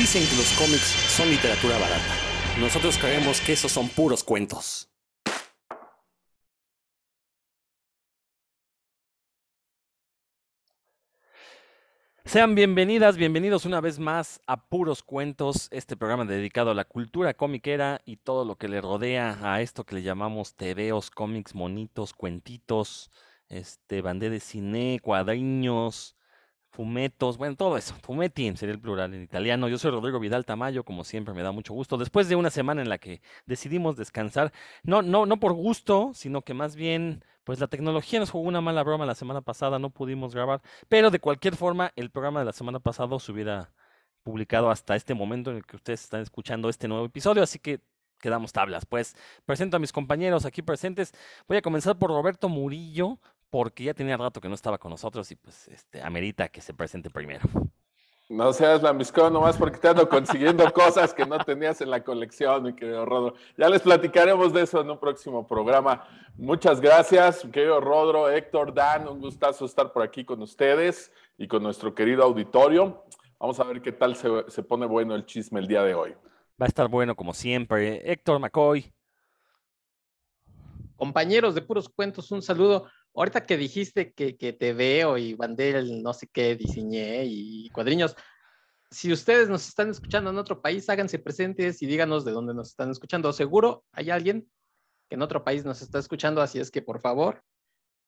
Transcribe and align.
Dicen 0.00 0.26
que 0.26 0.36
los 0.36 0.50
cómics 0.52 0.96
son 1.14 1.28
literatura 1.28 1.76
barata. 1.76 2.14
Nosotros 2.58 2.96
creemos 2.96 3.38
que 3.42 3.52
esos 3.52 3.70
son 3.70 3.86
puros 3.90 4.24
cuentos. 4.24 4.90
Sean 12.24 12.54
bienvenidas, 12.54 13.18
bienvenidos 13.18 13.66
una 13.66 13.82
vez 13.82 13.98
más 13.98 14.40
a 14.46 14.70
Puros 14.70 15.02
Cuentos, 15.02 15.68
este 15.70 15.98
programa 15.98 16.24
dedicado 16.24 16.70
a 16.70 16.74
la 16.74 16.86
cultura 16.86 17.34
comiquera 17.34 18.00
y 18.06 18.16
todo 18.16 18.46
lo 18.46 18.56
que 18.56 18.68
le 18.68 18.80
rodea 18.80 19.38
a 19.42 19.60
esto 19.60 19.84
que 19.84 19.96
le 19.96 20.02
llamamos 20.02 20.54
tebeos, 20.54 21.10
cómics, 21.10 21.54
monitos, 21.54 22.14
cuentitos, 22.14 23.10
este, 23.50 24.00
bandé 24.00 24.30
de 24.30 24.40
cine, 24.40 24.98
cuadriños, 25.02 26.16
fumetos, 26.70 27.36
bueno, 27.36 27.56
todo 27.56 27.76
eso. 27.76 27.94
Fumetti 28.02 28.56
sería 28.56 28.74
el 28.74 28.80
plural 28.80 29.12
en 29.14 29.22
italiano. 29.22 29.68
Yo 29.68 29.78
soy 29.78 29.90
Rodrigo 29.90 30.20
Vidal 30.20 30.44
Tamayo, 30.44 30.84
como 30.84 31.04
siempre 31.04 31.34
me 31.34 31.42
da 31.42 31.52
mucho 31.52 31.74
gusto. 31.74 31.98
Después 31.98 32.28
de 32.28 32.36
una 32.36 32.50
semana 32.50 32.82
en 32.82 32.88
la 32.88 32.98
que 32.98 33.20
decidimos 33.46 33.96
descansar, 33.96 34.52
no, 34.82 35.02
no, 35.02 35.26
no 35.26 35.38
por 35.38 35.52
gusto, 35.52 36.12
sino 36.14 36.42
que 36.42 36.54
más 36.54 36.76
bien, 36.76 37.24
pues 37.44 37.60
la 37.60 37.66
tecnología 37.66 38.20
nos 38.20 38.30
jugó 38.30 38.48
una 38.48 38.60
mala 38.60 38.82
broma 38.82 39.06
la 39.06 39.14
semana 39.14 39.42
pasada, 39.42 39.78
no 39.78 39.90
pudimos 39.90 40.34
grabar, 40.34 40.62
pero 40.88 41.10
de 41.10 41.20
cualquier 41.20 41.56
forma, 41.56 41.92
el 41.96 42.10
programa 42.10 42.40
de 42.40 42.46
la 42.46 42.52
semana 42.52 42.78
pasada 42.80 43.18
se 43.18 43.32
hubiera 43.32 43.72
publicado 44.22 44.70
hasta 44.70 44.96
este 44.96 45.14
momento 45.14 45.50
en 45.50 45.58
el 45.58 45.66
que 45.66 45.76
ustedes 45.76 46.02
están 46.04 46.20
escuchando 46.20 46.68
este 46.68 46.88
nuevo 46.88 47.06
episodio, 47.06 47.42
así 47.42 47.58
que 47.58 47.80
quedamos 48.20 48.52
tablas. 48.52 48.86
Pues 48.86 49.16
presento 49.44 49.76
a 49.76 49.80
mis 49.80 49.92
compañeros 49.92 50.44
aquí 50.44 50.62
presentes. 50.62 51.12
Voy 51.48 51.56
a 51.56 51.62
comenzar 51.62 51.98
por 51.98 52.10
Roberto 52.10 52.48
Murillo, 52.48 53.18
porque 53.50 53.84
ya 53.84 53.94
tenía 53.94 54.16
rato 54.16 54.40
que 54.40 54.48
no 54.48 54.54
estaba 54.54 54.78
con 54.78 54.90
nosotros 54.90 55.30
y 55.32 55.36
pues 55.36 55.68
este, 55.68 56.02
amerita 56.02 56.48
que 56.48 56.60
se 56.60 56.72
presente 56.72 57.10
primero. 57.10 57.42
No 58.30 58.52
seas 58.52 58.80
lambiscón 58.80 59.32
nomás 59.32 59.56
porque 59.56 59.78
te 59.78 59.88
ando 59.88 60.08
consiguiendo 60.08 60.72
cosas 60.72 61.12
que 61.12 61.26
no 61.26 61.36
tenías 61.40 61.80
en 61.80 61.90
la 61.90 62.04
colección, 62.04 62.62
mi 62.62 62.72
querido 62.74 63.04
Rodro. 63.04 63.34
Ya 63.58 63.68
les 63.68 63.82
platicaremos 63.82 64.52
de 64.52 64.62
eso 64.62 64.80
en 64.80 64.88
un 64.88 65.00
próximo 65.00 65.44
programa. 65.44 66.06
Muchas 66.36 66.80
gracias, 66.80 67.44
mi 67.44 67.50
querido 67.50 67.80
Rodro, 67.80 68.30
Héctor, 68.30 68.72
Dan, 68.72 69.08
un 69.08 69.20
gustazo 69.20 69.64
estar 69.64 69.92
por 69.92 70.04
aquí 70.04 70.24
con 70.24 70.40
ustedes 70.42 71.12
y 71.36 71.48
con 71.48 71.60
nuestro 71.60 71.92
querido 71.92 72.22
auditorio. 72.22 73.04
Vamos 73.40 73.58
a 73.58 73.64
ver 73.64 73.82
qué 73.82 73.90
tal 73.90 74.14
se, 74.14 74.28
se 74.46 74.62
pone 74.62 74.86
bueno 74.86 75.16
el 75.16 75.26
chisme 75.26 75.58
el 75.58 75.66
día 75.66 75.82
de 75.82 75.94
hoy. 75.94 76.12
Va 76.60 76.66
a 76.66 76.68
estar 76.68 76.86
bueno 76.86 77.16
como 77.16 77.34
siempre. 77.34 78.12
Héctor 78.12 78.38
McCoy. 78.38 78.92
Compañeros 80.94 81.56
de 81.56 81.62
Puros 81.62 81.88
Cuentos, 81.88 82.30
un 82.30 82.42
saludo. 82.42 82.86
Ahorita 83.14 83.44
que 83.44 83.56
dijiste 83.56 84.12
que, 84.12 84.32
te 84.34 84.72
veo 84.72 85.18
y 85.18 85.34
bandel, 85.34 86.02
no 86.02 86.12
sé 86.12 86.28
qué, 86.32 86.54
diseñé 86.54 87.24
y 87.26 87.68
cuadriños, 87.70 88.14
si 88.90 89.12
ustedes 89.12 89.48
nos 89.48 89.68
están 89.68 89.90
escuchando 89.90 90.30
en 90.30 90.38
otro 90.38 90.60
país, 90.60 90.88
háganse 90.88 91.18
presentes 91.18 91.82
y 91.82 91.86
díganos 91.86 92.24
de 92.24 92.32
dónde 92.32 92.54
nos 92.54 92.70
están 92.70 92.90
escuchando. 92.90 93.32
Seguro 93.32 93.84
hay 93.92 94.10
alguien 94.10 94.50
que 95.08 95.16
en 95.16 95.22
otro 95.22 95.44
país 95.44 95.64
nos 95.64 95.82
está 95.82 95.98
escuchando, 95.98 96.40
así 96.40 96.58
es 96.60 96.70
que 96.70 96.82
por 96.82 97.00
favor, 97.00 97.42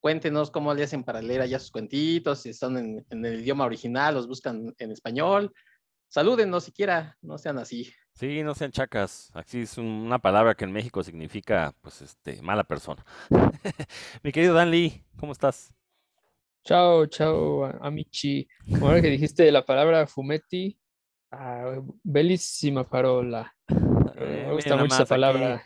cuéntenos 0.00 0.50
cómo 0.50 0.72
le 0.74 0.84
hacen 0.84 1.04
para 1.04 1.22
leer 1.22 1.40
allá 1.42 1.58
sus 1.58 1.70
cuentitos, 1.70 2.40
si 2.40 2.50
están 2.50 2.76
en, 2.76 3.06
en 3.10 3.24
el 3.24 3.40
idioma 3.40 3.64
original, 3.64 4.14
los 4.14 4.28
buscan 4.28 4.74
en 4.78 4.90
español. 4.90 5.52
Salúdenos 6.08 6.64
siquiera, 6.64 7.16
no 7.22 7.38
sean 7.38 7.58
así. 7.58 7.92
Sí, 8.14 8.42
no 8.42 8.54
sean 8.54 8.70
chacas. 8.70 9.30
Aquí 9.34 9.62
es 9.62 9.78
una 9.78 10.18
palabra 10.18 10.54
que 10.54 10.64
en 10.64 10.72
México 10.72 11.02
significa, 11.02 11.74
pues, 11.80 12.02
este, 12.02 12.40
mala 12.42 12.64
persona. 12.64 13.04
Mi 14.22 14.32
querido 14.32 14.54
Dan 14.54 14.70
Lee, 14.70 15.02
¿cómo 15.18 15.32
estás? 15.32 15.74
Chao, 16.64 17.06
chao, 17.06 17.64
amici. 17.80 18.46
Ahora 18.80 19.00
que 19.00 19.08
dijiste 19.08 19.50
la 19.50 19.64
palabra 19.64 20.06
fumetti, 20.06 20.78
ah, 21.32 21.80
bellísima 22.02 22.84
parola. 22.84 23.54
Eh, 24.14 24.44
me 24.46 24.52
gusta 24.52 24.76
mucho 24.76 24.94
esa 24.94 25.06
palabra. 25.06 25.64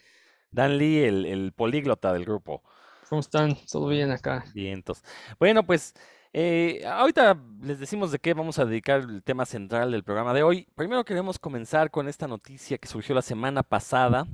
Dan 0.52 0.78
Lee, 0.78 1.02
el, 1.02 1.26
el 1.26 1.52
políglota 1.52 2.12
del 2.12 2.24
grupo. 2.24 2.62
¿Cómo 3.08 3.20
están? 3.20 3.56
¿Todo 3.70 3.88
bien 3.88 4.12
acá? 4.12 4.44
Vientos. 4.54 5.02
Bueno, 5.38 5.66
pues 5.66 5.92
eh, 6.38 6.84
ahorita 6.86 7.40
les 7.62 7.80
decimos 7.80 8.12
de 8.12 8.18
qué 8.18 8.34
vamos 8.34 8.58
a 8.58 8.66
dedicar 8.66 9.00
el 9.00 9.22
tema 9.22 9.46
central 9.46 9.90
del 9.90 10.04
programa 10.04 10.34
de 10.34 10.42
hoy. 10.42 10.68
Primero 10.74 11.02
queremos 11.02 11.38
comenzar 11.38 11.90
con 11.90 12.08
esta 12.08 12.28
noticia 12.28 12.76
que 12.76 12.88
surgió 12.88 13.14
la 13.14 13.22
semana 13.22 13.62
pasada 13.62 14.26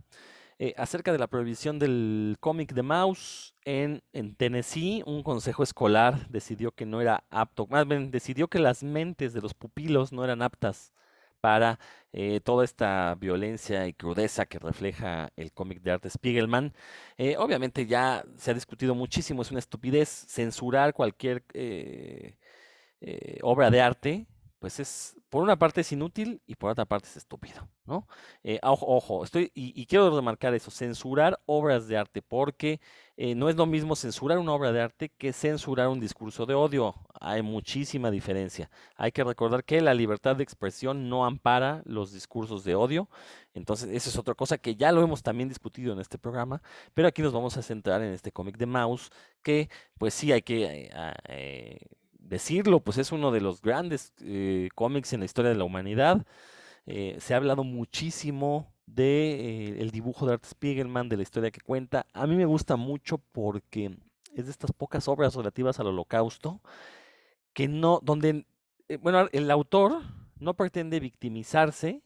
eh, 0.58 0.74
acerca 0.76 1.12
de 1.12 1.18
la 1.18 1.28
prohibición 1.28 1.78
del 1.78 2.38
cómic 2.40 2.72
de 2.72 2.82
Mouse 2.82 3.54
en, 3.64 4.02
en, 4.12 4.34
Tennessee. 4.34 5.04
Un 5.06 5.22
consejo 5.22 5.62
escolar 5.62 6.28
decidió 6.28 6.72
que 6.72 6.86
no 6.86 7.00
era 7.00 7.22
apto, 7.30 7.68
más 7.68 7.86
bien 7.86 8.10
decidió 8.10 8.48
que 8.48 8.58
las 8.58 8.82
mentes 8.82 9.32
de 9.32 9.40
los 9.40 9.54
pupilos 9.54 10.12
no 10.12 10.24
eran 10.24 10.42
aptas 10.42 10.92
para 11.42 11.80
eh, 12.12 12.40
toda 12.40 12.64
esta 12.64 13.16
violencia 13.16 13.86
y 13.88 13.94
crudeza 13.94 14.46
que 14.46 14.60
refleja 14.60 15.32
el 15.36 15.52
cómic 15.52 15.82
de 15.82 15.90
Art 15.90 16.06
Spiegelman. 16.08 16.72
Eh, 17.18 17.36
obviamente 17.36 17.86
ya 17.86 18.24
se 18.36 18.52
ha 18.52 18.54
discutido 18.54 18.94
muchísimo, 18.94 19.42
es 19.42 19.50
una 19.50 19.58
estupidez 19.58 20.08
censurar 20.28 20.94
cualquier 20.94 21.44
eh, 21.54 22.36
obra 23.42 23.70
de 23.70 23.80
arte, 23.80 24.26
pues 24.62 24.78
es, 24.78 25.16
por 25.28 25.42
una 25.42 25.58
parte 25.58 25.80
es 25.80 25.90
inútil 25.90 26.40
y 26.46 26.54
por 26.54 26.70
otra 26.70 26.84
parte 26.84 27.08
es 27.08 27.16
estúpido, 27.16 27.68
¿no? 27.84 28.06
ojo, 28.62 28.86
ojo, 28.86 29.24
estoy, 29.24 29.50
y, 29.56 29.84
quiero 29.86 30.14
remarcar 30.14 30.54
eso, 30.54 30.70
censurar 30.70 31.40
obras 31.46 31.88
de 31.88 31.96
arte, 31.96 32.22
porque 32.22 32.80
no 33.16 33.48
es 33.48 33.56
lo 33.56 33.66
mismo 33.66 33.96
censurar 33.96 34.38
una 34.38 34.52
obra 34.52 34.70
de 34.70 34.80
arte 34.80 35.08
que 35.18 35.32
censurar 35.32 35.88
un 35.88 35.98
discurso 35.98 36.46
de 36.46 36.54
odio 36.54 36.94
hay 37.22 37.42
muchísima 37.42 38.10
diferencia. 38.10 38.70
Hay 38.96 39.12
que 39.12 39.24
recordar 39.24 39.64
que 39.64 39.80
la 39.80 39.94
libertad 39.94 40.36
de 40.36 40.42
expresión 40.42 41.08
no 41.08 41.24
ampara 41.24 41.82
los 41.84 42.12
discursos 42.12 42.64
de 42.64 42.74
odio. 42.74 43.08
Entonces, 43.54 43.90
esa 43.90 44.10
es 44.10 44.18
otra 44.18 44.34
cosa 44.34 44.58
que 44.58 44.76
ya 44.76 44.92
lo 44.92 45.02
hemos 45.02 45.22
también 45.22 45.48
discutido 45.48 45.92
en 45.92 46.00
este 46.00 46.18
programa, 46.18 46.62
pero 46.94 47.08
aquí 47.08 47.22
nos 47.22 47.32
vamos 47.32 47.56
a 47.56 47.62
centrar 47.62 48.00
en 48.02 48.12
este 48.12 48.30
cómic 48.30 48.56
de 48.58 48.66
Mouse, 48.66 49.10
que 49.42 49.68
pues 49.98 50.14
sí 50.14 50.32
hay 50.32 50.42
que 50.42 50.64
eh, 50.64 50.90
eh, 51.28 51.78
decirlo, 52.32 52.80
pues 52.80 52.98
es 52.98 53.12
uno 53.12 53.30
de 53.30 53.40
los 53.40 53.62
grandes 53.62 54.12
eh, 54.20 54.68
cómics 54.74 55.12
en 55.12 55.20
la 55.20 55.26
historia 55.26 55.50
de 55.50 55.56
la 55.56 55.64
humanidad. 55.64 56.26
se 56.86 57.34
ha 57.34 57.36
hablado 57.36 57.62
muchísimo 57.62 58.74
de 58.86 59.80
el 59.80 59.90
dibujo 59.92 60.26
de 60.26 60.32
Art 60.34 60.44
Spiegelman, 60.44 61.08
de 61.08 61.16
la 61.16 61.22
historia 61.22 61.52
que 61.52 61.60
cuenta. 61.60 62.06
A 62.12 62.26
mí 62.26 62.34
me 62.34 62.46
gusta 62.46 62.76
mucho 62.76 63.18
porque 63.32 63.96
es 64.34 64.46
de 64.46 64.50
estas 64.50 64.72
pocas 64.72 65.06
obras 65.08 65.34
relativas 65.36 65.78
al 65.78 65.88
holocausto 65.88 66.60
que 67.52 67.68
no, 67.68 68.00
donde, 68.02 68.46
eh, 68.88 68.96
bueno, 68.96 69.28
el 69.32 69.50
autor 69.50 70.02
no 70.38 70.54
pretende 70.54 71.00
victimizarse, 71.00 72.02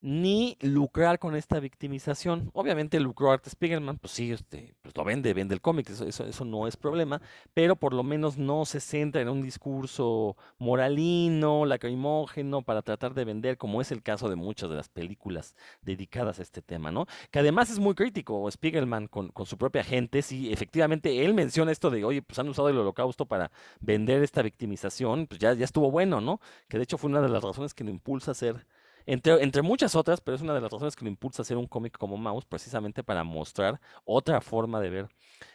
ni 0.00 0.56
lucrar 0.60 1.18
con 1.18 1.34
esta 1.34 1.58
victimización. 1.58 2.50
Obviamente 2.54 3.00
lucró 3.00 3.32
Art 3.32 3.48
Spiegelman, 3.48 3.98
pues 3.98 4.12
sí, 4.12 4.30
este, 4.30 4.74
pues 4.82 4.96
lo 4.96 5.04
vende, 5.04 5.34
vende 5.34 5.54
el 5.54 5.60
cómic, 5.60 5.90
eso, 5.90 6.06
eso, 6.06 6.44
no 6.44 6.66
es 6.66 6.76
problema, 6.76 7.20
pero 7.52 7.76
por 7.76 7.92
lo 7.92 8.02
menos 8.02 8.38
no 8.38 8.64
se 8.64 8.80
centra 8.80 9.20
en 9.20 9.28
un 9.28 9.42
discurso 9.42 10.36
moralino, 10.58 11.66
lacrimógeno, 11.66 12.62
para 12.62 12.82
tratar 12.82 13.14
de 13.14 13.24
vender, 13.24 13.58
como 13.58 13.80
es 13.80 13.90
el 13.90 14.02
caso 14.02 14.28
de 14.28 14.36
muchas 14.36 14.70
de 14.70 14.76
las 14.76 14.88
películas 14.88 15.54
dedicadas 15.82 16.38
a 16.38 16.42
este 16.42 16.62
tema, 16.62 16.92
¿no? 16.92 17.06
Que 17.30 17.40
además 17.40 17.70
es 17.70 17.78
muy 17.78 17.94
crítico 17.94 18.48
Spiegelman 18.50 19.08
con, 19.08 19.28
con 19.30 19.46
su 19.46 19.58
propia 19.58 19.82
gente, 19.82 20.22
sí, 20.22 20.52
efectivamente 20.52 21.24
él 21.24 21.34
menciona 21.34 21.72
esto 21.72 21.90
de, 21.90 22.04
oye, 22.04 22.22
pues 22.22 22.38
han 22.38 22.48
usado 22.48 22.68
el 22.68 22.78
holocausto 22.78 23.26
para 23.26 23.50
vender 23.80 24.22
esta 24.22 24.42
victimización, 24.42 25.26
pues 25.26 25.40
ya, 25.40 25.54
ya 25.54 25.64
estuvo 25.64 25.90
bueno, 25.90 26.20
¿no? 26.20 26.40
Que 26.68 26.78
de 26.78 26.84
hecho 26.84 26.98
fue 26.98 27.10
una 27.10 27.20
de 27.20 27.28
las 27.28 27.42
razones 27.42 27.74
que 27.74 27.84
lo 27.84 27.90
impulsa 27.90 28.30
a 28.30 28.32
hacer 28.32 28.66
entre, 29.10 29.62
muchas 29.62 29.96
otras, 29.96 30.20
pero 30.20 30.34
es 30.34 30.42
una 30.42 30.52
de 30.52 30.60
las 30.60 30.70
razones 30.70 30.94
que 30.94 31.02
lo 31.02 31.10
impulsa 31.10 31.40
a 31.40 31.44
hacer 31.44 31.56
un 31.56 31.66
cómic 31.66 31.96
como 31.96 32.18
Mouse, 32.18 32.44
precisamente 32.44 33.02
para 33.02 33.24
mostrar 33.24 33.80
otra 34.04 34.42
forma 34.42 34.80
de 34.80 34.90
ver 34.90 35.08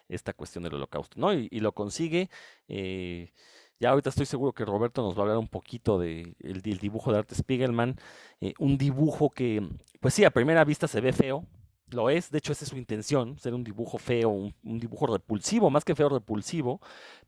esta 0.09 0.33
cuestión 0.33 0.63
del 0.63 0.73
holocausto, 0.73 1.19
¿no? 1.19 1.33
Y, 1.33 1.59
lo 1.59 1.71
consigue. 1.73 2.31
Eh, 2.67 3.31
ya 3.79 3.91
ahorita 3.91 4.09
estoy 4.09 4.25
seguro 4.25 4.53
que 4.53 4.65
Roberto 4.65 5.03
nos 5.03 5.13
va 5.15 5.19
a 5.19 5.21
hablar 5.21 5.37
un 5.37 5.47
poquito 5.47 5.99
del 5.99 6.35
de 6.39 6.77
dibujo 6.81 7.11
de 7.11 7.19
Arte 7.19 7.35
Spiegelman. 7.35 7.97
Eh, 8.41 8.55
un 8.57 8.77
dibujo 8.79 9.29
que, 9.29 9.61
pues 9.99 10.15
sí, 10.15 10.25
a 10.25 10.31
primera 10.31 10.65
vista 10.65 10.87
se 10.87 10.99
ve 10.99 11.13
feo, 11.13 11.45
lo 11.93 12.09
es, 12.09 12.29
de 12.31 12.37
hecho 12.37 12.51
esa 12.51 12.65
es 12.65 12.69
su 12.69 12.77
intención, 12.77 13.37
ser 13.39 13.53
un 13.53 13.63
dibujo 13.63 13.97
feo, 13.97 14.29
un, 14.29 14.53
dibujo 14.79 15.07
repulsivo, 15.07 15.69
más 15.69 15.85
que 15.85 15.95
feo, 15.95 16.09
repulsivo, 16.09 16.81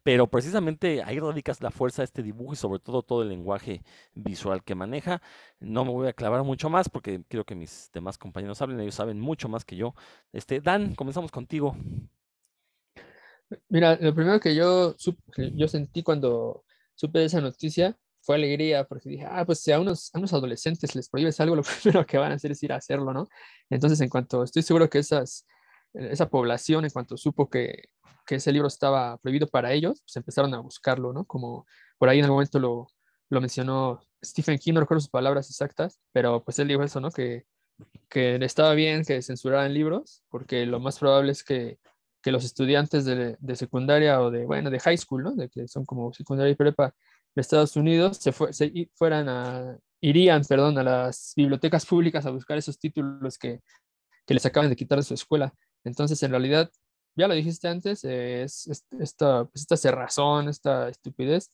pero 0.03 0.27
precisamente 0.27 1.03
ahí 1.03 1.19
radicas 1.19 1.61
la 1.61 1.71
fuerza 1.71 2.01
de 2.01 2.05
este 2.05 2.23
dibujo 2.23 2.53
y 2.53 2.55
sobre 2.55 2.79
todo 2.79 3.01
todo 3.01 3.21
el 3.23 3.29
lenguaje 3.29 3.83
visual 4.13 4.63
que 4.63 4.75
maneja. 4.75 5.21
No 5.59 5.85
me 5.85 5.91
voy 5.91 6.07
a 6.07 6.13
clavar 6.13 6.43
mucho 6.43 6.69
más 6.69 6.89
porque 6.89 7.23
quiero 7.27 7.45
que 7.45 7.55
mis 7.55 7.89
demás 7.93 8.17
compañeros 8.17 8.61
hablen, 8.61 8.79
ellos 8.79 8.95
saben 8.95 9.19
mucho 9.19 9.49
más 9.49 9.65
que 9.65 9.75
yo. 9.75 9.93
Este, 10.33 10.61
Dan, 10.61 10.95
comenzamos 10.95 11.31
contigo. 11.31 11.75
Mira, 13.69 13.97
lo 14.01 14.13
primero 14.15 14.39
que 14.39 14.55
yo, 14.55 14.95
yo 15.53 15.67
sentí 15.67 16.03
cuando 16.03 16.63
supe 16.95 17.23
esa 17.23 17.41
noticia 17.41 17.97
fue 18.25 18.35
alegría 18.35 18.83
porque 18.85 19.09
dije, 19.09 19.25
ah, 19.29 19.45
pues 19.45 19.61
si 19.61 19.71
a 19.71 19.79
unos, 19.79 20.09
a 20.13 20.17
unos 20.17 20.33
adolescentes 20.33 20.95
les 20.95 21.09
prohíbes 21.09 21.39
algo, 21.39 21.55
lo 21.55 21.63
primero 21.83 22.05
que 22.05 22.17
van 22.17 22.31
a 22.31 22.35
hacer 22.35 22.51
es 22.51 22.63
ir 22.63 22.73
a 22.73 22.77
hacerlo, 22.77 23.13
¿no? 23.13 23.27
Entonces, 23.69 24.01
en 24.01 24.09
cuanto 24.09 24.43
estoy 24.43 24.63
seguro 24.63 24.89
que 24.89 24.99
esas, 24.99 25.45
esa 25.93 26.29
población, 26.29 26.85
en 26.85 26.91
cuanto 26.91 27.17
supo 27.17 27.49
que, 27.49 27.89
que 28.25 28.35
ese 28.35 28.51
libro 28.51 28.67
estaba 28.67 29.17
prohibido 29.17 29.47
para 29.47 29.71
ellos, 29.71 30.01
pues 30.01 30.15
empezaron 30.15 30.53
a 30.53 30.59
buscarlo, 30.59 31.13
¿no? 31.13 31.25
Como 31.25 31.65
por 31.97 32.09
ahí 32.09 32.19
en 32.19 32.25
algún 32.25 32.37
momento 32.37 32.59
lo, 32.59 32.87
lo 33.29 33.41
mencionó 33.41 34.01
Stephen 34.23 34.57
King, 34.57 34.73
no 34.73 34.79
recuerdo 34.81 35.01
sus 35.01 35.09
palabras 35.09 35.49
exactas, 35.49 35.99
pero 36.11 36.43
pues 36.43 36.57
él 36.59 36.67
dijo 36.67 36.83
eso, 36.83 36.99
¿no? 36.99 37.11
Que, 37.11 37.45
que 38.09 38.35
estaba 38.43 38.73
bien 38.73 39.03
que 39.05 39.21
censuraran 39.21 39.73
libros, 39.73 40.23
porque 40.29 40.65
lo 40.65 40.79
más 40.79 40.97
probable 40.97 41.31
es 41.31 41.43
que, 41.43 41.79
que 42.23 42.31
los 42.31 42.43
estudiantes 42.43 43.05
de, 43.05 43.37
de, 43.39 43.55
secundaria 43.55 44.19
o 44.21 44.31
de, 44.31 44.45
bueno, 44.45 44.71
de 44.71 44.79
high 44.79 44.97
school, 44.97 45.23
¿no? 45.23 45.35
De 45.35 45.49
que 45.49 45.67
son 45.67 45.85
como 45.85 46.11
secundaria 46.13 46.51
y 46.51 46.55
prepa 46.55 46.95
de 47.35 47.41
Estados 47.41 47.75
Unidos, 47.75 48.17
se, 48.17 48.33
se 48.53 48.89
fueran 48.95 49.29
a, 49.29 49.77
irían, 50.01 50.43
perdón, 50.43 50.77
a 50.77 50.83
las 50.83 51.33
bibliotecas 51.35 51.85
públicas 51.85 52.25
a 52.25 52.31
buscar 52.31 52.57
esos 52.57 52.79
títulos 52.79 53.37
que, 53.37 53.61
que 54.25 54.33
les 54.33 54.45
acaban 54.45 54.69
de 54.69 54.75
quitar 54.75 54.97
de 54.97 55.03
su 55.03 55.13
escuela. 55.13 55.53
Entonces, 55.83 56.21
en 56.23 56.31
realidad, 56.31 56.71
ya 57.15 57.27
lo 57.27 57.33
dijiste 57.33 57.67
antes, 57.67 58.03
es, 58.03 58.67
esta, 58.99 59.45
pues, 59.45 59.61
esta 59.61 59.77
cerrazón, 59.77 60.49
esta 60.49 60.89
estupidez, 60.89 61.51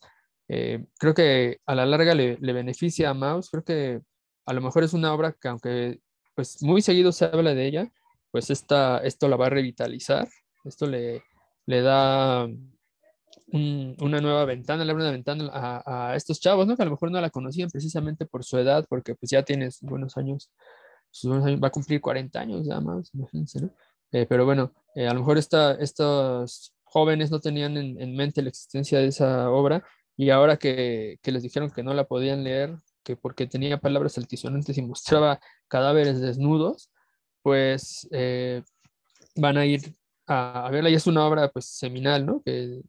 eh, 0.49 0.85
creo 0.99 1.13
que 1.13 1.59
a 1.65 1.75
la 1.75 1.85
larga 1.85 2.13
le, 2.13 2.37
le, 2.41 2.53
beneficia 2.53 3.09
a 3.09 3.13
Maus, 3.13 3.49
creo 3.49 3.63
que 3.63 4.01
a 4.45 4.53
lo 4.53 4.61
mejor 4.61 4.83
es 4.83 4.93
una 4.93 5.13
obra 5.13 5.33
que 5.39 5.47
aunque 5.47 6.01
pues 6.35 6.61
muy 6.61 6.81
seguido 6.81 7.11
se 7.11 7.25
habla 7.25 7.53
de 7.53 7.65
ella, 7.65 7.91
pues 8.31 8.49
esta, 8.49 8.97
esto 8.99 9.27
la 9.29 9.37
va 9.37 9.47
a 9.47 9.49
revitalizar, 9.49 10.27
esto 10.65 10.87
le, 10.87 11.23
le 11.65 11.81
da 11.81 12.49
una 13.51 14.21
nueva 14.21 14.45
ventana, 14.45 14.85
le 14.85 14.91
abre 14.91 15.03
una 15.03 15.11
ventana 15.11 15.49
a, 15.53 16.15
estos 16.15 16.39
chavos, 16.39 16.67
¿no? 16.67 16.75
Que 16.75 16.83
a 16.83 16.85
lo 16.85 16.91
mejor 16.91 17.11
no 17.11 17.19
la 17.19 17.29
conocían 17.29 17.69
precisamente 17.69 18.25
por 18.25 18.43
su 18.43 18.57
edad, 18.57 18.85
porque 18.87 19.15
pues 19.15 19.29
ya 19.31 19.43
tienes 19.43 19.79
buenos 19.81 20.17
años, 20.17 20.51
buenos 21.23 21.45
años 21.45 21.61
va 21.61 21.67
a 21.67 21.71
cumplir 21.71 22.01
40 22.01 22.39
años 22.39 22.65
ya 22.65 22.79
más, 22.79 23.13
imagínense, 23.13 23.61
¿no? 23.61 23.71
Eh, 24.11 24.25
pero 24.27 24.45
bueno, 24.45 24.73
eh, 24.95 25.07
a 25.07 25.13
lo 25.13 25.21
mejor 25.21 25.37
esta, 25.37 25.73
estos 25.75 26.73
jóvenes 26.83 27.31
no 27.31 27.39
tenían 27.39 27.77
en, 27.77 28.01
en, 28.01 28.15
mente 28.15 28.41
la 28.41 28.49
existencia 28.49 28.99
de 28.99 29.07
esa 29.07 29.49
obra 29.49 29.83
y 30.17 30.29
ahora 30.29 30.57
que, 30.57 31.17
que, 31.21 31.31
les 31.31 31.43
dijeron 31.43 31.71
que 31.71 31.83
no 31.83 31.93
la 31.93 32.05
podían 32.05 32.43
leer, 32.43 32.75
que 33.03 33.15
porque 33.15 33.47
tenía 33.47 33.79
palabras 33.79 34.17
altisonantes 34.17 34.77
y 34.77 34.81
mostraba 34.81 35.39
cadáveres 35.67 36.19
desnudos, 36.19 36.89
pues 37.41 38.07
eh, 38.11 38.63
van 39.35 39.57
a 39.57 39.65
ir 39.65 39.95
a, 40.27 40.67
a, 40.67 40.71
verla 40.71 40.89
y 40.89 40.95
es 40.95 41.07
una 41.07 41.25
obra 41.25 41.49
pues 41.49 41.65
seminal, 41.65 42.25
¿no? 42.25 42.41
Que 42.43 42.81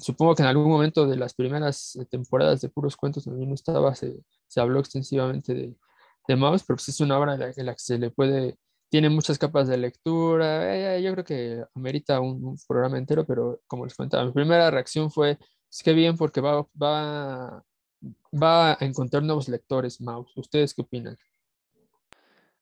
supongo 0.00 0.34
que 0.34 0.42
en 0.42 0.48
algún 0.48 0.68
momento 0.68 1.06
de 1.06 1.16
las 1.16 1.34
primeras 1.34 1.98
temporadas 2.10 2.60
de 2.60 2.68
puros 2.68 2.96
cuentos 2.96 3.24
donde 3.24 3.44
uno 3.44 3.54
estaba 3.54 3.94
se, 3.94 4.22
se 4.46 4.60
habló 4.60 4.80
extensivamente 4.80 5.54
de, 5.54 5.76
de 6.28 6.36
Maus, 6.36 6.62
pero 6.64 6.76
pues 6.76 6.88
es 6.88 7.00
una 7.00 7.18
obra 7.18 7.34
en 7.34 7.66
la, 7.66 7.72
que 7.72 7.80
se 7.80 7.98
le 7.98 8.10
puede 8.10 8.58
tiene 8.90 9.08
muchas 9.08 9.38
capas 9.38 9.68
de 9.68 9.76
lectura. 9.76 10.96
Eh, 10.96 11.02
yo 11.02 11.12
creo 11.12 11.24
que 11.24 11.64
amerita 11.74 12.20
un, 12.20 12.44
un, 12.44 12.58
programa 12.66 12.98
entero, 12.98 13.24
pero 13.24 13.60
como 13.68 13.84
les 13.84 13.94
contaba, 13.94 14.24
mi 14.24 14.32
primera 14.32 14.70
reacción 14.70 15.10
fue, 15.12 15.38
es 15.70 15.82
que 15.84 15.92
bien, 15.92 16.16
porque 16.16 16.40
va, 16.40 16.66
va, 16.80 17.64
va 18.32 18.72
a 18.72 18.78
encontrar 18.80 19.22
nuevos 19.22 19.48
lectores, 19.48 20.00
Maus. 20.00 20.32
¿Ustedes 20.36 20.74
qué 20.74 20.82
opinan? 20.82 21.16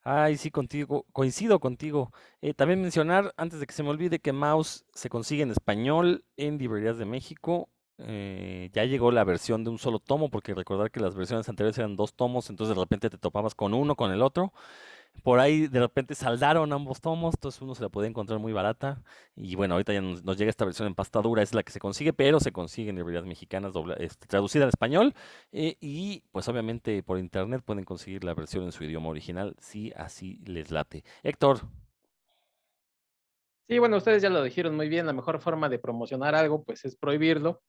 Ay, 0.04 0.36
sí, 0.36 0.50
contigo, 0.50 1.04
coincido 1.12 1.60
contigo. 1.60 2.12
Eh, 2.40 2.54
también 2.54 2.80
mencionar, 2.80 3.34
antes 3.36 3.60
de 3.60 3.66
que 3.66 3.74
se 3.74 3.82
me 3.82 3.90
olvide, 3.90 4.20
que 4.20 4.32
Mouse 4.32 4.84
se 4.94 5.10
consigue 5.10 5.42
en 5.42 5.50
español 5.50 6.24
en 6.36 6.56
librerías 6.58 6.96
de 6.98 7.04
México. 7.04 7.68
Eh, 7.98 8.70
ya 8.72 8.84
llegó 8.84 9.10
la 9.10 9.24
versión 9.24 9.64
de 9.64 9.70
un 9.70 9.78
solo 9.78 9.98
tomo, 9.98 10.30
porque 10.30 10.54
recordar 10.54 10.90
que 10.90 11.00
las 11.00 11.14
versiones 11.14 11.48
anteriores 11.48 11.76
eran 11.78 11.96
dos 11.96 12.14
tomos, 12.14 12.48
entonces 12.48 12.74
de 12.76 12.80
repente 12.80 13.10
te 13.10 13.18
topabas 13.18 13.54
con 13.54 13.74
uno, 13.74 13.96
con 13.96 14.10
el 14.12 14.22
otro. 14.22 14.52
Por 15.22 15.40
ahí 15.40 15.66
de 15.66 15.80
repente 15.80 16.14
saldaron 16.14 16.72
ambos 16.72 17.00
tomos, 17.00 17.34
entonces 17.34 17.60
uno 17.60 17.74
se 17.74 17.82
la 17.82 17.88
puede 17.88 18.08
encontrar 18.08 18.38
muy 18.38 18.52
barata. 18.52 19.02
Y 19.36 19.56
bueno, 19.56 19.74
ahorita 19.74 19.92
ya 19.92 20.00
nos, 20.00 20.22
llega 20.38 20.48
esta 20.48 20.64
versión 20.64 20.88
en 20.88 20.94
pasta 20.94 21.20
dura, 21.20 21.42
es 21.42 21.54
la 21.54 21.62
que 21.62 21.72
se 21.72 21.80
consigue, 21.80 22.12
pero 22.12 22.40
se 22.40 22.52
consigue 22.52 22.90
en 22.90 22.96
librerías 22.96 23.26
mexicanas 23.26 23.72
este, 23.98 24.26
traducida 24.26 24.64
al 24.64 24.70
español. 24.70 25.14
Eh, 25.52 25.76
y 25.80 26.22
pues 26.32 26.48
obviamente 26.48 27.02
por 27.02 27.18
internet 27.18 27.62
pueden 27.64 27.84
conseguir 27.84 28.24
la 28.24 28.34
versión 28.34 28.64
en 28.64 28.72
su 28.72 28.84
idioma 28.84 29.08
original, 29.08 29.54
si 29.60 29.92
así 29.96 30.40
les 30.46 30.70
late. 30.70 31.04
Héctor. 31.22 31.60
Sí, 33.68 33.78
bueno, 33.78 33.98
ustedes 33.98 34.22
ya 34.22 34.30
lo 34.30 34.42
dijeron 34.42 34.76
muy 34.76 34.88
bien, 34.88 35.04
la 35.04 35.12
mejor 35.12 35.40
forma 35.40 35.68
de 35.68 35.78
promocionar 35.78 36.34
algo 36.34 36.64
pues 36.64 36.86
es 36.86 36.96
prohibirlo. 36.96 37.60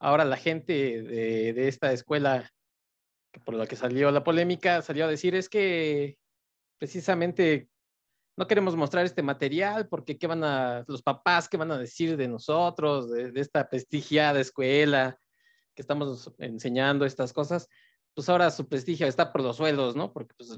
Ahora 0.00 0.24
la 0.24 0.36
gente 0.36 1.02
de, 1.02 1.52
de 1.52 1.68
esta 1.68 1.92
escuela, 1.92 2.50
por 3.44 3.54
la 3.54 3.66
que 3.68 3.76
salió 3.76 4.10
la 4.10 4.24
polémica, 4.24 4.82
salió 4.82 5.04
a 5.04 5.08
decir 5.08 5.36
es 5.36 5.48
que 5.48 6.18
precisamente 6.78 7.68
no 8.36 8.46
queremos 8.46 8.76
mostrar 8.76 9.04
este 9.04 9.22
material 9.22 9.88
porque 9.88 10.18
qué 10.18 10.26
van 10.26 10.44
a, 10.44 10.84
los 10.88 11.02
papás, 11.02 11.48
qué 11.48 11.56
van 11.56 11.70
a 11.70 11.78
decir 11.78 12.16
de 12.16 12.28
nosotros, 12.28 13.10
de, 13.10 13.32
esta 13.36 13.68
prestigiada 13.68 14.40
escuela 14.40 15.18
que 15.74 15.82
estamos 15.82 16.32
enseñando 16.38 17.04
estas 17.04 17.32
cosas, 17.32 17.68
pues 18.14 18.28
ahora 18.28 18.50
su 18.50 18.68
prestigio 18.68 19.06
está 19.06 19.32
por 19.32 19.42
los 19.42 19.56
suelos, 19.56 19.96
¿no? 19.96 20.12
Porque 20.12 20.34
pues 20.36 20.56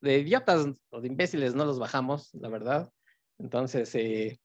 de 0.00 0.18
idiotas 0.18 0.66
o 0.90 1.00
de 1.00 1.06
imbéciles 1.06 1.54
no 1.54 1.64
los 1.64 1.78
bajamos, 1.78 2.30
la 2.34 2.48
verdad. 2.48 2.90
Entonces, 3.38 3.94
eh, 3.94 4.40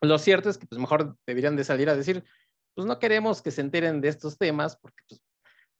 lo 0.00 0.18
cierto 0.18 0.48
es 0.48 0.58
que 0.58 0.66
pues 0.66 0.80
mejor 0.80 1.16
deberían 1.26 1.56
de 1.56 1.64
salir 1.64 1.90
a 1.90 1.96
decir, 1.96 2.24
pues 2.74 2.86
no 2.86 2.98
queremos 2.98 3.42
que 3.42 3.50
se 3.50 3.60
enteren 3.60 4.00
de 4.00 4.08
estos 4.08 4.38
temas 4.38 4.76
porque 4.76 5.02
pues 5.08 5.20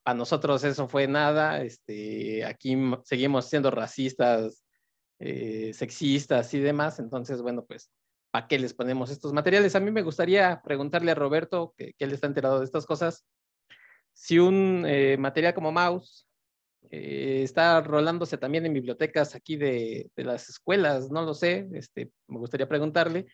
a 0.05 0.15
nosotros 0.15 0.65
eso 0.65 0.89
fue 0.89 1.07
nada, 1.07 1.63
este, 1.63 2.45
aquí 2.45 2.77
seguimos 3.05 3.49
siendo 3.49 3.71
racistas, 3.71 4.65
eh, 5.19 5.73
sexistas 5.75 6.53
y 6.55 6.61
demás, 6.61 6.99
entonces, 6.99 7.41
bueno, 7.43 7.65
pues, 7.65 7.91
¿para 8.31 8.49
qué 8.49 8.59
les 8.59 8.75
ponemos 8.75 9.11
estos 9.11 9.33
materiales? 9.33 9.77
A 9.77 9.81
mí 9.81 9.91
me 9.91 10.03
gustaría 10.03 10.61
preguntarle 10.65 11.13
a 11.13 11.15
Roberto, 11.15 11.75
que, 11.77 11.93
que 11.95 12.05
él 12.05 12.13
está 12.13 12.27
enterado 12.27 12.59
de 12.59 12.65
estas 12.65 12.87
cosas, 12.87 13.25
si 14.13 14.39
un 14.39 14.85
eh, 14.87 15.17
material 15.17 15.55
como 15.55 15.73
Mouse 15.73 16.27
eh, 16.91 17.43
está 17.45 17.81
rolándose 17.81 18.37
también 18.39 18.67
en 18.67 18.75
bibliotecas 18.75 19.35
aquí 19.35 19.57
de, 19.57 20.11
las 20.17 20.49
escuelas, 20.49 21.11
no 21.11 21.23
lo 21.23 21.35
sé, 21.35 21.69
este, 21.75 22.11
me 22.27 22.39
gustaría 22.39 22.69
preguntarle, 22.69 23.27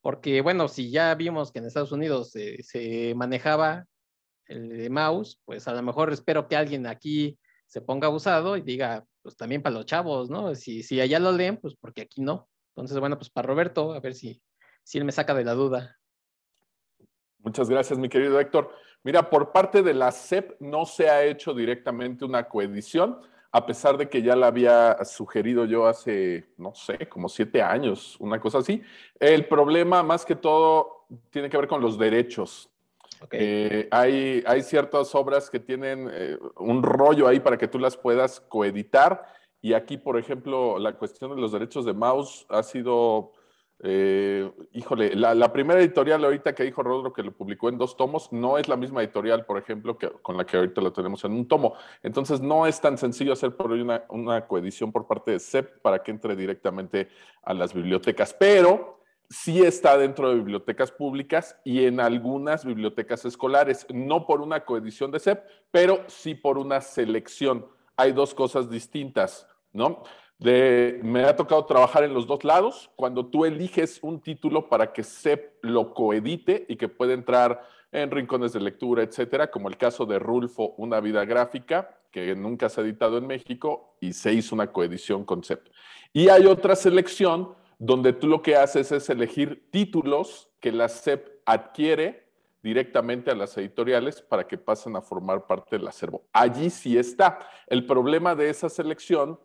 porque 0.00 0.40
bueno, 0.40 0.68
si 0.68 0.90
ya 0.90 1.14
vimos 1.14 1.52
que 1.52 1.60
en 1.60 1.66
Estados 1.66 1.92
Unidos 1.92 2.32
se 2.32 3.14
manejaba 3.14 3.86
el 4.46 4.68
de 4.68 4.90
mouse, 4.90 5.40
pues 5.44 5.66
a 5.68 5.72
lo 5.72 5.82
mejor 5.82 6.12
espero 6.12 6.48
que 6.48 6.56
alguien 6.56 6.86
aquí 6.86 7.38
se 7.66 7.80
ponga 7.80 8.08
abusado 8.08 8.56
y 8.56 8.62
diga, 8.62 9.04
pues 9.22 9.36
también 9.36 9.62
para 9.62 9.76
los 9.76 9.86
chavos, 9.86 10.30
¿no? 10.30 10.54
Si, 10.54 10.82
si 10.82 11.00
allá 11.00 11.18
lo 11.18 11.32
leen, 11.32 11.56
pues 11.56 11.74
porque 11.74 12.02
aquí 12.02 12.20
no. 12.20 12.48
Entonces, 12.74 12.98
bueno, 12.98 13.16
pues 13.16 13.30
para 13.30 13.46
Roberto, 13.46 13.94
a 13.94 14.00
ver 14.00 14.14
si, 14.14 14.42
si 14.82 14.98
él 14.98 15.04
me 15.04 15.12
saca 15.12 15.34
de 15.34 15.44
la 15.44 15.54
duda. 15.54 15.98
Muchas 17.38 17.68
gracias, 17.68 17.98
mi 17.98 18.08
querido 18.08 18.40
Héctor. 18.40 18.70
Mira, 19.02 19.28
por 19.28 19.52
parte 19.52 19.82
de 19.82 19.92
la 19.92 20.10
CEP 20.12 20.60
no 20.60 20.86
se 20.86 21.10
ha 21.10 21.24
hecho 21.24 21.52
directamente 21.52 22.24
una 22.24 22.48
coedición, 22.48 23.18
a 23.52 23.66
pesar 23.66 23.96
de 23.98 24.08
que 24.08 24.22
ya 24.22 24.34
la 24.34 24.48
había 24.48 25.04
sugerido 25.04 25.64
yo 25.64 25.86
hace, 25.86 26.46
no 26.56 26.74
sé, 26.74 27.08
como 27.08 27.28
siete 27.28 27.62
años, 27.62 28.16
una 28.18 28.40
cosa 28.40 28.58
así. 28.58 28.82
El 29.20 29.46
problema, 29.46 30.02
más 30.02 30.24
que 30.24 30.34
todo, 30.34 31.06
tiene 31.30 31.50
que 31.50 31.56
ver 31.56 31.68
con 31.68 31.80
los 31.80 31.98
derechos. 31.98 32.70
Eh, 33.30 33.88
hay, 33.90 34.62
ciertas 34.62 35.14
obras 35.14 35.50
que 35.50 35.60
tienen 35.60 36.08
eh, 36.12 36.38
un 36.56 36.82
rollo 36.82 37.26
ahí 37.26 37.40
para 37.40 37.56
que 37.56 37.68
tú 37.68 37.78
las 37.78 37.96
puedas 37.96 38.40
coeditar. 38.40 39.26
Y 39.60 39.72
aquí, 39.72 39.96
por 39.96 40.18
ejemplo, 40.18 40.78
la 40.78 40.92
cuestión 40.92 41.34
de 41.34 41.40
los 41.40 41.52
derechos 41.52 41.86
de 41.86 41.94
mouse 41.94 42.46
ha 42.50 42.62
sido, 42.62 43.32
eh, 43.82 44.50
híjole, 44.72 45.14
la, 45.14 45.34
la, 45.34 45.52
primera 45.52 45.80
editorial 45.80 46.22
ahorita 46.22 46.54
que 46.54 46.64
dijo 46.64 46.82
Rodro 46.82 47.12
que 47.12 47.22
lo 47.22 47.32
publicó 47.32 47.70
en 47.70 47.78
dos 47.78 47.96
tomos, 47.96 48.30
no 48.30 48.58
es 48.58 48.68
la 48.68 48.76
misma 48.76 49.02
editorial, 49.02 49.46
por 49.46 49.56
ejemplo, 49.56 49.96
que, 49.96 50.10
con 50.10 50.36
la 50.36 50.44
que 50.44 50.58
ahorita 50.58 50.82
lo 50.82 50.92
tenemos 50.92 51.24
en 51.24 51.32
un 51.32 51.48
tomo. 51.48 51.74
Entonces, 52.02 52.42
no 52.42 52.66
es 52.66 52.80
tan 52.80 52.98
sencillo 52.98 53.32
hacer 53.32 53.56
por 53.56 53.72
hoy 53.72 53.80
una, 53.80 54.04
una 54.10 54.46
coedición 54.46 54.92
por 54.92 55.06
parte 55.06 55.30
de 55.30 55.40
CEP 55.40 55.80
para 55.80 56.02
que 56.02 56.10
entre 56.10 56.36
directamente 56.36 57.08
a 57.42 57.54
las 57.54 57.72
bibliotecas. 57.72 58.34
Pero 58.34 59.03
sí 59.34 59.62
está 59.62 59.98
dentro 59.98 60.28
de 60.28 60.36
bibliotecas 60.36 60.92
públicas 60.92 61.56
y 61.64 61.84
en 61.84 61.98
algunas 61.98 62.64
bibliotecas 62.64 63.24
escolares, 63.24 63.86
no 63.92 64.26
por 64.26 64.40
una 64.40 64.64
coedición 64.64 65.10
de 65.10 65.18
CEP, 65.18 65.44
pero 65.70 66.04
sí 66.06 66.34
por 66.34 66.56
una 66.56 66.80
selección. 66.80 67.66
Hay 67.96 68.12
dos 68.12 68.32
cosas 68.32 68.70
distintas, 68.70 69.48
¿no? 69.72 70.04
Me 70.38 71.24
ha 71.24 71.34
tocado 71.34 71.64
trabajar 71.64 72.04
en 72.04 72.14
los 72.14 72.26
dos 72.26 72.44
lados, 72.44 72.90
cuando 72.96 73.26
tú 73.26 73.44
eliges 73.44 73.98
un 74.02 74.20
título 74.20 74.68
para 74.68 74.92
que 74.92 75.02
CEP 75.02 75.64
lo 75.64 75.94
coedite 75.94 76.66
y 76.68 76.76
que 76.76 76.88
pueda 76.88 77.12
entrar 77.12 77.62
en 77.92 78.10
rincones 78.10 78.52
de 78.52 78.60
lectura, 78.60 79.02
etcétera, 79.02 79.50
como 79.50 79.68
el 79.68 79.76
caso 79.76 80.06
de 80.06 80.18
Rulfo, 80.18 80.74
Una 80.76 81.00
vida 81.00 81.24
gráfica, 81.24 81.98
que 82.10 82.34
nunca 82.36 82.68
se 82.68 82.80
ha 82.80 82.84
editado 82.84 83.18
en 83.18 83.26
México 83.26 83.96
y 84.00 84.12
se 84.12 84.32
hizo 84.32 84.54
una 84.54 84.70
coedición 84.70 85.24
con 85.24 85.42
CEP. 85.42 85.66
Y 86.12 86.28
hay 86.28 86.46
otra 86.46 86.76
selección 86.76 87.54
donde 87.78 88.12
tú 88.12 88.28
lo 88.28 88.42
que 88.42 88.56
haces 88.56 88.92
es 88.92 89.08
elegir 89.10 89.68
títulos 89.70 90.50
que 90.60 90.72
la 90.72 90.88
SEP 90.88 91.40
adquiere 91.44 92.24
directamente 92.62 93.30
a 93.30 93.34
las 93.34 93.56
editoriales 93.58 94.22
para 94.22 94.48
que 94.48 94.56
pasen 94.56 94.96
a 94.96 95.02
formar 95.02 95.46
parte 95.46 95.76
del 95.76 95.86
acervo. 95.86 96.24
Allí 96.32 96.70
sí 96.70 96.96
está. 96.96 97.38
El 97.66 97.84
problema 97.84 98.34
de 98.34 98.48
esa 98.48 98.70
selección 98.70 99.38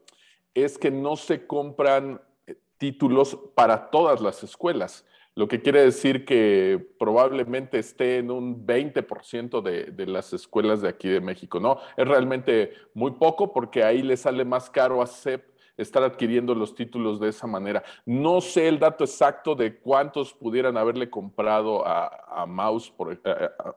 es 0.53 0.77
que 0.77 0.89
no 0.89 1.17
se 1.17 1.45
compran 1.45 2.21
eh, 2.47 2.55
títulos 2.77 3.37
para 3.55 3.89
todas 3.89 4.21
las 4.21 4.43
escuelas. 4.43 5.05
lo 5.35 5.47
que 5.47 5.61
quiere 5.61 5.81
decir 5.81 6.25
que 6.25 6.85
probablemente 6.97 7.79
esté 7.79 8.17
en 8.17 8.29
un 8.29 8.65
20% 8.65 9.61
de, 9.61 9.85
de, 9.85 10.05
las 10.05 10.33
escuelas 10.33 10.81
de 10.81 10.89
aquí 10.89 11.07
de 11.07 11.21
México, 11.21 11.61
¿no? 11.61 11.77
Es 11.95 12.05
realmente 12.05 12.73
muy 12.93 13.11
poco 13.11 13.53
porque 13.53 13.83
ahí 13.83 14.01
le 14.01 14.17
sale 14.17 14.43
más 14.43 14.69
caro 14.69 15.01
a 15.01 15.07
CEP 15.07 15.48
estar 15.81 16.03
adquiriendo 16.03 16.53
los 16.53 16.75
títulos 16.75 17.19
de 17.19 17.29
esa 17.29 17.47
manera. 17.47 17.83
No 18.05 18.41
sé 18.41 18.67
el 18.67 18.79
dato 18.79 19.03
exacto 19.03 19.55
de 19.55 19.77
cuántos 19.79 20.33
pudieran 20.33 20.77
haberle 20.77 21.09
comprado 21.09 21.85
a, 21.85 22.41
a 22.41 22.45
Mouse, 22.45 22.91
por, 22.91 23.19
a, 23.23 23.29
a, 23.29 23.75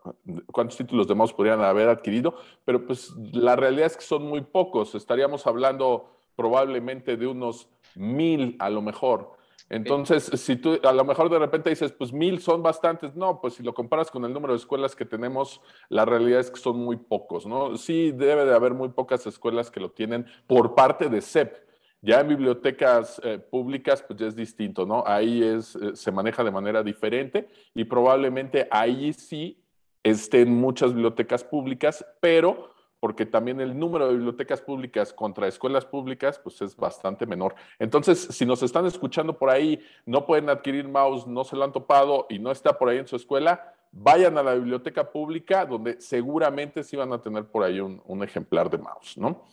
cuántos 0.53 0.77
títulos 0.77 1.07
de 1.07 1.15
Mouse 1.15 1.33
pudieran 1.33 1.63
haber 1.63 1.89
adquirido, 1.89 2.37
pero 2.65 2.87
pues 2.87 3.15
la 3.33 3.57
realidad 3.57 3.87
es 3.87 3.97
que 3.97 4.05
son 4.05 4.25
muy 4.25 4.41
pocos. 4.41 4.95
Estaríamos 4.95 5.47
hablando 5.47 6.11
probablemente 6.37 7.17
de 7.17 7.27
unos 7.27 7.69
mil 7.95 8.57
a 8.59 8.71
lo 8.71 8.83
mejor. 8.83 9.43
Entonces, 9.73 10.25
si 10.35 10.57
tú 10.57 10.79
a 10.83 10.93
lo 10.93 11.03
mejor 11.03 11.31
de 11.31 11.39
repente 11.39 11.71
dices, 11.71 11.93
pues 11.93 12.13
mil 12.13 12.41
son 12.41 12.63
bastantes, 12.63 13.17
no, 13.17 13.41
pues 13.41 13.55
si 13.55 13.63
lo 13.63 13.73
comparas 13.73 14.11
con 14.11 14.23
el 14.27 14.33
número 14.33 14.53
de 14.53 14.59
escuelas 14.59 14.95
que 14.95 15.07
tenemos, 15.07 15.63
la 15.89 16.05
realidad 16.05 16.41
es 16.41 16.51
que 16.51 16.61
son 16.61 16.77
muy 16.77 16.97
pocos, 16.97 17.47
¿no? 17.47 17.79
Sí 17.79 18.13
debe 18.13 18.45
de 18.45 18.55
haber 18.55 18.75
muy 18.75 18.91
pocas 18.91 19.27
escuelas 19.27 19.71
que 19.71 19.81
lo 19.81 19.91
tienen 19.91 20.27
por 20.47 20.75
parte 20.75 21.09
de 21.09 21.23
CEP. 21.23 21.57
Ya 22.05 22.21
en 22.21 22.29
bibliotecas 22.29 23.21
eh, 23.25 23.39
públicas, 23.39 24.03
pues 24.03 24.19
ya 24.19 24.27
es 24.27 24.35
distinto, 24.35 24.85
¿no? 24.85 25.05
Ahí 25.07 25.43
es, 25.43 25.77
eh, 25.77 25.95
se 25.95 26.11
maneja 26.11 26.43
de 26.43 26.51
manera 26.51 26.83
diferente 26.83 27.49
y 27.75 27.85
probablemente 27.85 28.67
ahí 28.73 29.13
sí 29.13 29.63
estén 30.03 30.53
muchas 30.53 30.93
bibliotecas 30.93 31.45
públicas, 31.45 32.05
pero 32.21 32.73
porque 32.99 33.25
también 33.25 33.61
el 33.61 33.79
número 33.79 34.09
de 34.09 34.15
bibliotecas 34.15 34.61
públicas 34.61 35.13
contra 35.13 35.47
escuelas 35.47 35.85
públicas, 35.85 36.39
pues 36.39 36.61
es 36.61 36.77
bastante 36.77 37.25
menor. 37.25 37.55
Entonces, 37.79 38.19
si 38.31 38.47
nos 38.47 38.63
están 38.63 38.87
escuchando 38.87 39.39
por 39.39 39.51
ahí, 39.51 39.81
no 40.05 40.27
pueden 40.27 40.49
adquirir 40.49 40.89
mouse, 40.89 41.27
no 41.27 41.45
se 41.45 41.57
lo 41.57 41.65
han 41.65 41.73
topado 41.73 42.27
y 42.31 42.39
no 42.39 42.51
está 42.51 42.79
por 42.79 42.89
ahí 42.89 42.99
en 42.99 43.09
su 43.09 43.17
escuela, 43.17 43.75
vayan 43.93 44.39
a 44.39 44.43
la 44.43 44.55
biblioteca 44.55 45.11
pública, 45.11 45.67
donde 45.67 46.01
seguramente 46.01 46.83
sí 46.83 46.97
van 46.97 47.13
a 47.13 47.21
tener 47.21 47.45
por 47.45 47.63
ahí 47.65 47.81
un, 47.81 48.03
un 48.07 48.23
ejemplar 48.23 48.71
de 48.71 48.79
mouse, 48.79 49.19
¿no? 49.19 49.47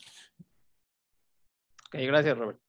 Ok, 1.90 1.96
gracias, 2.02 2.38
Robert. 2.38 2.60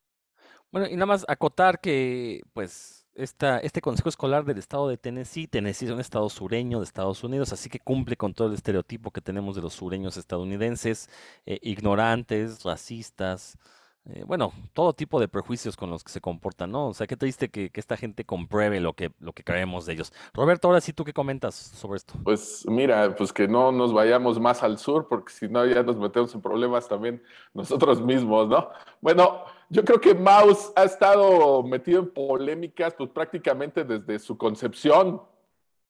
Bueno, 0.72 0.88
y 0.88 0.94
nada 0.94 1.06
más 1.06 1.26
acotar 1.28 1.80
que, 1.80 2.42
pues, 2.54 3.06
esta, 3.14 3.58
este 3.58 3.82
Consejo 3.82 4.08
Escolar 4.08 4.44
del 4.46 4.56
Estado 4.56 4.88
de 4.88 4.96
Tennessee, 4.96 5.46
Tennessee 5.46 5.84
es 5.86 5.90
un 5.90 6.00
estado 6.00 6.30
sureño 6.30 6.78
de 6.78 6.84
Estados 6.84 7.22
Unidos, 7.22 7.52
así 7.52 7.68
que 7.68 7.80
cumple 7.80 8.16
con 8.16 8.32
todo 8.32 8.48
el 8.48 8.54
estereotipo 8.54 9.10
que 9.10 9.20
tenemos 9.20 9.56
de 9.56 9.62
los 9.62 9.74
sureños 9.74 10.16
estadounidenses, 10.16 11.10
eh, 11.44 11.58
ignorantes, 11.60 12.62
racistas, 12.62 13.58
eh, 14.06 14.24
bueno, 14.26 14.52
todo 14.72 14.94
tipo 14.94 15.20
de 15.20 15.28
prejuicios 15.28 15.76
con 15.76 15.90
los 15.90 16.02
que 16.02 16.10
se 16.10 16.22
comportan, 16.22 16.72
¿no? 16.72 16.88
O 16.88 16.94
sea, 16.94 17.06
qué 17.06 17.16
triste 17.16 17.50
que, 17.50 17.68
que, 17.68 17.80
esta 17.80 17.98
gente 17.98 18.24
compruebe 18.24 18.80
lo 18.80 18.94
que, 18.94 19.12
lo 19.20 19.34
que 19.34 19.44
creemos 19.44 19.84
de 19.84 19.92
ellos. 19.92 20.12
Roberto, 20.32 20.68
ahora 20.68 20.80
sí, 20.80 20.94
¿tú 20.94 21.04
qué 21.04 21.12
comentas 21.12 21.54
sobre 21.54 21.98
esto? 21.98 22.14
Pues 22.24 22.64
mira, 22.66 23.14
pues 23.14 23.30
que 23.30 23.46
no 23.46 23.70
nos 23.70 23.92
vayamos 23.92 24.40
más 24.40 24.62
al 24.62 24.78
sur, 24.78 25.06
porque 25.06 25.32
si 25.32 25.48
no 25.48 25.66
ya 25.66 25.82
nos 25.82 25.98
metemos 25.98 26.34
en 26.34 26.40
problemas 26.40 26.88
también 26.88 27.22
nosotros 27.52 28.00
mismos, 28.00 28.48
¿no? 28.48 28.70
Bueno, 29.02 29.44
yo 29.68 29.84
creo 29.84 30.00
que 30.00 30.14
Maus 30.14 30.72
ha 30.76 30.84
estado 30.84 31.62
metido 31.62 32.00
en 32.00 32.10
polémicas, 32.10 32.94
pues 32.94 33.10
prácticamente 33.10 33.84
desde 33.84 34.18
su 34.18 34.38
concepción. 34.38 35.22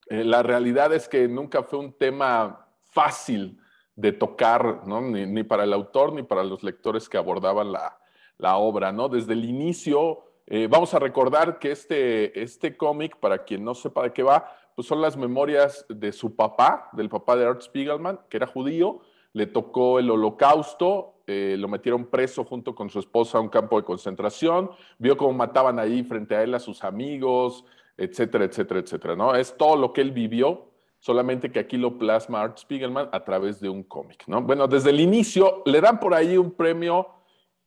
Eh, 0.08 0.24
la 0.24 0.42
realidad 0.42 0.92
es 0.92 1.08
que 1.08 1.28
nunca 1.28 1.62
fue 1.62 1.78
un 1.78 1.92
tema 1.92 2.66
fácil 2.88 3.60
de 3.94 4.10
tocar, 4.10 4.82
¿no? 4.84 5.00
Ni, 5.00 5.26
ni, 5.26 5.44
para 5.44 5.62
el 5.62 5.72
autor 5.72 6.12
ni 6.12 6.24
para 6.24 6.42
los 6.42 6.64
lectores 6.64 7.08
que 7.08 7.16
abordaban 7.16 7.70
la, 7.70 7.99
la 8.40 8.56
obra, 8.56 8.92
¿no? 8.92 9.08
Desde 9.08 9.34
el 9.34 9.44
inicio, 9.44 10.20
eh, 10.46 10.66
vamos 10.68 10.92
a 10.94 10.98
recordar 10.98 11.58
que 11.58 11.70
este, 11.70 12.42
este 12.42 12.76
cómic, 12.76 13.16
para 13.18 13.44
quien 13.44 13.64
no 13.64 13.74
sepa 13.74 14.02
de 14.02 14.12
qué 14.12 14.22
va, 14.22 14.50
pues 14.74 14.88
son 14.88 15.00
las 15.00 15.16
memorias 15.16 15.84
de 15.88 16.12
su 16.12 16.34
papá, 16.34 16.88
del 16.92 17.08
papá 17.08 17.36
de 17.36 17.46
Art 17.46 17.62
Spiegelman, 17.62 18.18
que 18.28 18.38
era 18.38 18.46
judío, 18.46 19.00
le 19.32 19.46
tocó 19.46 19.98
el 19.98 20.10
holocausto, 20.10 21.14
eh, 21.26 21.56
lo 21.58 21.68
metieron 21.68 22.06
preso 22.06 22.44
junto 22.44 22.74
con 22.74 22.90
su 22.90 22.98
esposa 22.98 23.38
a 23.38 23.40
un 23.40 23.48
campo 23.48 23.76
de 23.76 23.84
concentración, 23.84 24.70
vio 24.98 25.16
cómo 25.16 25.32
mataban 25.32 25.78
ahí 25.78 26.02
frente 26.02 26.34
a 26.34 26.42
él 26.42 26.54
a 26.54 26.58
sus 26.58 26.82
amigos, 26.82 27.64
etcétera, 27.96 28.44
etcétera, 28.44 28.80
etcétera, 28.80 29.14
¿no? 29.14 29.34
Es 29.34 29.56
todo 29.56 29.76
lo 29.76 29.92
que 29.92 30.00
él 30.00 30.10
vivió, 30.10 30.66
solamente 30.98 31.52
que 31.52 31.60
aquí 31.60 31.76
lo 31.76 31.98
plasma 31.98 32.42
Art 32.42 32.58
Spiegelman 32.58 33.08
a 33.12 33.22
través 33.22 33.60
de 33.60 33.68
un 33.68 33.84
cómic, 33.84 34.24
¿no? 34.26 34.42
Bueno, 34.42 34.66
desde 34.66 34.90
el 34.90 35.00
inicio 35.00 35.62
le 35.66 35.80
dan 35.80 36.00
por 36.00 36.14
ahí 36.14 36.36
un 36.36 36.50
premio 36.50 37.19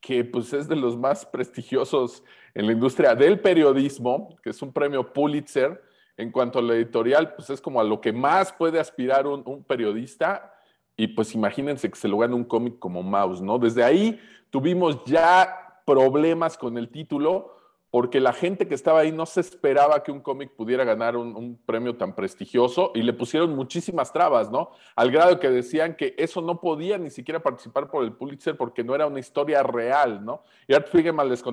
que 0.04 0.22
pues 0.22 0.52
es 0.52 0.68
de 0.68 0.76
los 0.76 0.98
más 0.98 1.24
prestigiosos 1.24 2.22
en 2.52 2.66
la 2.66 2.72
industria 2.72 3.14
del 3.14 3.40
periodismo, 3.40 4.36
que 4.42 4.50
es 4.50 4.60
un 4.60 4.70
premio 4.70 5.14
Pulitzer. 5.14 5.82
En 6.18 6.30
cuanto 6.30 6.58
a 6.58 6.62
la 6.62 6.74
editorial, 6.74 7.34
pues 7.34 7.48
es 7.48 7.58
como 7.58 7.80
a 7.80 7.84
lo 7.84 8.02
que 8.02 8.12
más 8.12 8.52
puede 8.52 8.78
aspirar 8.78 9.26
un, 9.26 9.64
periodista. 9.64 10.52
Y 10.94 11.06
pues 11.06 11.34
imagínense 11.34 11.88
que 11.88 11.96
se 11.96 12.06
lo 12.06 12.18
gana 12.18 12.34
un 12.34 12.44
cómic 12.44 12.78
como 12.78 13.02
Mouse, 13.02 13.40
¿no? 13.40 13.58
Desde 13.58 13.82
ahí 13.82 14.20
tuvimos 14.50 15.02
ya 15.06 15.80
problemas 15.86 16.58
con 16.58 16.76
el 16.76 16.90
título, 16.90 17.56
porque 17.94 18.18
la 18.18 18.32
gente 18.32 18.66
que 18.66 18.74
estaba 18.74 18.98
ahí 18.98 19.12
no 19.12 19.24
se 19.24 19.38
esperaba 19.38 20.02
que 20.02 20.10
un 20.10 20.18
cómic 20.18 20.50
pudiera 20.50 20.82
ganar 20.82 21.16
un, 21.16 21.56
premio 21.64 21.96
tan 21.96 22.12
prestigioso 22.12 22.90
y 22.92 23.02
le 23.02 23.12
pusieron 23.12 23.54
muchísimas 23.54 24.12
trabas, 24.12 24.50
¿no? 24.50 24.72
Al 24.96 25.12
grado 25.12 25.38
que 25.38 25.48
decían 25.48 25.94
que 25.94 26.12
eso 26.18 26.42
no 26.42 26.60
podía 26.60 26.98
ni 26.98 27.08
siquiera 27.08 27.40
participar 27.40 27.88
por 27.88 28.02
el 28.02 28.12
Pulitzer 28.12 28.56
porque 28.56 28.82
no 28.82 28.96
era 28.96 29.06
una 29.06 29.20
historia 29.20 29.62
real, 29.62 30.24
¿no? 30.24 30.42
Y 30.66 30.74
Art 30.74 30.88
Spiegelman 30.88 31.28
les, 31.28 31.44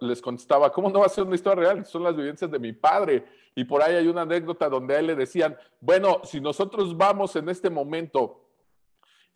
les 0.00 0.20
contestaba, 0.20 0.70
¿cómo 0.70 0.90
no 0.90 1.00
va 1.00 1.06
a 1.06 1.08
ser 1.08 1.24
una 1.24 1.36
historia 1.36 1.64
real? 1.64 1.86
Son 1.86 2.02
las 2.02 2.14
vivencias 2.14 2.50
de 2.50 2.58
mi 2.58 2.74
padre. 2.74 3.24
Y 3.54 3.64
por 3.64 3.82
ahí 3.82 3.94
hay 3.94 4.08
una 4.08 4.20
anécdota 4.20 4.68
donde 4.68 4.94
a 4.94 4.98
él 4.98 5.06
le 5.06 5.14
decían, 5.14 5.56
bueno, 5.80 6.20
si 6.22 6.38
nosotros 6.38 6.98
vamos 6.98 7.34
en 7.36 7.48
este 7.48 7.70
momento 7.70 8.47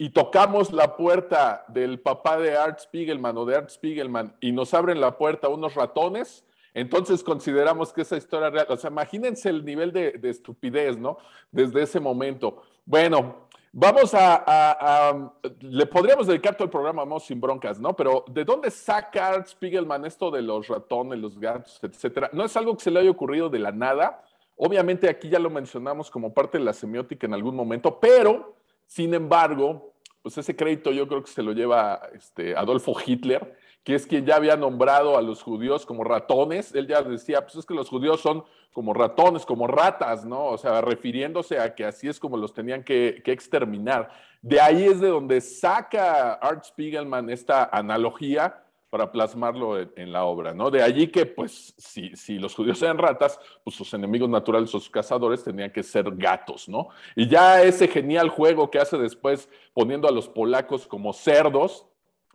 y 0.02 0.10
tocamos 0.10 0.72
la 0.72 0.96
puerta 0.96 1.64
del 1.68 2.00
papá 2.00 2.36
de 2.36 2.56
Art 2.56 2.80
Spiegelman 2.80 3.38
o 3.38 3.44
de 3.44 3.54
Art 3.54 3.70
Spiegelman 3.70 4.34
y 4.40 4.50
nos 4.50 4.74
abren 4.74 5.00
la 5.00 5.16
puerta 5.16 5.46
unos 5.46 5.76
ratones, 5.76 6.44
entonces 6.74 7.22
consideramos 7.22 7.92
que 7.92 8.02
esa 8.02 8.16
historia 8.16 8.50
real. 8.50 8.66
O 8.70 8.76
sea, 8.76 8.90
imagínense 8.90 9.48
el 9.48 9.64
nivel 9.64 9.92
de, 9.92 10.10
de 10.10 10.30
estupidez, 10.30 10.98
¿no? 10.98 11.18
Desde 11.52 11.82
ese 11.82 12.00
momento. 12.00 12.64
Bueno, 12.84 13.46
vamos 13.70 14.12
a, 14.12 15.30
Le 15.60 15.86
podríamos 15.86 16.26
dedicar 16.26 16.56
todo 16.56 16.64
el 16.64 16.70
programa, 16.70 17.02
vamos 17.02 17.22
sin 17.22 17.40
broncas, 17.40 17.78
¿no? 17.78 17.94
Pero 17.94 18.24
¿de 18.28 18.44
dónde 18.44 18.72
saca 18.72 19.28
Art 19.28 19.46
Spiegelman 19.46 20.04
esto 20.04 20.32
de 20.32 20.42
los 20.42 20.66
ratones, 20.66 21.20
los 21.20 21.38
gatos, 21.38 21.78
etcétera? 21.80 22.28
No 22.32 22.44
es 22.44 22.56
algo 22.56 22.76
que 22.76 22.82
se 22.82 22.90
le 22.90 22.98
haya 22.98 23.10
ocurrido 23.12 23.48
de 23.48 23.60
la 23.60 23.70
nada. 23.70 24.24
Obviamente 24.56 25.08
aquí 25.08 25.28
ya 25.28 25.38
lo 25.38 25.48
mencionamos 25.48 26.10
como 26.10 26.34
parte 26.34 26.58
de 26.58 26.64
la 26.64 26.72
semiótica 26.72 27.24
en 27.24 27.34
algún 27.34 27.54
momento, 27.54 28.00
pero 28.00 28.56
sin 28.92 29.14
embargo, 29.14 29.91
pues 30.22 30.38
ese 30.38 30.54
crédito 30.54 30.92
yo 30.92 31.08
creo 31.08 31.22
que 31.22 31.30
se 31.30 31.42
lo 31.42 31.52
lleva 31.52 32.00
este, 32.14 32.56
Adolfo 32.56 32.94
Hitler, 33.04 33.56
que 33.82 33.96
es 33.96 34.06
quien 34.06 34.24
ya 34.24 34.36
había 34.36 34.56
nombrado 34.56 35.18
a 35.18 35.22
los 35.22 35.42
judíos 35.42 35.84
como 35.84 36.04
ratones. 36.04 36.72
Él 36.74 36.86
ya 36.86 37.02
decía, 37.02 37.42
pues 37.42 37.56
es 37.56 37.66
que 37.66 37.74
los 37.74 37.88
judíos 37.88 38.20
son 38.20 38.44
como 38.72 38.94
ratones, 38.94 39.44
como 39.44 39.66
ratas, 39.66 40.24
¿no? 40.24 40.46
O 40.46 40.56
sea, 40.56 40.80
refiriéndose 40.80 41.58
a 41.58 41.74
que 41.74 41.84
así 41.84 42.08
es 42.08 42.20
como 42.20 42.36
los 42.36 42.54
tenían 42.54 42.84
que, 42.84 43.20
que 43.24 43.32
exterminar. 43.32 44.10
De 44.40 44.60
ahí 44.60 44.84
es 44.84 45.00
de 45.00 45.08
donde 45.08 45.40
saca 45.40 46.34
Art 46.34 46.64
Spiegelman 46.64 47.28
esta 47.28 47.64
analogía 47.64 48.62
para 48.92 49.10
plasmarlo 49.10 49.80
en, 49.80 50.12
la 50.12 50.26
obra, 50.26 50.52
¿no? 50.52 50.70
De 50.70 50.82
allí 50.82 51.06
que, 51.08 51.24
pues, 51.24 51.72
si, 51.78 52.14
si, 52.14 52.38
los 52.38 52.54
judíos 52.54 52.82
eran 52.82 52.98
ratas, 52.98 53.40
pues 53.64 53.74
sus 53.74 53.94
enemigos 53.94 54.28
naturales, 54.28 54.68
sus 54.68 54.90
cazadores, 54.90 55.42
tenían 55.42 55.72
que 55.72 55.82
ser 55.82 56.14
gatos, 56.14 56.68
¿no? 56.68 56.88
Y 57.16 57.26
ya 57.26 57.62
ese 57.62 57.88
genial 57.88 58.28
juego 58.28 58.70
que 58.70 58.78
hace 58.78 58.98
después 58.98 59.48
poniendo 59.72 60.06
a 60.06 60.12
los 60.12 60.28
polacos 60.28 60.86
como 60.86 61.14
cerdos, 61.14 61.86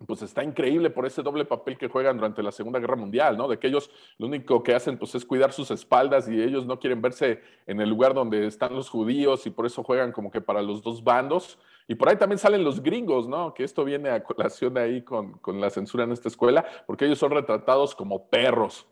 pues 0.08 0.24
está 0.24 0.44
increíble 0.44 0.90
por 0.90 1.06
ese 1.06 1.22
doble 1.22 1.46
papel 1.46 1.78
que 1.78 1.90
juegan 1.90 2.18
durante 2.18 2.42
la 2.42 2.52
Segunda 2.52 2.80
Guerra 2.80 2.96
Mundial, 2.96 3.38
¿no? 3.38 3.48
De 3.48 3.60
que 3.60 3.68
ellos 3.68 3.92
lo 4.18 4.26
único 4.26 4.64
que 4.64 4.74
hacen 4.74 4.98
pues 4.98 5.14
es 5.14 5.26
cuidar 5.26 5.54
sus 5.54 5.70
espaldas 5.70 6.28
y 6.28 6.42
ellos 6.42 6.66
no 6.66 6.80
quieren 6.80 7.04
verse 7.04 7.40
en 7.68 7.80
el 7.82 7.90
lugar 7.90 8.16
donde 8.16 8.48
están 8.48 8.74
los 8.74 8.90
judíos 8.90 9.46
y 9.46 9.52
por 9.52 9.68
eso 9.68 9.84
juegan 9.84 10.12
como 10.12 10.32
que 10.32 10.42
para 10.42 10.64
los 10.64 10.82
dos 10.82 11.04
bandos. 11.04 11.60
Y 11.88 11.96
por 11.96 12.10
ahí 12.10 12.18
también 12.18 12.40
salen 12.40 12.64
los 12.64 12.82
gringos, 12.82 13.28
¿no? 13.28 13.54
Que 13.54 13.64
esto 13.64 13.86
viene 13.86 14.10
a 14.10 14.24
colación 14.24 14.78
ahí 14.78 15.02
con, 15.04 15.34
con 15.40 15.62
la 15.62 15.70
censura 15.70 16.04
en 16.04 16.12
esta 16.12 16.28
escuela, 16.28 16.66
porque 16.86 17.06
ellos 17.06 17.20
son 17.20 17.32
retratados 17.32 17.96
como 17.96 18.28
perros. 18.28 18.86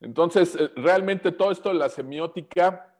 Entonces, 0.00 0.56
eh, 0.56 0.70
realmente 0.76 1.32
todo 1.32 1.50
esto 1.50 1.70
de 1.70 1.76
la 1.76 1.88
semiótica 1.88 2.94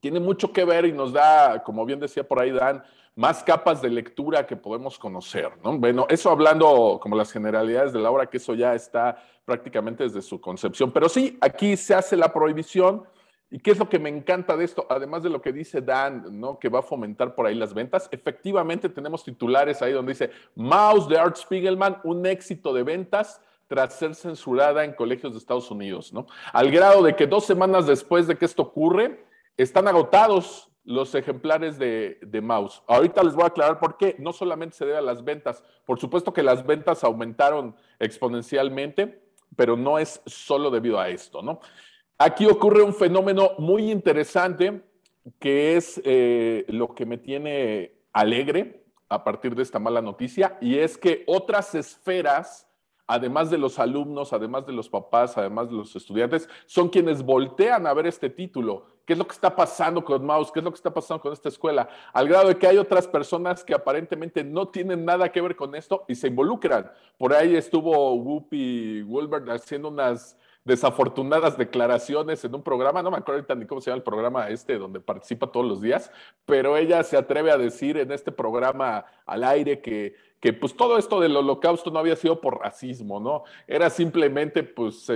tiene 0.00 0.20
mucho 0.20 0.52
que 0.52 0.64
ver 0.64 0.84
y 0.86 0.92
nos 0.92 1.12
da, 1.12 1.62
como 1.62 1.84
bien 1.84 2.00
decía 2.00 2.26
por 2.26 2.40
ahí 2.40 2.50
Dan, 2.50 2.82
más 3.16 3.42
capas 3.42 3.82
de 3.82 3.90
lectura 3.90 4.46
que 4.46 4.56
podemos 4.56 4.98
conocer, 4.98 5.50
¿no? 5.64 5.76
Bueno, 5.78 6.06
eso 6.08 6.30
hablando 6.30 6.98
como 7.02 7.16
las 7.16 7.32
generalidades 7.32 7.92
de 7.92 7.98
la 7.98 8.10
obra, 8.10 8.26
que 8.26 8.36
eso 8.36 8.54
ya 8.54 8.74
está 8.74 9.22
prácticamente 9.44 10.04
desde 10.04 10.22
su 10.22 10.40
concepción. 10.40 10.92
Pero 10.92 11.08
sí, 11.08 11.36
aquí 11.40 11.76
se 11.76 11.94
hace 11.94 12.16
la 12.16 12.32
prohibición. 12.32 13.04
¿Y 13.50 13.58
qué 13.58 13.72
es 13.72 13.78
lo 13.78 13.88
que 13.88 13.98
me 13.98 14.08
encanta 14.08 14.56
de 14.56 14.64
esto? 14.64 14.86
Además 14.88 15.22
de 15.22 15.30
lo 15.30 15.42
que 15.42 15.52
dice 15.52 15.80
Dan, 15.80 16.38
¿no? 16.38 16.58
Que 16.58 16.68
va 16.68 16.78
a 16.78 16.82
fomentar 16.82 17.34
por 17.34 17.46
ahí 17.46 17.54
las 17.56 17.74
ventas. 17.74 18.08
Efectivamente, 18.12 18.88
tenemos 18.88 19.24
titulares 19.24 19.82
ahí 19.82 19.92
donde 19.92 20.12
dice 20.12 20.30
Mouse 20.54 21.08
de 21.08 21.18
Art 21.18 21.36
Spiegelman, 21.36 21.98
un 22.04 22.24
éxito 22.26 22.72
de 22.72 22.84
ventas 22.84 23.42
tras 23.66 23.94
ser 23.94 24.14
censurada 24.14 24.84
en 24.84 24.92
colegios 24.92 25.32
de 25.32 25.38
Estados 25.38 25.70
Unidos, 25.70 26.12
¿no? 26.12 26.26
Al 26.52 26.70
grado 26.70 27.02
de 27.02 27.14
que 27.14 27.26
dos 27.26 27.44
semanas 27.44 27.86
después 27.86 28.26
de 28.26 28.36
que 28.36 28.44
esto 28.44 28.62
ocurre, 28.62 29.24
están 29.56 29.86
agotados 29.88 30.70
los 30.84 31.14
ejemplares 31.14 31.78
de, 31.78 32.40
mouse. 32.42 32.82
Ahorita 32.86 33.22
les 33.22 33.34
voy 33.34 33.44
a 33.44 33.48
aclarar 33.48 33.78
por 33.78 33.96
qué. 33.96 34.16
No 34.18 34.32
solamente 34.32 34.76
se 34.76 34.86
debe 34.86 34.98
a 34.98 35.02
las 35.02 35.22
ventas. 35.22 35.62
Por 35.84 36.00
supuesto 36.00 36.32
que 36.32 36.42
las 36.42 36.64
ventas 36.66 37.04
aumentaron 37.04 37.76
exponencialmente, 37.98 39.22
pero 39.56 39.76
no 39.76 39.98
es 39.98 40.22
solo 40.26 40.70
debido 40.70 40.98
a 40.98 41.08
esto, 41.08 41.42
¿no? 41.42 41.60
Aquí 42.22 42.44
ocurre 42.44 42.82
un 42.82 42.92
fenómeno 42.92 43.52
muy 43.56 43.90
interesante 43.90 44.82
que 45.38 45.78
es 45.78 45.98
eh, 46.04 46.66
lo 46.68 46.94
que 46.94 47.06
me 47.06 47.16
tiene 47.16 47.94
alegre 48.12 48.84
a 49.08 49.24
partir 49.24 49.54
de 49.54 49.62
esta 49.62 49.78
mala 49.78 50.02
noticia, 50.02 50.58
y 50.60 50.76
es 50.76 50.98
que 50.98 51.24
otras 51.26 51.74
esferas 51.74 52.68
además 53.06 53.50
de 53.50 53.58
los 53.58 53.78
alumnos, 53.78 54.32
además 54.32 54.66
de 54.66 54.72
los 54.72 54.88
papás, 54.88 55.36
además 55.36 55.68
de 55.68 55.76
los 55.76 55.96
estudiantes, 55.96 56.48
son 56.66 56.90
quienes 56.90 57.24
voltean 57.24 57.86
a 57.86 57.94
ver 57.94 58.06
este 58.06 58.30
título. 58.30 58.84
¿Qué 59.04 59.14
es 59.14 59.18
lo 59.18 59.26
que 59.26 59.32
está 59.32 59.56
pasando 59.56 60.04
con 60.04 60.24
Maus? 60.24 60.52
¿Qué 60.52 60.60
es 60.60 60.64
lo 60.64 60.70
que 60.70 60.76
está 60.76 60.94
pasando 60.94 61.20
con 61.20 61.32
esta 61.32 61.48
escuela? 61.48 61.88
Al 62.12 62.28
grado 62.28 62.48
de 62.48 62.56
que 62.56 62.68
hay 62.68 62.76
otras 62.76 63.08
personas 63.08 63.64
que 63.64 63.74
aparentemente 63.74 64.44
no 64.44 64.68
tienen 64.68 65.04
nada 65.04 65.32
que 65.32 65.40
ver 65.40 65.56
con 65.56 65.74
esto 65.74 66.04
y 66.06 66.14
se 66.14 66.28
involucran. 66.28 66.92
Por 67.18 67.34
ahí 67.34 67.56
estuvo 67.56 68.14
Whoopi 68.14 69.02
Wolbert 69.02 69.48
haciendo 69.48 69.88
unas 69.88 70.38
desafortunadas 70.64 71.56
declaraciones 71.56 72.44
en 72.44 72.54
un 72.54 72.62
programa, 72.62 73.02
no 73.02 73.10
me 73.10 73.16
acuerdo 73.16 73.38
ahorita 73.38 73.54
ni 73.54 73.66
cómo 73.66 73.80
se 73.80 73.90
llama 73.90 73.98
el 73.98 74.02
programa 74.02 74.48
este 74.50 74.78
donde 74.78 75.00
participa 75.00 75.50
todos 75.50 75.66
los 75.66 75.80
días, 75.80 76.12
pero 76.44 76.76
ella 76.76 77.02
se 77.02 77.16
atreve 77.16 77.50
a 77.50 77.56
decir 77.58 77.96
en 77.96 78.12
este 78.12 78.30
programa 78.30 79.04
al 79.24 79.44
aire 79.44 79.80
que, 79.80 80.14
que 80.38 80.52
pues 80.52 80.76
todo 80.76 80.98
esto 80.98 81.18
del 81.20 81.36
holocausto 81.36 81.90
no 81.90 81.98
había 81.98 82.16
sido 82.16 82.40
por 82.40 82.60
racismo, 82.60 83.20
¿no? 83.20 83.44
Era 83.66 83.88
simplemente 83.88 84.62
pues 84.62 85.08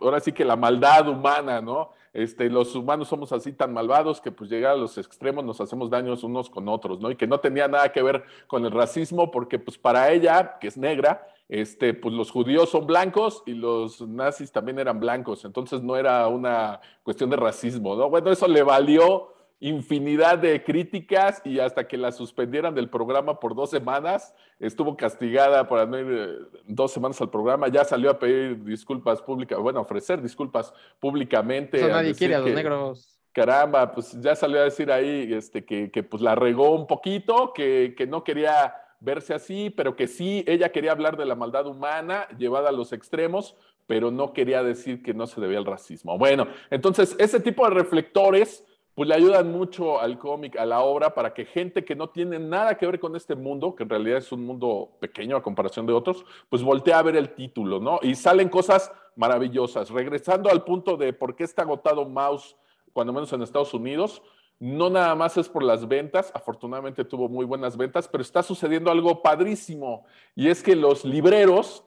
ahora 0.00 0.20
sí 0.20 0.32
que 0.32 0.44
la 0.44 0.56
maldad 0.56 1.08
humana, 1.08 1.60
¿no? 1.60 1.90
Este, 2.12 2.50
los 2.50 2.74
humanos 2.74 3.08
somos 3.08 3.32
así 3.32 3.52
tan 3.52 3.72
malvados 3.72 4.20
que 4.20 4.30
pues 4.30 4.50
llegar 4.50 4.72
a 4.72 4.76
los 4.76 4.98
extremos 4.98 5.44
nos 5.44 5.60
hacemos 5.60 5.88
daños 5.88 6.22
unos 6.22 6.50
con 6.50 6.68
otros, 6.68 7.00
¿no? 7.00 7.10
Y 7.10 7.16
que 7.16 7.26
no 7.26 7.40
tenía 7.40 7.68
nada 7.68 7.90
que 7.90 8.02
ver 8.02 8.24
con 8.46 8.64
el 8.66 8.72
racismo 8.72 9.30
porque 9.30 9.58
pues 9.58 9.78
para 9.78 10.10
ella, 10.10 10.58
que 10.60 10.68
es 10.68 10.76
negra, 10.76 11.26
este, 11.52 11.92
pues 11.92 12.14
los 12.14 12.30
judíos 12.30 12.70
son 12.70 12.86
blancos 12.86 13.42
y 13.44 13.52
los 13.52 14.00
nazis 14.08 14.50
también 14.50 14.78
eran 14.78 14.98
blancos, 14.98 15.44
entonces 15.44 15.82
no 15.82 15.98
era 15.98 16.26
una 16.26 16.80
cuestión 17.02 17.28
de 17.28 17.36
racismo, 17.36 17.94
¿no? 17.94 18.08
Bueno, 18.08 18.32
eso 18.32 18.48
le 18.48 18.62
valió 18.62 19.34
infinidad 19.60 20.38
de 20.38 20.64
críticas 20.64 21.42
y 21.44 21.60
hasta 21.60 21.86
que 21.86 21.98
la 21.98 22.10
suspendieran 22.10 22.74
del 22.74 22.88
programa 22.88 23.38
por 23.38 23.54
dos 23.54 23.68
semanas, 23.68 24.34
estuvo 24.58 24.96
castigada 24.96 25.68
por 25.68 25.86
no 25.86 25.98
ir 25.98 26.06
eh, 26.10 26.58
dos 26.64 26.90
semanas 26.90 27.20
al 27.20 27.28
programa, 27.28 27.68
ya 27.68 27.84
salió 27.84 28.08
a 28.08 28.18
pedir 28.18 28.64
disculpas 28.64 29.20
públicas, 29.20 29.58
bueno, 29.58 29.82
ofrecer 29.82 30.22
disculpas 30.22 30.72
públicamente. 30.98 31.76
Eso 31.76 31.88
nadie 31.88 32.14
quiere 32.14 32.36
a 32.36 32.38
los 32.38 32.50
negros. 32.50 33.20
Caramba, 33.30 33.92
pues 33.92 34.18
ya 34.22 34.34
salió 34.34 34.58
a 34.58 34.64
decir 34.64 34.90
ahí 34.90 35.34
este, 35.34 35.66
que, 35.66 35.90
que 35.90 36.02
pues 36.02 36.22
la 36.22 36.34
regó 36.34 36.70
un 36.70 36.86
poquito, 36.86 37.52
que, 37.52 37.94
que 37.94 38.06
no 38.06 38.24
quería 38.24 38.74
verse 39.02 39.34
así, 39.34 39.70
pero 39.70 39.96
que 39.96 40.06
sí, 40.06 40.44
ella 40.46 40.70
quería 40.70 40.92
hablar 40.92 41.16
de 41.16 41.26
la 41.26 41.34
maldad 41.34 41.66
humana 41.66 42.28
llevada 42.38 42.68
a 42.68 42.72
los 42.72 42.92
extremos, 42.92 43.56
pero 43.86 44.10
no 44.10 44.32
quería 44.32 44.62
decir 44.62 45.02
que 45.02 45.12
no 45.12 45.26
se 45.26 45.40
debía 45.40 45.58
al 45.58 45.66
racismo. 45.66 46.16
Bueno, 46.16 46.46
entonces 46.70 47.16
ese 47.18 47.40
tipo 47.40 47.64
de 47.68 47.74
reflectores 47.74 48.64
pues 48.94 49.08
le 49.08 49.14
ayudan 49.14 49.50
mucho 49.50 50.00
al 50.00 50.18
cómic, 50.18 50.58
a 50.58 50.66
la 50.66 50.82
obra, 50.82 51.14
para 51.14 51.32
que 51.32 51.46
gente 51.46 51.82
que 51.82 51.96
no 51.96 52.10
tiene 52.10 52.38
nada 52.38 52.76
que 52.76 52.86
ver 52.86 53.00
con 53.00 53.16
este 53.16 53.34
mundo, 53.34 53.74
que 53.74 53.84
en 53.84 53.88
realidad 53.88 54.18
es 54.18 54.30
un 54.32 54.44
mundo 54.44 54.90
pequeño 55.00 55.34
a 55.34 55.42
comparación 55.42 55.86
de 55.86 55.94
otros, 55.94 56.26
pues 56.50 56.62
voltea 56.62 56.98
a 56.98 57.02
ver 57.02 57.16
el 57.16 57.30
título, 57.30 57.80
¿no? 57.80 58.00
Y 58.02 58.14
salen 58.14 58.50
cosas 58.50 58.92
maravillosas. 59.16 59.88
Regresando 59.88 60.50
al 60.50 60.64
punto 60.64 60.98
de 60.98 61.14
por 61.14 61.34
qué 61.34 61.44
está 61.44 61.62
agotado 61.62 62.06
Mouse, 62.06 62.54
cuando 62.92 63.14
menos 63.14 63.32
en 63.32 63.40
Estados 63.40 63.72
Unidos, 63.72 64.22
no 64.62 64.90
nada 64.90 65.16
más 65.16 65.36
es 65.36 65.48
por 65.48 65.64
las 65.64 65.88
ventas, 65.88 66.30
afortunadamente 66.36 67.04
tuvo 67.04 67.28
muy 67.28 67.44
buenas 67.44 67.76
ventas, 67.76 68.06
pero 68.06 68.22
está 68.22 68.44
sucediendo 68.44 68.92
algo 68.92 69.20
padrísimo 69.20 70.04
y 70.36 70.50
es 70.50 70.62
que 70.62 70.76
los 70.76 71.04
libreros, 71.04 71.84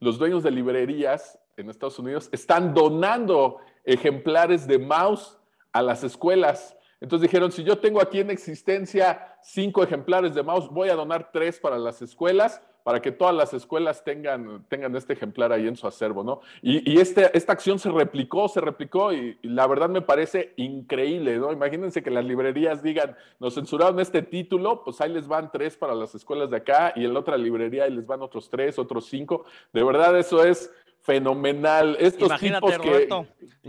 los 0.00 0.16
dueños 0.16 0.42
de 0.42 0.50
librerías 0.50 1.38
en 1.58 1.68
Estados 1.68 1.98
Unidos, 1.98 2.30
están 2.32 2.72
donando 2.72 3.58
ejemplares 3.84 4.66
de 4.66 4.78
mouse 4.78 5.38
a 5.70 5.82
las 5.82 6.02
escuelas. 6.02 6.74
Entonces 6.98 7.28
dijeron, 7.28 7.52
si 7.52 7.62
yo 7.62 7.76
tengo 7.76 8.00
aquí 8.00 8.20
en 8.20 8.30
existencia 8.30 9.36
cinco 9.42 9.82
ejemplares 9.82 10.34
de 10.34 10.42
mouse, 10.42 10.70
voy 10.70 10.88
a 10.88 10.96
donar 10.96 11.30
tres 11.30 11.60
para 11.60 11.76
las 11.76 12.00
escuelas 12.00 12.62
para 12.84 13.00
que 13.00 13.10
todas 13.10 13.34
las 13.34 13.52
escuelas 13.54 14.04
tengan, 14.04 14.64
tengan 14.68 14.94
este 14.94 15.14
ejemplar 15.14 15.52
ahí 15.52 15.66
en 15.66 15.74
su 15.74 15.86
acervo, 15.88 16.22
¿no? 16.22 16.42
Y, 16.62 17.00
este, 17.00 17.36
esta 17.36 17.54
acción 17.54 17.78
se 17.78 17.90
replicó, 17.90 18.46
se 18.46 18.60
replicó 18.60 19.12
y, 19.12 19.38
la 19.42 19.66
verdad 19.66 19.88
me 19.88 20.02
parece 20.02 20.52
increíble, 20.56 21.38
¿no? 21.38 21.50
Imagínense 21.50 22.02
que 22.02 22.10
las 22.10 22.24
librerías 22.24 22.82
digan, 22.82 23.16
nos 23.40 23.54
censuraron 23.54 23.98
este 24.00 24.22
título, 24.22 24.84
pues 24.84 25.00
ahí 25.00 25.10
les 25.10 25.26
van 25.26 25.50
tres 25.50 25.76
para 25.76 25.94
las 25.94 26.14
escuelas 26.14 26.50
de 26.50 26.58
acá 26.58 26.92
y 26.94 27.06
en 27.06 27.14
la 27.14 27.20
otra 27.20 27.38
librería 27.38 27.84
ahí 27.84 27.90
les 27.90 28.06
van 28.06 28.20
otros 28.20 28.50
tres, 28.50 28.78
otros 28.78 29.06
cinco. 29.06 29.46
De 29.72 29.82
verdad 29.82 30.18
eso 30.18 30.44
es 30.44 30.70
fenomenal. 31.04 31.96
Estos 32.00 32.28
imagínate, 32.28 32.66
tipos 32.66 32.78
Roberto, 32.78 33.26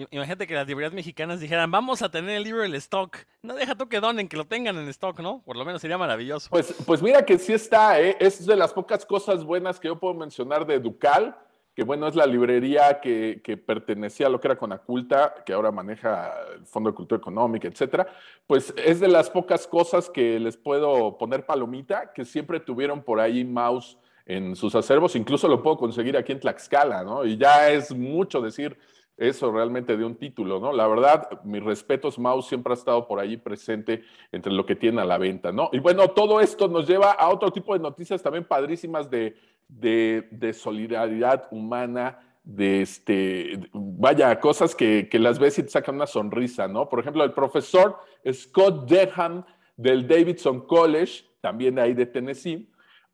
imagínate 0.09 0.47
que 0.47 0.53
las 0.53 0.65
librerías 0.65 0.93
mexicanas 0.93 1.41
dijeran, 1.41 1.69
vamos 1.69 2.01
a 2.01 2.09
tener 2.09 2.37
el 2.37 2.43
libro 2.43 2.63
en 2.63 2.73
stock. 2.75 3.17
No 3.43 3.55
deja 3.55 3.75
tú 3.75 3.89
que 3.89 3.99
donen, 3.99 4.29
que 4.29 4.37
lo 4.37 4.45
tengan 4.45 4.77
en 4.77 4.87
stock, 4.87 5.19
¿no? 5.19 5.41
Por 5.45 5.57
lo 5.57 5.65
menos 5.65 5.81
sería 5.81 5.97
maravilloso. 5.97 6.49
Pues, 6.49 6.73
pues 6.85 7.01
mira 7.03 7.25
que 7.25 7.37
sí 7.37 7.51
está, 7.51 7.99
¿eh? 7.99 8.15
es 8.21 8.45
de 8.45 8.55
las 8.55 8.73
pocas 8.73 9.05
cosas 9.05 9.43
buenas 9.43 9.81
que 9.81 9.89
yo 9.89 9.99
puedo 9.99 10.13
mencionar 10.13 10.65
de 10.65 10.79
Ducal, 10.79 11.37
que 11.75 11.83
bueno, 11.83 12.07
es 12.07 12.15
la 12.15 12.25
librería 12.25 13.01
que, 13.01 13.41
que 13.43 13.57
pertenecía 13.57 14.27
a 14.27 14.29
lo 14.29 14.39
que 14.39 14.47
era 14.47 14.57
Conaculta, 14.57 15.35
que 15.45 15.51
ahora 15.51 15.71
maneja 15.71 16.33
el 16.55 16.65
Fondo 16.65 16.89
de 16.89 16.95
Cultura 16.95 17.19
Económica, 17.19 17.67
etcétera. 17.67 18.07
Pues 18.47 18.73
es 18.77 19.01
de 19.01 19.09
las 19.09 19.29
pocas 19.29 19.67
cosas 19.67 20.09
que 20.09 20.39
les 20.39 20.55
puedo 20.55 21.17
poner 21.17 21.45
palomita, 21.45 22.13
que 22.13 22.23
siempre 22.23 22.61
tuvieron 22.61 23.03
por 23.03 23.19
ahí 23.19 23.43
mouse 23.43 23.97
en 24.25 24.55
sus 24.55 24.73
acervos, 24.75 25.15
incluso 25.15 25.47
lo 25.47 25.61
puedo 25.61 25.77
conseguir 25.77 26.17
aquí 26.17 26.31
en 26.31 26.39
Tlaxcala, 26.39 27.03
¿no? 27.03 27.25
Y 27.25 27.38
ya 27.38 27.69
es 27.69 27.95
mucho 27.95 28.41
decir 28.41 28.77
eso 29.17 29.51
realmente 29.51 29.95
de 29.95 30.03
un 30.03 30.15
título, 30.15 30.59
¿no? 30.59 30.73
La 30.73 30.88
verdad, 30.88 31.41
mis 31.43 31.63
respetos, 31.63 32.19
Mouse 32.19 32.47
siempre 32.47 32.73
ha 32.73 32.75
estado 32.75 33.07
por 33.07 33.19
ahí 33.19 33.38
presente 33.38 34.03
entre 34.31 34.51
lo 34.51 34.65
que 34.65 34.75
tiene 34.75 35.01
a 35.01 35.05
la 35.05 35.17
venta, 35.17 35.51
¿no? 35.51 35.69
Y 35.71 35.79
bueno, 35.79 36.09
todo 36.09 36.41
esto 36.41 36.67
nos 36.67 36.88
lleva 36.88 37.11
a 37.11 37.29
otro 37.29 37.51
tipo 37.51 37.73
de 37.73 37.79
noticias 37.79 38.21
también 38.21 38.43
padrísimas 38.43 39.09
de, 39.09 39.35
de, 39.67 40.53
solidaridad 40.53 41.47
humana, 41.51 42.19
de 42.43 42.81
este, 42.81 43.69
vaya, 43.73 44.39
cosas 44.39 44.75
que, 44.75 45.07
que, 45.09 45.17
las 45.17 45.39
ves 45.39 45.59
y 45.59 45.63
te 45.63 45.69
sacan 45.69 45.95
una 45.95 46.07
sonrisa, 46.07 46.67
¿no? 46.67 46.89
Por 46.89 46.99
ejemplo, 46.99 47.23
el 47.23 47.31
profesor 47.31 47.97
Scott 48.31 48.89
Dedham 48.89 49.45
del 49.77 50.07
Davidson 50.07 50.61
College, 50.67 51.23
también 51.41 51.79
ahí 51.79 51.93
de 51.93 52.05
Tennessee, 52.05 52.67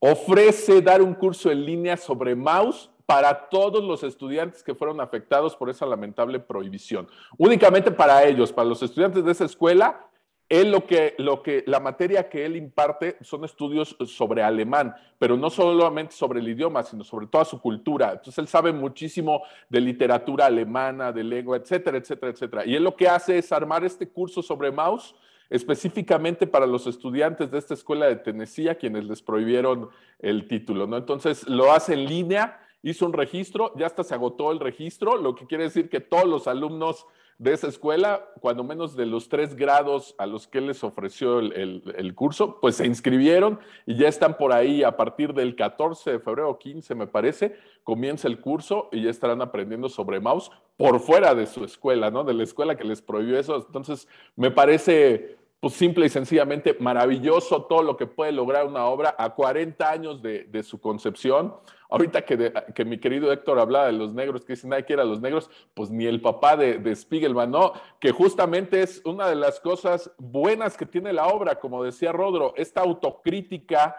ofrece 0.03 0.81
dar 0.81 1.01
un 1.01 1.13
curso 1.13 1.51
en 1.51 1.63
línea 1.63 1.95
sobre 1.95 2.35
mouse 2.35 2.89
para 3.05 3.49
todos 3.49 3.83
los 3.83 4.03
estudiantes 4.03 4.63
que 4.63 4.73
fueron 4.73 4.99
afectados 4.99 5.55
por 5.55 5.69
esa 5.69 5.85
lamentable 5.85 6.39
prohibición. 6.39 7.07
Únicamente 7.37 7.91
para 7.91 8.23
ellos, 8.23 8.51
para 8.51 8.67
los 8.67 8.81
estudiantes 8.81 9.23
de 9.23 9.31
esa 9.31 9.45
escuela, 9.45 10.07
él 10.49 10.71
lo 10.71 10.87
que, 10.87 11.13
lo 11.19 11.43
que, 11.43 11.63
la 11.67 11.79
materia 11.79 12.27
que 12.27 12.45
él 12.45 12.55
imparte 12.55 13.17
son 13.21 13.45
estudios 13.45 13.95
sobre 14.07 14.41
alemán, 14.41 14.95
pero 15.19 15.37
no 15.37 15.51
solamente 15.51 16.13
sobre 16.13 16.39
el 16.39 16.49
idioma, 16.49 16.81
sino 16.83 17.03
sobre 17.03 17.27
toda 17.27 17.45
su 17.45 17.61
cultura. 17.61 18.13
Entonces 18.13 18.37
él 18.39 18.47
sabe 18.47 18.73
muchísimo 18.73 19.43
de 19.69 19.81
literatura 19.81 20.47
alemana, 20.47 21.11
de 21.11 21.23
lengua, 21.23 21.57
etcétera, 21.57 21.97
etcétera, 21.97 22.31
etcétera. 22.31 22.65
Y 22.65 22.75
él 22.75 22.83
lo 22.83 22.95
que 22.95 23.07
hace 23.07 23.37
es 23.37 23.51
armar 23.51 23.85
este 23.85 24.09
curso 24.09 24.41
sobre 24.41 24.71
mouse 24.71 25.15
específicamente 25.51 26.47
para 26.47 26.65
los 26.65 26.87
estudiantes 26.87 27.51
de 27.51 27.59
esta 27.59 27.73
escuela 27.73 28.07
de 28.07 28.15
Tennessee, 28.15 28.69
a 28.69 28.75
quienes 28.75 29.03
les 29.03 29.21
prohibieron 29.21 29.89
el 30.19 30.47
título, 30.47 30.87
¿no? 30.87 30.95
Entonces 30.97 31.47
lo 31.47 31.73
hace 31.73 31.93
en 31.93 32.05
línea, 32.05 32.59
hizo 32.81 33.05
un 33.05 33.13
registro, 33.13 33.73
ya 33.75 33.85
hasta 33.85 34.03
se 34.03 34.15
agotó 34.15 34.51
el 34.51 34.61
registro, 34.61 35.17
lo 35.17 35.35
que 35.35 35.45
quiere 35.45 35.65
decir 35.65 35.89
que 35.89 35.99
todos 35.99 36.25
los 36.25 36.47
alumnos 36.47 37.05
de 37.37 37.53
esa 37.53 37.67
escuela, 37.67 38.29
cuando 38.39 38.63
menos 38.63 38.95
de 38.95 39.07
los 39.07 39.27
tres 39.27 39.55
grados 39.55 40.15
a 40.19 40.25
los 40.27 40.47
que 40.47 40.61
les 40.61 40.83
ofreció 40.83 41.39
el, 41.39 42.13
curso, 42.15 42.59
pues 42.61 42.75
se 42.75 42.85
inscribieron 42.85 43.59
y 43.87 43.95
ya 43.95 44.07
están 44.07 44.37
por 44.37 44.53
ahí 44.53 44.83
a 44.83 44.95
partir 44.95 45.33
del 45.33 45.55
14 45.55 46.11
de 46.11 46.19
febrero, 46.19 46.59
15 46.59 46.93
me 46.93 47.07
parece, 47.07 47.57
comienza 47.83 48.27
el 48.27 48.39
curso 48.39 48.89
y 48.91 49.03
ya 49.03 49.09
estarán 49.09 49.41
aprendiendo 49.41 49.89
sobre 49.89 50.19
mouse 50.19 50.51
por 50.77 50.99
fuera 50.99 51.33
de 51.33 51.47
su 51.47 51.65
escuela, 51.65 52.11
¿no? 52.11 52.23
De 52.23 52.35
la 52.35 52.43
escuela 52.43 52.77
que 52.77 52.83
les 52.83 53.01
prohibió 53.01 53.39
eso. 53.39 53.55
Entonces, 53.55 54.07
me 54.35 54.51
parece 54.51 55.40
pues 55.61 55.75
simple 55.75 56.07
y 56.07 56.09
sencillamente 56.09 56.75
maravilloso 56.79 57.65
todo 57.65 57.83
lo 57.83 57.95
que 57.95 58.07
puede 58.07 58.31
lograr 58.31 58.65
una 58.65 58.85
obra 58.85 59.15
a 59.15 59.29
40 59.29 59.91
años 59.91 60.19
de, 60.19 60.63
su 60.63 60.81
concepción. 60.81 61.55
Ahorita 61.87 62.25
que, 62.25 62.83
mi 62.83 62.97
querido 62.97 63.31
Héctor 63.31 63.59
hablaba 63.59 63.85
de 63.85 63.91
los 63.91 64.11
negros, 64.11 64.43
que 64.43 64.53
dicen, 64.53 64.71
nadie 64.71 64.85
quiere 64.85 65.03
a 65.03 65.05
los 65.05 65.21
negros, 65.21 65.51
pues 65.75 65.91
ni 65.91 66.07
el 66.07 66.19
papá 66.19 66.57
de, 66.57 66.79
de, 66.79 66.95
Spiegelman, 66.95 67.51
¿no? 67.51 67.73
Que 67.99 68.11
justamente 68.11 68.81
es 68.81 69.03
una 69.05 69.27
de 69.27 69.35
las 69.35 69.59
cosas 69.59 70.11
buenas 70.17 70.75
que 70.75 70.87
tiene 70.87 71.13
la 71.13 71.27
obra, 71.27 71.59
como 71.59 71.83
decía 71.83 72.11
Rodro, 72.11 72.55
esta 72.57 72.81
autocrítica 72.81 73.95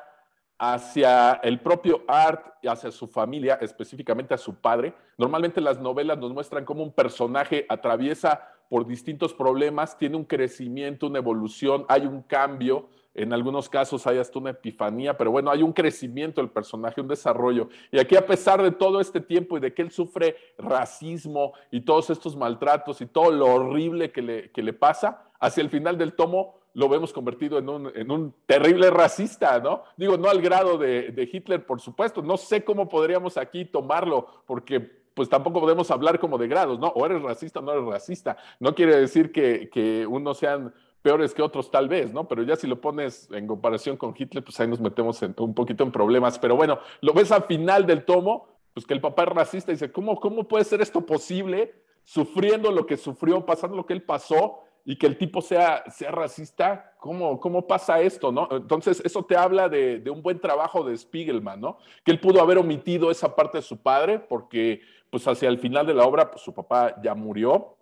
hacia 0.58 1.34
el 1.44 1.60
propio 1.60 2.02
Art 2.08 2.54
y 2.60 2.66
hacia 2.66 2.90
su 2.90 3.06
familia, 3.06 3.58
específicamente 3.60 4.34
a 4.34 4.38
su 4.38 4.56
padre. 4.56 4.94
Normalmente 5.16 5.60
las 5.60 5.78
novelas 5.78 6.18
nos 6.18 6.32
muestran 6.32 6.64
cómo 6.64 6.82
un 6.82 6.92
personaje 6.92 7.66
atraviesa 7.68 8.48
por 8.72 8.86
distintos 8.86 9.34
problemas, 9.34 9.98
tiene 9.98 10.16
un 10.16 10.24
crecimiento, 10.24 11.08
una 11.08 11.18
evolución, 11.18 11.84
hay 11.90 12.06
un 12.06 12.22
cambio, 12.22 12.88
en 13.12 13.34
algunos 13.34 13.68
casos 13.68 14.06
hay 14.06 14.16
hasta 14.16 14.38
una 14.38 14.48
epifanía, 14.48 15.14
pero 15.14 15.30
bueno, 15.30 15.50
hay 15.50 15.62
un 15.62 15.74
crecimiento 15.74 16.40
del 16.40 16.48
personaje, 16.48 17.02
un 17.02 17.08
desarrollo. 17.08 17.68
Y 17.90 17.98
aquí 17.98 18.16
a 18.16 18.24
pesar 18.24 18.62
de 18.62 18.70
todo 18.70 19.02
este 19.02 19.20
tiempo 19.20 19.58
y 19.58 19.60
de 19.60 19.74
que 19.74 19.82
él 19.82 19.90
sufre 19.90 20.36
racismo 20.56 21.52
y 21.70 21.82
todos 21.82 22.08
estos 22.08 22.34
maltratos 22.34 23.02
y 23.02 23.06
todo 23.06 23.30
lo 23.30 23.44
horrible 23.44 24.10
que 24.10 24.22
le, 24.22 24.50
que 24.50 24.62
le 24.62 24.72
pasa, 24.72 25.22
hacia 25.38 25.62
el 25.62 25.68
final 25.68 25.98
del 25.98 26.14
tomo 26.14 26.54
lo 26.72 26.88
vemos 26.88 27.12
convertido 27.12 27.58
en 27.58 27.68
un, 27.68 27.92
en 27.94 28.10
un 28.10 28.34
terrible 28.46 28.88
racista, 28.88 29.60
¿no? 29.60 29.82
Digo, 29.98 30.16
no 30.16 30.30
al 30.30 30.40
grado 30.40 30.78
de, 30.78 31.10
de, 31.10 31.28
Hitler, 31.30 31.66
por 31.66 31.82
supuesto. 31.82 32.22
No 32.22 32.38
sé 32.38 32.64
cómo 32.64 32.88
podríamos 32.88 33.36
aquí 33.36 33.66
tomarlo, 33.66 34.26
porque 34.46 35.01
pues 35.14 35.28
tampoco 35.28 35.60
podemos 35.60 35.90
hablar 35.90 36.18
como 36.18 36.38
de 36.38 36.48
grados, 36.48 36.78
¿no? 36.78 36.88
O 36.88 37.06
eres 37.06 37.22
racista 37.22 37.60
o 37.60 37.62
no 37.62 37.72
eres 37.72 37.84
racista. 37.84 38.36
No 38.60 38.74
quiere 38.74 38.96
decir 38.96 39.32
que, 39.32 39.68
que 39.70 40.06
unos 40.06 40.38
sean 40.38 40.74
peores 41.02 41.34
que 41.34 41.42
otros 41.42 41.70
tal 41.70 41.88
vez, 41.88 42.12
¿no? 42.12 42.28
Pero 42.28 42.42
ya 42.42 42.56
si 42.56 42.66
lo 42.66 42.80
pones 42.80 43.28
en 43.32 43.46
comparación 43.46 43.96
con 43.96 44.14
Hitler, 44.16 44.42
pues 44.44 44.58
ahí 44.60 44.68
nos 44.68 44.80
metemos 44.80 45.20
un 45.22 45.54
poquito 45.54 45.84
en 45.84 45.92
problemas. 45.92 46.38
Pero 46.38 46.56
bueno, 46.56 46.78
lo 47.00 47.12
ves 47.12 47.32
al 47.32 47.44
final 47.44 47.86
del 47.86 48.04
tomo, 48.04 48.48
pues 48.72 48.86
que 48.86 48.94
el 48.94 49.00
papá 49.00 49.24
es 49.24 49.28
racista 49.28 49.72
y 49.72 49.74
dice, 49.74 49.92
¿cómo, 49.92 50.18
cómo 50.18 50.48
puede 50.48 50.64
ser 50.64 50.80
esto 50.80 51.04
posible? 51.04 51.74
Sufriendo 52.04 52.70
lo 52.70 52.86
que 52.86 52.96
sufrió, 52.96 53.44
pasando 53.44 53.76
lo 53.76 53.86
que 53.86 53.92
él 53.92 54.02
pasó, 54.02 54.60
y 54.84 54.96
que 54.96 55.06
el 55.06 55.16
tipo 55.16 55.40
sea, 55.40 55.84
sea 55.90 56.10
racista, 56.10 56.92
¿cómo, 56.98 57.38
¿cómo 57.38 57.66
pasa 57.66 58.00
esto? 58.00 58.32
¿no? 58.32 58.48
Entonces, 58.50 59.00
eso 59.04 59.24
te 59.24 59.36
habla 59.36 59.68
de, 59.68 60.00
de, 60.00 60.10
un 60.10 60.22
buen 60.22 60.40
trabajo 60.40 60.82
de 60.82 60.96
Spiegelman, 60.96 61.60
¿no? 61.60 61.78
Que 62.04 62.10
él 62.10 62.20
pudo 62.20 62.40
haber 62.40 62.58
omitido 62.58 63.10
esa 63.10 63.34
parte 63.36 63.58
de 63.58 63.62
su 63.62 63.80
padre 63.80 64.18
porque, 64.18 64.80
pues, 65.12 65.28
hacia 65.28 65.50
el 65.50 65.58
final 65.58 65.86
de 65.86 65.92
la 65.92 66.06
obra, 66.06 66.30
pues, 66.30 66.42
su 66.42 66.54
papá 66.54 66.98
ya 67.02 67.14
murió. 67.14 67.76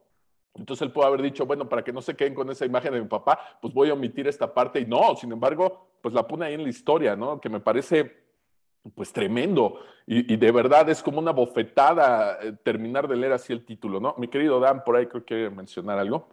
Entonces, 0.52 0.82
él 0.82 0.90
pudo 0.90 1.06
haber 1.06 1.22
dicho, 1.22 1.46
bueno, 1.46 1.68
para 1.68 1.84
que 1.84 1.92
no 1.92 2.02
se 2.02 2.16
queden 2.16 2.34
con 2.34 2.50
esa 2.50 2.66
imagen 2.66 2.92
de 2.92 3.00
mi 3.00 3.06
papá, 3.06 3.38
pues 3.62 3.72
voy 3.72 3.88
a 3.88 3.92
omitir 3.92 4.26
esta 4.26 4.52
parte. 4.52 4.80
Y 4.80 4.84
no, 4.84 5.14
sin 5.14 5.30
embargo, 5.30 5.92
pues 6.02 6.12
la 6.12 6.26
pone 6.26 6.46
ahí 6.46 6.54
en 6.54 6.64
la 6.64 6.68
historia, 6.68 7.14
¿no? 7.14 7.40
Que 7.40 7.48
me 7.48 7.60
parece 7.60 8.24
pues 8.96 9.12
tremendo. 9.12 9.78
Y, 10.08 10.34
y, 10.34 10.36
de 10.36 10.50
verdad 10.50 10.88
es 10.88 11.04
como 11.04 11.20
una 11.20 11.30
bofetada 11.30 12.38
eh, 12.42 12.52
terminar 12.64 13.06
de 13.06 13.14
leer 13.14 13.32
así 13.32 13.52
el 13.52 13.64
título, 13.64 14.00
¿no? 14.00 14.16
Mi 14.18 14.26
querido 14.26 14.58
Dan, 14.58 14.82
por 14.82 14.96
ahí 14.96 15.06
creo 15.06 15.24
que 15.24 15.50
mencionar 15.50 16.00
algo. 16.00 16.28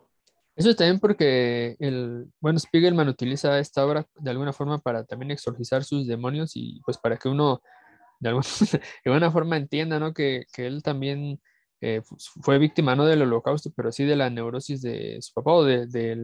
Eso 0.55 0.75
también 0.75 0.99
porque 0.99 1.75
el, 1.77 2.31
bueno, 2.39 2.57
Spiegelman 2.57 3.07
utiliza 3.07 3.60
esta 3.60 3.86
obra 3.86 4.07
de 4.15 4.31
alguna 4.31 4.53
forma 4.53 4.79
para 4.79 5.03
también 5.03 5.29
exorcizar 5.29 5.83
sus 5.83 6.07
demonios 6.07 6.53
y 6.55 6.81
pues 6.83 6.97
para 6.97 7.17
que 7.17 7.29
uno 7.29 7.62
de 8.19 8.30
alguna, 8.30 8.47
de 8.71 8.82
alguna 9.12 9.32
forma 9.32 9.58
entienda, 9.58 9.99
¿no? 9.99 10.13
Que, 10.13 10.45
que 10.53 10.67
él 10.67 10.84
también 10.84 11.39
eh, 11.82 12.01
fue 12.41 12.58
víctima 12.58 12.95
no 12.95 13.06
del 13.06 13.21
holocausto, 13.21 13.71
pero 13.75 13.91
sí 13.91 14.06
de 14.06 14.15
la 14.15 14.30
neurosis 14.30 14.82
de 14.82 15.17
su 15.21 15.34
papá 15.34 15.53
o 15.53 15.63
de, 15.63 15.88
de, 15.88 16.17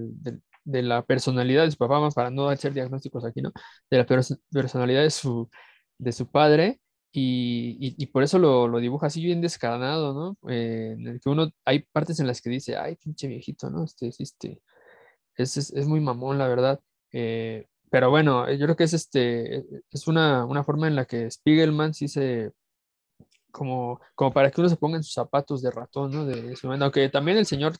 de, 0.63 0.81
la 0.81 1.03
personalidad 1.05 1.65
de 1.65 1.71
su 1.71 1.77
papá, 1.77 2.09
para 2.11 2.31
no 2.31 2.49
hacer 2.49 2.73
diagnósticos 2.73 3.25
aquí, 3.25 3.41
¿no? 3.41 3.51
De 3.89 3.97
la 3.97 4.05
personalidad 4.51 5.03
de 5.03 5.11
su, 5.11 5.49
de 5.97 6.11
su 6.11 6.29
padre 6.31 6.79
y, 7.11 7.77
y, 7.79 7.95
y, 8.03 8.07
por 8.07 8.23
eso 8.23 8.39
lo, 8.39 8.67
lo, 8.67 8.79
dibuja 8.79 9.07
así 9.07 9.23
bien 9.23 9.41
descarnado, 9.41 10.13
¿no? 10.13 10.49
Eh, 10.51 10.95
en 10.97 11.07
el 11.07 11.21
que 11.21 11.29
uno, 11.29 11.51
hay 11.65 11.83
partes 11.91 12.19
en 12.19 12.27
las 12.27 12.41
que 12.41 12.49
dice, 12.49 12.75
ay, 12.75 12.95
pinche 12.95 13.27
viejito, 13.27 13.69
¿no? 13.69 13.83
Este, 13.83 14.09
este, 14.17 14.61
es, 15.37 15.57
es, 15.57 15.71
es 15.73 15.87
muy 15.87 15.99
mamón, 16.01 16.37
la 16.39 16.47
verdad. 16.47 16.79
Eh, 17.11 17.67
pero 17.93 18.09
bueno, 18.09 18.51
yo 18.51 18.65
creo 18.65 18.75
que 18.75 18.85
es, 18.85 18.93
este, 18.93 19.63
es 19.91 20.07
una, 20.07 20.45
una 20.45 20.63
forma 20.63 20.87
en 20.87 20.95
la 20.95 21.05
que 21.05 21.29
Spiegelman 21.29 21.93
sí 21.93 22.07
se, 22.07 22.51
como, 23.51 24.01
como 24.15 24.33
para 24.33 24.49
que 24.49 24.61
uno 24.61 24.67
se 24.67 24.77
ponga 24.77 24.97
en 24.97 25.03
sus 25.03 25.13
zapatos 25.13 25.61
de 25.61 25.69
ratón, 25.69 26.09
¿no? 26.11 26.25
De 26.25 26.57
momento, 26.63 26.85
aunque 26.85 27.07
también 27.09 27.37
el 27.37 27.45
señor 27.45 27.73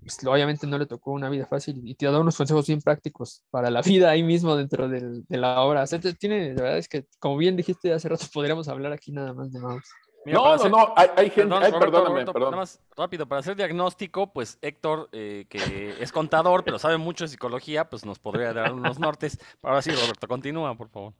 pues, 0.00 0.24
obviamente 0.24 0.68
no 0.68 0.78
le 0.78 0.86
tocó 0.86 1.10
una 1.10 1.28
vida 1.28 1.46
fácil 1.46 1.80
y 1.82 1.96
te 1.96 2.06
ha 2.06 2.12
dado 2.12 2.22
unos 2.22 2.36
consejos 2.36 2.64
bien 2.68 2.80
prácticos 2.80 3.42
para 3.50 3.68
la 3.68 3.82
vida 3.82 4.08
ahí 4.08 4.22
mismo 4.22 4.54
dentro 4.54 4.88
del, 4.88 5.24
de 5.26 5.36
la 5.36 5.60
obra. 5.62 5.82
O 5.82 5.86
sea, 5.88 5.98
tiene, 5.98 6.54
la 6.54 6.62
verdad 6.62 6.78
es 6.78 6.88
que, 6.88 7.06
como 7.18 7.36
bien 7.36 7.56
dijiste 7.56 7.92
hace 7.92 8.08
rato, 8.08 8.24
podríamos 8.32 8.68
hablar 8.68 8.92
aquí 8.92 9.10
nada 9.10 9.34
más 9.34 9.52
de 9.52 9.58
Maus. 9.58 9.84
Mira, 10.26 10.38
no, 10.38 10.56
no, 10.56 10.68
no, 10.68 10.92
hay, 10.96 11.08
hay 11.16 11.30
gente, 11.30 11.54
perdón, 11.54 11.60
Roberto, 11.60 11.78
perdóname, 11.78 12.08
Roberto, 12.08 12.32
perdón. 12.32 12.50
Nada 12.50 12.62
más 12.62 12.80
rápido, 12.96 13.26
para 13.26 13.38
hacer 13.38 13.54
diagnóstico, 13.54 14.32
pues 14.32 14.58
Héctor, 14.60 15.08
eh, 15.12 15.46
que 15.48 15.94
es 16.00 16.10
contador, 16.10 16.64
pero 16.64 16.80
sabe 16.80 16.96
mucho 16.96 17.22
de 17.22 17.28
psicología, 17.28 17.88
pues 17.88 18.04
nos 18.04 18.18
podría 18.18 18.52
dar 18.52 18.72
unos 18.72 18.98
nortes. 18.98 19.38
Ahora 19.62 19.82
sí, 19.82 19.92
Roberto, 19.92 20.26
continúa, 20.26 20.74
por 20.74 20.88
favor. 20.88 21.12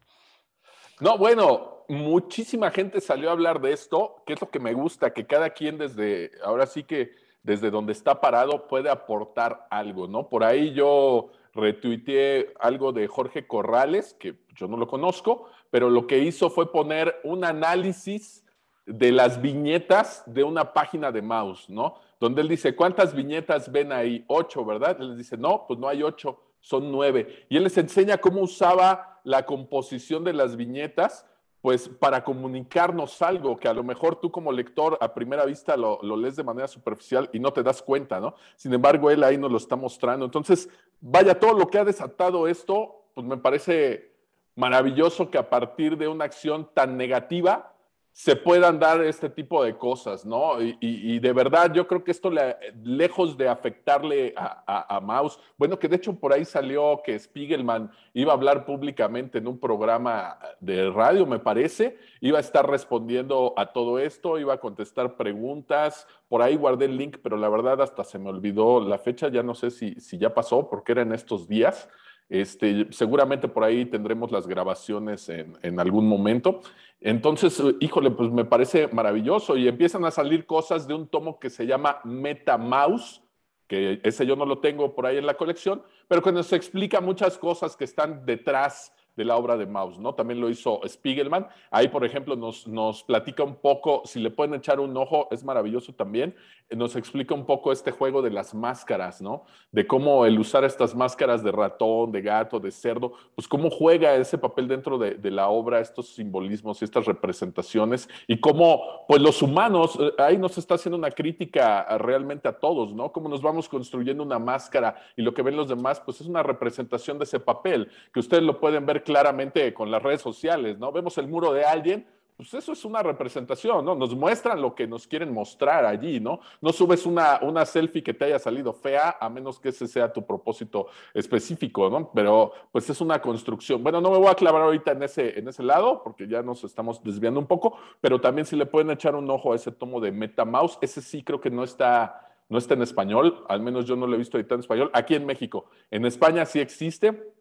No, 0.98 1.16
bueno, 1.18 1.84
muchísima 1.88 2.72
gente 2.72 3.00
salió 3.00 3.28
a 3.28 3.32
hablar 3.32 3.60
de 3.60 3.74
esto, 3.74 4.24
que 4.26 4.32
es 4.32 4.40
lo 4.40 4.50
que 4.50 4.58
me 4.58 4.74
gusta, 4.74 5.12
que 5.12 5.24
cada 5.24 5.50
quien 5.50 5.78
desde, 5.78 6.32
ahora 6.42 6.66
sí 6.66 6.82
que 6.82 7.12
desde 7.44 7.70
donde 7.70 7.92
está 7.92 8.20
parado 8.20 8.66
puede 8.66 8.90
aportar 8.90 9.68
algo, 9.70 10.08
¿no? 10.08 10.28
Por 10.28 10.42
ahí 10.42 10.72
yo 10.72 11.28
retuiteé 11.54 12.54
algo 12.58 12.90
de 12.90 13.06
Jorge 13.06 13.46
Corrales, 13.46 14.14
que 14.14 14.34
yo 14.56 14.66
no 14.66 14.76
lo 14.76 14.88
conozco, 14.88 15.48
pero 15.70 15.90
lo 15.90 16.08
que 16.08 16.18
hizo 16.18 16.50
fue 16.50 16.72
poner 16.72 17.20
un 17.22 17.44
análisis 17.44 18.42
de 18.86 19.10
las 19.10 19.42
viñetas 19.42 20.22
de 20.26 20.44
una 20.44 20.72
página 20.72 21.10
de 21.10 21.20
mouse, 21.20 21.68
¿no? 21.68 21.96
Donde 22.20 22.40
él 22.40 22.48
dice, 22.48 22.74
¿cuántas 22.74 23.14
viñetas 23.14 23.70
ven 23.70 23.92
ahí? 23.92 24.24
Ocho, 24.28 24.64
¿verdad? 24.64 24.96
Él 25.00 25.10
les 25.10 25.18
dice, 25.18 25.36
no, 25.36 25.66
pues 25.66 25.78
no 25.78 25.88
hay 25.88 26.02
ocho, 26.02 26.40
son 26.60 26.90
nueve. 26.90 27.46
Y 27.48 27.56
él 27.56 27.64
les 27.64 27.76
enseña 27.76 28.18
cómo 28.18 28.40
usaba 28.40 29.20
la 29.24 29.44
composición 29.44 30.24
de 30.24 30.32
las 30.32 30.56
viñetas 30.56 31.26
pues 31.60 31.88
para 31.88 32.22
comunicarnos 32.22 33.20
algo 33.22 33.56
que 33.56 33.66
a 33.66 33.74
lo 33.74 33.82
mejor 33.82 34.20
tú 34.20 34.30
como 34.30 34.52
lector 34.52 34.96
a 35.00 35.12
primera 35.12 35.44
vista 35.44 35.76
lo, 35.76 35.98
lo, 36.00 36.16
lees 36.16 36.36
de 36.36 36.44
manera 36.44 36.68
superficial 36.68 37.28
y 37.32 37.40
no 37.40 37.52
te 37.52 37.64
das 37.64 37.82
cuenta, 37.82 38.20
¿no? 38.20 38.36
Sin 38.54 38.72
embargo, 38.72 39.10
él 39.10 39.24
ahí 39.24 39.36
nos 39.36 39.50
lo 39.50 39.56
está 39.56 39.74
mostrando. 39.74 40.24
Entonces, 40.24 40.68
vaya, 41.00 41.40
todo 41.40 41.54
lo 41.54 41.66
que 41.66 41.78
ha 41.78 41.84
desatado 41.84 42.46
esto, 42.46 43.06
pues 43.14 43.26
me 43.26 43.36
parece 43.36 44.12
maravilloso 44.54 45.28
que 45.28 45.38
a 45.38 45.50
partir 45.50 45.96
de 45.98 46.06
una 46.06 46.24
acción 46.24 46.70
tan 46.72 46.96
negativa 46.96 47.75
se 48.16 48.34
puedan 48.34 48.78
dar 48.78 49.04
este 49.04 49.28
tipo 49.28 49.62
de 49.62 49.76
cosas, 49.76 50.24
¿no? 50.24 50.54
Y, 50.62 51.18
de 51.18 51.32
verdad, 51.34 51.70
yo 51.74 51.86
creo 51.86 52.02
que 52.02 52.12
esto, 52.12 52.30
le, 52.30 52.56
lejos 52.82 53.36
de 53.36 53.46
afectarle 53.46 54.32
a, 54.34 54.64
a, 54.66 54.96
a, 54.96 55.00
Maus, 55.02 55.38
bueno, 55.58 55.78
que 55.78 55.86
de 55.86 55.96
hecho 55.96 56.18
por 56.18 56.32
ahí 56.32 56.46
salió 56.46 57.02
que 57.04 57.18
Spiegelman 57.18 57.90
iba 58.14 58.32
a 58.32 58.36
hablar 58.36 58.64
públicamente 58.64 59.36
en 59.36 59.46
un 59.46 59.60
programa 59.60 60.38
de 60.60 60.88
radio, 60.90 61.26
me 61.26 61.40
parece, 61.40 61.98
iba 62.22 62.38
a 62.38 62.40
estar 62.40 62.66
respondiendo 62.66 63.52
a 63.54 63.74
todo 63.74 63.98
esto, 63.98 64.38
iba 64.38 64.54
a 64.54 64.60
contestar 64.60 65.18
preguntas, 65.18 66.08
por 66.30 66.40
ahí 66.40 66.56
guardé 66.56 66.86
el 66.86 66.96
link, 66.96 67.18
pero 67.22 67.36
la 67.36 67.50
verdad 67.50 67.82
hasta 67.82 68.02
se 68.02 68.18
me 68.18 68.30
olvidó 68.30 68.80
la 68.80 68.96
fecha, 68.96 69.28
ya 69.28 69.42
no 69.42 69.54
sé 69.54 69.70
si, 69.70 69.94
si 70.00 70.16
ya 70.16 70.32
pasó, 70.32 70.70
porque 70.70 70.92
era 70.92 71.02
en 71.02 71.12
estos 71.12 71.48
días. 71.48 71.86
Este, 72.28 72.88
seguramente 72.90 73.46
por 73.46 73.62
ahí 73.62 73.86
tendremos 73.86 74.32
las 74.32 74.46
grabaciones 74.46 75.28
en, 75.28 75.80
algún 75.80 76.08
momento. 76.08 76.60
Entonces, 77.00 77.62
híjole, 77.80 78.10
pues 78.10 78.30
me 78.30 78.44
parece 78.44 78.88
maravilloso 78.88 79.56
y 79.56 79.68
empiezan 79.68 80.04
a 80.04 80.10
salir 80.10 80.44
cosas 80.44 80.88
de 80.88 80.94
un 80.94 81.06
tomo 81.06 81.38
que 81.38 81.50
se 81.50 81.66
llama 81.66 82.00
MetaMouse, 82.04 83.22
que 83.68 84.00
ese 84.02 84.26
yo 84.26 84.34
no 84.34 84.44
lo 84.44 84.58
tengo 84.58 84.94
por 84.94 85.06
ahí 85.06 85.18
en 85.18 85.26
la 85.26 85.34
colección, 85.34 85.82
pero 86.08 86.22
que 86.22 86.32
nos 86.32 86.52
explica 86.52 87.00
muchas 87.00 87.38
cosas 87.38 87.76
que 87.76 87.84
están 87.84 88.26
detrás 88.26 88.92
de 89.16 89.24
la 89.24 89.36
obra 89.36 89.56
de 89.56 89.66
Maus, 89.66 89.98
¿no? 89.98 90.14
También 90.14 90.40
lo 90.40 90.50
hizo 90.50 90.80
Spiegelman. 90.86 91.48
Ahí, 91.70 91.88
por 91.88 92.04
ejemplo, 92.04 92.36
nos, 92.36 92.66
nos 92.66 93.02
platica 93.02 93.42
un 93.42 93.56
poco, 93.56 94.02
si 94.04 94.20
le 94.20 94.30
pueden 94.30 94.54
echar 94.54 94.78
un 94.78 94.96
ojo, 94.96 95.28
es 95.30 95.42
maravilloso 95.42 95.94
también, 95.94 96.34
nos 96.70 96.96
explica 96.96 97.34
un 97.34 97.46
poco 97.46 97.72
este 97.72 97.90
juego 97.90 98.22
de 98.22 98.30
las 98.30 98.54
máscaras, 98.54 99.22
¿no? 99.22 99.44
De 99.72 99.86
cómo 99.86 100.26
el 100.26 100.38
usar 100.38 100.64
estas 100.64 100.94
máscaras 100.94 101.42
de 101.42 101.52
ratón, 101.52 102.12
de 102.12 102.22
gato, 102.22 102.60
de 102.60 102.70
cerdo, 102.70 103.12
pues 103.34 103.48
cómo 103.48 103.70
juega 103.70 104.14
ese 104.16 104.36
papel 104.36 104.68
dentro 104.68 104.98
de, 104.98 105.12
de 105.14 105.30
la 105.30 105.48
obra, 105.48 105.80
estos 105.80 106.08
simbolismos 106.14 106.82
y 106.82 106.84
estas 106.84 107.06
representaciones, 107.06 108.08
y 108.26 108.38
cómo, 108.38 109.04
pues 109.08 109.22
los 109.22 109.40
humanos, 109.42 109.98
ahí 110.18 110.36
nos 110.36 110.58
está 110.58 110.74
haciendo 110.74 110.98
una 110.98 111.10
crítica 111.10 111.86
realmente 111.98 112.48
a 112.48 112.58
todos, 112.58 112.92
¿no? 112.92 113.12
Cómo 113.12 113.28
nos 113.28 113.42
vamos 113.42 113.68
construyendo 113.68 114.22
una 114.22 114.38
máscara 114.38 114.96
y 115.16 115.22
lo 115.22 115.32
que 115.32 115.42
ven 115.42 115.56
los 115.56 115.68
demás, 115.68 116.00
pues 116.00 116.20
es 116.20 116.26
una 116.26 116.42
representación 116.42 117.18
de 117.18 117.24
ese 117.24 117.40
papel, 117.40 117.88
que 118.12 118.20
ustedes 118.20 118.42
lo 118.42 118.60
pueden 118.60 118.84
ver 118.86 119.02
claramente 119.06 119.72
con 119.72 119.90
las 119.90 120.02
redes 120.02 120.20
sociales, 120.20 120.78
¿no? 120.78 120.92
Vemos 120.92 121.16
el 121.16 121.28
muro 121.28 121.52
de 121.52 121.64
alguien, 121.64 122.06
pues 122.36 122.52
eso 122.52 122.72
es 122.72 122.84
una 122.84 123.02
representación, 123.02 123.82
¿no? 123.82 123.94
Nos 123.94 124.14
muestran 124.14 124.60
lo 124.60 124.74
que 124.74 124.86
nos 124.86 125.06
quieren 125.06 125.32
mostrar 125.32 125.86
allí, 125.86 126.20
¿no? 126.20 126.40
No 126.60 126.70
subes 126.70 127.06
una, 127.06 127.40
una 127.40 127.64
selfie 127.64 128.02
que 128.02 128.12
te 128.12 128.26
haya 128.26 128.38
salido 128.38 128.74
fea, 128.74 129.16
a 129.18 129.30
menos 129.30 129.58
que 129.58 129.70
ese 129.70 129.86
sea 129.86 130.12
tu 130.12 130.26
propósito 130.26 130.88
específico, 131.14 131.88
¿no? 131.88 132.10
Pero 132.12 132.52
pues 132.70 132.90
es 132.90 133.00
una 133.00 133.22
construcción. 133.22 133.82
Bueno, 133.82 134.02
no 134.02 134.10
me 134.10 134.18
voy 134.18 134.26
a 134.26 134.34
clavar 134.34 134.60
ahorita 134.62 134.92
en 134.92 135.04
ese, 135.04 135.38
en 135.38 135.48
ese 135.48 135.62
lado, 135.62 136.02
porque 136.02 136.28
ya 136.28 136.42
nos 136.42 136.62
estamos 136.62 137.02
desviando 137.02 137.40
un 137.40 137.46
poco, 137.46 137.78
pero 138.02 138.20
también 138.20 138.44
si 138.44 138.54
le 138.54 138.66
pueden 138.66 138.90
echar 138.90 139.14
un 139.14 139.30
ojo 139.30 139.54
a 139.54 139.56
ese 139.56 139.72
tomo 139.72 139.98
de 139.98 140.12
MetaMouse, 140.12 140.78
ese 140.82 141.00
sí 141.00 141.22
creo 141.22 141.40
que 141.40 141.50
no 141.50 141.64
está, 141.64 142.34
no 142.50 142.58
está 142.58 142.74
en 142.74 142.82
español, 142.82 143.46
al 143.48 143.62
menos 143.62 143.86
yo 143.86 143.96
no 143.96 144.06
lo 144.06 144.14
he 144.14 144.18
visto 144.18 144.36
ahorita 144.36 144.56
en 144.56 144.60
español, 144.60 144.90
aquí 144.92 145.14
en 145.14 145.24
México. 145.24 145.70
En 145.90 146.04
España 146.04 146.44
sí 146.44 146.60
existe, 146.60 147.32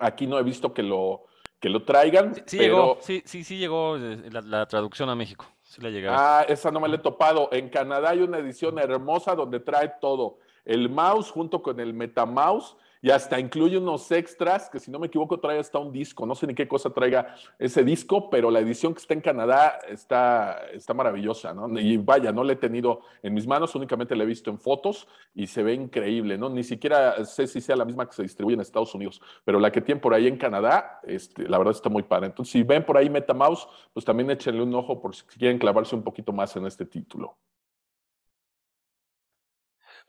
Aquí 0.00 0.26
no 0.26 0.38
he 0.38 0.42
visto 0.42 0.72
que 0.72 0.82
lo, 0.82 1.24
que 1.60 1.68
lo 1.68 1.84
traigan. 1.84 2.34
Sí, 2.46 2.58
pero... 2.58 2.76
llegó, 2.76 2.98
sí, 3.00 3.22
sí, 3.24 3.44
sí 3.44 3.58
llegó 3.58 3.96
eh, 3.96 4.28
la, 4.30 4.40
la 4.40 4.66
traducción 4.66 5.08
a 5.08 5.14
México. 5.14 5.46
Sí 5.62 5.80
la. 5.80 5.90
Ah, 6.10 6.44
esa 6.48 6.70
no 6.70 6.78
me 6.80 6.88
la 6.88 6.96
he 6.96 6.98
topado. 6.98 7.48
En 7.52 7.68
Canadá 7.68 8.10
hay 8.10 8.20
una 8.20 8.38
edición 8.38 8.78
hermosa 8.78 9.34
donde 9.34 9.60
trae 9.60 9.92
todo. 10.00 10.38
El 10.64 10.88
mouse 10.88 11.30
junto 11.30 11.62
con 11.62 11.80
el 11.80 11.94
MetaMouse 11.94 12.76
y 13.04 13.10
hasta 13.10 13.38
incluye 13.38 13.76
unos 13.76 14.10
extras 14.12 14.70
que 14.70 14.80
si 14.80 14.90
no 14.90 14.98
me 14.98 15.08
equivoco 15.08 15.38
trae 15.38 15.58
hasta 15.58 15.78
un 15.78 15.92
disco. 15.92 16.24
No 16.24 16.34
sé 16.34 16.46
ni 16.46 16.54
qué 16.54 16.66
cosa 16.66 16.88
traiga 16.88 17.34
ese 17.58 17.84
disco, 17.84 18.30
pero 18.30 18.50
la 18.50 18.60
edición 18.60 18.94
que 18.94 19.00
está 19.00 19.12
en 19.12 19.20
Canadá 19.20 19.78
está, 19.86 20.70
está 20.72 20.94
maravillosa, 20.94 21.52
¿no? 21.52 21.68
Y 21.78 21.98
vaya, 21.98 22.32
no 22.32 22.42
la 22.42 22.54
he 22.54 22.56
tenido 22.56 23.02
en 23.22 23.34
mis 23.34 23.46
manos, 23.46 23.74
únicamente 23.74 24.16
la 24.16 24.24
he 24.24 24.26
visto 24.26 24.48
en 24.48 24.58
fotos 24.58 25.06
y 25.34 25.46
se 25.48 25.62
ve 25.62 25.74
increíble, 25.74 26.38
¿no? 26.38 26.48
Ni 26.48 26.64
siquiera 26.64 27.22
sé 27.26 27.46
si 27.46 27.60
sea 27.60 27.76
la 27.76 27.84
misma 27.84 28.06
que 28.06 28.14
se 28.14 28.22
distribuye 28.22 28.54
en 28.54 28.62
Estados 28.62 28.94
Unidos, 28.94 29.20
pero 29.44 29.60
la 29.60 29.70
que 29.70 29.82
tienen 29.82 30.00
por 30.00 30.14
ahí 30.14 30.26
en 30.26 30.38
Canadá, 30.38 31.00
este, 31.02 31.46
la 31.46 31.58
verdad 31.58 31.74
está 31.74 31.90
muy 31.90 32.04
padre. 32.04 32.28
Entonces, 32.28 32.52
si 32.52 32.62
ven 32.62 32.86
por 32.86 32.96
ahí 32.96 33.10
MetaMouse, 33.10 33.68
pues 33.92 34.06
también 34.06 34.30
échenle 34.30 34.62
un 34.62 34.74
ojo 34.74 35.02
por 35.02 35.14
si 35.14 35.24
quieren 35.24 35.58
clavarse 35.58 35.94
un 35.94 36.04
poquito 36.04 36.32
más 36.32 36.56
en 36.56 36.64
este 36.64 36.86
título. 36.86 37.36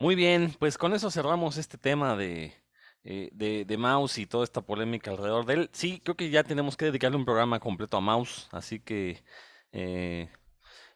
Muy 0.00 0.14
bien, 0.14 0.54
pues 0.58 0.78
con 0.78 0.94
eso 0.94 1.10
cerramos 1.10 1.58
este 1.58 1.76
tema 1.76 2.16
de, 2.16 2.54
eh, 3.08 3.30
de, 3.32 3.64
de, 3.64 3.76
Mouse 3.78 4.18
y 4.18 4.26
toda 4.26 4.42
esta 4.42 4.62
polémica 4.62 5.12
alrededor 5.12 5.46
de 5.46 5.54
él. 5.54 5.70
Sí, 5.72 6.00
creo 6.02 6.16
que 6.16 6.28
ya 6.28 6.42
tenemos 6.42 6.76
que 6.76 6.86
dedicarle 6.86 7.16
un 7.16 7.24
programa 7.24 7.60
completo 7.60 7.96
a 7.96 8.00
Mouse, 8.00 8.48
así 8.50 8.80
que... 8.80 9.22
Eh, 9.72 10.28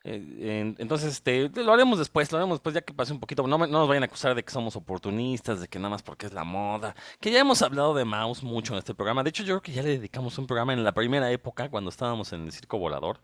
eh, 0.02 0.74
entonces, 0.78 1.12
este, 1.12 1.50
lo 1.50 1.72
haremos 1.72 2.00
después, 2.00 2.32
lo 2.32 2.38
haremos 2.38 2.56
después, 2.56 2.74
ya 2.74 2.80
que 2.80 2.92
pase 2.92 3.12
un 3.12 3.20
poquito. 3.20 3.46
No, 3.46 3.58
no, 3.58 3.66
nos 3.68 3.88
vayan 3.88 4.02
a 4.02 4.06
acusar 4.06 4.34
de 4.34 4.42
que 4.42 4.50
somos 4.50 4.74
oportunistas, 4.74 5.60
de 5.60 5.68
que 5.68 5.78
nada 5.78 5.90
más 5.90 6.02
porque 6.02 6.26
es 6.26 6.32
la 6.32 6.42
moda. 6.42 6.96
Que 7.20 7.30
ya 7.30 7.38
hemos 7.40 7.62
hablado 7.62 7.94
de 7.94 8.04
Mouse 8.04 8.42
mucho 8.42 8.72
en 8.72 8.78
este 8.80 8.94
programa. 8.94 9.22
De 9.22 9.30
hecho, 9.30 9.44
yo 9.44 9.60
creo 9.60 9.62
que 9.62 9.72
ya 9.72 9.82
le 9.82 9.90
dedicamos 9.90 10.36
un 10.38 10.48
programa 10.48 10.72
en 10.72 10.82
la 10.82 10.92
primera 10.92 11.30
época, 11.30 11.70
cuando 11.70 11.90
estábamos 11.90 12.32
en 12.32 12.44
el 12.44 12.52
circo 12.52 12.78
volador. 12.78 13.20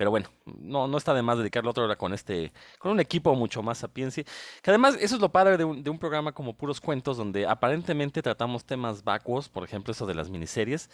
Pero 0.00 0.10
bueno, 0.10 0.30
no, 0.46 0.88
no 0.88 0.96
está 0.96 1.12
de 1.12 1.20
más 1.20 1.36
dedicarle 1.36 1.68
otra 1.68 1.84
hora 1.84 1.94
con 1.94 2.14
este, 2.14 2.54
con 2.78 2.92
un 2.92 3.00
equipo 3.00 3.34
mucho 3.34 3.62
más 3.62 3.76
sapiencia. 3.76 4.24
Que 4.62 4.70
además, 4.70 4.96
eso 4.98 5.16
es 5.16 5.20
lo 5.20 5.30
padre 5.30 5.58
de 5.58 5.64
un, 5.64 5.84
de 5.84 5.90
un, 5.90 5.98
programa 5.98 6.32
como 6.32 6.56
Puros 6.56 6.80
Cuentos, 6.80 7.18
donde 7.18 7.46
aparentemente 7.46 8.22
tratamos 8.22 8.64
temas 8.64 9.04
vacuos, 9.04 9.50
por 9.50 9.62
ejemplo, 9.62 9.92
eso 9.92 10.06
de 10.06 10.14
las 10.14 10.30
miniseries. 10.30 10.88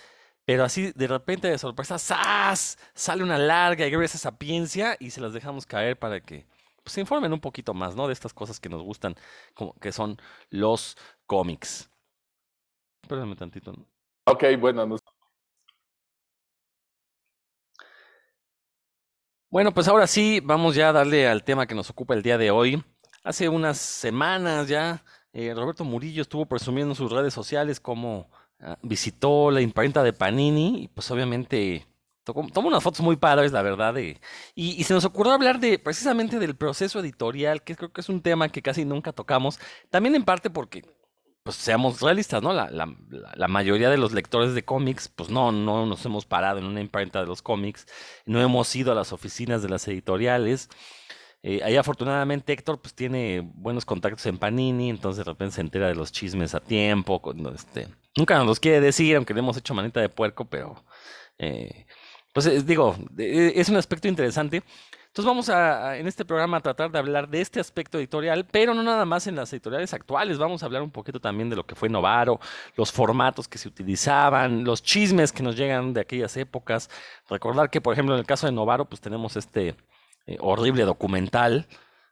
Pero 0.44 0.64
así, 0.64 0.90
de 0.90 1.06
repente, 1.06 1.46
de 1.46 1.56
sorpresa, 1.56 2.00
¡zas! 2.00 2.78
Sale 2.94 3.22
una 3.22 3.38
larga 3.38 3.86
y 3.86 3.92
gruesa 3.92 4.18
sapiencia 4.18 4.96
y 4.98 5.10
se 5.10 5.20
las 5.20 5.32
dejamos 5.32 5.66
caer 5.66 5.96
para 5.96 6.20
que 6.20 6.44
pues, 6.82 6.94
se 6.94 7.00
informen 7.00 7.32
un 7.32 7.40
poquito 7.40 7.74
más, 7.74 7.94
¿no? 7.94 8.08
De 8.08 8.12
estas 8.12 8.34
cosas 8.34 8.58
que 8.58 8.68
nos 8.68 8.82
gustan, 8.82 9.14
como 9.54 9.72
que 9.74 9.92
son 9.92 10.16
los 10.50 10.96
cómics. 11.26 11.88
Espérame 13.04 13.36
tantito, 13.36 13.72
¿no? 13.72 13.86
Ok, 14.24 14.42
bueno, 14.58 14.84
nos 14.84 15.00
Bueno, 19.48 19.72
pues 19.72 19.86
ahora 19.86 20.08
sí, 20.08 20.40
vamos 20.42 20.74
ya 20.74 20.88
a 20.88 20.92
darle 20.92 21.28
al 21.28 21.44
tema 21.44 21.66
que 21.66 21.74
nos 21.74 21.88
ocupa 21.88 22.14
el 22.14 22.22
día 22.22 22.36
de 22.36 22.50
hoy. 22.50 22.82
Hace 23.22 23.48
unas 23.48 23.78
semanas 23.78 24.66
ya, 24.66 25.04
eh, 25.32 25.54
Roberto 25.54 25.84
Murillo 25.84 26.22
estuvo 26.22 26.46
presumiendo 26.46 26.92
en 26.92 26.96
sus 26.96 27.12
redes 27.12 27.32
sociales 27.32 27.78
cómo 27.78 28.28
uh, 28.60 28.74
visitó 28.82 29.52
la 29.52 29.60
imprenta 29.60 30.02
de 30.02 30.12
Panini 30.12 30.82
y 30.82 30.88
pues 30.88 31.08
obviamente 31.12 31.86
tocó, 32.24 32.44
tomó 32.52 32.68
unas 32.68 32.82
fotos 32.82 33.02
muy 33.02 33.16
padres, 33.16 33.52
la 33.52 33.62
verdad. 33.62 33.96
Y, 33.96 34.18
y, 34.56 34.82
se 34.82 34.94
nos 34.94 35.04
ocurrió 35.04 35.32
hablar 35.32 35.60
de 35.60 35.78
precisamente 35.78 36.40
del 36.40 36.56
proceso 36.56 36.98
editorial, 36.98 37.62
que 37.62 37.76
creo 37.76 37.92
que 37.92 38.00
es 38.00 38.08
un 38.08 38.22
tema 38.22 38.48
que 38.48 38.62
casi 38.62 38.84
nunca 38.84 39.12
tocamos, 39.12 39.60
también 39.90 40.16
en 40.16 40.24
parte 40.24 40.50
porque 40.50 40.82
pues 41.46 41.58
seamos 41.58 42.00
realistas, 42.00 42.42
¿no? 42.42 42.52
La, 42.52 42.68
la, 42.70 43.48
mayoría 43.48 43.88
de 43.88 43.96
los 43.96 44.12
lectores 44.12 44.52
de 44.52 44.64
cómics, 44.64 45.06
pues 45.06 45.30
no, 45.30 45.52
no 45.52 45.86
nos 45.86 46.04
hemos 46.04 46.26
parado 46.26 46.58
en 46.58 46.64
una 46.64 46.80
imprenta 46.80 47.20
de 47.20 47.26
los 47.26 47.40
cómics, 47.40 47.86
no 48.24 48.42
hemos 48.42 48.74
ido 48.74 48.90
a 48.90 48.96
las 48.96 49.12
oficinas 49.12 49.62
de 49.62 49.68
las 49.68 49.86
editoriales. 49.86 50.68
Eh, 51.44 51.60
ahí 51.62 51.76
afortunadamente 51.76 52.52
Héctor 52.52 52.80
pues 52.80 52.94
tiene 52.94 53.48
buenos 53.54 53.84
contactos 53.84 54.26
en 54.26 54.38
Panini, 54.38 54.90
entonces 54.90 55.24
de 55.24 55.30
repente 55.30 55.54
se 55.54 55.60
entera 55.60 55.86
de 55.86 55.94
los 55.94 56.10
chismes 56.10 56.52
a 56.56 56.58
tiempo, 56.60 57.22
este, 57.54 57.86
nunca 58.16 58.36
nos 58.38 58.46
los 58.48 58.58
quiere 58.58 58.80
decir, 58.80 59.14
aunque 59.14 59.32
le 59.32 59.38
hemos 59.38 59.56
hecho 59.56 59.72
manita 59.72 60.00
de 60.00 60.08
puerco, 60.08 60.46
pero 60.46 60.84
eh, 61.38 61.86
pues 62.32 62.46
eh, 62.46 62.60
digo, 62.60 62.96
es 63.16 63.68
un 63.68 63.76
aspecto 63.76 64.08
interesante. 64.08 64.64
Entonces 65.16 65.30
vamos 65.30 65.48
a, 65.48 65.96
en 65.96 66.06
este 66.06 66.26
programa 66.26 66.58
a 66.58 66.60
tratar 66.60 66.90
de 66.90 66.98
hablar 66.98 67.26
de 67.26 67.40
este 67.40 67.58
aspecto 67.58 67.96
editorial, 67.96 68.46
pero 68.52 68.74
no 68.74 68.82
nada 68.82 69.06
más 69.06 69.26
en 69.26 69.34
las 69.34 69.50
editoriales 69.50 69.94
actuales, 69.94 70.36
vamos 70.36 70.62
a 70.62 70.66
hablar 70.66 70.82
un 70.82 70.90
poquito 70.90 71.18
también 71.18 71.48
de 71.48 71.56
lo 71.56 71.64
que 71.64 71.74
fue 71.74 71.88
Novaro, 71.88 72.38
los 72.76 72.92
formatos 72.92 73.48
que 73.48 73.56
se 73.56 73.66
utilizaban, 73.66 74.62
los 74.62 74.82
chismes 74.82 75.32
que 75.32 75.42
nos 75.42 75.56
llegan 75.56 75.94
de 75.94 76.02
aquellas 76.02 76.36
épocas. 76.36 76.90
Recordar 77.30 77.70
que, 77.70 77.80
por 77.80 77.94
ejemplo, 77.94 78.14
en 78.14 78.20
el 78.20 78.26
caso 78.26 78.46
de 78.46 78.52
Novaro, 78.52 78.84
pues 78.84 79.00
tenemos 79.00 79.36
este 79.36 79.74
eh, 80.26 80.36
horrible 80.38 80.82
documental, 80.82 81.66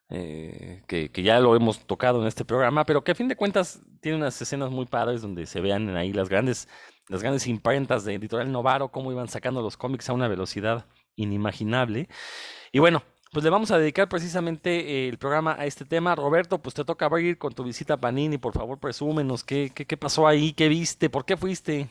eh, 0.09 0.83
que, 0.87 1.11
que, 1.11 1.23
ya 1.23 1.40
lo 1.40 1.55
hemos 1.57 1.87
tocado 1.87 2.23
en 2.23 2.27
este 2.27 2.47
programa, 2.47 2.87
pero 2.87 3.05
que 3.05 3.12
a 3.12 3.14
fin 3.14 3.29
de 3.29 3.37
cuentas 3.37 3.83
tiene 4.01 4.17
unas 4.17 4.40
escenas 4.40 4.71
muy 4.71 4.87
padres 4.87 5.21
donde 5.21 5.45
se 5.45 5.61
vean 5.61 5.95
ahí 5.95 6.14
las 6.14 6.31
grandes, 6.31 6.71
las 7.09 7.21
grandes 7.21 7.47
imprentas 7.49 8.07
de 8.07 8.14
Editorial 8.14 8.51
Novaro, 8.51 8.88
cómo 8.88 9.12
iban 9.12 9.29
sacando 9.29 9.61
los 9.61 9.77
cómics 9.77 10.09
a 10.09 10.14
una 10.14 10.27
velocidad 10.27 10.87
inimaginable. 11.16 12.09
Y 12.72 12.79
bueno, 12.79 13.03
pues 13.33 13.42
le 13.44 13.50
vamos 13.50 13.70
a 13.70 13.79
dedicar 13.79 14.09
precisamente 14.09 15.09
el 15.09 15.18
programa 15.18 15.57
a 15.59 15.66
este 15.66 15.85
tema. 15.85 16.14
Roberto, 16.14 16.59
pues 16.59 16.74
te 16.74 16.85
toca 16.85 17.07
abrir 17.07 17.37
con 17.37 17.53
tu 17.53 17.64
visita 17.64 17.94
a 17.94 17.96
Panini. 17.96 18.38
Por 18.38 18.53
favor, 18.53 18.79
presúmenos. 18.79 19.42
¿Qué, 19.42 19.72
qué, 19.74 19.87
qué 19.87 19.96
pasó 19.96 20.27
ahí? 20.27 20.53
¿Qué 20.53 20.68
viste? 20.68 21.11
¿Por 21.11 21.24
qué 21.24 21.37
fuiste? 21.37 21.88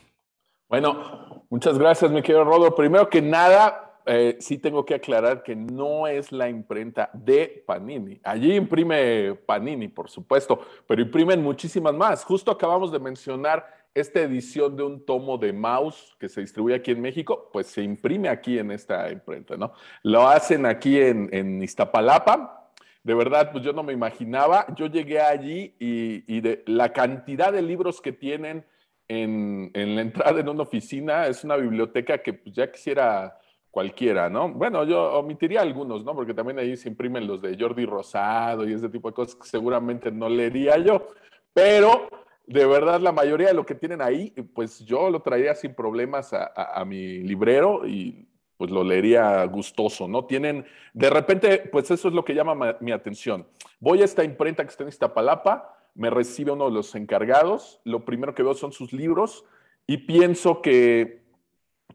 Bueno, 0.68 1.44
muchas 1.50 1.78
gracias, 1.78 2.10
mi 2.10 2.22
querido 2.22 2.44
Rodo. 2.44 2.74
Primero 2.74 3.10
que 3.10 3.20
nada, 3.20 4.00
eh, 4.06 4.36
sí 4.40 4.58
tengo 4.58 4.84
que 4.84 4.94
aclarar 4.94 5.42
que 5.42 5.54
no 5.54 6.06
es 6.06 6.32
la 6.32 6.48
imprenta 6.48 7.10
de 7.12 7.62
Panini. 7.66 8.20
Allí 8.24 8.54
imprime 8.54 9.34
Panini, 9.46 9.88
por 9.88 10.10
supuesto, 10.10 10.60
pero 10.86 11.02
imprimen 11.02 11.42
muchísimas 11.42 11.94
más. 11.94 12.24
Justo 12.24 12.50
acabamos 12.50 12.90
de 12.92 12.98
mencionar 12.98 13.83
esta 13.94 14.20
edición 14.20 14.76
de 14.76 14.82
un 14.82 15.04
tomo 15.06 15.38
de 15.38 15.52
mouse 15.52 16.16
que 16.18 16.28
se 16.28 16.40
distribuye 16.40 16.74
aquí 16.74 16.90
en 16.90 17.00
México, 17.00 17.48
pues 17.52 17.68
se 17.68 17.82
imprime 17.82 18.28
aquí 18.28 18.58
en 18.58 18.72
esta 18.72 19.10
imprenta, 19.10 19.56
¿no? 19.56 19.72
Lo 20.02 20.28
hacen 20.28 20.66
aquí 20.66 21.00
en, 21.00 21.28
en 21.32 21.62
Iztapalapa. 21.62 22.70
De 23.04 23.14
verdad, 23.14 23.52
pues 23.52 23.62
yo 23.62 23.72
no 23.72 23.82
me 23.82 23.92
imaginaba. 23.92 24.66
Yo 24.74 24.86
llegué 24.86 25.20
allí 25.20 25.74
y, 25.78 26.24
y 26.26 26.40
de 26.40 26.64
la 26.66 26.92
cantidad 26.92 27.52
de 27.52 27.62
libros 27.62 28.00
que 28.00 28.12
tienen 28.12 28.64
en, 29.06 29.70
en, 29.74 29.94
la 29.94 30.00
entrada 30.00 30.40
en 30.40 30.48
una 30.48 30.62
oficina 30.62 31.26
es 31.26 31.44
una 31.44 31.56
biblioteca 31.56 32.18
que 32.18 32.32
pues 32.32 32.54
ya 32.54 32.72
quisiera 32.72 33.38
cualquiera, 33.70 34.30
¿no? 34.30 34.50
Bueno, 34.50 34.84
yo 34.84 35.18
omitiría 35.18 35.60
algunos, 35.60 36.04
¿no? 36.04 36.14
Porque 36.14 36.32
también 36.32 36.58
ahí 36.58 36.76
se 36.76 36.88
imprimen 36.88 37.26
los 37.26 37.42
de 37.42 37.56
Jordi 37.58 37.84
Rosado 37.84 38.66
y 38.66 38.72
ese 38.72 38.88
tipo 38.88 39.08
de 39.08 39.14
cosas 39.14 39.34
que 39.34 39.46
seguramente 39.46 40.10
no 40.10 40.28
leería 40.28 40.78
yo, 40.78 41.08
pero 41.52 42.08
de 42.46 42.66
verdad 42.66 43.00
la 43.00 43.12
mayoría 43.12 43.48
de 43.48 43.54
lo 43.54 43.64
que 43.64 43.74
tienen 43.74 44.02
ahí, 44.02 44.30
pues 44.54 44.80
yo 44.80 45.10
lo 45.10 45.20
traería 45.20 45.54
sin 45.54 45.74
problemas 45.74 46.32
a, 46.32 46.84
mi 46.84 47.20
librero 47.20 47.86
y 47.86 48.26
pues 48.56 48.70
lo 48.70 48.84
leería 48.84 49.44
gustoso, 49.46 50.06
¿no? 50.06 50.26
Tienen, 50.26 50.64
de 50.92 51.10
repente, 51.10 51.58
pues 51.72 51.90
eso 51.90 52.08
es 52.08 52.14
lo 52.14 52.24
que 52.24 52.34
llama 52.34 52.76
mi 52.80 52.92
atención. 52.92 53.46
Voy 53.80 54.02
a 54.02 54.04
esta 54.04 54.24
imprenta 54.24 54.62
que 54.62 54.70
está 54.70 54.84
en 54.84 54.90
Iztapalapa, 54.90 55.74
me 55.94 56.10
recibe 56.10 56.52
uno 56.52 56.66
de 56.66 56.72
los 56.72 56.94
encargados, 56.94 57.80
lo 57.84 58.04
primero 58.04 58.34
que 58.34 58.42
veo 58.42 58.54
son 58.54 58.72
sus 58.72 58.92
libros 58.92 59.44
y 59.86 59.98
pienso 59.98 60.60
que, 60.60 61.24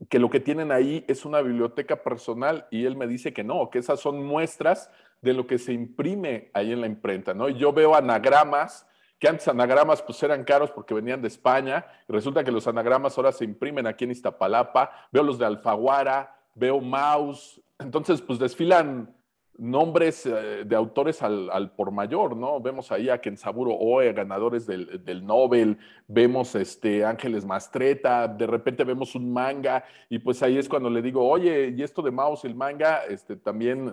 que 0.09 0.19
lo 0.19 0.29
que 0.29 0.39
tienen 0.39 0.71
ahí 0.71 1.05
es 1.07 1.25
una 1.25 1.41
biblioteca 1.41 2.03
personal 2.03 2.67
y 2.71 2.85
él 2.85 2.95
me 2.95 3.07
dice 3.07 3.33
que 3.33 3.43
no, 3.43 3.69
que 3.69 3.79
esas 3.79 3.99
son 3.99 4.25
muestras 4.25 4.89
de 5.21 5.33
lo 5.33 5.47
que 5.47 5.57
se 5.57 5.73
imprime 5.73 6.49
ahí 6.53 6.71
en 6.71 6.81
la 6.81 6.88
imprenta, 6.88 7.33
¿no? 7.33 7.49
Y 7.49 7.55
yo 7.55 7.73
veo 7.73 7.95
anagramas 7.95 8.88
que 9.19 9.27
antes 9.27 9.47
anagramas 9.47 10.01
pues 10.01 10.21
eran 10.23 10.43
caros 10.43 10.71
porque 10.71 10.93
venían 10.93 11.21
de 11.21 11.27
España, 11.27 11.86
y 12.08 12.13
resulta 12.13 12.43
que 12.43 12.51
los 12.51 12.67
anagramas 12.67 13.17
ahora 13.17 13.32
se 13.32 13.45
imprimen 13.45 13.86
aquí 13.86 14.05
en 14.05 14.12
Iztapalapa, 14.12 14.91
veo 15.12 15.23
los 15.23 15.38
de 15.38 15.45
Alfaguara, 15.45 16.36
veo 16.55 16.79
Maus, 16.79 17.62
entonces 17.77 18.21
pues 18.21 18.39
desfilan 18.39 19.13
nombres 19.58 20.25
eh, 20.25 20.63
de 20.65 20.75
autores 20.75 21.21
al, 21.21 21.71
por 21.75 21.91
mayor, 21.91 22.36
¿no? 22.36 22.62
Vemos 22.62 22.93
ahí 22.93 23.10
a 23.10 23.19
Kensaburo 23.19 23.73
Oe, 23.73 24.13
ganadores 24.13 24.65
del, 24.65 25.03
del, 25.03 25.25
Nobel, 25.25 25.77
vemos 26.08 26.55
este 26.55 27.03
Ángeles 27.03 27.45
Mastreta, 27.45 28.27
de 28.27 28.47
repente 28.47 28.86
vemos 28.86 29.15
un 29.15 29.34
manga 29.34 29.84
y 30.08 30.19
pues 30.19 30.41
ahí 30.43 30.58
es 30.58 30.69
cuando 30.69 30.89
le 30.89 31.01
digo, 31.01 31.27
oye, 31.27 31.73
y 31.75 31.84
esto 31.84 32.01
de 32.01 32.12
Maus, 32.12 32.45
el 32.45 32.55
manga, 32.55 33.03
este 33.03 33.36
también 33.36 33.91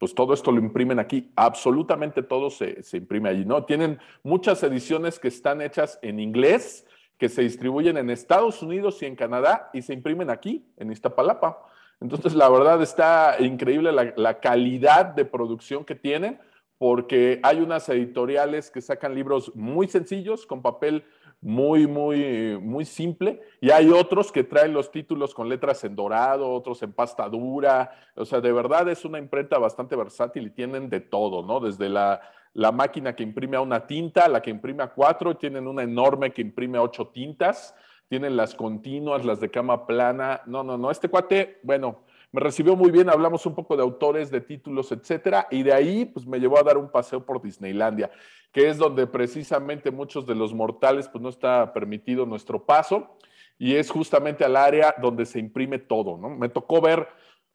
pues 0.00 0.14
todo 0.14 0.32
esto 0.32 0.50
lo 0.50 0.60
imprimen 0.60 0.98
aquí, 0.98 1.30
absolutamente 1.36 2.22
todo 2.22 2.48
se, 2.48 2.82
se, 2.82 2.96
imprime 2.96 3.28
allí, 3.28 3.44
¿no? 3.44 3.66
Tienen 3.66 3.98
muchas 4.22 4.62
ediciones 4.62 5.18
que 5.18 5.28
están 5.28 5.60
hechas 5.60 5.98
en 6.00 6.18
inglés, 6.18 6.86
que 7.18 7.28
se 7.28 7.42
distribuyen 7.42 7.98
en 7.98 8.08
Estados 8.08 8.62
Unidos 8.62 9.02
y 9.02 9.06
en 9.06 9.14
Canadá 9.14 9.68
y 9.74 9.82
se 9.82 9.92
imprimen 9.92 10.30
aquí, 10.30 10.64
en 10.78 10.90
Iztapalapa. 10.90 11.66
Entonces, 12.00 12.34
la 12.34 12.48
verdad 12.48 12.80
está 12.80 13.36
increíble 13.40 13.92
la, 13.92 14.14
la 14.16 14.40
calidad 14.40 15.04
de 15.04 15.26
producción 15.26 15.84
que 15.84 15.94
tienen, 15.94 16.40
porque 16.78 17.38
hay 17.42 17.60
unas 17.60 17.86
editoriales 17.90 18.70
que 18.70 18.80
sacan 18.80 19.14
libros 19.14 19.54
muy 19.54 19.86
sencillos, 19.86 20.46
con 20.46 20.62
papel 20.62 21.04
muy, 21.40 21.86
muy, 21.86 22.58
muy 22.60 22.84
simple. 22.84 23.40
Y 23.60 23.70
hay 23.70 23.90
otros 23.90 24.30
que 24.30 24.44
traen 24.44 24.74
los 24.74 24.90
títulos 24.90 25.34
con 25.34 25.48
letras 25.48 25.82
en 25.84 25.96
dorado, 25.96 26.52
otros 26.52 26.82
en 26.82 26.92
pasta 26.92 27.28
dura. 27.28 27.90
O 28.14 28.24
sea, 28.24 28.40
de 28.40 28.52
verdad 28.52 28.88
es 28.88 29.04
una 29.04 29.18
imprenta 29.18 29.58
bastante 29.58 29.96
versátil 29.96 30.48
y 30.48 30.50
tienen 30.50 30.90
de 30.90 31.00
todo, 31.00 31.42
¿no? 31.42 31.60
Desde 31.60 31.88
la, 31.88 32.20
la 32.52 32.72
máquina 32.72 33.16
que 33.16 33.22
imprime 33.22 33.56
a 33.56 33.62
una 33.62 33.86
tinta, 33.86 34.28
la 34.28 34.42
que 34.42 34.50
imprime 34.50 34.82
a 34.82 34.92
cuatro, 34.92 35.36
tienen 35.36 35.66
una 35.66 35.82
enorme 35.82 36.32
que 36.32 36.42
imprime 36.42 36.78
a 36.78 36.82
ocho 36.82 37.08
tintas, 37.08 37.74
tienen 38.08 38.36
las 38.36 38.54
continuas, 38.54 39.24
las 39.24 39.40
de 39.40 39.50
cama 39.50 39.86
plana. 39.86 40.42
No, 40.46 40.62
no, 40.62 40.76
no. 40.76 40.90
Este 40.90 41.08
cuate, 41.08 41.60
bueno, 41.62 42.02
me 42.32 42.40
recibió 42.40 42.76
muy 42.76 42.90
bien, 42.90 43.10
hablamos 43.10 43.44
un 43.46 43.54
poco 43.54 43.76
de 43.76 43.82
autores, 43.82 44.30
de 44.30 44.40
títulos, 44.40 44.92
etcétera, 44.92 45.48
y 45.50 45.62
de 45.62 45.72
ahí 45.72 46.04
pues 46.04 46.26
me 46.26 46.38
llevó 46.38 46.58
a 46.58 46.62
dar 46.62 46.78
un 46.78 46.90
paseo 46.90 47.24
por 47.24 47.42
Disneylandia, 47.42 48.10
que 48.52 48.68
es 48.68 48.78
donde 48.78 49.06
precisamente 49.06 49.90
muchos 49.90 50.26
de 50.26 50.34
los 50.34 50.54
mortales 50.54 51.08
pues 51.08 51.22
no 51.22 51.28
está 51.28 51.72
permitido 51.72 52.26
nuestro 52.26 52.64
paso 52.64 53.16
y 53.58 53.74
es 53.74 53.90
justamente 53.90 54.44
al 54.44 54.56
área 54.56 54.94
donde 55.00 55.26
se 55.26 55.38
imprime 55.38 55.78
todo, 55.78 56.16
¿no? 56.16 56.30
Me 56.30 56.48
tocó 56.48 56.80
ver 56.80 57.08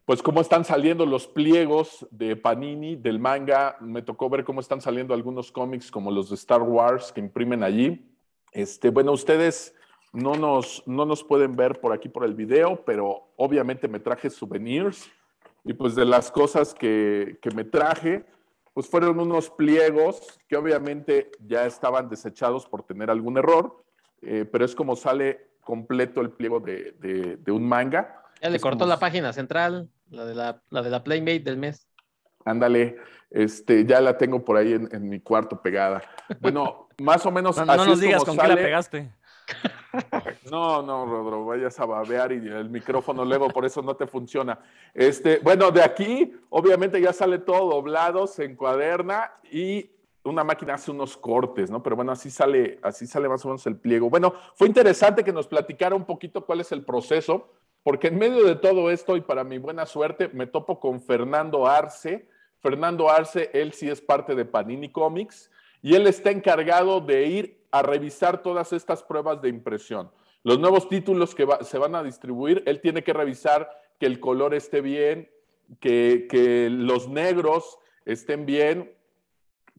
pues 0.05 0.21
cómo 0.21 0.39
están 0.39 0.63
saliendo 0.63 1.05
los 1.05 1.27
pliegos 1.27 2.07
de 2.11 2.35
Panini, 2.35 2.95
del 2.95 3.19
manga, 3.19 3.75
me 3.81 4.03
tocó 4.03 4.29
ver 4.29 4.43
cómo 4.43 4.59
están 4.59 4.79
saliendo 4.79 5.15
algunos 5.15 5.51
cómics 5.51 5.89
como 5.89 6.11
los 6.11 6.29
de 6.29 6.35
Star 6.35 6.61
Wars 6.61 7.11
que 7.11 7.21
imprimen 7.21 7.63
allí. 7.63 8.07
Este, 8.51 8.89
bueno, 8.89 9.11
ustedes 9.11 9.74
no 10.15 10.36
nos, 10.36 10.84
no 10.86 11.06
nos 11.06 11.23
pueden 11.23 11.56
ver 11.56 11.80
por 11.80 11.93
aquí 11.93 12.10
por 12.10 12.25
el 12.25 12.34
video, 12.34 12.84
pero 12.86 13.34
obviamente 13.36 13.88
me 13.88 13.99
traje 13.99 14.30
souvenirs 14.30 15.10
y 15.63 15.73
pues 15.73 15.95
de 15.95 16.06
las 16.06 16.32
cosas 16.32 16.73
que, 16.73 17.38
que 17.41 17.51
me 17.51 17.63
traje, 17.63 18.25
pues 18.73 18.88
fueron 18.88 19.19
unos 19.19 19.49
pliegos 19.49 20.39
que 20.47 20.56
obviamente 20.56 21.32
ya 21.39 21.65
estaban 21.65 22.10
desechados 22.10 22.65
por 22.65 22.84
tener 22.84 23.10
algún 23.10 23.38
error, 23.38 23.84
eh, 24.21 24.45
pero 24.49 24.63
es 24.65 24.75
como 24.75 24.95
sale 24.95 25.49
completo 25.62 26.21
el 26.21 26.32
pliego 26.32 26.60
de, 26.60 26.95
de, 26.99 27.38
de 27.38 27.51
un 27.51 27.67
manga. 27.67 28.23
Ya 28.41 28.49
le 28.49 28.58
Es 28.58 28.62
cortó 28.62 28.80
como 28.80 28.89
la 28.89 28.99
página 28.99 29.34
central, 29.34 29.89
la 30.10 30.25
de 30.25 30.36
la, 30.36 30.62
la 30.69 30.82
de 30.82 30.89
la 30.89 31.04
Playmate 31.04 31.39
del 31.39 31.58
mes. 31.58 31.88
Ándale, 32.45 32.97
este, 33.32 33.86
ya 33.86 33.99
la 34.01 34.17
tengo 34.17 34.45
por 34.45 34.56
ahí 34.58 34.73
en, 34.73 34.88
en 34.91 35.10
mi 35.10 35.19
cuarto 35.19 35.62
pegada. 35.62 36.04
Bueno, 36.39 36.89
más 37.01 37.25
o 37.25 37.32
menos 37.32 37.58
No, 37.58 37.65
no 37.65 37.73
así 37.73 37.89
nos 37.89 37.97
es 37.97 38.01
digas 38.01 38.23
como 38.23 38.38
con 38.38 38.45
qué 38.45 38.56
la 38.56 38.56
pegaste. 38.56 39.12
No, 40.51 40.81
no, 40.81 41.05
Rodro, 41.05 41.45
vayas 41.45 41.79
a 41.79 41.86
babear 41.86 42.31
y 42.31 42.47
el 42.47 42.69
micrófono 42.69 43.25
luego 43.25 43.49
por 43.49 43.65
eso 43.65 43.81
no 43.81 43.95
te 43.95 44.08
funciona. 44.08 44.60
Este, 44.93 45.39
bueno, 45.39 45.71
de 45.71 45.84
aquí 45.84 46.34
obviamente 46.49 47.01
ya 47.01 47.13
sale 47.13 47.39
todo 47.39 47.69
doblado, 47.71 48.27
se 48.27 48.45
encuaderna 48.45 49.31
y 49.51 49.89
una 50.23 50.43
máquina 50.43 50.75
hace 50.75 50.91
unos 50.91 51.17
cortes, 51.17 51.69
¿no? 51.69 51.84
Pero 51.84 51.95
bueno, 51.95 52.12
así 52.12 52.29
sale, 52.29 52.79
así 52.81 53.05
sale 53.05 53.29
más 53.29 53.43
o 53.45 53.49
menos 53.49 53.65
el 53.67 53.77
pliego. 53.77 54.10
Bueno, 54.10 54.34
fue 54.55 54.67
interesante 54.67 55.23
que 55.23 55.34
nos 55.34 55.47
platicara 55.47 55.95
un 55.95 56.05
poquito 56.05 56.45
cuál 56.45 56.62
es 56.62 56.71
el 56.71 56.84
proceso, 56.84 57.51
porque 57.84 58.08
en 58.08 58.17
medio 58.17 58.43
de 58.43 58.55
todo 58.55 58.89
esto 58.89 59.15
y 59.15 59.21
para 59.21 59.43
mi 59.43 59.58
buena 59.60 59.86
suerte 59.86 60.29
me 60.29 60.47
topo 60.47 60.79
con 60.79 60.99
Fernando 60.99 61.67
Arce. 61.67 62.27
Fernando 62.60 63.10
Arce, 63.10 63.51
él 63.53 63.73
sí 63.73 63.89
es 63.89 64.01
parte 64.01 64.34
de 64.34 64.45
Panini 64.45 64.91
Comics 64.91 65.51
y 65.86 65.93
él 65.93 66.08
está 66.08 66.32
encargado 66.32 67.00
de 67.00 67.28
ir 67.28 67.62
a 67.69 67.84
revisar 67.84 68.41
todas 68.41 68.74
estas 68.74 69.04
pruebas 69.04 69.39
de 69.43 69.50
impresión. 69.50 70.10
Los 70.41 70.58
nuevos 70.58 70.89
títulos 70.89 71.36
que 71.36 71.48
se 71.62 71.78
van 71.78 71.93
a 71.93 72.02
distribuir, 72.02 72.63
él 72.65 72.82
tiene 72.82 73.04
que 73.04 73.13
revisar 73.13 73.69
que 74.00 74.08
el 74.08 74.19
color 74.19 74.56
esté 74.56 74.82
bien, 74.82 75.30
que, 75.80 76.26
que 76.28 76.71
los 76.71 77.08
negros 77.08 77.78
estén 78.04 78.48
bien, 78.48 78.95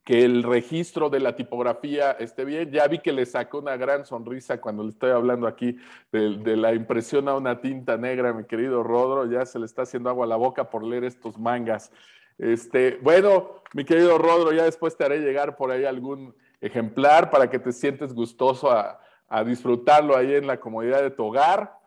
que 0.04 0.24
el 0.24 0.44
registro 0.44 1.10
de 1.10 1.18
la 1.18 1.34
tipografía 1.34 2.12
esté 2.12 2.44
bien. 2.44 2.70
Ya 2.70 2.86
vi 2.86 3.00
que 3.00 3.10
le 3.10 3.26
sacó 3.26 3.58
una 3.58 3.76
gran 3.76 4.06
sonrisa 4.06 4.60
cuando 4.60 4.84
le 4.84 4.90
estoy 4.90 5.10
hablando 5.10 5.48
aquí 5.48 5.76
de, 6.12 6.36
de 6.36 6.56
la 6.56 6.72
impresión 6.72 7.28
a 7.28 7.34
una 7.34 7.60
tinta 7.60 7.96
negra, 7.96 8.32
mi 8.32 8.44
querido 8.44 8.84
Rodro. 8.84 9.28
Ya 9.28 9.44
se 9.44 9.58
le 9.58 9.66
está 9.66 9.82
haciendo 9.82 10.08
agua 10.08 10.24
a 10.24 10.28
la 10.28 10.36
boca 10.36 10.70
por 10.70 10.84
leer 10.84 11.02
estos 11.02 11.36
mangas. 11.36 11.90
Este, 12.38 12.98
bueno, 13.02 13.62
mi 13.72 13.84
querido 13.84 14.18
Rodro, 14.18 14.52
ya 14.52 14.64
después 14.64 14.96
te 14.96 15.04
haré 15.04 15.20
llegar 15.20 15.56
por 15.56 15.70
ahí 15.70 15.84
algún 15.84 16.34
ejemplar 16.60 17.30
para 17.30 17.50
que 17.50 17.58
te 17.58 17.72
sientes 17.72 18.14
gustoso 18.14 18.70
a, 18.70 19.00
a 19.28 19.44
disfrutarlo 19.44 20.16
ahí 20.16 20.34
en 20.34 20.46
la 20.46 20.60
comodidad 20.60 21.02
de 21.02 21.10
tu 21.10 21.24
hogar. 21.24 21.78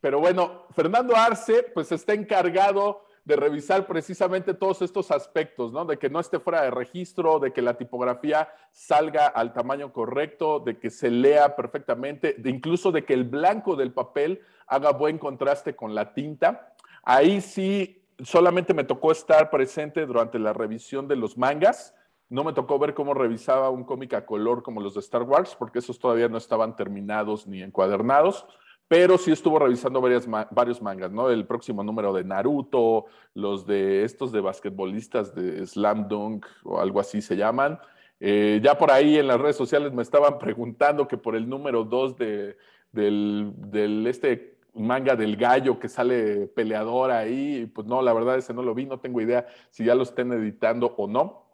Pero 0.00 0.20
bueno, 0.20 0.66
Fernando 0.74 1.16
Arce, 1.16 1.64
pues 1.74 1.90
está 1.92 2.12
encargado 2.12 3.04
de 3.24 3.34
revisar 3.34 3.88
precisamente 3.88 4.54
todos 4.54 4.82
estos 4.82 5.10
aspectos, 5.10 5.72
¿no? 5.72 5.84
De 5.84 5.98
que 5.98 6.08
no 6.08 6.20
esté 6.20 6.38
fuera 6.38 6.62
de 6.62 6.70
registro, 6.70 7.40
de 7.40 7.52
que 7.52 7.60
la 7.60 7.74
tipografía 7.76 8.48
salga 8.70 9.26
al 9.26 9.52
tamaño 9.52 9.92
correcto, 9.92 10.60
de 10.60 10.78
que 10.78 10.90
se 10.90 11.10
lea 11.10 11.56
perfectamente, 11.56 12.36
de 12.38 12.50
incluso 12.50 12.92
de 12.92 13.04
que 13.04 13.14
el 13.14 13.24
blanco 13.24 13.74
del 13.74 13.92
papel 13.92 14.42
haga 14.68 14.92
buen 14.92 15.18
contraste 15.18 15.74
con 15.74 15.92
la 15.92 16.14
tinta. 16.14 16.72
Ahí 17.02 17.40
sí, 17.40 18.00
solamente 18.22 18.74
me 18.74 18.84
tocó 18.84 19.12
estar 19.12 19.50
presente 19.50 20.06
durante 20.06 20.38
la 20.38 20.52
revisión 20.52 21.08
de 21.08 21.16
los 21.16 21.36
mangas. 21.36 21.94
No 22.28 22.44
me 22.44 22.52
tocó 22.52 22.78
ver 22.78 22.94
cómo 22.94 23.14
revisaba 23.14 23.70
un 23.70 23.84
cómic 23.84 24.14
a 24.14 24.26
color 24.26 24.62
como 24.62 24.80
los 24.80 24.94
de 24.94 25.00
Star 25.00 25.22
Wars, 25.22 25.54
porque 25.56 25.78
esos 25.78 25.98
todavía 25.98 26.28
no 26.28 26.38
estaban 26.38 26.74
terminados 26.76 27.46
ni 27.46 27.62
encuadernados 27.62 28.46
pero 28.88 29.18
sí 29.18 29.32
estuvo 29.32 29.58
revisando 29.58 30.00
varios 30.00 30.82
mangas, 30.82 31.10
¿no? 31.10 31.30
El 31.30 31.46
próximo 31.46 31.82
número 31.82 32.12
de 32.12 32.22
Naruto, 32.22 33.06
los 33.34 33.66
de 33.66 34.04
estos 34.04 34.30
de 34.30 34.40
basquetbolistas 34.40 35.34
de 35.34 35.66
Slam 35.66 36.06
Dunk 36.06 36.46
o 36.62 36.80
algo 36.80 37.00
así 37.00 37.20
se 37.20 37.36
llaman. 37.36 37.80
Eh, 38.20 38.60
ya 38.62 38.78
por 38.78 38.90
ahí 38.92 39.18
en 39.18 39.26
las 39.26 39.40
redes 39.40 39.56
sociales 39.56 39.92
me 39.92 40.02
estaban 40.02 40.38
preguntando 40.38 41.08
que 41.08 41.18
por 41.18 41.34
el 41.34 41.48
número 41.48 41.84
2 41.84 42.16
de, 42.16 42.56
del 42.92 44.06
este 44.06 44.55
manga 44.76 45.16
del 45.16 45.36
gallo 45.36 45.78
que 45.78 45.88
sale 45.88 46.46
peleador 46.48 47.10
ahí, 47.10 47.66
pues 47.74 47.86
no, 47.86 48.02
la 48.02 48.12
verdad 48.12 48.36
ese 48.36 48.54
no 48.54 48.62
lo 48.62 48.74
vi, 48.74 48.86
no 48.86 48.98
tengo 49.00 49.20
idea 49.20 49.46
si 49.70 49.84
ya 49.84 49.94
lo 49.94 50.02
estén 50.02 50.32
editando 50.32 50.94
o 50.96 51.06
no. 51.06 51.44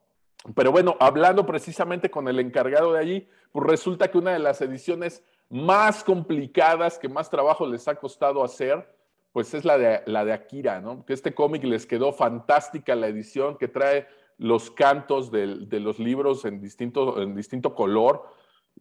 Pero 0.55 0.73
bueno, 0.73 0.97
hablando 0.99 1.47
precisamente 1.47 2.11
con 2.11 2.27
el 2.29 2.41
encargado 2.41 2.93
de 2.93 2.99
allí, 2.99 3.29
pues 3.53 3.67
resulta 3.67 4.11
que 4.11 4.19
una 4.19 4.33
de 4.33 4.41
las 4.41 4.61
ediciones 4.61 5.23
más 5.49 6.03
complicadas, 6.03 6.99
que 6.99 7.09
más 7.09 7.31
trabajo 7.31 7.67
les 7.67 7.87
ha 7.87 7.95
costado 7.95 8.43
hacer, 8.43 8.93
pues 9.33 9.55
es 9.55 9.65
la 9.65 9.79
de, 9.79 10.03
la 10.07 10.25
de 10.25 10.33
Akira, 10.33 10.81
¿no? 10.81 11.05
Que 11.07 11.13
este 11.13 11.35
cómic 11.35 11.63
les 11.65 11.87
quedó 11.87 12.13
fantástica 12.13 12.95
la 12.97 13.07
edición, 13.07 13.57
que 13.57 13.69
trae 13.69 14.07
los 14.39 14.71
cantos 14.71 15.31
del- 15.31 15.69
de, 15.69 15.79
los 15.79 15.99
libros 15.99 16.45
en 16.45 16.61
distinto, 16.61 17.23
en 17.23 17.35
distinto 17.37 17.75
color. 17.75 18.25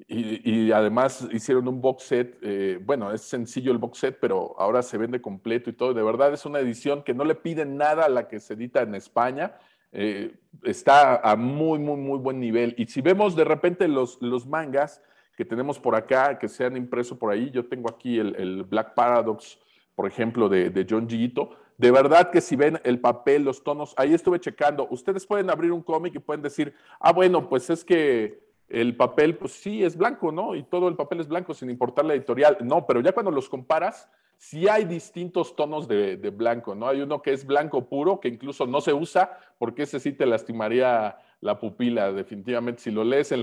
Y, 0.08 0.50
y 0.50 0.72
además 0.72 1.28
hicieron 1.32 1.68
un 1.68 1.80
box 1.80 2.04
set, 2.04 2.38
eh, 2.42 2.80
bueno, 2.84 3.12
es 3.12 3.22
sencillo 3.22 3.72
el 3.72 3.78
box 3.78 4.00
set, 4.00 4.18
pero 4.20 4.56
ahora 4.60 4.82
se 4.82 4.98
vende 4.98 5.22
completo 5.22 5.70
y 5.70 5.74
todo. 5.74 5.94
De 5.94 6.04
verdad 6.04 6.34
es 6.34 6.46
una 6.46 6.60
edición 6.60 7.04
que 7.04 7.14
no 7.14 7.24
le 7.24 7.36
piden 7.36 7.78
nada 7.78 8.06
a 8.06 8.10
la 8.10 8.28
que 8.28 8.40
se 8.40 8.56
edita 8.56 8.82
en 8.82 8.96
España. 8.96 9.58
Eh, 9.92 10.34
está 10.64 11.18
a 11.18 11.36
muy, 11.36 11.78
muy, 11.80 11.98
muy 11.98 12.18
buen 12.18 12.40
nivel. 12.40 12.74
Y 12.78 12.86
si 12.88 13.02
vemos 13.02 13.36
de 13.36 13.44
repente 13.44 13.88
los, 13.88 14.22
los 14.22 14.48
mangas 14.48 15.02
que 15.36 15.46
tenemos 15.46 15.80
por 15.80 15.96
acá, 15.96 16.40
que 16.40 16.48
se 16.48 16.66
han 16.66 16.78
impreso 16.78 17.18
por 17.18 17.32
ahí, 17.32 17.52
yo 17.52 17.66
tengo 17.68 17.90
aquí 17.90 18.20
el, 18.20 18.36
el 18.36 18.64
Black 18.64 18.94
Paradox, 18.96 19.60
por 19.96 20.08
ejemplo, 20.08 20.50
de, 20.50 20.70
de 20.70 20.86
John 20.90 21.08
Gito. 21.10 21.52
De 21.78 21.92
verdad 21.92 22.32
que 22.32 22.42
si 22.42 22.56
ven 22.56 22.80
el 22.84 23.00
papel, 23.00 23.44
los 23.44 23.64
tonos, 23.64 23.94
ahí 23.98 24.14
estuve 24.14 24.40
checando. 24.40 24.88
Ustedes 24.92 25.26
pueden 25.26 25.50
abrir 25.50 25.72
un 25.72 25.82
cómic 25.82 26.16
y 26.16 26.20
pueden 26.20 26.42
decir, 26.42 26.74
ah, 27.00 27.12
bueno, 27.12 27.50
pues 27.50 27.70
es 27.70 27.84
que 27.84 28.51
el 28.72 28.96
papel, 28.96 29.36
pues 29.36 29.52
sí, 29.52 29.84
es 29.84 29.98
blanco, 29.98 30.32
¿no? 30.32 30.56
Y 30.56 30.64
todo 30.64 30.88
el 30.88 30.96
papel 30.96 31.20
es 31.20 31.28
blanco 31.28 31.54
sin 31.54 31.70
importar 31.70 32.06
la 32.06 32.14
editorial. 32.14 32.58
No, 32.62 32.86
pero 32.88 33.02
ya 33.02 33.12
cuando 33.12 33.32
los 33.32 33.50
comparas, 33.50 34.10
sí 34.38 34.68
hay 34.68 34.86
distintos 34.86 35.56
tonos 35.56 35.88
de, 35.88 36.16
blanco, 36.36 36.74
¿no? 36.74 36.88
Hay 36.88 37.02
uno 37.02 37.22
que 37.22 37.34
es 37.34 37.46
blanco 37.46 37.88
puro, 37.88 38.20
que 38.20 38.30
incluso 38.30 38.66
no 38.66 38.82
se 38.82 38.94
usa, 38.94 39.38
porque 39.60 39.84
ese 39.84 40.00
sí 40.00 40.14
te 40.14 40.26
lastimaría 40.26 41.18
la 41.42 41.60
pupila, 41.60 42.14
definitivamente. 42.14 42.82
Si 42.82 42.92
lo 42.92 43.04
lees 43.04 43.34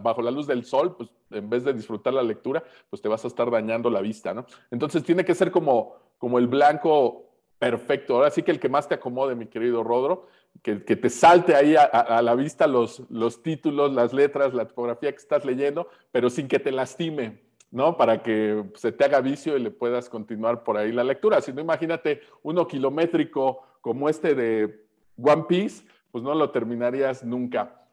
bajo 0.00 0.22
la 0.22 0.30
luz 0.30 0.46
del 0.46 0.64
sol, 0.64 0.96
pues 0.96 1.10
en 1.30 1.50
vez 1.50 1.64
de 1.64 1.72
disfrutar 1.72 2.14
la 2.14 2.22
lectura, 2.22 2.62
pues 2.88 3.02
te 3.02 3.08
vas 3.08 3.24
a 3.24 3.28
estar 3.28 3.50
dañando 3.50 3.90
la 3.90 4.00
vista, 4.00 4.32
¿no? 4.32 4.46
Entonces 4.70 5.02
tiene 5.02 5.24
que 5.24 5.34
ser 5.34 5.50
como, 5.50 5.96
como 6.18 6.38
el 6.38 6.46
blanco 6.46 7.24
perfecto. 7.58 8.14
Ahora 8.14 8.30
sí 8.30 8.42
que 8.42 8.52
el 8.52 8.60
que 8.60 8.68
más 8.68 8.88
te 8.88 8.94
acomode, 8.94 9.34
mi 9.34 9.46
querido 9.46 9.82
Rodro, 9.82 10.28
que, 10.62 10.76
te 10.76 11.10
salte 11.10 11.54
ahí 11.54 11.76
a 11.76 12.20
la 12.20 12.34
vista 12.34 12.66
los, 12.66 13.02
los 13.10 13.42
títulos, 13.42 13.92
las 13.92 14.12
letras, 14.12 14.52
la 14.52 14.66
tipografía 14.66 15.10
que 15.10 15.18
estás 15.18 15.44
leyendo, 15.44 15.88
pero 16.12 16.28
sin 16.28 16.48
que 16.48 16.58
te 16.58 16.72
lastime, 16.72 17.40
¿no? 17.70 17.96
Para 17.96 18.22
que 18.22 18.64
se 18.74 18.92
te 18.92 19.04
haga 19.04 19.20
vicio 19.20 19.56
y 19.56 19.60
le 19.60 19.70
puedas 19.70 20.08
continuar 20.08 20.64
por 20.64 20.76
ahí 20.76 20.92
la 20.92 21.04
lectura. 21.04 21.40
Si 21.40 21.52
no, 21.52 21.60
imagínate 21.60 22.20
uno 22.42 22.66
kilométrico 22.66 23.62
como 23.80 24.08
este 24.08 24.34
de 24.34 24.84
One 25.22 25.44
Piece, 25.48 25.84
pues 26.10 26.24
no 26.24 26.34
lo 26.34 26.50
terminarías 26.50 27.24
nunca. 27.24 27.86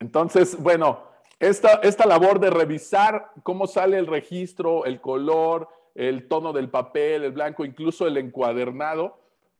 Entonces, 0.00 0.60
bueno, 0.60 1.02
esta, 1.38 1.74
esta 1.82 2.06
labor 2.06 2.40
de 2.40 2.50
revisar 2.50 3.30
cómo 3.42 3.66
sale 3.66 3.98
el 3.98 4.06
registro, 4.06 4.84
el 4.84 5.00
color, 5.00 5.68
el 5.94 6.26
tono 6.28 6.52
del 6.52 6.70
papel, 6.70 7.24
el 7.24 7.32
blanco, 7.32 7.64
incluso 7.64 8.06
el 8.06 8.16
encuadernado, 8.16 9.18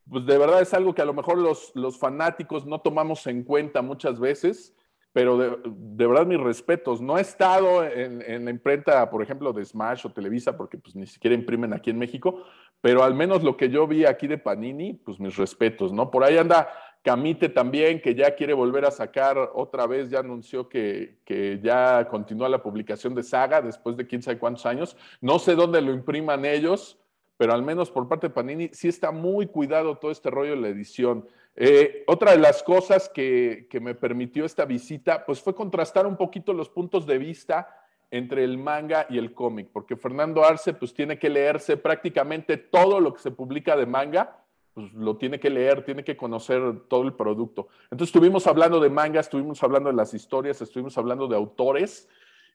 pues 0.09 0.27
de 0.27 0.39
verdad 0.39 0.61
es 0.61 0.75
algo 0.75 0.95
que 0.95 1.03
a 1.03 1.07
lo 1.07 1.15
mejor 1.15 1.39
los, 1.39 1.73
los 1.75 1.99
fanáticos 1.99 2.67
no 2.67 2.81
tomamos 2.81 3.27
en 3.27 3.43
cuenta 3.43 3.83
muchas 3.83 4.21
veces. 4.21 4.75
pero 5.13 5.39
de, 5.39 6.07
verdad 6.07 6.27
mis 6.27 6.41
respetos. 6.41 7.01
No 7.01 7.17
he 7.19 7.21
estado 7.21 7.85
en, 7.85 8.45
la 8.45 8.51
imprenta, 8.51 9.09
por 9.11 9.23
ejemplo, 9.23 9.53
de 9.53 9.65
Smash 9.65 10.07
o 10.07 10.13
Televisa, 10.13 10.57
porque 10.57 10.77
pues 10.77 10.97
ni 10.97 11.07
siquiera 11.07 11.35
imprimen 11.35 11.73
aquí 11.73 11.91
en 11.91 11.99
México, 11.99 12.43
pero 12.81 13.03
al 13.03 13.15
menos 13.15 13.43
lo 13.43 13.57
que 13.57 13.71
yo 13.71 13.87
vi 13.87 14.05
aquí 14.05 14.27
de 14.27 14.39
Panini, 14.39 14.95
pues 14.95 15.21
mis 15.21 15.37
respetos, 15.37 15.93
¿no? 15.93 16.11
Por 16.11 16.25
ahí 16.25 16.37
anda 16.37 16.69
Camite 17.05 17.51
también, 17.51 18.01
que 18.01 18.15
ya 18.15 18.35
quiere 18.35 18.55
volver 18.55 18.87
a 18.87 18.91
sacar 18.91 19.39
otra 19.55 19.87
vez, 19.87 20.11
ya 20.11 20.21
anunció 20.21 20.71
que, 20.71 21.19
que 21.25 21.61
ya 21.63 22.09
continúa 22.09 22.49
la 22.49 22.63
publicación 22.63 23.15
de 23.15 23.23
Saga 23.23 23.61
después 23.61 23.97
de 23.97 24.07
quién 24.07 24.23
sabe 24.23 24.39
cuántos 24.39 24.65
años. 24.65 24.97
No 25.21 25.39
sé 25.39 25.55
dónde 25.55 25.83
lo 25.83 25.93
impriman 25.93 26.47
ellos, 26.47 26.99
pero 27.37 27.53
al 27.53 27.63
menos 27.63 27.91
por 27.91 28.09
parte 28.09 28.29
de 28.29 28.35
Panini 28.35 28.69
sí 28.73 28.89
está 28.89 29.11
muy 29.11 29.47
cuidado 29.47 29.97
todo 29.97 30.11
este 30.11 30.31
rollo 30.31 30.53
de 30.53 30.61
la 30.61 30.69
edición. 30.69 31.27
Eh, 31.57 32.05
otra 32.07 32.33
de 32.33 32.39
las 32.39 32.63
cosas 32.63 33.09
que, 33.09 33.69
me 33.81 33.95
permitió 33.95 34.45
esta 34.45 34.65
visita, 34.65 35.25
pues 35.25 35.41
fue 35.41 35.55
contrastar 35.55 36.07
un 36.07 36.17
poquito 36.17 36.53
los 36.53 36.69
puntos 36.69 37.07
de 37.07 37.19
vista 37.19 37.69
entre 38.11 38.45
el 38.45 38.59
manga 38.59 39.07
y 39.09 39.19
el 39.19 39.35
cómic, 39.35 39.69
porque 39.73 39.97
Fernando 39.97 40.45
Arce 40.45 40.75
pues 40.75 40.95
tiene 40.95 41.19
que 41.19 41.29
leerse 41.29 41.77
prácticamente 41.77 42.57
todo 42.57 43.01
lo 43.01 43.13
que 43.13 43.21
se 43.21 43.33
publica 43.33 43.77
de 43.77 43.87
manga, 43.87 44.41
pues 44.73 44.93
lo 44.93 45.17
tiene 45.17 45.41
que 45.41 45.51
leer, 45.51 45.85
tiene 45.85 46.05
que 46.05 46.17
conocer 46.17 46.61
todo 46.89 47.03
el 47.03 47.15
producto. 47.15 47.69
Entonces 47.85 48.09
estuvimos 48.09 48.47
hablando 48.47 48.79
de 48.79 48.91
manga, 48.91 49.21
estuvimos 49.21 49.63
hablando 49.63 49.91
de 49.91 49.97
las 49.97 50.15
historias, 50.15 50.61
estuvimos 50.61 50.97
hablando 50.99 51.27
de 51.27 51.37
autores, 51.37 52.09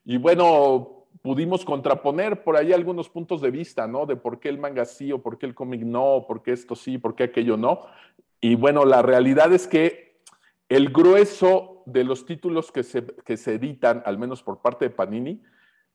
y 0.06 0.18
bueno, 0.18 0.99
pudimos 1.22 1.66
contraponer 1.66 2.44
por 2.44 2.56
ahí 2.56 2.74
algunos 2.74 3.10
puntos 3.10 3.42
de 3.42 3.52
vista, 3.52 3.88
¿no? 3.88 4.06
De 4.06 4.16
por 4.16 4.40
qué 4.40 4.50
el 4.50 4.58
manga 4.58 4.86
sí 4.86 5.12
o 5.12 5.22
por 5.22 5.38
qué 5.38 5.46
el 5.46 5.56
cómic 5.56 5.82
no, 5.82 6.26
por 6.28 6.42
qué 6.42 6.54
esto 6.54 6.76
sí, 6.76 6.98
por 6.98 7.16
qué 7.16 7.24
aquello 7.24 7.58
no. 7.58 7.86
Y 8.42 8.56
bueno, 8.56 8.86
la 8.86 9.02
realidad 9.02 9.52
es 9.54 9.68
que 9.68 10.22
el 10.70 10.90
grueso 10.90 11.84
de 11.86 12.04
los 12.04 12.26
títulos 12.26 12.72
que 12.72 12.84
se, 12.84 13.06
se 13.38 13.56
editan, 13.56 14.04
al 14.06 14.18
menos 14.18 14.44
por 14.44 14.62
parte 14.62 14.86
de 14.86 14.92
Panini, 14.92 15.42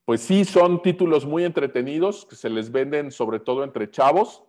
pues 0.05 0.21
sí 0.21 0.45
son 0.45 0.83
títulos 0.83 1.25
muy 1.25 1.45
entretenidos, 1.45 2.27
que 2.27 2.37
se 2.37 2.51
les 2.51 2.71
venden 2.71 3.11
sobre 3.11 3.41
todo 3.41 3.65
entre 3.65 3.91
chavos, 3.91 4.43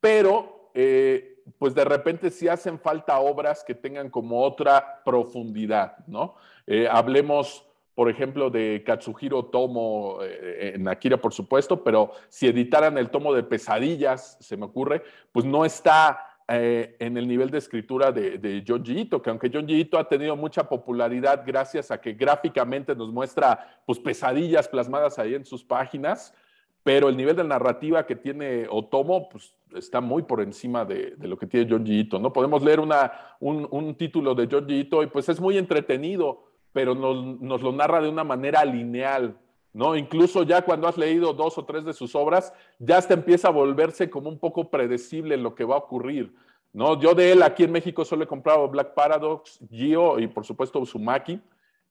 pero 0.00 0.70
eh, 0.74 1.42
pues 1.58 1.74
de 1.74 1.84
repente 1.84 2.30
sí 2.30 2.48
hacen 2.48 2.78
falta 2.78 3.18
obras 3.20 3.64
que 3.64 3.74
tengan 3.74 4.10
como 4.10 4.42
otra 4.42 5.02
profundidad, 5.04 5.98
¿no? 6.06 6.34
Eh, 6.66 6.88
hablemos, 6.90 7.66
por 7.94 8.10
ejemplo, 8.10 8.50
de 8.50 8.82
Katsuhiro 8.84 9.46
Tomo 9.46 10.18
eh, 10.22 10.72
en 10.74 10.88
Akira, 10.88 11.16
por 11.16 11.32
supuesto, 11.32 11.82
pero 11.84 12.12
si 12.28 12.46
editaran 12.48 12.98
el 12.98 13.10
tomo 13.10 13.32
de 13.32 13.42
Pesadillas, 13.42 14.36
se 14.40 14.56
me 14.56 14.66
ocurre, 14.66 15.02
pues 15.32 15.44
no 15.44 15.64
está 15.64 16.34
eh, 16.46 16.96
en 16.98 17.16
el 17.16 17.26
nivel 17.26 17.50
de 17.50 17.56
escritura 17.56 18.12
de, 18.12 18.36
de 18.36 18.62
Ito, 18.66 19.22
que 19.22 19.30
aunque 19.30 19.50
John 19.50 19.64
Ito 19.66 19.98
ha 19.98 20.06
tenido 20.06 20.36
mucha 20.36 20.68
popularidad 20.68 21.42
gracias 21.46 21.90
a 21.90 21.98
que 21.98 22.12
gráficamente 22.12 22.94
nos 22.94 23.10
muestra 23.10 23.80
pues, 23.86 23.98
pesadillas 23.98 24.68
plasmadas 24.68 25.18
ahí 25.18 25.34
en 25.34 25.46
sus 25.46 25.64
páginas, 25.64 26.34
pero 26.82 27.08
el 27.08 27.16
nivel 27.16 27.34
de 27.34 27.44
narrativa 27.44 28.04
que 28.04 28.14
tiene 28.14 28.66
Otomo 28.68 29.30
pues, 29.30 29.54
está 29.74 30.02
muy 30.02 30.24
por 30.24 30.42
encima 30.42 30.84
de, 30.84 31.14
lo 31.18 31.38
que 31.38 31.46
tiene 31.46 31.66
John 31.70 31.86
Ito. 31.86 32.18
¿no? 32.18 32.30
Podemos 32.30 32.62
leer 32.62 32.78
una, 32.78 33.10
un, 33.40 33.94
título 33.94 34.34
de 34.34 34.46
John 34.50 34.68
Ito 34.68 35.02
y 35.02 35.06
pues 35.06 35.30
es 35.30 35.40
muy 35.40 35.56
entretenido, 35.56 36.52
pero 36.74 36.94
nos, 36.96 37.40
nos 37.40 37.62
lo 37.62 37.72
narra 37.72 38.02
de 38.02 38.08
una 38.08 38.24
manera 38.24 38.64
lineal, 38.64 39.38
¿no? 39.72 39.96
Incluso 39.96 40.42
ya 40.42 40.62
cuando 40.62 40.88
has 40.88 40.98
leído 40.98 41.32
dos 41.32 41.56
o 41.56 41.64
tres 41.64 41.84
de 41.84 41.92
sus 41.92 42.16
obras, 42.16 42.52
ya 42.80 42.98
hasta 42.98 43.14
empieza 43.14 43.48
a 43.48 43.52
volverse 43.52 44.10
como 44.10 44.28
un 44.28 44.40
poco 44.40 44.68
predecible 44.70 45.36
lo 45.36 45.54
que 45.54 45.64
va 45.64 45.76
a 45.76 45.78
ocurrir, 45.78 46.34
¿no? 46.72 47.00
Yo 47.00 47.14
de 47.14 47.30
él 47.30 47.44
aquí 47.44 47.62
en 47.62 47.70
México 47.70 48.04
solo 48.04 48.24
he 48.24 48.26
comprado 48.26 48.68
Black 48.68 48.92
Paradox, 48.92 49.60
Gio 49.70 50.18
y 50.18 50.26
por 50.26 50.44
supuesto 50.44 50.80
Uzumaki, 50.80 51.40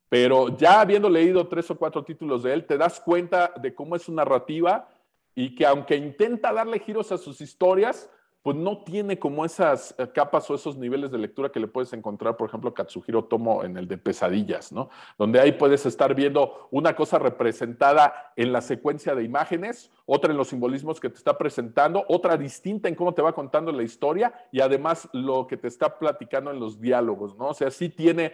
pero 0.09 0.55
ya 0.57 0.81
habiendo 0.81 1.09
leído 1.09 1.47
tres 1.47 1.71
o 1.71 1.77
cuatro 1.77 2.03
títulos 2.03 2.43
de 2.43 2.53
él, 2.53 2.65
te 2.65 2.77
das 2.77 2.99
cuenta 2.99 3.53
de 3.61 3.73
cómo 3.73 3.95
es 3.95 4.01
su 4.01 4.13
narrativa 4.13 4.89
y 5.33 5.55
que 5.55 5.65
aunque 5.65 5.95
intenta 5.95 6.51
darle 6.51 6.79
giros 6.79 7.13
a 7.13 7.17
sus 7.17 7.39
historias, 7.39 8.09
pues 8.43 8.57
no 8.57 8.79
tiene 8.79 9.17
como 9.17 9.45
esas 9.45 9.95
eh, 9.97 10.07
capas 10.13 10.49
o 10.49 10.55
esos 10.55 10.75
niveles 10.75 11.09
de 11.11 11.17
lectura 11.17 11.49
que 11.49 11.61
le 11.61 11.67
puedes 11.67 11.93
encontrar, 11.93 12.35
por 12.35 12.49
ejemplo, 12.49 12.73
Katsuhiro 12.73 13.23
Tomo 13.23 13.63
en 13.63 13.77
el 13.77 13.87
de 13.87 13.97
Pesadillas, 13.97 14.73
¿no? 14.73 14.89
Donde 15.17 15.39
ahí 15.39 15.53
puedes 15.53 15.85
estar 15.85 16.13
viendo 16.13 16.67
una 16.69 16.93
cosa 16.93 17.17
representada 17.19 18.33
en 18.35 18.51
la 18.51 18.61
secuencia 18.61 19.15
de 19.15 19.23
imágenes, 19.23 19.91
otra 20.05 20.31
en 20.31 20.37
los 20.37 20.49
simbolismos 20.49 20.99
que 20.99 21.09
te 21.09 21.15
está 21.15 21.37
presentando, 21.37 22.03
otra 22.09 22.35
distinta 22.37 22.89
en 22.89 22.95
cómo 22.95 23.13
te 23.13 23.21
va 23.21 23.33
contando 23.33 23.71
la 23.71 23.83
historia 23.83 24.33
y 24.51 24.59
además 24.59 25.07
lo 25.13 25.47
que 25.47 25.57
te 25.57 25.67
está 25.67 25.97
platicando 25.97 26.51
en 26.51 26.59
los 26.59 26.79
diálogos, 26.79 27.37
¿no? 27.37 27.49
O 27.49 27.53
sea, 27.53 27.71
sí 27.71 27.89
tiene 27.89 28.33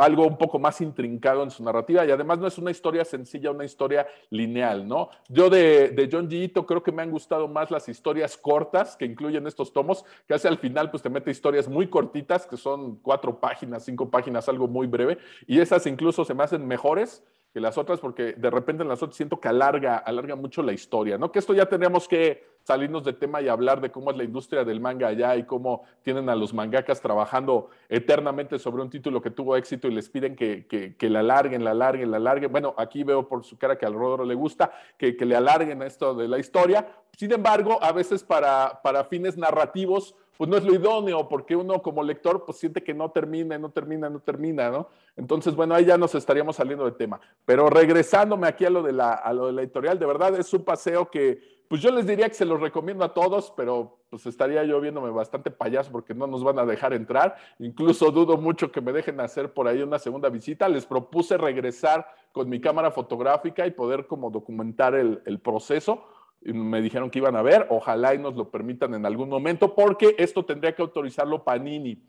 algo 0.00 0.26
un 0.26 0.36
poco 0.38 0.58
más 0.58 0.80
intrincado 0.80 1.42
en 1.42 1.50
su 1.50 1.62
narrativa 1.62 2.04
y 2.04 2.10
además 2.10 2.38
no 2.38 2.46
es 2.46 2.58
una 2.58 2.70
historia 2.70 3.04
sencilla, 3.04 3.50
una 3.50 3.64
historia 3.64 4.06
lineal, 4.30 4.86
¿no? 4.86 5.10
Yo 5.28 5.50
de, 5.50 6.08
John 6.10 6.28
Gito 6.28 6.66
creo 6.66 6.82
que 6.82 6.92
me 6.92 7.02
han 7.02 7.10
gustado 7.10 7.48
más 7.48 7.70
las 7.70 7.88
historias 7.88 8.36
cortas 8.36 8.96
que 8.96 9.04
incluyen 9.04 9.46
estos 9.46 9.72
tomos, 9.72 10.04
que 10.26 10.34
hace 10.34 10.48
al 10.48 10.58
final 10.58 10.90
pues 10.90 11.02
te 11.02 11.10
mete 11.10 11.30
historias 11.30 11.68
muy 11.68 11.88
cortitas, 11.88 12.46
que 12.46 12.56
son 12.56 12.96
cuatro 12.96 13.38
páginas, 13.40 13.84
cinco 13.84 14.10
páginas, 14.10 14.48
algo 14.48 14.68
muy 14.68 14.86
breve, 14.86 15.18
y 15.46 15.60
esas 15.60 15.86
incluso 15.86 16.24
se 16.24 16.34
me 16.34 16.44
hacen 16.44 16.66
mejores 16.66 17.22
que 17.52 17.60
las 17.60 17.78
otras 17.78 18.00
porque 18.00 18.34
de 18.34 18.50
repente 18.50 18.82
en 18.82 18.88
las 18.88 19.02
otras 19.02 19.16
siento 19.16 19.40
que 19.40 19.48
alarga, 19.48 19.96
alarga 19.96 20.36
mucho 20.36 20.62
la 20.62 20.72
historia, 20.72 21.16
¿no? 21.16 21.32
Que 21.32 21.38
esto 21.38 21.54
ya 21.54 21.66
tenemos 21.66 22.06
que 22.06 22.58
salirnos 22.62 23.02
de 23.02 23.14
tema 23.14 23.40
y 23.40 23.48
hablar 23.48 23.80
de 23.80 23.90
cómo 23.90 24.10
es 24.10 24.16
la 24.18 24.24
industria 24.24 24.62
del 24.62 24.80
manga 24.80 25.08
allá 25.08 25.36
y 25.36 25.44
cómo 25.44 25.84
tienen 26.02 26.28
a 26.28 26.36
los 26.36 26.52
mangakas 26.52 27.00
trabajando 27.00 27.70
eternamente 27.88 28.58
sobre 28.58 28.82
un 28.82 28.90
título 28.90 29.22
que 29.22 29.30
tuvo 29.30 29.56
éxito 29.56 29.88
y 29.88 29.94
les 29.94 30.10
piden 30.10 30.36
que, 30.36 30.66
que, 30.66 31.08
la 31.08 31.20
alarguen, 31.20 31.64
la 31.64 31.70
alarguen, 31.70 32.10
la 32.10 32.18
alarguen. 32.18 32.52
Bueno, 32.52 32.74
aquí 32.76 33.04
veo 33.04 33.26
por 33.26 33.42
su 33.42 33.56
cara 33.56 33.78
que 33.78 33.86
al 33.86 33.94
Rodro 33.94 34.26
le 34.26 34.34
gusta 34.34 34.70
que, 34.98 35.16
que 35.16 35.24
le 35.24 35.34
alarguen 35.34 35.80
esto 35.80 36.14
de 36.14 36.28
la 36.28 36.38
historia. 36.38 36.86
Sin 37.16 37.32
embargo, 37.32 37.78
a 37.82 37.92
veces 37.92 38.22
para, 38.22 38.82
para 38.82 39.04
fines 39.04 39.38
narrativos, 39.38 40.14
pues 40.38 40.48
no 40.48 40.56
es 40.56 40.64
lo 40.64 40.72
idóneo, 40.72 41.28
porque 41.28 41.56
uno 41.56 41.82
como 41.82 42.04
lector 42.04 42.44
pues 42.46 42.58
siente 42.58 42.84
que 42.84 42.94
no 42.94 43.10
termina, 43.10 43.58
no 43.58 43.70
termina, 43.70 44.08
no 44.08 44.20
termina, 44.20 44.70
¿no? 44.70 44.88
Entonces, 45.16 45.56
bueno, 45.56 45.74
ahí 45.74 45.84
ya 45.84 45.98
nos 45.98 46.14
estaríamos 46.14 46.54
saliendo 46.54 46.84
del 46.84 46.94
tema. 46.94 47.20
Pero 47.44 47.68
regresándome 47.68 48.46
aquí 48.46 48.64
a 48.64 48.70
lo 48.70 48.84
de 48.84 48.92
la, 48.92 49.14
a 49.14 49.32
lo 49.32 49.48
de 49.48 49.52
la 49.52 49.62
editorial, 49.62 49.98
de 49.98 50.06
verdad 50.06 50.38
es 50.38 50.54
un 50.54 50.62
paseo 50.62 51.10
que, 51.10 51.40
pues 51.68 51.82
yo 51.82 51.90
les 51.90 52.06
diría 52.06 52.28
que 52.28 52.36
se 52.36 52.44
los 52.44 52.60
recomiendo 52.60 53.04
a 53.04 53.12
todos, 53.12 53.52
pero 53.56 53.98
pues 54.10 54.26
estaría 54.26 54.62
yo 54.62 54.80
viéndome 54.80 55.10
bastante 55.10 55.50
payaso 55.50 55.90
porque 55.90 56.14
no 56.14 56.28
nos 56.28 56.44
van 56.44 56.60
a 56.60 56.64
dejar 56.64 56.92
entrar. 56.92 57.34
Incluso 57.58 58.12
dudo 58.12 58.36
mucho 58.36 58.70
que 58.70 58.80
me 58.80 58.92
dejen 58.92 59.18
hacer 59.18 59.52
por 59.52 59.66
ahí 59.66 59.82
una 59.82 59.98
segunda 59.98 60.28
visita. 60.28 60.68
Les 60.68 60.86
propuse 60.86 61.36
regresar 61.36 62.06
con 62.30 62.48
mi 62.48 62.60
cámara 62.60 62.92
fotográfica 62.92 63.66
y 63.66 63.72
poder 63.72 64.06
como 64.06 64.30
documentar 64.30 64.94
el, 64.94 65.20
el 65.26 65.40
proceso 65.40 66.04
me 66.40 66.80
dijeron 66.80 67.10
que 67.10 67.18
iban 67.18 67.36
a 67.36 67.42
ver, 67.42 67.66
ojalá 67.70 68.14
y 68.14 68.18
nos 68.18 68.34
lo 68.36 68.50
permitan 68.50 68.94
en 68.94 69.04
algún 69.04 69.28
momento, 69.28 69.74
porque 69.74 70.14
esto 70.18 70.44
tendría 70.44 70.74
que 70.74 70.82
autorizarlo 70.82 71.44
Panini. 71.44 72.02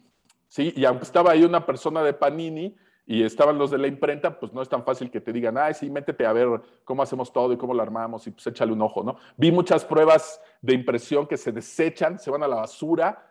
¿sí? 0.47 0.73
Y 0.75 0.85
aunque 0.85 1.03
estaba 1.03 1.31
ahí 1.31 1.43
una 1.43 1.65
persona 1.65 2.03
de 2.03 2.13
Panini 2.13 2.75
y 3.05 3.23
estaban 3.23 3.57
los 3.57 3.71
de 3.71 3.79
la 3.79 3.87
imprenta, 3.87 4.39
pues 4.39 4.53
no 4.53 4.61
es 4.61 4.69
tan 4.69 4.83
fácil 4.83 5.09
que 5.09 5.19
te 5.19 5.33
digan, 5.33 5.57
ay, 5.57 5.73
sí, 5.73 5.89
métete 5.89 6.25
a 6.25 6.33
ver 6.33 6.47
cómo 6.83 7.01
hacemos 7.01 7.33
todo 7.33 7.53
y 7.53 7.57
cómo 7.57 7.73
lo 7.73 7.81
armamos 7.81 8.27
y 8.27 8.31
pues 8.31 8.45
échale 8.47 8.71
un 8.71 8.81
ojo, 8.81 9.03
¿no? 9.03 9.17
Vi 9.35 9.51
muchas 9.51 9.83
pruebas 9.83 10.39
de 10.61 10.73
impresión 10.73 11.25
que 11.25 11.37
se 11.37 11.51
desechan, 11.51 12.19
se 12.19 12.29
van 12.29 12.43
a 12.43 12.47
la 12.47 12.57
basura 12.57 13.25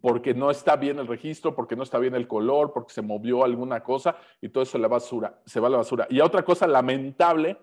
porque 0.00 0.34
no 0.34 0.50
está 0.50 0.74
bien 0.74 0.98
el 0.98 1.06
registro, 1.06 1.54
porque 1.54 1.76
no 1.76 1.84
está 1.84 1.98
bien 1.98 2.14
el 2.16 2.26
color, 2.26 2.72
porque 2.72 2.92
se 2.92 3.02
movió 3.02 3.44
alguna 3.44 3.84
cosa 3.84 4.16
y 4.40 4.48
todo 4.48 4.64
eso 4.64 4.78
la 4.78 4.88
basura, 4.88 5.40
se 5.46 5.60
va 5.60 5.68
a 5.68 5.70
la 5.70 5.76
basura. 5.76 6.06
Y 6.10 6.20
otra 6.20 6.44
cosa 6.44 6.66
lamentable 6.66 7.56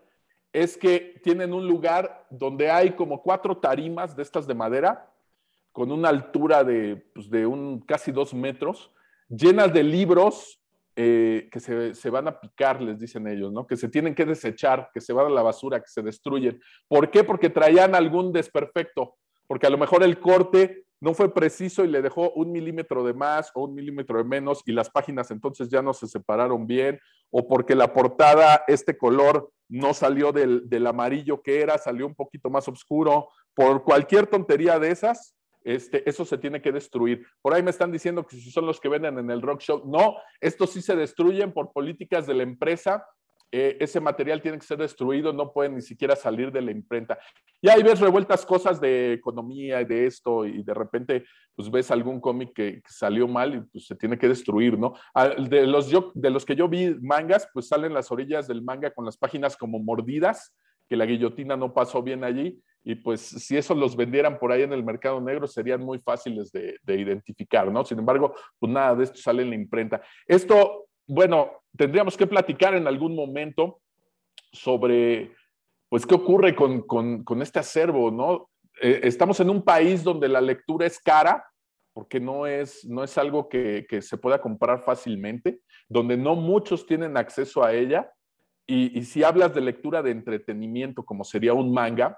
es 0.54 0.78
que 0.78 1.20
tienen 1.24 1.52
un 1.52 1.68
lugar 1.68 2.28
donde 2.30 2.70
hay 2.70 2.92
como 2.92 3.22
cuatro 3.22 3.58
tarimas 3.58 4.16
de 4.16 4.22
estas 4.22 4.46
de 4.46 4.54
madera, 4.54 5.12
con 5.72 5.92
una 5.92 6.10
altura 6.10 6.64
de, 6.64 6.96
pues, 7.14 7.28
un 7.32 7.82
casi 7.82 8.12
dos 8.12 8.34
metros, 8.36 8.92
llenas 9.28 9.74
de 9.74 9.82
libros 9.82 10.62
eh, 10.96 11.50
que 11.52 11.60
se, 11.60 12.10
van 12.12 12.28
a 12.28 12.40
picar, 12.40 12.80
les 12.80 13.00
dicen 13.00 13.28
ellos, 13.28 13.52
¿no? 13.52 13.66
Que 13.66 13.76
se 13.76 13.90
tienen 13.90 14.14
que 14.14 14.26
desechar, 14.26 14.92
que 14.94 15.02
se 15.02 15.12
van 15.12 15.26
a 15.26 15.30
la 15.32 15.42
basura, 15.42 15.80
que 15.80 15.88
se 15.88 16.04
destruyen. 16.04 16.62
¿Por 16.88 17.10
qué? 17.10 17.24
Porque 17.24 17.50
traían 17.50 17.96
algún 17.96 18.32
desperfecto, 18.32 19.16
porque 19.48 19.66
a 19.66 19.72
lo 19.72 19.80
mejor 19.80 20.04
el 20.04 20.20
corte 20.20 20.86
no 21.00 21.16
fue 21.16 21.34
preciso 21.34 21.84
y 21.84 21.88
le 21.88 22.04
dejó 22.04 22.30
un 22.34 22.52
milímetro 22.52 23.04
de 23.04 23.16
más 23.16 23.52
o 23.56 23.64
un 23.64 23.74
milímetro 23.74 24.20
de 24.20 24.24
menos 24.24 24.62
y 24.68 24.72
las 24.72 24.90
páginas 24.90 25.32
entonces 25.32 25.68
ya 25.68 25.82
no 25.82 25.94
se 25.94 26.08
separaron 26.08 26.68
bien, 26.68 27.00
o 27.32 27.48
porque 27.48 27.74
la 27.74 27.92
portada, 27.92 28.64
este 28.68 28.96
color 28.96 29.52
no 29.74 29.96
salió 29.96 30.32
del, 30.32 30.86
amarillo 30.86 31.42
que 31.42 31.60
era, 31.60 31.80
salió 31.80 32.06
un 32.06 32.14
poquito 32.14 32.48
más 32.52 32.68
oscuro, 32.68 33.30
por 33.56 33.84
cualquier 33.84 34.28
tontería 34.28 34.78
de 34.78 34.92
esas, 34.92 35.36
este, 35.64 36.08
eso 36.08 36.26
se 36.26 36.38
tiene 36.38 36.62
que 36.62 36.72
destruir. 36.72 37.26
Por 37.42 37.56
ahí 37.56 37.64
me 37.64 37.72
están 37.72 37.92
diciendo 37.92 38.24
que 38.24 38.40
son 38.40 38.68
los 38.68 38.80
que 38.80 38.90
venden 38.90 39.18
en 39.18 39.32
el 39.32 39.42
rock 39.42 39.62
show, 39.62 39.82
no, 39.84 40.16
estos 40.40 40.74
sí 40.74 40.82
se 40.84 40.96
destruyen 40.96 41.52
por 41.52 41.72
políticas 41.72 42.28
de 42.28 42.36
la 42.36 42.44
empresa 42.44 43.04
eh, 43.56 43.78
ese 43.80 44.00
material 44.00 44.42
tiene 44.42 44.58
que 44.58 44.66
ser 44.66 44.80
destruido, 44.80 45.32
no 45.32 45.54
puede 45.54 45.70
ni 45.70 45.84
siquiera 45.84 46.16
salir 46.16 46.52
de 46.52 46.60
la 46.60 46.72
imprenta. 46.72 47.20
Y 47.62 47.70
ahí 47.70 47.84
ves 47.84 48.00
revueltas 48.00 48.48
cosas 48.48 48.82
de 48.82 49.14
economía 49.14 49.80
y 49.80 49.86
de 49.86 50.08
esto, 50.08 50.44
y 50.44 50.64
de 50.64 50.74
repente 50.74 51.24
pues 51.56 51.70
ves 51.70 51.92
algún 51.92 52.20
cómic 52.20 52.52
que, 52.52 52.82
salió 52.88 53.28
mal 53.28 53.54
y 53.54 53.62
pues 53.62 53.86
se 53.86 53.96
tiene 53.96 54.18
que 54.18 54.28
destruir, 54.28 54.80
¿no? 54.80 54.96
De 55.48 55.68
los, 55.68 55.88
yo, 55.88 56.12
de 56.16 56.32
los 56.32 56.46
que 56.46 56.56
yo 56.56 56.68
vi 56.68 56.96
mangas, 57.00 57.48
pues 57.54 57.68
salen 57.68 57.94
las 57.94 58.12
orillas 58.12 58.48
del 58.48 58.64
manga 58.64 58.90
con 58.90 59.06
las 59.06 59.18
páginas 59.18 59.56
como 59.56 59.78
mordidas, 59.78 60.56
que 60.90 60.96
la 60.96 61.06
guillotina 61.06 61.56
no 61.56 61.76
pasó 61.76 62.02
bien 62.02 62.24
allí, 62.24 62.60
y 62.84 62.96
pues 62.96 63.22
si 63.22 63.56
eso 63.56 63.76
los 63.76 63.96
vendieran 63.96 64.40
por 64.40 64.52
ahí 64.52 64.64
en 64.64 64.74
el 64.74 64.84
mercado 64.84 65.22
negro 65.22 65.46
serían 65.46 65.82
muy 65.82 66.00
fáciles 66.00 66.52
de, 66.52 66.78
de 66.82 67.00
identificar, 67.00 67.72
¿no? 67.72 67.86
Sin 67.86 68.00
embargo, 68.00 68.34
pues 68.58 68.72
nada 68.72 68.96
de 68.96 69.04
esto 69.04 69.18
sale 69.18 69.44
en 69.44 69.52
la 69.52 69.56
imprenta. 69.56 70.02
Esto 70.26 70.88
bueno, 71.08 71.64
tendríamos 71.78 72.18
que 72.18 72.28
platicar 72.28 72.76
en 72.76 72.88
algún 72.88 73.16
momento 73.16 73.82
sobre, 74.52 75.36
pues, 75.90 76.06
qué 76.06 76.16
ocurre 76.16 76.56
con, 76.56 77.42
este 77.42 77.60
acervo, 77.60 78.12
¿no? 78.12 78.50
Eh, 78.82 79.02
estamos 79.04 79.40
en 79.40 79.50
un 79.50 79.64
país 79.64 80.04
donde 80.04 80.28
la 80.28 80.42
lectura 80.42 80.86
es 80.86 81.00
cara, 81.00 81.46
porque 81.94 82.20
no 82.20 82.48
es, 82.48 82.86
no 82.86 83.04
es 83.04 83.18
algo 83.18 83.48
que, 83.50 83.86
se 84.02 84.18
pueda 84.18 84.42
comprar 84.42 84.82
fácilmente, 84.82 85.62
donde 85.88 86.18
no 86.18 86.36
muchos 86.36 86.86
tienen 86.86 87.18
acceso 87.18 87.64
a 87.64 87.74
ella. 87.74 88.12
Y, 88.66 88.98
y, 88.98 89.04
si 89.04 89.24
hablas 89.24 89.54
de 89.54 89.62
lectura 89.62 90.02
de 90.02 90.12
entretenimiento, 90.12 91.04
como 91.04 91.24
sería 91.24 91.54
un 91.54 91.74
manga, 91.74 92.18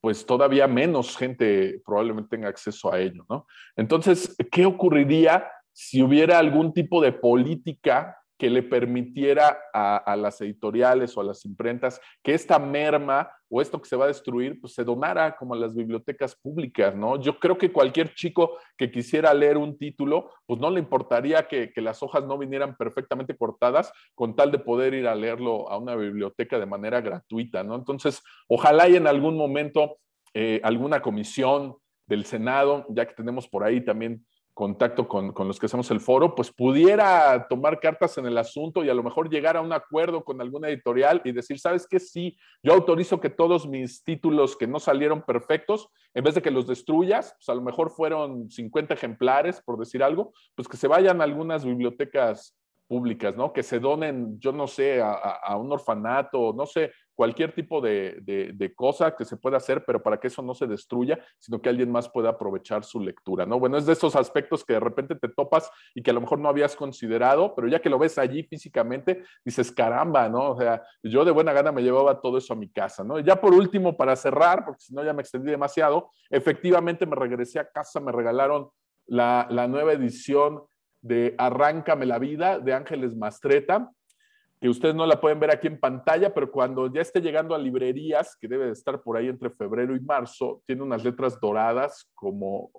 pues 0.00 0.26
todavía 0.26 0.66
menos 0.66 1.16
gente 1.16 1.80
probablemente 1.84 2.36
tenga 2.36 2.48
acceso 2.48 2.92
a 2.92 3.00
ello, 3.00 3.24
¿no? 3.28 3.46
Entonces, 3.76 4.36
¿qué 4.50 4.66
ocurriría 4.66 5.48
si 5.72 6.02
hubiera 6.02 6.38
algún 6.38 6.72
tipo 6.72 7.02
de 7.02 7.12
política 7.12 8.16
que 8.42 8.50
le 8.50 8.64
permitiera 8.64 9.56
a, 9.72 10.16
las 10.16 10.40
editoriales 10.40 11.16
o 11.16 11.20
a 11.20 11.24
las 11.24 11.44
imprentas 11.44 12.00
que 12.24 12.34
esta 12.34 12.58
merma 12.58 13.30
o 13.48 13.62
esto 13.62 13.80
que 13.80 13.88
se 13.88 13.94
va 13.94 14.06
a 14.06 14.08
destruir, 14.08 14.60
pues 14.60 14.74
se 14.74 14.82
donara 14.82 15.36
como 15.36 15.54
a 15.54 15.56
las 15.56 15.76
bibliotecas 15.76 16.34
públicas, 16.34 16.92
¿no? 16.92 17.20
Yo 17.20 17.38
creo 17.38 17.56
que 17.56 17.70
cualquier 17.70 18.14
chico 18.14 18.58
que 18.76 18.90
quisiera 18.90 19.32
leer 19.32 19.58
un 19.58 19.78
título, 19.78 20.32
pues 20.44 20.58
no 20.58 20.70
le 20.70 20.80
importaría 20.80 21.46
que, 21.46 21.72
las 21.76 22.02
hojas 22.02 22.24
no 22.24 22.36
vinieran 22.36 22.76
perfectamente 22.76 23.36
cortadas 23.36 23.92
con 24.16 24.34
tal 24.34 24.50
de 24.50 24.58
poder 24.58 24.94
ir 24.94 25.06
a 25.06 25.14
leerlo 25.14 25.70
a 25.70 25.78
una 25.78 25.94
biblioteca 25.94 26.58
de 26.58 26.66
manera 26.66 27.00
gratuita, 27.00 27.62
¿no? 27.62 27.76
Entonces, 27.76 28.24
ojalá 28.48 28.88
y 28.88 28.96
en 28.96 29.06
algún 29.06 29.36
momento 29.36 29.98
eh, 30.34 30.60
alguna 30.64 31.00
comisión 31.00 31.76
del 32.08 32.24
Senado, 32.24 32.86
ya 32.88 33.06
que 33.06 33.14
tenemos 33.14 33.46
por 33.46 33.62
ahí 33.62 33.84
también 33.84 34.26
contacto 34.54 35.08
con, 35.08 35.32
los 35.34 35.58
que 35.58 35.66
hacemos 35.66 35.90
el 35.90 36.00
foro, 36.00 36.34
pues 36.34 36.52
pudiera 36.52 37.46
tomar 37.48 37.80
cartas 37.80 38.18
en 38.18 38.26
el 38.26 38.36
asunto 38.36 38.84
y 38.84 38.90
a 38.90 38.94
lo 38.94 39.02
mejor 39.02 39.30
llegar 39.30 39.56
a 39.56 39.62
un 39.62 39.72
acuerdo 39.72 40.24
con 40.24 40.40
alguna 40.40 40.68
editorial 40.68 41.22
y 41.24 41.32
decir, 41.32 41.58
¿sabes 41.58 41.86
qué? 41.88 41.98
Sí, 41.98 42.36
yo 42.62 42.74
autorizo 42.74 43.20
que 43.20 43.30
todos 43.30 43.66
mis 43.66 44.04
títulos 44.04 44.56
que 44.56 44.66
no 44.66 44.78
salieron 44.78 45.22
perfectos, 45.22 45.88
en 46.14 46.24
vez 46.24 46.34
de 46.34 46.42
que 46.42 46.50
los 46.50 46.66
destruyas, 46.66 47.34
pues 47.38 47.48
a 47.48 47.54
lo 47.54 47.62
mejor 47.62 47.90
fueron 47.90 48.50
50 48.50 48.92
ejemplares, 48.94 49.62
por 49.62 49.78
decir 49.78 50.02
algo, 50.02 50.32
pues 50.54 50.68
que 50.68 50.76
se 50.76 50.88
vayan 50.88 51.20
a 51.20 51.24
algunas 51.24 51.64
bibliotecas 51.64 52.58
públicas, 52.86 53.34
¿no? 53.34 53.54
Que 53.54 53.62
se 53.62 53.80
donen, 53.80 54.38
yo 54.38 54.52
no 54.52 54.66
sé, 54.66 55.00
a, 55.00 55.12
a 55.12 55.56
un 55.56 55.72
orfanato, 55.72 56.52
no 56.52 56.66
sé, 56.66 56.92
cualquier 57.14 57.54
tipo 57.54 57.80
de, 57.80 58.72
cosa 58.76 59.14
que 59.14 59.24
se 59.24 59.36
pueda 59.36 59.58
hacer, 59.58 59.84
pero 59.84 60.02
para 60.02 60.18
que 60.18 60.28
eso 60.28 60.42
no 60.42 60.54
se 60.54 60.66
destruya, 60.66 61.18
sino 61.38 61.60
que 61.60 61.68
alguien 61.68 61.90
más 61.90 62.08
pueda 62.08 62.30
aprovechar 62.30 62.84
su 62.84 63.00
lectura, 63.00 63.46
¿no? 63.46 63.58
Bueno, 63.58 63.76
es 63.76 63.86
de 63.86 63.92
esos 63.92 64.16
aspectos 64.16 64.64
que 64.64 64.74
de 64.74 64.80
repente 64.80 65.14
te 65.14 65.28
topas 65.28 65.70
y 65.94 66.02
que 66.02 66.10
a 66.10 66.14
lo 66.14 66.20
mejor 66.20 66.38
no 66.38 66.48
habías 66.48 66.74
considerado, 66.74 67.54
pero 67.54 67.68
ya 67.68 67.80
que 67.80 67.90
lo 67.90 67.98
ves 67.98 68.18
allí 68.18 68.42
físicamente, 68.44 69.24
dices, 69.44 69.70
caramba, 69.70 70.28
¿no? 70.28 70.52
O 70.52 70.58
sea, 70.58 70.82
yo 71.02 71.24
de 71.24 71.30
buena 71.30 71.52
gana 71.52 71.72
me 71.72 71.82
llevaba 71.82 72.20
todo 72.20 72.38
eso 72.38 72.54
a 72.54 72.56
mi 72.56 72.70
casa, 72.70 73.04
¿no? 73.04 73.18
Ya 73.20 73.40
por 73.40 73.52
último, 73.52 73.96
para 73.96 74.16
cerrar, 74.16 74.64
porque 74.64 74.80
si 74.80 74.94
no 74.94 75.04
ya 75.04 75.12
me 75.12 75.22
extendí 75.22 75.50
demasiado, 75.50 76.10
efectivamente 76.30 77.06
me 77.06 77.16
regresé 77.16 77.58
a 77.58 77.68
casa, 77.68 78.00
me 78.00 78.12
regalaron 78.12 78.70
la, 79.06 79.46
la 79.50 79.68
nueva 79.68 79.92
edición 79.92 80.62
de 81.02 81.34
Arráncame 81.36 82.06
la 82.06 82.18
vida 82.18 82.58
de 82.58 82.72
Ángeles 82.72 83.16
Mastreta 83.16 83.90
que 84.62 84.68
ustedes 84.68 84.94
no 84.94 85.04
la 85.06 85.20
pueden 85.20 85.40
ver 85.40 85.50
aquí 85.50 85.66
en 85.66 85.80
pantalla, 85.80 86.32
pero 86.32 86.48
cuando 86.48 86.86
ya 86.86 87.00
esté 87.00 87.20
llegando 87.20 87.52
a 87.52 87.58
librerías, 87.58 88.36
que 88.40 88.46
debe 88.46 88.66
de 88.66 88.72
estar 88.72 89.02
por 89.02 89.16
ahí 89.16 89.26
entre 89.26 89.50
febrero 89.50 89.96
y 89.96 90.00
marzo, 90.00 90.62
tiene 90.64 90.84
unas 90.84 91.02
letras 91.02 91.40
doradas 91.40 92.08
como, 92.14 92.70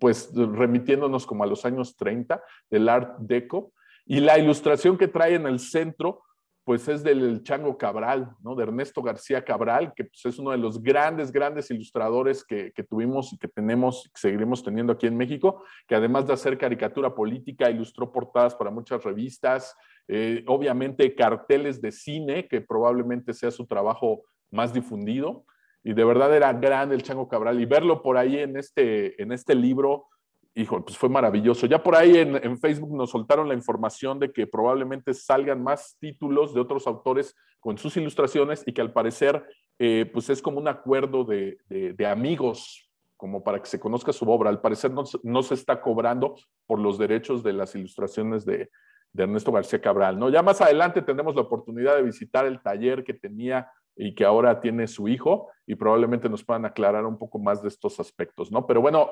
pues 0.00 0.32
remitiéndonos 0.34 1.26
como 1.26 1.44
a 1.44 1.46
los 1.46 1.66
años 1.66 1.94
30 1.94 2.42
del 2.70 2.88
Art 2.88 3.18
Deco, 3.18 3.74
y 4.06 4.20
la 4.20 4.38
ilustración 4.38 4.96
que 4.96 5.08
trae 5.08 5.34
en 5.34 5.46
el 5.46 5.58
centro, 5.58 6.22
pues 6.64 6.88
es 6.88 7.02
del 7.02 7.42
Chango 7.42 7.76
Cabral, 7.76 8.34
¿no? 8.42 8.54
De 8.54 8.62
Ernesto 8.62 9.02
García 9.02 9.44
Cabral, 9.44 9.92
que 9.94 10.04
pues, 10.04 10.24
es 10.24 10.38
uno 10.38 10.50
de 10.50 10.56
los 10.56 10.82
grandes, 10.82 11.30
grandes 11.30 11.70
ilustradores 11.70 12.42
que, 12.42 12.72
que 12.72 12.82
tuvimos 12.82 13.32
y 13.34 13.38
que 13.38 13.48
tenemos 13.48 14.10
que 14.14 14.20
seguiremos 14.20 14.64
teniendo 14.64 14.94
aquí 14.94 15.06
en 15.06 15.16
México, 15.16 15.62
que 15.86 15.94
además 15.94 16.26
de 16.26 16.32
hacer 16.32 16.56
caricatura 16.56 17.14
política, 17.14 17.70
ilustró 17.70 18.10
portadas 18.10 18.54
para 18.54 18.70
muchas 18.70 19.04
revistas, 19.04 19.76
eh, 20.08 20.42
obviamente 20.46 21.14
carteles 21.14 21.80
de 21.80 21.92
cine, 21.92 22.48
que 22.48 22.60
probablemente 22.60 23.34
sea 23.34 23.50
su 23.50 23.66
trabajo 23.66 24.22
más 24.50 24.72
difundido. 24.72 25.44
Y 25.82 25.92
de 25.92 26.04
verdad 26.04 26.34
era 26.34 26.52
grande 26.54 26.94
el 26.94 27.02
Chango 27.02 27.28
Cabral. 27.28 27.60
Y 27.60 27.66
verlo 27.66 28.02
por 28.02 28.16
ahí 28.16 28.38
en 28.38 28.56
este, 28.56 29.20
en 29.22 29.32
este 29.32 29.54
libro, 29.54 30.06
hijo, 30.54 30.84
pues 30.84 30.96
fue 30.96 31.08
maravilloso. 31.08 31.66
Ya 31.66 31.82
por 31.82 31.96
ahí 31.96 32.16
en, 32.16 32.58
Facebook 32.58 32.96
nos 32.96 33.10
soltaron 33.10 33.48
la 33.48 33.54
información 33.54 34.18
de 34.18 34.32
que 34.32 34.46
probablemente 34.46 35.12
salgan 35.14 35.62
más 35.62 35.96
títulos 35.98 36.54
de 36.54 36.60
otros 36.60 36.86
autores 36.86 37.34
con 37.60 37.78
sus 37.78 37.96
ilustraciones 37.96 38.62
y 38.66 38.72
que 38.72 38.80
al 38.80 38.92
parecer, 38.92 39.44
eh, 39.78 40.08
pues 40.12 40.30
es 40.30 40.40
como 40.40 40.58
un 40.58 40.68
acuerdo 40.68 41.24
de, 41.24 41.58
amigos 42.06 42.88
como 43.16 43.42
para 43.42 43.60
que 43.60 43.66
se 43.66 43.80
conozca 43.80 44.12
su 44.12 44.28
obra. 44.30 44.50
Al 44.50 44.60
parecer 44.60 44.90
no, 44.90 45.04
no, 45.22 45.42
se 45.42 45.54
está 45.54 45.80
cobrando 45.80 46.36
por 46.66 46.78
los 46.78 46.98
derechos 46.98 47.42
de 47.42 47.52
las 47.52 47.74
ilustraciones 47.74 48.44
de, 48.44 48.70
de 49.12 49.22
Ernesto 49.22 49.52
García 49.52 49.80
Cabral, 49.80 50.18
¿no? 50.18 50.28
Ya 50.28 50.42
más 50.42 50.60
adelante 50.60 51.00
tendremos 51.00 51.34
la 51.34 51.42
oportunidad 51.42 51.96
de 51.96 52.02
visitar 52.02 52.44
el 52.46 52.60
taller 52.60 53.04
que 53.04 53.14
tenía 53.14 53.70
y 53.96 54.14
que 54.14 54.24
ahora 54.24 54.60
tiene 54.60 54.88
su 54.88 55.08
hijo 55.08 55.48
y 55.66 55.76
probablemente 55.76 56.28
nos 56.28 56.44
puedan 56.44 56.64
aclarar 56.64 57.06
un 57.06 57.16
poco 57.16 57.38
más 57.38 57.62
de 57.62 57.68
estos 57.68 58.00
aspectos, 58.00 58.50
¿no? 58.50 58.66
Pero 58.66 58.80
bueno, 58.80 59.10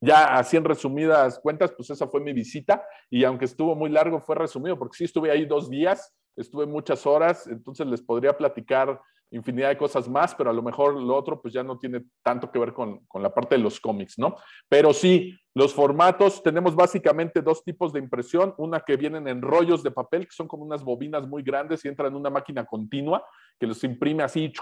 ya 0.00 0.36
así 0.36 0.56
en 0.56 0.64
resumidas 0.64 1.38
cuentas, 1.38 1.72
pues 1.72 1.90
esa 1.90 2.06
fue 2.06 2.20
mi 2.20 2.32
visita 2.32 2.84
y 3.10 3.24
aunque 3.24 3.46
estuvo 3.46 3.74
muy 3.74 3.90
largo, 3.90 4.20
fue 4.20 4.36
resumido 4.36 4.78
porque 4.78 4.96
sí 4.96 5.04
estuve 5.04 5.30
ahí 5.30 5.46
dos 5.46 5.70
días, 5.70 6.14
estuve 6.36 6.66
muchas 6.66 7.06
horas, 7.06 7.46
entonces 7.46 7.86
les 7.86 8.02
podría 8.02 8.36
platicar 8.36 9.00
infinidad 9.30 9.70
de 9.70 9.76
cosas 9.76 10.08
más, 10.08 10.34
pero 10.34 10.50
a 10.50 10.52
lo 10.52 10.62
mejor 10.62 11.00
lo 11.00 11.14
otro 11.14 11.40
pues 11.40 11.52
ya 11.52 11.62
no 11.62 11.78
tiene 11.78 12.04
tanto 12.22 12.50
que 12.50 12.58
ver 12.58 12.72
con, 12.72 13.00
con, 13.06 13.22
la 13.22 13.32
parte 13.32 13.56
de 13.56 13.62
los 13.62 13.80
cómics, 13.80 14.18
¿no? 14.18 14.36
Pero 14.68 14.92
sí, 14.92 15.36
los 15.54 15.72
formatos, 15.72 16.42
tenemos 16.42 16.74
básicamente 16.74 17.42
dos 17.42 17.64
tipos 17.64 17.92
de 17.92 18.00
impresión, 18.00 18.54
una 18.58 18.80
que 18.80 18.96
vienen 18.96 19.26
en 19.28 19.42
rollos 19.42 19.82
de 19.82 19.90
papel, 19.90 20.26
que 20.26 20.34
son 20.34 20.46
como 20.46 20.64
unas 20.64 20.84
bobinas 20.84 21.26
muy 21.26 21.42
grandes 21.42 21.84
y 21.84 21.88
entran 21.88 22.12
en 22.12 22.16
una 22.16 22.30
máquina 22.30 22.64
continua, 22.64 23.24
que 23.58 23.66
los 23.66 23.82
imprime 23.84 24.22
así 24.22 24.52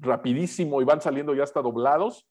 rapidísimo 0.00 0.80
y 0.80 0.84
van 0.84 1.00
saliendo 1.00 1.34
ya 1.34 1.42
hasta 1.42 1.62
doblados, 1.62 2.26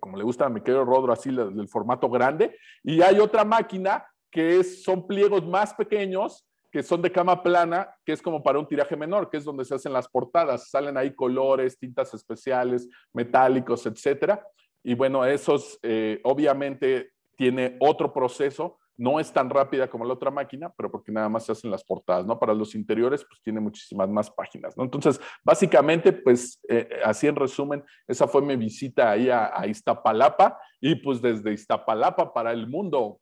como 0.00 0.16
le 0.16 0.24
gusta 0.24 0.46
a 0.46 0.48
mi 0.48 0.60
querido 0.60 0.84
Rodro, 0.84 1.12
así 1.12 1.28
el 1.28 1.68
formato 1.68 2.08
grande, 2.08 2.56
y 2.82 3.02
hay 3.02 3.18
otra 3.18 3.44
máquina 3.44 4.06
que 4.30 4.60
es, 4.60 4.82
son 4.82 5.06
pliegos 5.06 5.46
más 5.46 5.74
pequeños, 5.74 6.46
que 6.72 6.82
son 6.82 7.02
de 7.02 7.12
cama 7.12 7.42
plana, 7.42 7.94
que 8.04 8.12
es 8.12 8.22
como 8.22 8.42
para 8.42 8.58
un 8.58 8.66
tiraje 8.66 8.96
menor, 8.96 9.28
que 9.28 9.36
es 9.36 9.44
donde 9.44 9.64
se 9.64 9.74
hacen 9.74 9.92
las 9.92 10.08
portadas. 10.08 10.70
Salen 10.70 10.96
ahí 10.96 11.14
colores, 11.14 11.78
tintas 11.78 12.14
especiales, 12.14 12.88
metálicos, 13.12 13.84
etcétera. 13.84 14.42
Y 14.82 14.94
bueno, 14.94 15.24
esos 15.26 15.78
eh, 15.82 16.18
obviamente 16.24 17.12
tiene 17.36 17.76
otro 17.78 18.10
proceso. 18.10 18.78
No 18.96 19.18
es 19.18 19.32
tan 19.32 19.48
rápida 19.48 19.88
como 19.88 20.04
la 20.04 20.14
otra 20.14 20.30
máquina, 20.30 20.72
pero 20.76 20.90
porque 20.90 21.10
nada 21.12 21.28
más 21.28 21.44
se 21.44 21.52
hacen 21.52 21.70
las 21.70 21.82
portadas, 21.82 22.26
¿no? 22.26 22.38
Para 22.38 22.54
los 22.54 22.74
interiores, 22.74 23.24
pues 23.24 23.40
tiene 23.42 23.60
muchísimas 23.60 24.08
más 24.08 24.30
páginas, 24.30 24.76
¿no? 24.76 24.84
Entonces, 24.84 25.20
básicamente, 25.42 26.12
pues 26.12 26.60
eh, 26.68 26.88
así 27.04 27.26
en 27.26 27.36
resumen, 27.36 27.82
esa 28.06 28.28
fue 28.28 28.42
mi 28.42 28.56
visita 28.56 29.10
ahí 29.10 29.30
a, 29.30 29.66
Iztapalapa 29.66 30.58
y 30.80 30.96
pues 30.96 31.22
desde 31.22 31.52
Iztapalapa 31.52 32.32
para 32.32 32.52
el 32.52 32.66
mundo, 32.66 33.20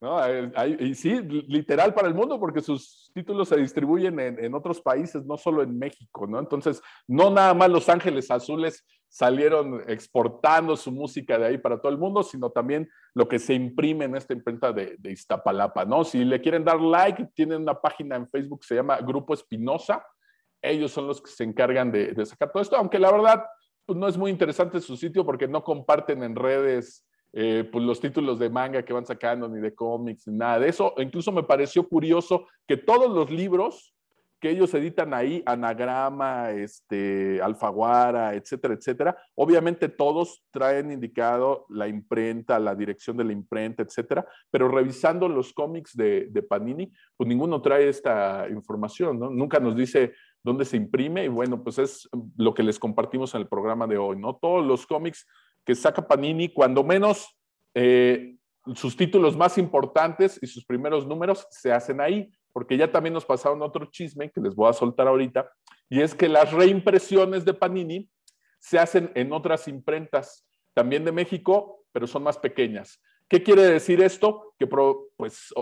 ¿no? 0.00 0.24
Eh, 0.26 0.50
y 0.80 0.94
sí, 0.94 1.20
literal 1.20 1.92
para 1.92 2.08
el 2.08 2.14
mundo, 2.14 2.40
porque 2.40 2.60
sus 2.60 3.10
títulos 3.14 3.48
se 3.48 3.56
distribuyen 3.56 4.18
en, 4.18 4.54
otros 4.54 4.80
países, 4.80 5.26
no 5.26 5.36
solo 5.36 5.62
en 5.62 5.78
México, 5.78 6.26
¿no? 6.26 6.38
Entonces, 6.38 6.80
no 7.06 7.30
nada 7.30 7.52
más 7.54 7.68
Los 7.68 7.88
Ángeles 7.88 8.30
Azules 8.30 8.84
salieron 9.10 9.82
exportando 9.88 10.76
su 10.76 10.92
música 10.92 11.36
de 11.36 11.46
ahí 11.46 11.58
para 11.58 11.80
todo 11.80 11.90
el 11.90 11.98
mundo, 11.98 12.22
sino 12.22 12.50
también 12.50 12.88
lo 13.12 13.28
que 13.28 13.40
se 13.40 13.54
imprime 13.54 14.04
en 14.04 14.14
esta 14.14 14.32
imprenta 14.32 14.72
de, 14.72 14.96
Iztapalapa, 15.02 15.84
¿no? 15.84 16.04
Si 16.04 16.24
le 16.24 16.40
quieren 16.40 16.64
dar 16.64 16.80
like, 16.80 17.26
tienen 17.34 17.62
una 17.62 17.74
página 17.74 18.14
en 18.14 18.28
Facebook 18.28 18.60
que 18.60 18.68
se 18.68 18.76
llama 18.76 18.98
Grupo 18.98 19.34
Espinosa. 19.34 20.06
Ellos 20.62 20.92
son 20.92 21.08
los 21.08 21.20
que 21.20 21.30
se 21.30 21.42
encargan 21.42 21.90
de, 21.90 22.24
sacar 22.24 22.52
todo 22.52 22.62
esto, 22.62 22.76
aunque 22.76 23.00
la 23.00 23.10
verdad, 23.10 23.44
pues 23.84 23.98
no 23.98 24.06
es 24.06 24.16
muy 24.16 24.30
interesante 24.30 24.80
su 24.80 24.96
sitio 24.96 25.26
porque 25.26 25.48
no 25.48 25.64
comparten 25.64 26.22
en 26.22 26.36
redes 26.36 27.04
eh, 27.32 27.68
pues 27.70 27.84
los 27.84 28.00
títulos 28.00 28.38
de 28.38 28.48
manga 28.48 28.84
que 28.84 28.92
van 28.92 29.06
sacando, 29.06 29.48
ni 29.48 29.60
de 29.60 29.74
cómics, 29.74 30.28
ni 30.28 30.36
nada 30.36 30.60
de 30.60 30.68
eso. 30.68 30.94
Incluso 30.98 31.32
me 31.32 31.42
pareció 31.42 31.88
curioso 31.88 32.46
que 32.64 32.76
todos 32.76 33.10
los 33.10 33.28
libros 33.28 33.92
que 34.40 34.50
ellos 34.50 34.72
editan 34.74 35.12
ahí, 35.12 35.42
Anagrama, 35.44 36.50
este, 36.52 37.40
Alfaguara, 37.42 38.34
etcétera, 38.34 38.74
etcétera. 38.74 39.16
Obviamente 39.34 39.88
todos 39.88 40.42
traen 40.50 40.90
indicado 40.90 41.66
la 41.68 41.86
imprenta, 41.86 42.58
la 42.58 42.74
dirección 42.74 43.16
de 43.18 43.24
la 43.24 43.32
imprenta, 43.32 43.82
etcétera, 43.82 44.26
pero 44.50 44.68
revisando 44.68 45.28
los 45.28 45.52
cómics 45.52 45.94
de, 45.94 46.28
de 46.30 46.42
Panini, 46.42 46.90
pues 47.16 47.28
ninguno 47.28 47.60
trae 47.60 47.88
esta 47.88 48.46
información, 48.48 49.18
¿no? 49.18 49.30
Nunca 49.30 49.60
nos 49.60 49.76
dice 49.76 50.14
dónde 50.42 50.64
se 50.64 50.78
imprime 50.78 51.24
y 51.24 51.28
bueno, 51.28 51.62
pues 51.62 51.78
es 51.78 52.08
lo 52.36 52.54
que 52.54 52.62
les 52.62 52.78
compartimos 52.78 53.34
en 53.34 53.42
el 53.42 53.48
programa 53.48 53.86
de 53.86 53.98
hoy, 53.98 54.16
¿no? 54.18 54.36
Todos 54.36 54.64
los 54.64 54.86
cómics 54.86 55.26
que 55.64 55.74
saca 55.74 56.08
Panini, 56.08 56.48
cuando 56.48 56.82
menos 56.82 57.36
eh, 57.74 58.36
sus 58.74 58.96
títulos 58.96 59.36
más 59.36 59.58
importantes 59.58 60.38
y 60.42 60.46
sus 60.46 60.64
primeros 60.64 61.06
números 61.06 61.46
se 61.50 61.72
hacen 61.72 62.00
ahí 62.00 62.30
porque 62.52 62.76
ya 62.76 62.90
también 62.90 63.14
nos 63.14 63.24
pasaron 63.24 63.62
otro 63.62 63.86
chisme 63.86 64.30
que 64.30 64.40
les 64.40 64.54
voy 64.54 64.68
a 64.68 64.72
soltar 64.72 65.08
ahorita, 65.08 65.50
y 65.88 66.00
es 66.00 66.14
que 66.14 66.28
las 66.28 66.52
reimpresiones 66.52 67.44
de 67.44 67.54
Panini 67.54 68.08
se 68.58 68.78
hacen 68.78 69.10
en 69.14 69.32
otras 69.32 69.68
imprentas, 69.68 70.46
también 70.74 71.04
de 71.04 71.12
México, 71.12 71.84
pero 71.92 72.06
son 72.06 72.22
más 72.22 72.38
pequeñas. 72.38 73.00
¿Qué 73.28 73.42
quiere 73.42 73.62
decir 73.62 74.02
esto? 74.02 74.54
Que 74.58 74.66
pues, 74.66 75.54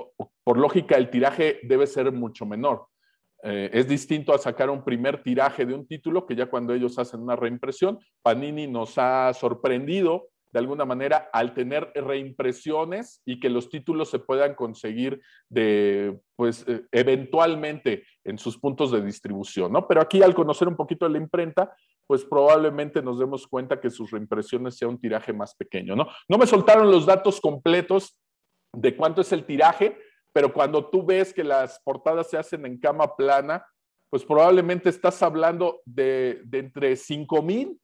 por 0.42 0.58
lógica 0.58 0.96
el 0.96 1.10
tiraje 1.10 1.60
debe 1.62 1.86
ser 1.86 2.10
mucho 2.12 2.46
menor. 2.46 2.86
Eh, 3.42 3.70
es 3.72 3.86
distinto 3.86 4.34
a 4.34 4.38
sacar 4.38 4.68
un 4.68 4.82
primer 4.82 5.22
tiraje 5.22 5.64
de 5.64 5.74
un 5.74 5.86
título 5.86 6.26
que 6.26 6.34
ya 6.34 6.46
cuando 6.46 6.74
ellos 6.74 6.98
hacen 6.98 7.20
una 7.20 7.36
reimpresión, 7.36 7.98
Panini 8.22 8.66
nos 8.66 8.98
ha 8.98 9.32
sorprendido 9.34 10.28
de 10.50 10.58
alguna 10.58 10.84
manera 10.84 11.28
al 11.32 11.52
tener 11.54 11.92
reimpresiones 11.94 13.22
y 13.24 13.38
que 13.38 13.50
los 13.50 13.68
títulos 13.68 14.10
se 14.10 14.18
puedan 14.18 14.54
conseguir 14.54 15.20
de, 15.48 16.18
pues, 16.36 16.64
eh, 16.66 16.84
eventualmente 16.92 18.04
en 18.24 18.38
sus 18.38 18.58
puntos 18.58 18.90
de 18.90 19.02
distribución, 19.02 19.72
¿no? 19.72 19.86
Pero 19.86 20.00
aquí 20.00 20.22
al 20.22 20.34
conocer 20.34 20.68
un 20.68 20.76
poquito 20.76 21.06
de 21.06 21.12
la 21.12 21.18
imprenta, 21.18 21.74
pues 22.06 22.24
probablemente 22.24 23.02
nos 23.02 23.18
demos 23.18 23.46
cuenta 23.46 23.80
que 23.80 23.90
sus 23.90 24.10
reimpresiones 24.10 24.76
sea 24.76 24.88
un 24.88 24.98
tiraje 24.98 25.32
más 25.32 25.54
pequeño, 25.54 25.94
¿no? 25.94 26.08
No 26.28 26.38
me 26.38 26.46
soltaron 26.46 26.90
los 26.90 27.04
datos 27.04 27.40
completos 27.40 28.18
de 28.72 28.96
cuánto 28.96 29.20
es 29.20 29.32
el 29.32 29.44
tiraje, 29.44 29.98
pero 30.32 30.52
cuando 30.52 30.88
tú 30.88 31.04
ves 31.04 31.34
que 31.34 31.44
las 31.44 31.80
portadas 31.84 32.30
se 32.30 32.38
hacen 32.38 32.64
en 32.64 32.78
cama 32.78 33.14
plana, 33.16 33.64
pues 34.10 34.24
probablemente 34.24 34.88
estás 34.88 35.22
hablando 35.22 35.82
de, 35.84 36.40
de 36.44 36.58
entre 36.60 36.96
5 36.96 37.42
mil 37.42 37.78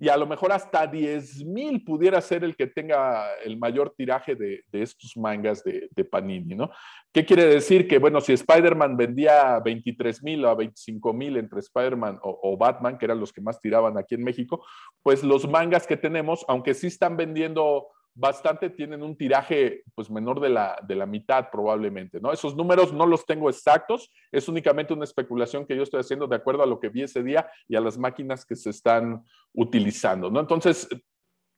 y 0.00 0.08
a 0.08 0.16
lo 0.16 0.26
mejor 0.26 0.50
hasta 0.50 0.86
10 0.86 1.44
mil 1.44 1.84
pudiera 1.84 2.22
ser 2.22 2.42
el 2.42 2.56
que 2.56 2.66
tenga 2.66 3.34
el 3.44 3.58
mayor 3.58 3.92
tiraje 3.94 4.34
de, 4.34 4.64
estos 4.72 5.14
mangas 5.14 5.62
de, 5.62 6.04
Panini, 6.10 6.54
¿no? 6.54 6.70
¿Qué 7.12 7.26
quiere 7.26 7.44
decir? 7.44 7.86
Que, 7.86 7.98
bueno, 7.98 8.22
si 8.22 8.32
Spider-Man 8.32 8.96
vendía 8.96 9.60
23 9.60 10.22
mil 10.22 10.42
o 10.46 10.56
25 10.56 11.12
mil 11.12 11.36
entre 11.36 11.60
Spider-Man 11.60 12.18
o, 12.22 12.56
Batman, 12.56 12.96
que 12.96 13.04
eran 13.04 13.20
los 13.20 13.30
que 13.30 13.42
más 13.42 13.60
tiraban 13.60 13.98
aquí 13.98 14.14
en 14.14 14.24
México, 14.24 14.64
pues 15.02 15.22
los 15.22 15.46
mangas 15.46 15.86
que 15.86 15.98
tenemos, 15.98 16.46
aunque 16.48 16.72
sí 16.72 16.86
están 16.86 17.18
vendiendo 17.18 17.88
bastante 18.14 18.70
tienen 18.70 19.02
un 19.02 19.16
tiraje 19.16 19.82
pues 19.94 20.10
menor 20.10 20.40
de 20.40 20.48
la, 20.48 20.78
de 20.86 20.94
la 20.94 21.06
mitad 21.06 21.48
probablemente, 21.50 22.20
¿no? 22.20 22.32
Esos 22.32 22.56
números 22.56 22.92
no 22.92 23.06
los 23.06 23.24
tengo 23.24 23.48
exactos, 23.48 24.10
es 24.32 24.48
únicamente 24.48 24.92
una 24.92 25.04
especulación 25.04 25.66
que 25.66 25.76
yo 25.76 25.82
estoy 25.82 26.00
haciendo 26.00 26.26
de 26.26 26.36
acuerdo 26.36 26.62
a 26.62 26.66
lo 26.66 26.80
que 26.80 26.88
vi 26.88 27.02
ese 27.02 27.22
día 27.22 27.48
y 27.68 27.76
a 27.76 27.80
las 27.80 27.96
máquinas 27.98 28.44
que 28.44 28.56
se 28.56 28.70
están 28.70 29.24
utilizando, 29.54 30.30
¿no? 30.30 30.40
Entonces, 30.40 30.88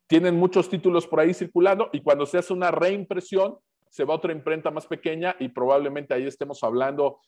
tienen 0.07 0.35
muchos 0.35 0.69
títulos 0.69 1.07
por 1.07 1.19
ahí 1.19 1.33
circulando 1.33 1.89
y 1.91 2.01
cuando 2.01 2.25
se 2.25 2.37
hace 2.37 2.53
una 2.53 2.71
reimpresión, 2.71 3.57
se 3.89 4.05
va 4.05 4.13
a 4.13 4.17
otra 4.17 4.31
imprenta 4.31 4.71
más 4.71 4.87
pequeña 4.87 5.35
y 5.39 5.49
probablemente 5.49 6.13
ahí 6.13 6.25
estemos 6.25 6.63
hablando 6.63 7.19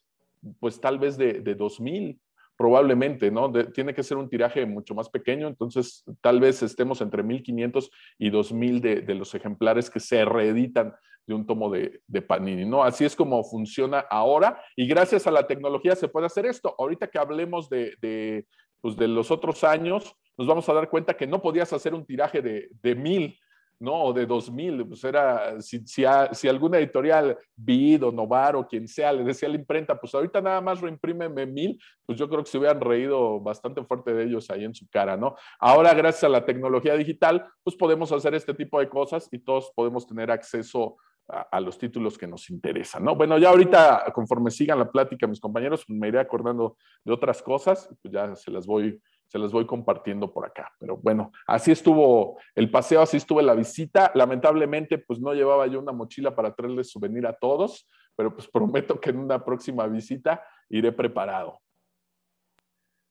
pues 0.59 0.80
tal 0.80 0.99
vez 0.99 1.17
de, 1.17 1.41
de 1.41 1.55
2000 1.55 2.19
probablemente, 2.58 3.32
¿no? 3.32 3.51
tiene 3.74 3.93
que 3.93 4.03
ser 4.03 4.18
un 4.18 4.30
tiraje 4.30 4.66
mucho 4.66 4.95
más 4.95 5.10
pequeño, 5.10 5.47
entonces 5.47 6.03
tal 6.22 6.39
vez 6.39 6.64
estemos 6.64 7.01
entre 7.01 7.24
1500 7.24 7.91
y 8.18 8.30
2000 8.30 8.82
de, 8.82 9.01
de 9.01 9.16
los 9.16 9.36
ejemplares 9.36 9.89
que 9.89 9.99
se 9.99 10.24
reeditan 10.24 10.93
de 11.28 11.34
un 11.34 11.45
tomo 11.45 11.70
de, 11.70 12.22
Panini, 12.22 12.66
¿no? 12.66 12.84
Así 12.84 13.03
es 13.03 13.16
como 13.16 13.43
funciona 13.43 13.99
ahora 13.99 14.62
y 14.76 14.88
gracias 14.88 15.28
a 15.28 15.32
la 15.32 15.47
tecnología 15.47 15.95
se 15.95 16.08
puede 16.08 16.28
hacer 16.28 16.45
esto. 16.45 16.76
Ahorita 16.78 17.08
que 17.08 17.18
hablemos 17.18 17.70
de, 17.70 17.95
de, 18.01 18.45
pues 18.82 18.97
los 18.97 19.32
otros 19.32 19.64
años, 19.64 20.16
nos 20.38 20.47
vamos 20.47 20.68
a 20.70 20.74
dar 20.74 20.89
cuenta 20.89 21.18
que 21.18 21.28
no 21.28 21.41
podías 21.41 21.74
hacer 21.74 21.93
un 21.93 22.06
tiraje 22.06 22.41
de, 22.41 22.70
de 22.82 22.95
mil 22.95 23.39
¿no? 23.86 24.03
O 24.05 24.13
de 24.13 24.25
2000, 24.25 24.88
pues 24.88 25.03
era, 25.03 25.61
si, 25.61 25.86
si, 25.86 26.03
alguna 26.47 26.79
editorial, 26.79 27.38
Bid 27.55 28.03
o 28.03 28.11
Novar 28.11 28.55
o 28.55 28.67
quien 28.67 28.88
sea, 28.88 29.13
le 29.13 29.23
decía 29.23 29.47
a 29.47 29.51
la 29.51 29.57
imprenta, 29.57 29.97
pues 29.97 30.13
ahorita 30.15 30.41
nada 30.41 30.59
más 30.59 30.81
reimprímeme 30.81 31.45
mil, 31.45 31.79
pues 32.03 32.17
yo 32.17 32.27
creo 32.27 32.43
que 32.43 32.49
se 32.49 32.57
hubieran 32.57 32.81
reído 32.81 33.39
bastante 33.39 33.83
fuerte 33.83 34.13
de 34.13 34.23
ellos 34.23 34.49
ahí 34.49 34.65
en 34.65 34.73
su 34.73 34.89
cara, 34.89 35.15
¿no? 35.15 35.36
Ahora, 35.59 35.93
gracias 35.93 36.23
a 36.23 36.29
la 36.29 36.43
tecnología 36.43 36.95
digital, 36.95 37.45
pues 37.63 37.75
podemos 37.75 38.11
hacer 38.11 38.33
este 38.33 38.55
tipo 38.55 38.79
de 38.79 38.89
cosas 38.89 39.29
y 39.31 39.38
todos 39.38 39.71
podemos 39.75 40.07
tener 40.07 40.31
acceso 40.31 40.97
a, 41.27 41.59
los 41.59 41.77
títulos 41.77 42.17
que 42.17 42.27
nos 42.27 42.49
interesan, 42.49 43.03
¿no? 43.03 43.15
Bueno, 43.15 43.38
ya 43.38 43.49
ahorita, 43.49 44.11
conforme 44.13 44.51
sigan 44.51 44.79
la 44.79 44.91
plática 44.91 45.27
mis 45.27 45.39
compañeros, 45.39 45.83
pues 45.86 45.97
me 45.97 46.07
iré 46.07 46.19
acordando 46.19 46.77
de 47.03 47.13
otras 47.13 47.41
cosas, 47.41 47.89
pues 48.01 48.13
ya 48.13 48.36
se 48.36 48.51
las 48.51 48.65
voy 48.67 48.99
se 49.36 49.39
los 49.39 49.51
voy 49.51 49.65
compartiendo 49.65 50.31
por 50.31 50.45
acá. 50.45 50.71
Pero 50.79 50.95
bueno, 50.95 51.33
así 51.45 51.69
estuvo 51.69 52.39
el 52.55 52.71
paseo, 52.71 53.01
así 53.01 53.17
estuvo 53.17 53.41
la 53.41 53.53
visita. 53.53 54.09
Lamentablemente, 54.15 54.97
pues 54.97 55.19
no 55.19 55.33
llevaba 55.33 55.67
yo 55.67 55.77
una 55.77 55.91
mochila 55.91 56.33
para 56.33 56.55
traerles 56.55 56.89
souvenir 56.89 57.27
a 57.27 57.33
todos, 57.33 57.86
pero 58.15 58.33
pues 58.33 58.47
prometo 58.53 58.97
que 58.97 59.09
en 59.09 59.19
una 59.19 59.43
próxima 59.43 59.88
visita 59.88 60.41
iré 60.69 60.93
preparado. 60.93 61.59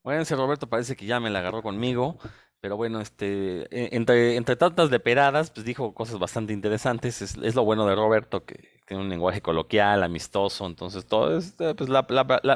Bueno, 0.02 0.22
ese 0.22 0.34
Roberto 0.34 0.66
parece 0.66 0.96
que 0.96 1.04
ya 1.04 1.20
me 1.20 1.28
la 1.28 1.40
agarró 1.40 1.60
conmigo. 1.60 2.16
Pero 2.62 2.78
bueno, 2.78 3.02
este, 3.02 3.64
e, 3.64 3.94
entre, 3.94 4.36
entre 4.36 4.56
tantas 4.56 4.90
leperadas, 4.90 5.50
pues 5.50 5.66
dijo 5.66 5.92
cosas 5.92 6.18
bastante 6.18 6.54
interesantes. 6.54 7.20
Es, 7.20 7.54
lo 7.54 7.66
bueno 7.66 7.86
de 7.86 7.96
Roberto, 7.96 8.46
que 8.46 8.73
tiene 8.86 9.02
un 9.02 9.08
lenguaje 9.08 9.40
coloquial, 9.40 10.02
amistoso. 10.02 10.66
Entonces, 10.66 11.06
todo 11.06 11.38
es, 11.38 11.58
eh, 11.60 11.74
pues 11.76 11.88
la, 11.88 12.02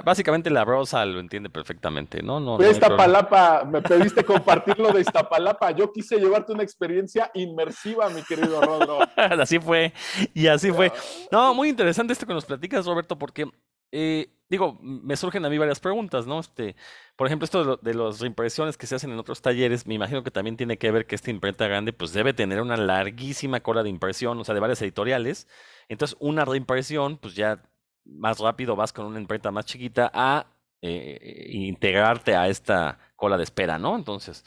básicamente 0.04 0.50
la 0.50 0.64
rosa 0.64 1.04
lo 1.06 1.20
entiende 1.20 1.48
perfectamente, 1.48 2.22
¿no? 2.22 2.38
no, 2.38 2.56
pues 2.56 2.72
Iztapalapa, 2.72 3.64
me 3.64 3.80
pediste 3.80 4.24
compartirlo 4.24 4.92
de 4.92 5.00
Iztapalapa. 5.00 5.70
Yo 5.70 5.92
quise 5.92 6.18
llevarte 6.18 6.52
una 6.52 6.62
experiencia 6.62 7.30
inmersiva, 7.34 8.08
mi 8.10 8.22
querido 8.22 8.60
Rodro. 8.60 8.98
así 9.16 9.58
fue, 9.58 9.92
y 10.34 10.46
así 10.46 10.70
fue. 10.70 10.92
No, 11.32 11.54
muy 11.54 11.70
interesante 11.70 12.12
esto 12.12 12.26
que 12.26 12.34
nos 12.34 12.44
platicas, 12.44 12.84
Roberto, 12.84 13.18
porque 13.18 13.50
eh, 13.90 14.30
digo, 14.48 14.78
me 14.82 15.16
surgen 15.16 15.44
a 15.44 15.50
mí 15.50 15.58
varias 15.58 15.80
preguntas, 15.80 16.26
¿no? 16.26 16.40
Este, 16.40 16.76
por 17.16 17.26
ejemplo, 17.26 17.44
esto 17.44 17.76
de, 17.76 17.94
las 17.94 18.20
reimpresiones 18.20 18.76
que 18.76 18.86
se 18.86 18.94
hacen 18.94 19.10
en 19.10 19.18
otros 19.18 19.42
talleres, 19.42 19.86
me 19.86 19.94
imagino 19.94 20.22
que 20.22 20.30
también 20.30 20.56
tiene 20.56 20.78
que 20.78 20.90
ver 20.90 21.06
que 21.06 21.14
esta 21.14 21.30
imprenta 21.30 21.66
grande, 21.66 21.92
pues 21.92 22.12
debe 22.12 22.32
tener 22.32 22.60
una 22.60 22.76
larguísima 22.76 23.60
cola 23.60 23.82
de 23.82 23.90
impresión, 23.90 24.38
o 24.38 24.44
sea, 24.44 24.54
de 24.54 24.60
varias 24.60 24.80
editoriales. 24.82 25.48
Entonces, 25.88 26.16
una 26.20 26.44
reimpresión, 26.44 27.18
pues 27.18 27.34
ya 27.34 27.62
más 28.04 28.38
rápido 28.38 28.76
vas 28.76 28.92
con 28.92 29.06
una 29.06 29.20
imprenta 29.20 29.50
más 29.50 29.66
chiquita 29.66 30.10
a 30.14 30.46
eh, 30.82 31.48
integrarte 31.52 32.36
a 32.36 32.48
esta 32.48 32.98
cola 33.16 33.36
de 33.36 33.44
espera, 33.44 33.78
¿no? 33.78 33.96
Entonces, 33.96 34.44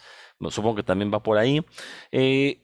supongo 0.49 0.75
que 0.77 0.83
también 0.83 1.11
va 1.13 1.21
por 1.23 1.37
ahí. 1.37 1.65
Eh, 2.11 2.61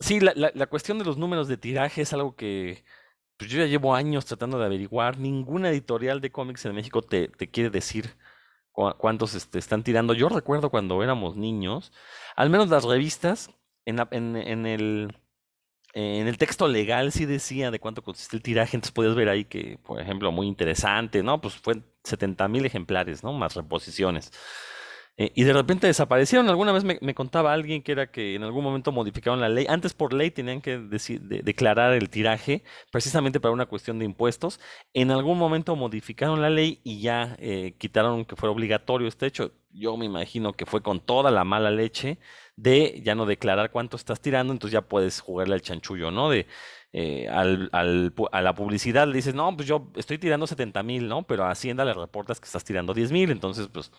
sí, 0.00 0.20
la, 0.20 0.32
la 0.34 0.66
cuestión 0.66 0.98
de 0.98 1.04
los 1.04 1.16
números 1.16 1.48
de 1.48 1.56
tiraje 1.56 2.02
es 2.02 2.12
algo 2.12 2.36
que 2.36 2.84
pues 3.38 3.50
yo 3.50 3.60
ya 3.60 3.66
llevo 3.66 3.94
años 3.94 4.26
tratando 4.26 4.58
de 4.58 4.66
averiguar, 4.66 5.18
ninguna 5.18 5.70
editorial 5.70 6.20
de 6.20 6.32
cómics 6.32 6.66
en 6.66 6.74
México 6.74 7.02
te, 7.02 7.30
quiere 7.30 7.70
decir 7.70 8.16
cuántos 8.72 9.34
este, 9.34 9.58
están 9.58 9.84
tirando. 9.84 10.12
Yo 10.12 10.28
recuerdo 10.28 10.70
cuando 10.70 11.02
éramos 11.02 11.36
niños, 11.36 11.92
al 12.36 12.50
menos 12.50 12.68
las 12.68 12.84
revistas, 12.84 13.50
en, 13.86 14.00
en, 14.36 14.66
el, 14.66 15.16
en 15.98 16.28
el 16.28 16.38
texto 16.38 16.68
legal 16.68 17.10
sí 17.10 17.26
decía 17.26 17.70
de 17.70 17.80
cuánto 17.80 18.02
consiste 18.02 18.36
el 18.36 18.42
tiraje, 18.42 18.76
entonces 18.76 18.92
podías 18.92 19.16
ver 19.16 19.28
ahí 19.28 19.44
que, 19.44 19.78
por 19.84 20.00
ejemplo, 20.00 20.30
muy 20.30 20.46
interesante, 20.46 21.22
¿no? 21.22 21.40
Pues 21.40 21.54
fue 21.56 21.82
70 22.04 22.46
mil 22.48 22.64
ejemplares, 22.64 23.24
¿no? 23.24 23.32
Más 23.32 23.54
reposiciones. 23.56 24.30
Eh, 25.16 25.32
y 25.34 25.42
de 25.42 25.52
repente 25.52 25.88
desaparecieron. 25.88 26.48
Alguna 26.48 26.70
vez 26.70 26.84
me, 26.84 27.14
contaba 27.14 27.52
alguien 27.52 27.82
que 27.82 27.90
era 27.90 28.12
que 28.12 28.36
en 28.36 28.44
algún 28.44 28.62
momento 28.62 28.92
modificaron 28.92 29.40
la 29.40 29.48
ley. 29.48 29.66
Antes 29.68 29.92
por 29.92 30.12
ley 30.12 30.30
tenían 30.30 30.60
que 30.60 30.78
declarar 30.78 31.92
el 31.94 32.08
tiraje 32.08 32.62
precisamente 32.92 33.40
para 33.40 33.52
una 33.52 33.66
cuestión 33.66 33.98
de 33.98 34.04
impuestos. 34.04 34.60
En 34.94 35.10
algún 35.10 35.36
momento 35.36 35.74
modificaron 35.74 36.40
la 36.40 36.50
ley 36.50 36.80
y 36.84 37.00
ya 37.00 37.34
eh, 37.40 37.74
quitaron 37.78 38.24
que 38.24 38.36
fuera 38.36 38.52
obligatorio 38.52 39.08
este 39.08 39.26
hecho. 39.26 39.52
Yo 39.72 39.96
me 39.96 40.06
imagino 40.06 40.52
que 40.52 40.66
fue 40.66 40.82
con 40.82 41.00
toda 41.00 41.32
la 41.32 41.42
mala 41.42 41.72
leche 41.72 42.18
de 42.58 43.00
ya 43.04 43.14
no 43.14 43.24
declarar 43.26 43.70
cuánto 43.70 43.96
estás 43.96 44.20
tirando, 44.20 44.52
entonces 44.52 44.72
ya 44.72 44.82
puedes 44.82 45.20
jugarle 45.20 45.54
al 45.54 45.62
chanchullo, 45.62 46.10
¿no? 46.10 46.28
De 46.28 46.46
eh, 46.92 47.28
al, 47.28 47.70
a 47.72 48.42
la 48.42 48.54
publicidad 48.54 49.06
le 49.06 49.14
dices, 49.14 49.34
no, 49.34 49.54
pues 49.56 49.68
yo 49.68 49.90
estoy 49.96 50.18
tirando 50.18 50.46
70 50.46 50.82
mil, 50.82 51.06
¿no? 51.08 51.22
Pero 51.26 51.44
a 51.44 51.50
Hacienda 51.50 51.84
le 51.84 51.94
reportas 51.94 52.40
que 52.40 52.46
estás 52.46 52.64
tirando 52.64 52.94
10 52.94 53.12
mil, 53.12 53.30
entonces 53.30 53.68
pues 53.72 53.92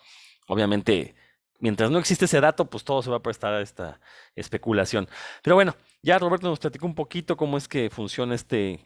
obviamente, 0.48 1.16
mientras 1.60 1.90
no 1.92 2.00
existe 2.00 2.26
ese 2.26 2.42
dato, 2.42 2.66
pues 2.66 2.84
todo 2.84 3.02
se 3.02 3.10
va 3.10 3.18
a 3.18 3.22
prestar 3.24 3.54
a 3.54 3.62
esta 3.62 4.00
especulación. 4.36 5.08
Pero 5.44 5.56
bueno, 5.56 5.76
ya 6.02 6.20
Roberto 6.20 6.48
nos 6.50 6.60
platicó 6.60 6.86
un 6.86 6.96
poquito 6.96 7.38
cómo 7.38 7.58
es 7.58 7.68
que 7.68 7.90
funciona 7.90 8.36
este 8.36 8.86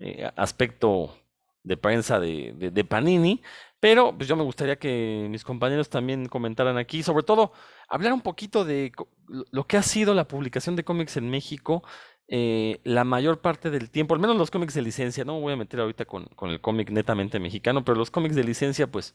eh, 0.00 0.30
aspecto 0.36 1.16
de 1.62 1.76
prensa 1.76 2.18
de, 2.20 2.52
de- 2.56 2.70
de 2.70 2.84
Panini, 2.84 3.42
pero 3.80 4.16
pues 4.16 4.28
yo 4.28 4.36
me 4.36 4.42
gustaría 4.44 4.76
que 4.76 5.26
mis 5.30 5.44
compañeros 5.44 5.88
también 5.88 6.26
comentaran 6.26 6.78
aquí, 6.78 7.02
sobre 7.02 7.22
todo 7.24 7.52
hablar 7.88 8.12
un 8.12 8.20
poquito 8.20 8.64
de 8.64 8.92
lo 9.28 9.66
que 9.66 9.76
ha 9.76 9.82
sido 9.82 10.14
la 10.14 10.28
publicación 10.28 10.76
de 10.76 10.84
cómics 10.84 11.16
en 11.16 11.30
México 11.30 11.82
eh, 12.26 12.80
la 12.84 13.04
mayor 13.04 13.40
parte 13.40 13.70
del 13.70 13.90
tiempo, 13.90 14.14
al 14.14 14.20
menos 14.20 14.36
los 14.36 14.50
cómics 14.50 14.74
de 14.74 14.82
licencia, 14.82 15.24
no 15.24 15.34
me 15.34 15.40
voy 15.42 15.52
a 15.52 15.56
meter 15.56 15.80
ahorita 15.80 16.06
con, 16.06 16.24
con 16.36 16.50
el 16.50 16.60
cómic 16.60 16.90
netamente 16.90 17.38
mexicano, 17.38 17.84
pero 17.84 17.98
los 17.98 18.10
cómics 18.10 18.34
de 18.34 18.44
licencia, 18.44 18.86
pues 18.86 19.14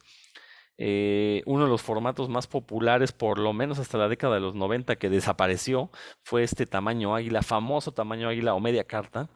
eh, 0.78 1.42
uno 1.46 1.64
de 1.66 1.70
los 1.70 1.82
formatos 1.82 2.30
más 2.30 2.48
populares, 2.48 3.12
por 3.12 3.40
lo 3.40 3.52
menos 3.52 3.80
hasta 3.80 3.98
la 3.98 4.08
década 4.08 4.36
de 4.36 4.42
los 4.42 4.56
90, 4.56 4.96
que 4.98 5.10
desapareció, 5.10 5.90
fue 6.24 6.44
este 6.44 6.66
tamaño 6.68 7.16
águila, 7.16 7.42
famoso 7.42 7.92
tamaño 7.94 8.30
águila 8.30 8.54
o 8.54 8.60
media 8.60 8.84
carta. 8.86 9.30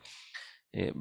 Eh, 0.71 0.93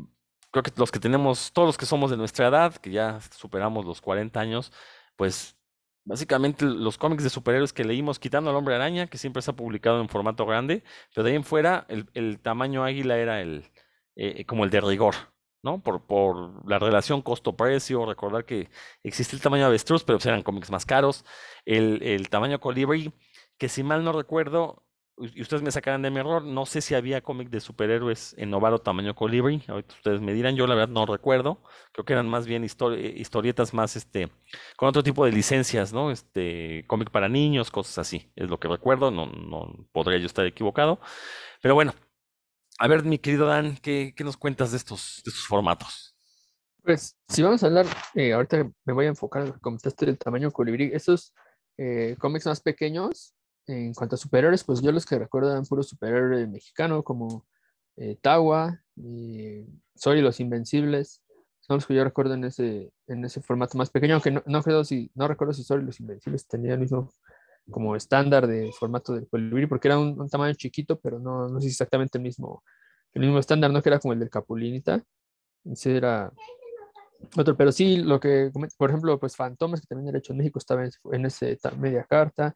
creo 0.51 0.63
que 0.63 0.73
los 0.77 0.91
que 0.91 0.99
tenemos, 1.01 1.53
todos 1.53 1.67
los 1.69 1.79
que 1.79 1.87
somos 1.87 2.11
de 2.11 2.17
nuestra 2.17 2.49
edad, 2.49 2.75
que 2.77 2.91
ya 2.91 3.21
superamos 3.21 3.85
los 3.85 4.01
40 4.01 4.41
años, 4.41 4.73
pues 5.17 5.57
básicamente 6.05 6.65
los 6.65 6.99
cómics 6.99 7.25
de 7.25 7.31
superhéroes 7.31 7.73
que 7.73 7.85
leímos, 7.85 8.19
quitando 8.19 8.51
al 8.51 8.57
Hombre 8.57 8.75
Araña, 8.75 9.07
que 9.07 9.19
siempre 9.19 9.43
se 9.43 9.51
ha 9.51 9.57
publicado 9.57 10.01
en 10.01 10.09
formato 10.09 10.47
grande, 10.47 10.83
pero 11.15 11.25
de 11.25 11.31
ahí 11.31 11.37
en 11.37 11.45
fuera 11.45 11.87
el, 11.89 12.41
tamaño 12.41 12.85
águila 12.85 13.19
era 13.19 13.41
el, 13.41 13.71
eh, 14.17 14.45
como 14.47 14.65
el 14.65 14.71
de 14.71 14.81
rigor, 14.81 15.15
¿no? 15.63 15.83
Por, 15.83 16.07
por 16.07 16.69
la 16.69 16.79
relación 16.79 17.23
costo-precio, 17.23 18.07
recordar 18.07 18.45
que 18.45 18.71
existe 19.03 19.37
el 19.37 19.43
tamaño 19.43 19.67
avestruz, 19.67 20.05
pero 20.05 20.19
pues 20.19 20.27
eran 20.27 20.43
cómics 20.43 20.71
más 20.71 20.87
caros, 20.87 21.25
el, 21.65 22.03
el 22.03 22.29
tamaño 22.31 22.61
colibrí, 22.61 23.13
que 23.59 23.69
si 23.69 23.83
mal 23.83 24.05
no 24.05 24.13
recuerdo, 24.13 24.85
y 25.19 25.43
ustedes 25.43 25.63
me 25.63 25.71
sacarán 25.71 26.03
de 26.03 26.11
mi 26.11 26.19
error, 26.19 26.43
no 26.43 26.67
sé 26.67 26.81
si 26.81 26.95
había 26.95 27.21
cómic 27.21 27.51
de 27.51 27.61
superhéroes 27.61 28.35
en 28.39 28.51
Novaro 28.51 28.79
tamaño 28.79 29.15
colibrí, 29.15 29.63
ahorita 29.69 29.95
ustedes 29.95 30.21
me 30.21 30.33
dirán, 30.33 30.57
yo 30.57 30.67
la 30.67 30.75
verdad 30.75 30.93
no 30.93 31.07
recuerdo, 31.07 31.63
creo 31.93 32.05
que 32.05 32.13
eran 32.15 32.29
más 32.29 32.47
bien 32.47 32.65
eh, 32.65 33.15
historietas 33.17 33.75
más, 33.75 33.97
este, 33.97 34.31
con 34.77 34.89
otro 34.89 35.03
tipo 35.03 35.25
de 35.25 35.33
licencias, 35.33 35.93
¿no? 35.93 36.11
Este, 36.11 36.85
cómic 36.87 37.11
para 37.11 37.29
niños, 37.29 37.71
cosas 37.71 37.99
así, 37.99 38.33
es 38.37 38.49
lo 38.49 38.59
que 38.59 38.69
recuerdo, 38.69 39.11
no, 39.11 39.27
no 39.27 39.87
podría 39.93 40.19
yo 40.19 40.27
estar 40.27 40.47
equivocado, 40.47 40.99
pero 41.61 41.75
bueno, 41.75 41.95
a 42.79 42.89
ver, 42.89 43.05
mi 43.05 43.19
querido 43.19 43.47
Dan, 43.47 43.77
¿qué, 43.77 44.15
qué 44.17 44.25
nos 44.25 44.37
cuentas 44.37 44.73
de 44.73 44.79
estos, 44.79 45.23
de 45.25 45.31
formatos? 45.31 46.17
Pues 46.83 47.17
si 47.29 47.43
vamos 47.43 47.63
a 47.63 47.67
hablar, 47.67 47.87
eh, 48.15 48.33
ahorita 48.33 48.69
me 48.85 48.93
voy 48.93 49.05
a 49.05 49.11
enfocar 49.11 49.43
en 49.43 49.49
lo 49.49 49.55
que 49.55 49.61
comentaste 49.61 50.07
del 50.07 50.19
tamaño 50.19 50.51
colibrí, 50.51 50.91
estos 50.93 51.33
eh, 51.79 52.17
cómics 52.19 52.47
más 52.47 52.61
pequeños, 52.61 53.35
en 53.67 53.95
cuanto 53.95 54.17
a 54.17 54.19
superhéroes, 54.19 54.65
pues 54.65 54.81
yo 54.83 54.93
los 54.93 55.07
que 55.07 55.19
recuerdo 55.19 55.51
eran 55.51 55.65
puro 55.65 55.83
superhéroe 55.83 56.47
mexicano, 56.47 57.03
como 57.03 57.47
eh, 57.97 58.17
Tawa, 58.21 58.81
y 58.97 59.65
Soy 59.95 60.19
y 60.19 60.23
los 60.23 60.41
Invencibles, 60.41 61.23
son 61.61 61.77
los 61.77 61.87
que 61.87 61.95
yo 61.95 62.05
recuerdo 62.05 62.35
en 62.35 62.45
ese, 62.45 62.93
en 63.07 63.25
ese 63.25 63.41
formato 63.41 63.79
más 63.79 63.91
pequeño, 63.91 64.15
aunque 64.15 64.31
no, 64.33 64.43
no, 64.47 64.63
creo 64.63 64.85
si, 64.85 65.11
no 65.15 65.29
recuerdo 65.29 65.55
si 65.55 65.63
Soy 65.63 65.83
los 65.83 66.01
Invencibles 66.01 66.47
tenía 66.47 66.75
el 66.75 66.81
mismo 66.81 67.11
como 67.71 67.95
estándar 67.95 68.49
de 68.49 68.73
formato 68.73 69.15
del 69.15 69.29
colibrí, 69.29 69.67
porque 69.67 69.87
era 69.89 69.99
un, 69.99 70.21
un 70.21 70.29
tamaño 70.29 70.55
chiquito, 70.55 70.99
pero 70.99 71.21
no, 71.21 71.49
no 71.49 71.61
sé 71.61 71.69
exactamente 71.69 72.19
el 72.19 72.25
mismo, 72.25 72.65
el 73.15 73.23
mismo 73.23 73.39
estándar, 73.39 73.71
no 73.71 73.81
que 73.81 73.89
era 73.89 74.01
como 74.01 74.13
el 74.13 74.19
del 74.19 74.31
Capulinita, 74.31 75.05
ese 75.65 75.97
era 75.97 76.33
otro, 77.37 77.57
pero 77.57 77.71
sí, 77.73 77.99
lo 77.99 78.19
que, 78.21 78.51
por 78.77 78.91
ejemplo, 78.91 79.19
pues 79.19 79.37
Fantomas, 79.37 79.81
que 79.81 79.87
también 79.87 80.09
era 80.09 80.19
hecho 80.19 80.33
en 80.33 80.39
México, 80.39 80.59
estaba 80.59 80.85
en, 80.85 80.91
en 81.13 81.27
ese 81.27 81.57
ta- 81.57 81.71
media 81.71 82.05
carta. 82.05 82.53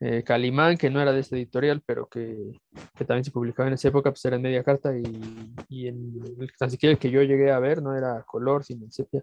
Eh, 0.00 0.22
Calimán, 0.24 0.76
que 0.78 0.90
no 0.90 1.00
era 1.00 1.12
de 1.12 1.20
esta 1.20 1.36
editorial, 1.36 1.82
pero 1.84 2.08
que, 2.08 2.58
que 2.96 3.04
también 3.04 3.24
se 3.24 3.30
publicaba 3.30 3.68
en 3.68 3.74
esa 3.74 3.88
época, 3.88 4.10
pues 4.10 4.24
era 4.24 4.36
en 4.36 4.42
media 4.42 4.64
carta 4.64 4.96
y, 4.96 5.02
y 5.68 5.88
en, 5.88 6.14
tan 6.58 6.70
siquiera 6.70 6.92
el 6.92 6.98
que 6.98 7.10
yo 7.10 7.22
llegué 7.22 7.50
a 7.52 7.58
ver 7.58 7.82
no 7.82 7.94
era 7.96 8.22
color, 8.24 8.64
sino 8.64 8.84
en 8.84 8.92
sepia. 8.92 9.22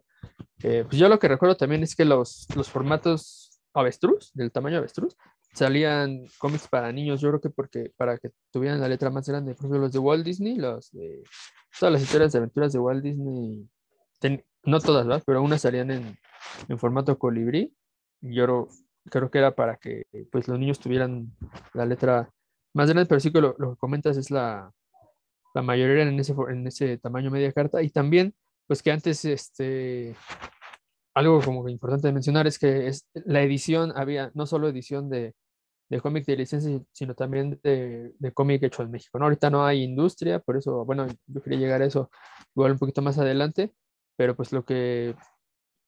Eh, 0.63 0.84
pues 0.88 0.97
yo 0.97 1.09
lo 1.09 1.17
que 1.19 1.28
recuerdo 1.28 1.57
también 1.57 1.84
es 1.84 1.95
que 1.95 2.05
los, 2.05 2.47
los 2.55 2.69
formatos 2.69 3.59
avestruz, 3.73 4.32
del 4.34 4.51
tamaño 4.51 4.78
avestruz, 4.78 5.15
salían 5.53 6.25
cómics 6.38 6.67
para 6.67 6.91
niños, 6.91 7.21
yo 7.21 7.30
creo 7.30 7.41
que 7.41 7.49
porque 7.49 7.91
para 7.97 8.17
que 8.19 8.30
tuvieran 8.51 8.80
la 8.80 8.88
letra 8.88 9.09
más 9.09 9.28
grande, 9.28 9.53
por 9.55 9.61
ejemplo, 9.65 9.80
los 9.80 9.91
de 9.91 9.99
Walt 9.99 10.23
Disney, 10.25 10.55
los 10.57 10.91
de 10.91 11.23
todas 11.80 11.93
las 11.93 12.01
historias 12.03 12.32
de 12.32 12.38
aventuras 12.39 12.73
de 12.73 12.80
Walt 12.80 13.03
Disney, 13.03 13.67
ten- 14.19 14.43
no 14.63 14.80
todas, 14.80 15.07
¿verdad? 15.07 15.23
Pero 15.25 15.41
unas 15.41 15.61
salían 15.61 15.89
en, 15.89 16.17
en 16.67 16.78
formato 16.78 17.17
colibrí, 17.17 17.73
y 18.21 18.36
yo 18.36 18.67
creo, 19.09 19.29
que 19.31 19.37
era 19.39 19.55
para 19.55 19.77
que 19.77 20.03
pues 20.31 20.47
los 20.47 20.59
niños 20.59 20.79
tuvieran 20.79 21.31
la 21.73 21.85
letra 21.85 22.29
más 22.73 22.89
grande, 22.89 23.07
pero 23.07 23.19
sí 23.19 23.31
que 23.31 23.41
lo, 23.41 23.55
lo 23.57 23.71
que 23.71 23.77
comentas 23.77 24.17
es 24.17 24.31
la, 24.31 24.71
la 25.53 25.61
mayoría 25.61 26.03
en 26.03 26.19
ese, 26.19 26.33
en 26.49 26.67
ese 26.67 26.97
tamaño 26.97 27.31
media 27.31 27.51
carta, 27.51 27.81
y 27.81 27.89
también, 27.89 28.35
pues 28.67 28.83
que 28.83 28.91
antes, 28.91 29.25
este, 29.25 30.15
algo 31.15 31.41
como 31.41 31.67
importante 31.67 32.07
de 32.07 32.13
mencionar 32.13 32.45
es 32.45 32.59
que 32.59 32.87
es, 32.87 33.07
la 33.13 33.41
edición, 33.41 33.91
había 33.95 34.31
no 34.35 34.45
solo 34.45 34.69
edición 34.69 35.09
de, 35.09 35.33
de 35.89 36.01
cómic 36.01 36.25
de 36.25 36.37
licencia, 36.37 36.79
sino 36.91 37.15
también 37.15 37.59
de, 37.63 38.13
de 38.19 38.31
cómic 38.33 38.61
hecho 38.63 38.83
en 38.83 38.91
México. 38.91 39.17
¿no? 39.17 39.25
Ahorita 39.25 39.49
no 39.49 39.65
hay 39.65 39.83
industria, 39.83 40.39
por 40.39 40.57
eso, 40.57 40.85
bueno, 40.85 41.07
yo 41.25 41.41
quería 41.41 41.59
llegar 41.59 41.81
a 41.81 41.85
eso 41.85 42.11
igual 42.55 42.73
un 42.73 42.79
poquito 42.79 43.01
más 43.01 43.17
adelante, 43.17 43.73
pero 44.15 44.35
pues 44.35 44.51
lo 44.51 44.63
que 44.65 45.15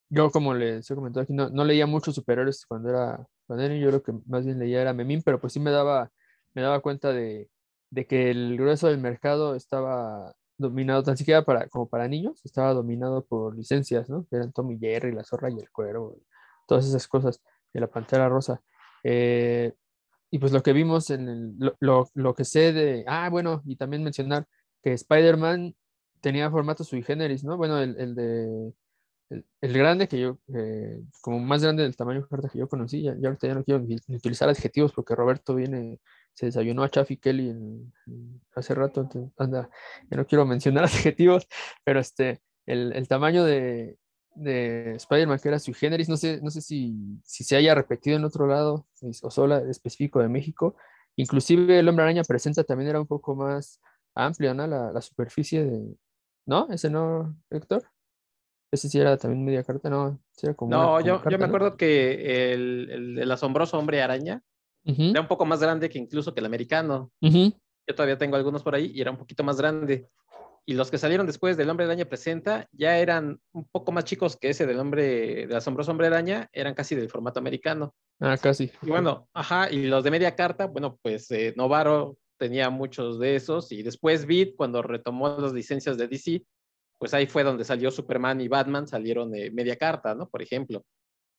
yo, 0.09 0.31
como 0.31 0.53
les 0.53 0.89
he 0.89 0.95
comentado 0.95 1.23
aquí, 1.23 1.33
no, 1.33 1.49
no 1.49 1.63
leía 1.63 1.85
muchos 1.85 2.15
superhéroes 2.15 2.65
cuando 2.65 2.89
era, 2.89 3.27
cuando 3.45 3.65
era 3.65 3.75
yo 3.75 3.91
lo 3.91 4.01
que 4.03 4.13
más 4.27 4.45
bien 4.45 4.59
leía 4.59 4.81
era 4.81 4.93
Memín, 4.93 5.21
pero 5.23 5.39
pues 5.39 5.53
sí 5.53 5.59
me 5.59 5.71
daba, 5.71 6.11
me 6.53 6.61
daba 6.61 6.81
cuenta 6.81 7.13
de, 7.13 7.49
de 7.91 8.07
que 8.07 8.31
el 8.31 8.57
grueso 8.57 8.87
del 8.87 8.99
mercado 8.99 9.55
estaba 9.55 10.33
dominado, 10.57 11.03
tan 11.03 11.17
siquiera 11.17 11.43
para, 11.43 11.67
como 11.69 11.87
para 11.87 12.07
niños, 12.07 12.41
estaba 12.43 12.73
dominado 12.73 13.23
por 13.25 13.55
licencias, 13.55 14.09
¿no? 14.09 14.25
Que 14.29 14.37
eran 14.37 14.51
Tommy 14.51 14.77
Jerry, 14.79 15.13
La 15.13 15.23
Zorra 15.23 15.49
y 15.49 15.59
el 15.59 15.69
Cuero, 15.71 16.17
todas 16.67 16.85
esas 16.87 17.07
cosas, 17.07 17.41
de 17.73 17.79
la 17.79 17.87
Pantera 17.87 18.27
Rosa. 18.29 18.61
Eh, 19.03 19.73
y 20.31 20.39
pues 20.39 20.51
lo 20.51 20.61
que 20.61 20.73
vimos 20.73 21.09
en 21.11 21.29
el, 21.29 21.55
lo, 21.57 21.75
lo, 21.79 22.09
lo 22.13 22.33
que 22.33 22.45
sé 22.45 22.73
de, 22.73 23.03
ah, 23.07 23.29
bueno, 23.29 23.61
y 23.65 23.75
también 23.75 24.03
mencionar 24.03 24.45
que 24.83 24.93
Spider-Man 24.93 25.75
tenía 26.21 26.51
formato 26.51 26.83
sui 26.83 27.03
generis, 27.03 27.43
¿no? 27.43 27.57
Bueno, 27.57 27.79
el, 27.79 27.95
el 27.97 28.15
de, 28.15 28.73
el, 29.29 29.73
grande 29.73 30.07
que 30.07 30.19
yo, 30.19 30.39
eh, 30.55 31.01
como 31.21 31.39
más 31.39 31.61
grande 31.61 31.83
del 31.83 31.95
tamaño 31.95 32.27
que 32.27 32.57
yo 32.57 32.67
conocí, 32.67 33.03
ya, 33.03 33.15
ya 33.19 33.27
ahorita 33.29 33.47
ya 33.47 33.55
no 33.55 33.63
quiero 33.63 33.83
utilizar 34.09 34.49
adjetivos 34.49 34.91
porque 34.93 35.15
Roberto 35.15 35.55
viene, 35.55 35.99
se 36.33 36.47
desayunó 36.47 36.83
a 36.83 36.89
Chaffy 36.89 37.17
Kelly 37.17 37.55
hace 38.55 38.73
rato, 38.73 39.01
entonces, 39.01 39.31
anda, 39.37 39.69
ya 40.09 40.17
no 40.17 40.25
quiero 40.25 40.45
mencionar 40.45 40.83
adjetivos, 40.85 41.47
pero 41.83 41.99
este, 41.99 42.41
el, 42.65 42.93
el 42.93 43.07
tamaño 43.07 43.43
de, 43.43 43.97
de 44.35 44.95
Spider-Man 44.95 45.39
que 45.39 45.49
era 45.49 45.59
sui 45.59 45.73
generis, 45.73 46.09
no 46.09 46.17
sé, 46.17 46.39
no 46.41 46.49
sé 46.49 46.61
si, 46.61 46.95
si 47.23 47.43
se 47.43 47.55
haya 47.55 47.75
repetido 47.75 48.17
en 48.17 48.25
otro 48.25 48.47
lado 48.47 48.87
o 49.21 49.31
solo 49.31 49.57
específico 49.57 50.19
de 50.19 50.29
México. 50.29 50.75
Inclusive 51.15 51.79
el 51.79 51.87
Hombre 51.89 52.03
Araña 52.03 52.23
presenta 52.23 52.63
también 52.63 52.89
era 52.89 53.01
un 53.01 53.07
poco 53.07 53.35
más 53.35 53.81
amplio, 54.15 54.53
¿no? 54.53 54.65
La, 54.67 54.91
la 54.91 55.01
superficie 55.01 55.65
de... 55.65 55.95
¿No? 56.45 56.67
¿Ese 56.71 56.89
no, 56.89 57.35
Héctor? 57.49 57.83
Ese 58.71 58.89
sí 58.89 58.99
era 58.99 59.17
también 59.17 59.43
media 59.45 59.63
carta, 59.63 59.89
¿no? 59.89 60.19
Sí 60.31 60.45
era 60.45 60.55
como 60.55 60.75
una- 60.75 60.85
No, 60.85 60.99
yo, 61.01 61.21
me 61.25 61.37
¿no? 61.37 61.45
acuerdo 61.45 61.75
que 61.77 62.53
el, 62.53 62.89
el, 62.91 63.19
el 63.19 63.31
asombroso 63.31 63.77
hombre 63.77 64.01
araña 64.01 64.43
Ujú, 64.85 65.03
era 65.11 65.21
un 65.21 65.27
poco 65.27 65.45
más 65.45 65.59
grande 65.59 65.89
que 65.89 65.97
incluso 65.99 66.33
que 66.33 66.39
el 66.39 66.45
americano. 66.45 67.11
Yo 67.21 67.95
todavía 67.95 68.17
tengo 68.17 68.35
algunos 68.35 68.63
por 68.63 68.75
ahí 68.75 68.91
y 68.93 69.01
era 69.01 69.11
un 69.11 69.17
poquito 69.17 69.43
más 69.43 69.57
grande. 69.57 70.07
Y 70.65 70.73
los 70.73 70.91
que 70.91 70.99
salieron 70.99 71.25
después 71.25 71.57
del 71.57 71.69
Hombre 71.69 71.85
Araña 71.87 72.05
Presenta 72.05 72.67
ya 72.71 72.99
eran 72.99 73.39
un 73.53 73.65
poco 73.65 73.91
más 73.91 74.05
chicos 74.05 74.37
que 74.37 74.49
ese 74.51 74.67
del 74.67 74.79
hombre, 74.79 75.47
del 75.47 75.55
asombroso 75.55 75.89
Hombre 75.89 76.07
Araña, 76.07 76.47
eran 76.53 76.75
casi 76.75 76.95
del 76.95 77.09
formato 77.09 77.39
americano. 77.39 77.95
Ah, 78.19 78.37
casi. 78.37 78.71
Y 78.83 78.89
bueno, 78.89 79.27
ajá, 79.33 79.71
y 79.71 79.87
los 79.87 80.03
de 80.03 80.11
media 80.11 80.35
carta, 80.35 80.67
bueno, 80.67 80.99
pues 81.01 81.31
eh, 81.31 81.53
Novaro 81.57 82.17
tenía 82.37 82.69
muchos 82.69 83.19
de 83.19 83.35
esos 83.35 83.71
y 83.71 83.81
después 83.81 84.27
Beat, 84.27 84.49
cuando 84.55 84.81
retomó 84.83 85.37
las 85.39 85.53
licencias 85.53 85.97
de 85.97 86.07
DC, 86.07 86.43
pues 86.99 87.13
ahí 87.13 87.25
fue 87.25 87.43
donde 87.43 87.63
salió 87.63 87.89
Superman 87.89 88.41
y 88.41 88.47
Batman, 88.47 88.87
salieron 88.87 89.31
de 89.31 89.49
media 89.51 89.77
carta, 89.77 90.13
¿no? 90.13 90.29
Por 90.29 90.41
ejemplo. 90.41 90.85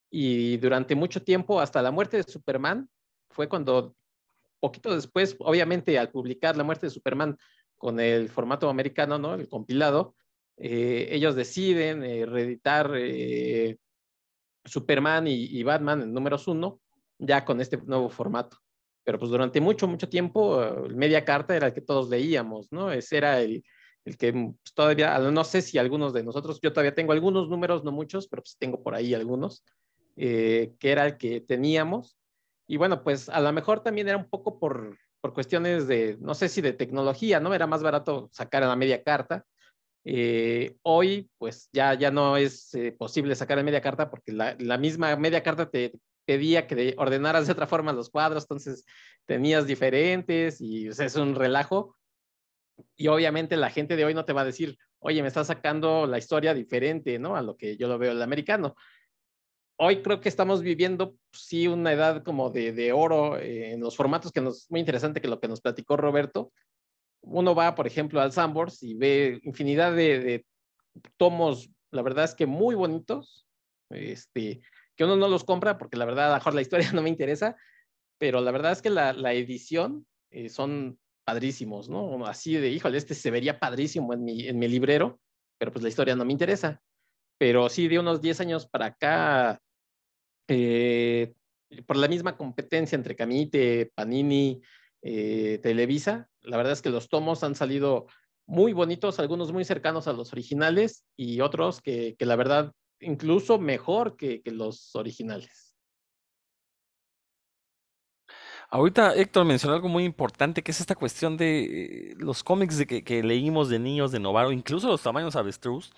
Y 0.09 0.57
durante 0.57 0.95
mucho 0.95 1.23
tiempo, 1.23 1.61
hasta 1.61 1.81
la 1.81 1.91
muerte 1.91 2.17
de 2.17 2.23
Superman, 2.23 2.89
fue 3.29 3.47
cuando, 3.47 3.95
poquito 4.59 4.93
después, 4.93 5.37
obviamente 5.39 5.97
al 5.97 6.11
publicar 6.11 6.57
la 6.57 6.63
muerte 6.63 6.87
de 6.87 6.89
Superman 6.89 7.37
con 7.77 7.99
el 7.99 8.27
formato 8.27 8.69
americano, 8.69 9.17
¿no? 9.19 9.35
El 9.35 9.47
compilado, 9.47 10.15
eh, 10.57 11.07
ellos 11.11 11.35
deciden 11.35 12.03
eh, 12.03 12.25
reeditar 12.25 12.91
eh, 12.95 13.77
Superman 14.65 15.27
y, 15.27 15.45
y 15.45 15.63
Batman 15.63 16.01
en 16.01 16.13
números 16.13 16.47
uno, 16.47 16.81
ya 17.19 17.45
con 17.45 17.61
este 17.61 17.77
nuevo 17.77 18.09
formato. 18.09 18.57
Pero 19.03 19.19
pues 19.19 19.31
durante 19.31 19.61
mucho, 19.61 19.87
mucho 19.87 20.09
tiempo, 20.09 20.63
eh, 20.63 20.89
media 20.89 21.23
carta 21.23 21.55
era 21.55 21.67
el 21.67 21.73
que 21.73 21.81
todos 21.81 22.09
leíamos, 22.09 22.71
¿no? 22.71 22.91
Ese 22.91 23.17
era 23.17 23.39
el, 23.39 23.63
el 24.05 24.17
que 24.17 24.33
pues, 24.33 24.73
todavía, 24.73 25.17
no 25.19 25.43
sé 25.43 25.61
si 25.61 25.77
algunos 25.77 26.13
de 26.13 26.23
nosotros, 26.23 26.59
yo 26.61 26.73
todavía 26.73 26.95
tengo 26.95 27.11
algunos 27.11 27.49
números, 27.49 27.83
no 27.83 27.91
muchos, 27.91 28.27
pero 28.27 28.41
pues 28.41 28.57
tengo 28.57 28.83
por 28.83 28.95
ahí 28.95 29.13
algunos, 29.13 29.63
eh, 30.15 30.73
que 30.79 30.91
era 30.91 31.05
el 31.05 31.17
que 31.17 31.41
teníamos. 31.41 32.17
Y 32.67 32.77
bueno, 32.77 33.03
pues 33.03 33.29
a 33.29 33.39
lo 33.41 33.51
mejor 33.53 33.81
también 33.81 34.07
era 34.07 34.17
un 34.17 34.29
poco 34.29 34.59
por, 34.59 34.97
por 35.21 35.33
cuestiones 35.33 35.87
de, 35.87 36.17
no 36.19 36.33
sé 36.33 36.49
si 36.49 36.61
de 36.61 36.73
tecnología, 36.73 37.39
¿no? 37.39 37.53
Era 37.53 37.67
más 37.67 37.83
barato 37.83 38.29
sacar 38.31 38.63
a 38.63 38.67
la 38.67 38.75
media 38.75 39.03
carta, 39.03 39.45
Eh, 40.03 40.77
hoy, 40.81 41.29
pues 41.37 41.69
ya, 41.71 41.93
ya 41.93 42.09
no 42.11 42.35
es 42.37 42.73
eh, 42.73 42.91
posible 42.91 43.35
sacar 43.35 43.59
en 43.59 43.65
media 43.65 43.81
carta 43.81 44.09
porque 44.09 44.31
la, 44.31 44.55
la, 44.59 44.77
misma 44.79 45.15
media 45.15 45.43
carta 45.43 45.69
te 45.69 45.93
pedía 46.25 46.65
que 46.65 46.95
ordenaras 46.97 47.45
de 47.45 47.53
otra 47.53 47.67
forma 47.67 47.93
los 47.93 48.09
cuadros, 48.09 48.43
entonces 48.45 48.85
tenías 49.27 49.67
diferentes 49.67 50.59
y 50.59 50.87
es 50.87 51.15
un 51.15 51.35
relajo. 51.35 51.95
Y 52.95 53.07
obviamente 53.07 53.57
la 53.57 53.69
gente 53.69 53.95
de 53.95 54.05
hoy 54.05 54.13
no 54.13 54.25
te 54.25 54.33
va 54.33 54.41
a 54.41 54.45
decir, 54.45 54.77
oye, 54.99 55.21
me 55.21 55.27
está 55.27 55.43
sacando 55.43 56.05
la 56.05 56.17
historia 56.17 56.53
diferente, 56.53 57.19
¿no? 57.19 57.35
A 57.35 57.41
lo 57.41 57.57
que 57.57 57.77
yo 57.77 57.87
lo 57.87 57.97
veo 57.97 58.11
el 58.11 58.21
americano. 58.21 58.75
Hoy 59.77 60.01
creo 60.03 60.21
que 60.21 60.29
estamos 60.29 60.61
viviendo, 60.61 61.15
sí, 61.31 61.67
una 61.67 61.91
edad 61.91 62.23
como 62.23 62.51
de, 62.51 62.71
de 62.71 62.91
oro 62.91 63.37
eh, 63.37 63.71
en 63.71 63.79
los 63.79 63.95
formatos 63.95 64.31
que 64.31 64.41
nos, 64.41 64.69
muy 64.69 64.79
interesante 64.79 65.21
que 65.21 65.27
lo 65.27 65.39
que 65.39 65.47
nos 65.47 65.61
platicó 65.61 65.97
Roberto, 65.97 66.51
uno 67.21 67.55
va, 67.55 67.75
por 67.75 67.87
ejemplo, 67.87 68.21
al 68.21 68.31
Sambors 68.31 68.83
y 68.83 68.93
ve 68.95 69.39
infinidad 69.43 69.95
de, 69.95 70.45
tomos, 71.17 71.69
la 71.91 72.01
verdad 72.01 72.25
es 72.25 72.35
que 72.35 72.45
muy 72.45 72.75
bonitos, 72.75 73.47
este, 73.89 74.61
que 74.95 75.03
uno 75.03 75.15
no 75.15 75.27
los 75.27 75.43
compra 75.43 75.77
porque 75.77 75.97
la 75.97 76.05
verdad, 76.05 76.33
a 76.33 76.41
lo 76.43 76.51
la 76.51 76.61
historia 76.61 76.91
no 76.93 77.01
me 77.01 77.09
interesa, 77.09 77.55
pero 78.17 78.41
la 78.41 78.51
verdad 78.51 78.71
es 78.71 78.81
que 78.81 78.89
la, 78.89 79.33
edición 79.33 80.05
eh, 80.29 80.49
son 80.49 80.99
padrísimos, 81.31 81.87
¿no? 81.87 82.25
Así 82.25 82.55
de, 82.55 82.69
híjole, 82.69 82.97
este 82.97 83.15
se 83.15 83.31
vería 83.31 83.57
padrísimo 83.57 84.13
en 84.13 84.25
mi, 84.25 84.49
en 84.49 84.59
mi 84.59 84.67
librero, 84.67 85.21
pero 85.57 85.71
pues 85.71 85.81
la 85.81 85.87
historia 85.87 86.13
no 86.13 86.25
me 86.25 86.33
interesa. 86.33 86.81
Pero 87.37 87.69
sí, 87.69 87.87
de 87.87 87.99
unos 87.99 88.19
10 88.19 88.41
años 88.41 88.67
para 88.67 88.87
acá, 88.87 89.61
eh, 90.49 91.33
por 91.87 91.95
la 91.95 92.09
misma 92.09 92.35
competencia 92.35 92.97
entre 92.97 93.15
Camite, 93.15 93.93
Panini, 93.95 94.61
eh, 95.01 95.59
Televisa. 95.63 96.27
La 96.41 96.57
verdad 96.57 96.73
es 96.73 96.81
que 96.81 96.89
los 96.89 97.07
tomos 97.07 97.45
han 97.45 97.55
salido 97.55 98.07
muy 98.45 98.73
bonitos, 98.73 99.17
algunos 99.19 99.53
muy 99.53 99.63
cercanos 99.63 100.09
a 100.09 100.13
los 100.13 100.33
originales 100.33 101.05
y 101.15 101.39
otros 101.39 101.79
que, 101.79 102.17
la 102.19 102.35
verdad 102.35 102.73
incluso 102.99 103.57
mejor 103.57 104.17
que, 104.17 104.41
los 104.47 104.93
originales. 104.97 105.70
Ahorita 108.73 109.13
Héctor 109.13 109.43
mencionó 109.43 109.75
algo 109.75 109.89
muy 109.89 110.05
importante, 110.05 110.63
que 110.63 110.71
es 110.71 110.79
esta 110.79 110.95
cuestión 110.95 111.35
de 111.35 112.11
eh, 112.11 112.15
los 112.17 112.41
cómics 112.41 112.85
que, 112.85 113.21
leímos 113.21 113.67
de 113.67 113.79
niños 113.79 114.13
de 114.13 114.19
Novaro, 114.19 114.53
incluso 114.53 114.87
los 114.87 115.01
tamaños 115.01 115.35
avestruz, 115.35 115.91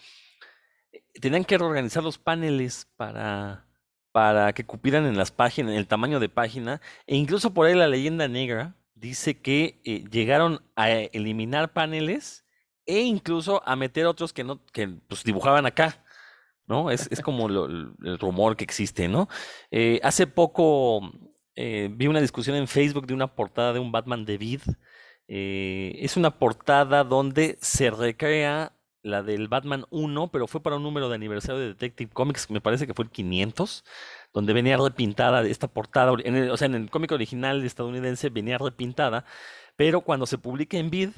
eh, 0.91 1.03
tenían 1.21 1.45
que 1.45 1.59
reorganizar 1.59 2.03
los 2.03 2.17
paneles 2.17 2.87
para, 2.97 3.67
para 4.11 4.53
que 4.53 4.65
cupieran 4.65 5.05
en 5.05 5.17
las 5.17 5.29
páginas, 5.29 5.73
en 5.73 5.77
el 5.77 5.85
tamaño 5.85 6.19
de 6.19 6.29
página, 6.29 6.81
e 7.05 7.15
incluso 7.15 7.53
por 7.53 7.67
ahí 7.67 7.75
la 7.75 7.87
leyenda 7.87 8.27
negra, 8.27 8.75
dice 8.95 9.39
que 9.39 9.79
eh, 9.85 10.03
llegaron 10.09 10.59
a 10.75 10.89
eliminar 10.89 11.73
paneles 11.73 12.43
e 12.87 13.01
incluso 13.01 13.61
a 13.67 13.75
meter 13.75 14.07
otros 14.07 14.33
que 14.33 14.43
no, 14.43 14.65
que 14.71 14.87
pues, 14.87 15.23
dibujaban 15.23 15.67
acá. 15.67 16.03
¿No? 16.65 16.89
Es, 16.89 17.09
es 17.11 17.19
como 17.19 17.47
el 17.47 18.17
rumor 18.19 18.55
que 18.55 18.63
existe, 18.63 19.09
¿no? 19.09 19.27
Hace 20.01 20.27
poco 20.27 21.11
eh, 21.55 21.89
vi 21.91 22.07
una 22.07 22.21
discusión 22.21 22.55
en 22.55 22.67
Facebook 22.67 23.07
de 23.07 23.13
una 23.13 23.35
portada 23.35 23.73
de 23.73 23.79
un 23.79 23.91
Batman 23.91 24.25
de 24.25 24.37
Vid. 24.37 24.61
es 25.27 26.17
una 26.17 26.37
portada 26.37 27.03
donde 27.03 27.57
se 27.61 27.89
recrea 27.91 28.73
la 29.03 29.21
del 29.21 29.49
Batman 29.49 29.85
1, 29.89 30.31
pero 30.31 30.47
fue 30.47 30.63
para 30.63 30.77
un 30.77 30.83
número 30.83 31.09
de 31.09 31.15
aniversario 31.15 31.59
de 31.59 31.67
Detective 31.67 32.11
Comics, 32.13 32.49
me 32.49 32.61
parece 32.61 32.87
que 32.87 32.93
fue 32.93 33.05
el 33.05 33.11
500 33.11 33.83
donde 34.33 34.53
venía 34.53 34.77
repintada 34.77 35.43
esta 35.43 35.67
portada, 35.67 36.11
o 36.11 36.57
sea, 36.57 36.65
en 36.65 36.75
el 36.75 36.89
cómic 36.89 37.11
original 37.11 37.63
estadounidense 37.63 38.29
venía 38.29 38.57
repintada, 38.57 39.25
pero 39.75 40.01
cuando 40.01 40.25
se 40.25 40.37
publica 40.37 40.77
en 40.77 40.89
Vid, 40.89 41.09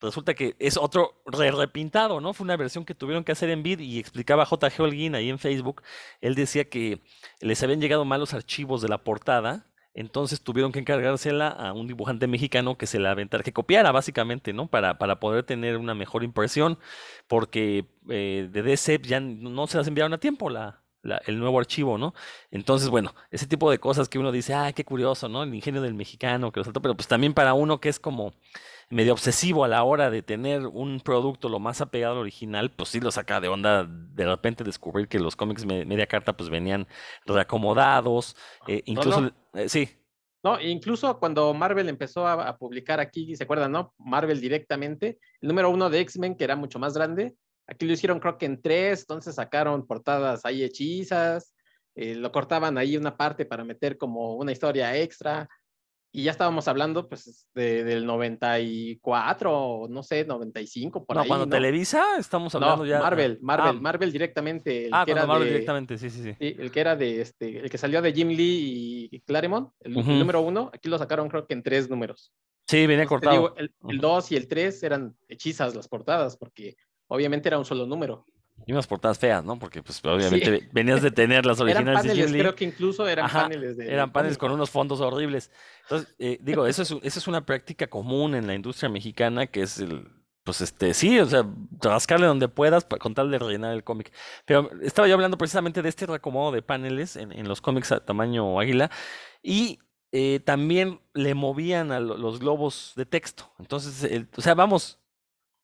resulta 0.00 0.34
que 0.34 0.56
es 0.58 0.76
otro 0.76 1.22
re 1.26 1.50
repintado, 1.50 2.20
¿no? 2.20 2.34
Fue 2.34 2.44
una 2.44 2.56
versión 2.56 2.84
que 2.84 2.94
tuvieron 2.94 3.24
que 3.24 3.32
hacer 3.32 3.50
en 3.50 3.62
Vid 3.62 3.80
y 3.80 3.98
explicaba 3.98 4.44
J.G. 4.44 4.80
Holguín 4.80 5.14
ahí 5.14 5.30
en 5.30 5.38
Facebook, 5.38 5.82
él 6.20 6.34
decía 6.34 6.68
que 6.68 7.02
les 7.40 7.62
habían 7.62 7.80
llegado 7.80 8.04
malos 8.04 8.34
archivos 8.34 8.82
de 8.82 8.88
la 8.88 9.04
portada, 9.04 9.66
entonces 9.96 10.42
tuvieron 10.42 10.72
que 10.72 10.78
encargársela 10.78 11.48
a 11.48 11.72
un 11.72 11.88
dibujante 11.88 12.26
mexicano 12.26 12.76
que 12.76 12.86
se 12.86 13.00
la 13.00 13.12
aventara, 13.12 13.42
que 13.42 13.52
copiara 13.52 13.90
básicamente, 13.92 14.52
¿no? 14.52 14.68
Para, 14.68 14.98
para 14.98 15.18
poder 15.18 15.42
tener 15.44 15.78
una 15.78 15.94
mejor 15.94 16.22
impresión, 16.22 16.78
porque 17.26 17.86
eh, 18.10 18.48
de 18.52 18.62
DC 18.62 19.00
ya 19.02 19.20
no 19.20 19.66
se 19.66 19.78
las 19.78 19.88
enviaron 19.88 20.12
a 20.12 20.18
tiempo 20.18 20.50
la, 20.50 20.85
el 21.26 21.38
nuevo 21.38 21.58
archivo, 21.58 21.98
¿no? 21.98 22.14
Entonces, 22.50 22.88
bueno, 22.88 23.14
ese 23.30 23.46
tipo 23.46 23.70
de 23.70 23.78
cosas 23.78 24.08
que 24.08 24.18
uno 24.18 24.32
dice, 24.32 24.54
ah, 24.54 24.72
qué 24.72 24.84
curioso, 24.84 25.28
¿no? 25.28 25.42
El 25.42 25.54
ingenio 25.54 25.82
del 25.82 25.94
mexicano 25.94 26.52
que 26.52 26.60
lo 26.60 26.64
saltó, 26.64 26.82
pero 26.82 26.96
pues 26.96 27.08
también 27.08 27.34
para 27.34 27.54
uno 27.54 27.80
que 27.80 27.88
es 27.88 27.98
como 27.98 28.32
medio 28.88 29.12
obsesivo 29.12 29.64
a 29.64 29.68
la 29.68 29.82
hora 29.82 30.10
de 30.10 30.22
tener 30.22 30.66
un 30.66 31.00
producto 31.00 31.48
lo 31.48 31.58
más 31.58 31.80
apegado 31.80 32.14
al 32.14 32.20
original, 32.20 32.70
pues 32.70 32.90
sí 32.90 33.00
lo 33.00 33.10
saca 33.10 33.40
de 33.40 33.48
onda 33.48 33.84
de 33.84 34.24
repente 34.24 34.62
descubrir 34.62 35.08
que 35.08 35.18
los 35.18 35.34
cómics 35.34 35.64
media 35.64 36.06
carta 36.06 36.36
pues 36.36 36.50
venían 36.50 36.86
reacomodados, 37.24 38.36
eh, 38.68 38.82
incluso, 38.86 39.32
eh, 39.54 39.68
sí. 39.68 39.88
No, 40.44 40.60
incluso 40.60 41.18
cuando 41.18 41.52
Marvel 41.54 41.88
empezó 41.88 42.24
a, 42.24 42.34
a, 42.34 42.56
publicar 42.56 43.00
aquí, 43.00 43.34
¿se 43.34 43.42
acuerdan, 43.42 43.72
no? 43.72 43.92
Marvel 43.98 44.40
directamente, 44.40 45.18
el 45.40 45.48
número 45.48 45.70
uno 45.70 45.90
de 45.90 45.98
X-Men, 46.00 46.36
que 46.36 46.44
era 46.44 46.54
mucho 46.54 46.78
más 46.78 46.94
grande, 46.94 47.34
Aquí 47.66 47.86
lo 47.86 47.92
hicieron 47.92 48.20
creo 48.20 48.38
que 48.38 48.46
en 48.46 48.60
tres, 48.62 49.00
entonces 49.00 49.34
sacaron 49.34 49.86
portadas 49.86 50.44
ahí 50.44 50.62
hechizas, 50.62 51.54
eh, 51.96 52.14
lo 52.14 52.30
cortaban 52.30 52.78
ahí 52.78 52.96
una 52.96 53.16
parte 53.16 53.44
para 53.46 53.64
meter 53.64 53.96
como 53.96 54.34
una 54.34 54.52
historia 54.52 54.96
extra. 54.96 55.48
Y 56.12 56.22
ya 56.22 56.30
estábamos 56.30 56.66
hablando 56.66 57.08
pues 57.08 57.46
de, 57.54 57.84
del 57.84 58.06
94, 58.06 59.86
no 59.90 60.02
sé, 60.02 60.24
95, 60.24 61.04
por 61.04 61.16
no, 61.16 61.22
ahí. 61.22 61.28
Cuando 61.28 61.46
Televisa, 61.46 62.16
estamos 62.18 62.54
hablando 62.54 62.84
no, 62.84 62.86
ya. 62.86 63.00
Marvel, 63.00 63.38
Marvel, 63.42 63.76
ah. 63.76 63.80
Marvel 63.80 64.12
directamente. 64.12 64.86
El 64.86 64.94
ah, 64.94 65.04
que 65.04 65.12
era 65.12 65.26
Marvel 65.26 65.48
directamente, 65.48 65.98
sí, 65.98 66.08
sí, 66.08 66.22
sí, 66.22 66.34
El 66.38 66.70
que 66.70 66.80
era 66.80 66.96
de 66.96 67.20
este, 67.20 67.58
el 67.58 67.68
que 67.68 67.76
salió 67.76 68.00
de 68.00 68.14
Jim 68.14 68.28
Lee 68.28 69.08
y 69.10 69.20
Claremont, 69.20 69.72
el, 69.80 69.92
número 69.92 70.40
uno, 70.40 70.70
aquí 70.72 70.88
lo 70.88 70.96
sacaron 70.96 71.28
creo 71.28 71.46
que 71.46 71.52
en 71.52 71.62
tres 71.62 71.90
números. 71.90 72.32
Sí, 72.66 72.86
venía 72.86 73.04
cortado. 73.06 73.54
el, 73.56 73.74
el 73.86 73.98
2 74.00 74.32
y 74.32 74.36
el 74.36 74.48
3 74.48 74.82
eran 74.82 75.16
hechizas 75.28 75.74
las 75.74 75.86
portadas, 75.86 76.36
porque 76.36 76.76
obviamente 77.08 77.48
era 77.48 77.58
un 77.58 77.64
solo 77.64 77.86
número. 77.86 78.26
Y 78.64 78.72
unas 78.72 78.86
portadas 78.86 79.18
feas, 79.18 79.44
¿no? 79.44 79.58
Porque 79.58 79.82
pues 79.82 80.02
obviamente 80.04 80.68
venías 80.72 81.02
de 81.02 81.10
tener 81.10 81.44
las 81.44 81.60
originales. 81.60 82.04
Eran 82.04 82.16
paneles, 82.16 82.32
creo 82.32 82.54
que 82.54 82.64
incluso 82.64 83.06
eran 83.06 83.30
paneles 83.30 83.76
de... 83.76 83.92
Eran 83.92 84.12
paneles 84.12 84.38
con 84.38 84.50
unos 84.50 84.70
fondos 84.70 85.00
horribles. 85.00 85.50
Entonces, 85.82 86.14
eh, 86.18 86.38
digo, 86.40 86.66
eso 86.66 86.82
es, 86.82 86.90
esa 87.02 87.18
es 87.18 87.28
una 87.28 87.44
práctica 87.44 87.86
común 87.88 88.34
en 88.34 88.46
la 88.46 88.54
industria 88.54 88.88
mexicana 88.88 89.46
que 89.46 89.62
es 89.62 89.78
el... 89.78 90.08
Pues 90.42 90.60
este, 90.60 90.94
sí, 90.94 91.18
o 91.18 91.26
sea, 91.26 91.44
rascarle 91.82 92.26
donde 92.26 92.46
puedas 92.46 92.84
con 92.84 93.14
tal 93.14 93.32
de 93.32 93.38
rellenar 93.40 93.74
el 93.74 93.82
cómic. 93.82 94.12
Pero 94.44 94.70
estaba 94.80 95.08
yo 95.08 95.14
hablando 95.14 95.36
precisamente 95.36 95.82
de 95.82 95.88
este 95.88 96.06
reacomodo 96.06 96.52
de 96.52 96.62
paneles 96.62 97.16
en, 97.16 97.48
los 97.48 97.60
cómics 97.60 97.90
a 97.90 98.04
tamaño 98.04 98.60
águila. 98.60 98.88
Y 99.42 99.80
eh, 100.12 100.38
también 100.44 101.00
le 101.14 101.34
movían 101.34 101.90
a 101.90 101.98
los 101.98 102.38
globos 102.38 102.92
de 102.94 103.06
texto. 103.06 103.52
Entonces, 103.58 104.28
o 104.36 104.40
sea, 104.40 104.54
vamos, 104.54 105.00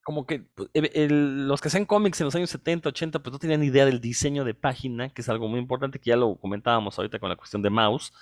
como 0.02 0.26
que 0.26 0.40
pues, 0.54 0.68
los 0.74 1.60
que 1.60 1.68
hacían 1.68 1.86
cómics 1.86 2.20
en 2.20 2.26
los 2.26 2.34
años 2.34 2.50
70, 2.50 2.88
80, 2.88 3.22
pues 3.22 3.32
no 3.32 3.38
tenían 3.38 3.62
idea 3.62 3.84
del 3.86 4.00
diseño 4.00 4.44
de 4.44 4.54
página, 4.54 5.10
que 5.10 5.22
es 5.22 5.28
algo 5.28 5.48
muy 5.48 5.60
importante, 5.60 5.98
que 5.98 6.10
ya 6.10 6.16
lo 6.16 6.36
comentábamos 6.36 6.98
ahorita 6.98 7.18
con 7.18 7.28
la 7.28 7.36
cuestión 7.36 7.62
de 7.62 7.70
mouse. 7.70 8.12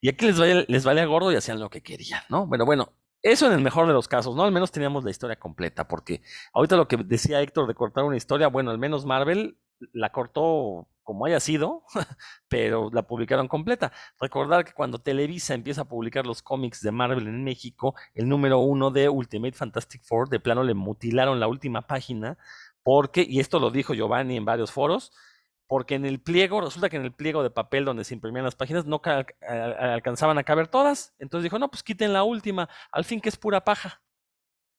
Y 0.00 0.08
aquí 0.08 0.26
les 0.26 0.38
vale, 0.38 0.64
les 0.68 0.84
vale 0.84 1.00
a 1.02 1.06
gordo 1.06 1.30
y 1.30 1.36
hacían 1.36 1.60
lo 1.60 1.68
que 1.68 1.82
querían, 1.82 2.22
¿no? 2.30 2.46
Bueno, 2.46 2.64
bueno, 2.64 2.92
eso 3.22 3.46
en 3.46 3.52
el 3.52 3.60
mejor 3.60 3.86
de 3.86 3.92
los 3.92 4.08
casos, 4.08 4.34
¿no? 4.34 4.44
Al 4.44 4.52
menos 4.52 4.72
teníamos 4.72 5.04
la 5.04 5.10
historia 5.10 5.36
completa, 5.36 5.86
porque 5.86 6.22
ahorita 6.54 6.76
lo 6.76 6.88
que 6.88 6.96
decía 6.96 7.42
Héctor 7.42 7.66
de 7.66 7.74
cortar 7.74 8.04
una 8.04 8.16
historia, 8.16 8.48
bueno, 8.48 8.70
al 8.70 8.78
menos 8.78 9.04
Marvel 9.04 9.58
la 9.92 10.12
cortó 10.12 10.88
como 11.02 11.26
haya 11.26 11.40
sido, 11.40 11.82
pero 12.48 12.88
la 12.92 13.02
publicaron 13.02 13.48
completa. 13.48 13.92
Recordar 14.20 14.64
que 14.64 14.72
cuando 14.72 15.00
Televisa 15.00 15.54
empieza 15.54 15.82
a 15.82 15.88
publicar 15.88 16.26
los 16.26 16.42
cómics 16.42 16.82
de 16.82 16.92
Marvel 16.92 17.26
en 17.26 17.42
México, 17.42 17.94
el 18.14 18.28
número 18.28 18.58
uno 18.58 18.90
de 18.90 19.08
Ultimate 19.08 19.56
Fantastic 19.56 20.04
Four, 20.04 20.28
de 20.28 20.40
plano 20.40 20.62
le 20.62 20.74
mutilaron 20.74 21.40
la 21.40 21.48
última 21.48 21.82
página, 21.82 22.38
porque, 22.82 23.26
y 23.28 23.40
esto 23.40 23.58
lo 23.58 23.70
dijo 23.70 23.94
Giovanni 23.94 24.36
en 24.36 24.44
varios 24.44 24.70
foros, 24.70 25.12
porque 25.66 25.94
en 25.94 26.04
el 26.04 26.20
pliego, 26.20 26.60
resulta 26.60 26.88
que 26.88 26.96
en 26.96 27.04
el 27.04 27.12
pliego 27.12 27.42
de 27.42 27.50
papel 27.50 27.84
donde 27.84 28.04
se 28.04 28.14
imprimían 28.14 28.44
las 28.44 28.56
páginas 28.56 28.86
no 28.86 29.00
alcanzaban 29.00 30.36
a 30.36 30.42
caber 30.42 30.66
todas. 30.66 31.14
Entonces 31.20 31.44
dijo, 31.44 31.60
no, 31.60 31.70
pues 31.70 31.84
quiten 31.84 32.12
la 32.12 32.24
última, 32.24 32.68
al 32.90 33.04
fin 33.04 33.20
que 33.20 33.28
es 33.28 33.36
pura 33.36 33.62
paja. 33.62 34.02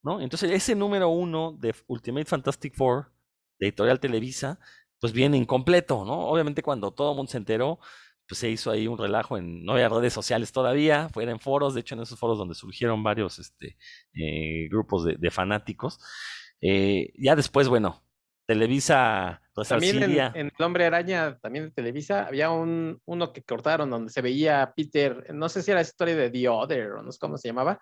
¿No? 0.04 0.20
Entonces 0.20 0.52
ese 0.52 0.76
número 0.76 1.10
uno 1.10 1.56
de 1.60 1.74
Ultimate 1.88 2.26
Fantastic 2.26 2.76
Four, 2.76 3.14
de 3.60 3.68
Editorial 3.68 4.00
Televisa, 4.00 4.60
pues 5.02 5.14
viene 5.14 5.36
incompleto, 5.36 6.06
¿no? 6.06 6.28
Obviamente 6.28 6.62
cuando 6.62 6.92
todo 6.92 7.12
el 7.12 7.18
mundo 7.18 7.32
se 7.32 7.40
enteró, 7.40 7.80
pues 8.28 8.40
se 8.40 8.50
hizo 8.50 8.72
ahí 8.72 8.88
un 8.88 8.98
relajo 8.98 9.38
en, 9.38 9.66
no 9.66 9.74
había 9.74 9.90
redes 9.90 10.14
sociales 10.14 10.52
todavía, 10.54 11.10
fueron 11.10 11.40
foros, 11.40 11.74
de 11.74 11.82
hecho 11.82 11.96
en 11.96 12.02
esos 12.02 12.20
foros 12.20 12.38
donde 12.38 12.56
surgieron 12.56 13.04
varios 13.04 13.40
este, 13.40 13.78
eh, 14.14 14.70
grupos 14.70 15.04
de, 15.04 15.32
fanáticos. 15.32 16.00
Eh, 16.62 17.12
ya 17.18 17.36
después, 17.36 17.68
bueno, 17.68 18.04
Televisa 18.46 19.42
También 19.68 20.04
en, 20.04 20.12
en, 20.12 20.52
El 20.56 20.64
Hombre 20.64 20.86
Araña, 20.86 21.40
también 21.40 21.66
de 21.66 21.72
Televisa, 21.72 22.28
había 22.28 22.52
un, 22.52 23.02
uno 23.06 23.34
que 23.34 23.42
cortaron 23.42 23.90
donde 23.90 24.12
se 24.12 24.22
veía 24.22 24.72
Peter, 24.76 25.34
no 25.34 25.50
sé 25.50 25.64
si 25.64 25.72
era 25.72 25.80
la 25.80 25.88
historia 25.88 26.16
de 26.16 26.30
The 26.30 26.48
Other 26.48 26.92
o 26.92 27.02
no 27.02 27.12
sé 27.12 27.18
cómo 27.20 27.38
se 27.38 27.48
llamaba, 27.48 27.80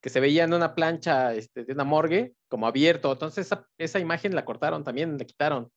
que 0.00 0.08
se 0.08 0.20
veía 0.20 0.44
en 0.44 0.54
una 0.54 0.74
plancha 0.74 1.34
este, 1.34 1.64
de 1.64 1.72
una 1.74 1.84
morgue, 1.84 2.32
como 2.48 2.66
abierto. 2.66 3.12
Entonces 3.12 3.46
esa, 3.46 3.66
esa 3.76 3.98
imagen 3.98 4.34
la 4.34 4.44
cortaron 4.46 4.82
también, 4.82 5.18
la 5.18 5.24
quitaron. 5.24 5.70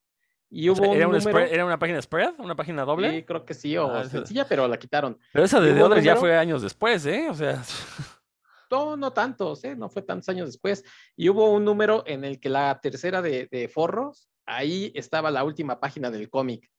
Y 0.49 0.69
O 0.69 0.73
hubo 0.73 0.83
sea, 0.85 0.93
¿era, 0.93 1.07
un 1.07 1.13
un 1.15 1.19
número, 1.19 1.39
spread- 1.39 1.51
¿Era 1.53 1.65
una 1.65 1.77
página 1.79 2.01
spread? 2.01 2.33
¿Una 2.39 2.55
página 2.55 2.85
doble? 2.85 3.11
sí, 3.11 3.23
creo 3.23 3.43
que 3.45 3.53
sí, 3.53 3.77
o 3.77 3.91
Ah, 3.93 4.03
sencilla, 4.05 4.47
pero 4.47 4.67
la 4.67 4.77
quitaron. 4.79 5.19
Pero 5.33 5.45
esa 5.45 5.59
de 5.59 5.71
¿Y 5.71 5.73
The 5.73 5.79
hubo 5.79 5.87
Others 5.87 6.03
ya 6.05 6.15
fue 6.15 6.37
años 6.37 6.61
después, 6.61 7.05
¿eh? 7.05 7.27
O 7.29 7.33
sea, 7.33 7.61
No, 8.71 8.97
no 8.97 9.11
tantos, 9.13 9.63
¿eh? 9.63 9.75
no 9.75 9.89
fue 9.89 10.01
tantos 10.01 10.27
años 10.29 10.47
después. 10.47 10.83
Y 11.15 11.29
hubo 11.29 11.51
un 11.51 11.63
número 11.63 12.03
en 12.05 12.25
el 12.25 12.39
que 12.39 12.49
la 12.49 12.79
tercera 12.81 13.21
de, 13.21 13.47
de 13.49 13.67
Forros, 13.69 14.29
ahí 14.45 14.91
estaba 14.93 15.31
la 15.31 15.43
última 15.45 15.79
página 15.79 16.11
del 16.11 16.29
cómic. 16.29 16.69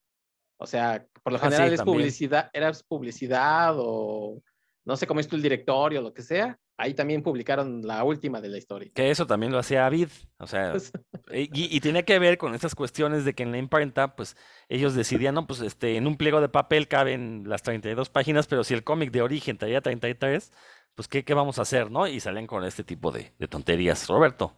O 0.57 0.67
sea, 0.67 1.03
por 1.23 1.33
lo 1.33 1.37
Ah, 1.39 1.41
sí, 1.41 1.45
general 1.47 1.73
es 1.73 1.77
también. 1.77 1.95
publicidad, 1.97 2.49
era 2.53 2.71
publicidad 2.87 3.73
o 3.77 4.41
no 4.85 4.97
sé 4.97 5.07
cómo 5.07 5.19
es 5.19 5.27
tú 5.27 5.35
el 5.35 5.41
directorio 5.41 5.99
o 5.99 6.03
lo 6.03 6.13
que 6.13 6.21
sea. 6.21 6.57
Ahí 6.79 6.93
también 6.93 7.21
publicaron 7.23 7.81
la 7.85 8.03
última 8.03 8.39
de 8.41 8.49
la 8.49 8.57
historia. 8.57 8.89
que 8.93 9.11
eso 9.11 9.27
también 9.27 9.51
lo 9.51 9.59
hacía 9.59 9.85
Avid. 9.85 10.07
O 10.37 10.47
sea, 10.47 10.71
Pues, 10.71 10.91
y, 11.33 11.49
y 11.75 11.79
tenía 11.81 12.03
que 12.03 12.17
ver 12.19 12.37
con 12.37 12.55
estas 12.55 12.73
cuestiones 12.75 13.25
de 13.25 13.33
que 13.35 13.43
en 13.43 13.51
la 13.51 13.57
imprenta, 13.57 14.15
pues 14.15 14.37
ellos 14.69 14.95
decidían, 14.95 15.35
no, 15.35 15.45
pues 15.47 15.61
este, 15.61 15.97
en 15.97 16.07
un 16.07 16.17
pliego 16.17 16.41
de 16.41 16.49
papel 16.49 16.87
caben 16.87 17.43
las 17.47 17.63
32 17.63 18.09
páginas, 18.09 18.47
pero 18.47 18.63
si 18.63 18.73
el 18.73 18.83
cómic 18.83 19.11
de 19.11 19.21
origen 19.21 19.57
traía 19.57 19.81
33, 19.81 20.51
pues 20.95 21.07
¿qué, 21.07 21.23
qué 21.25 21.33
vamos 21.33 21.59
a 21.59 21.63
hacer, 21.63 21.91
no? 21.91 22.07
Y 22.07 22.19
salen 22.19 22.47
con 22.47 22.63
este 22.63 22.83
tipo 22.83 23.11
de, 23.11 23.33
de 23.37 23.47
tonterías. 23.47 24.07
Roberto. 24.07 24.55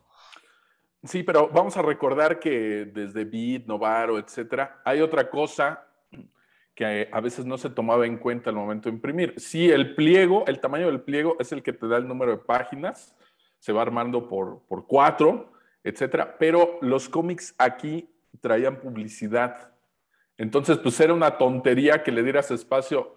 Sí, 1.03 1.24
pero 1.24 1.49
vamos 1.49 1.78
a 1.78 1.82
recordar 1.82 2.39
que 2.39 2.86
desde 2.86 3.26
Bit, 3.26 3.65
Novaro, 3.65 4.19
etcétera, 4.19 4.82
hay 4.86 5.01
otra 5.01 5.30
cosa 5.30 5.88
que 6.82 7.09
a 7.11 7.21
veces 7.21 7.45
no 7.45 7.59
se 7.59 7.69
tomaba 7.69 8.07
en 8.07 8.17
cuenta 8.17 8.49
al 8.49 8.55
momento 8.55 8.89
de 8.89 8.95
imprimir. 8.95 9.36
Sí, 9.38 9.69
el 9.69 9.93
pliego, 9.93 10.45
el 10.47 10.59
tamaño 10.59 10.88
del 10.88 11.01
pliego 11.01 11.38
es 11.39 11.51
el 11.51 11.61
que 11.61 11.73
te 11.73 11.88
da 11.88 11.97
el 11.97 12.07
número 12.07 12.32
de 12.32 12.39
páginas, 12.39 13.15
se 13.59 13.71
va 13.71 13.84
armando 13.84 14.27
por, 14.27 14.63
por 14.67 14.88
cuatro, 14.88 15.53
etcétera, 15.84 16.38
pero 16.39 16.79
los 16.82 17.07
cómics 17.07 17.53
aquí 17.59 18.09
traían 18.39 18.77
publicidad. 18.79 19.71
Entonces, 20.39 20.79
pues 20.79 20.99
era 20.99 21.13
una 21.13 21.38
tontería 21.38 22.01
que 22.01 22.11
le 22.11 22.23
dieras 22.23 22.49
espacio 22.49 23.15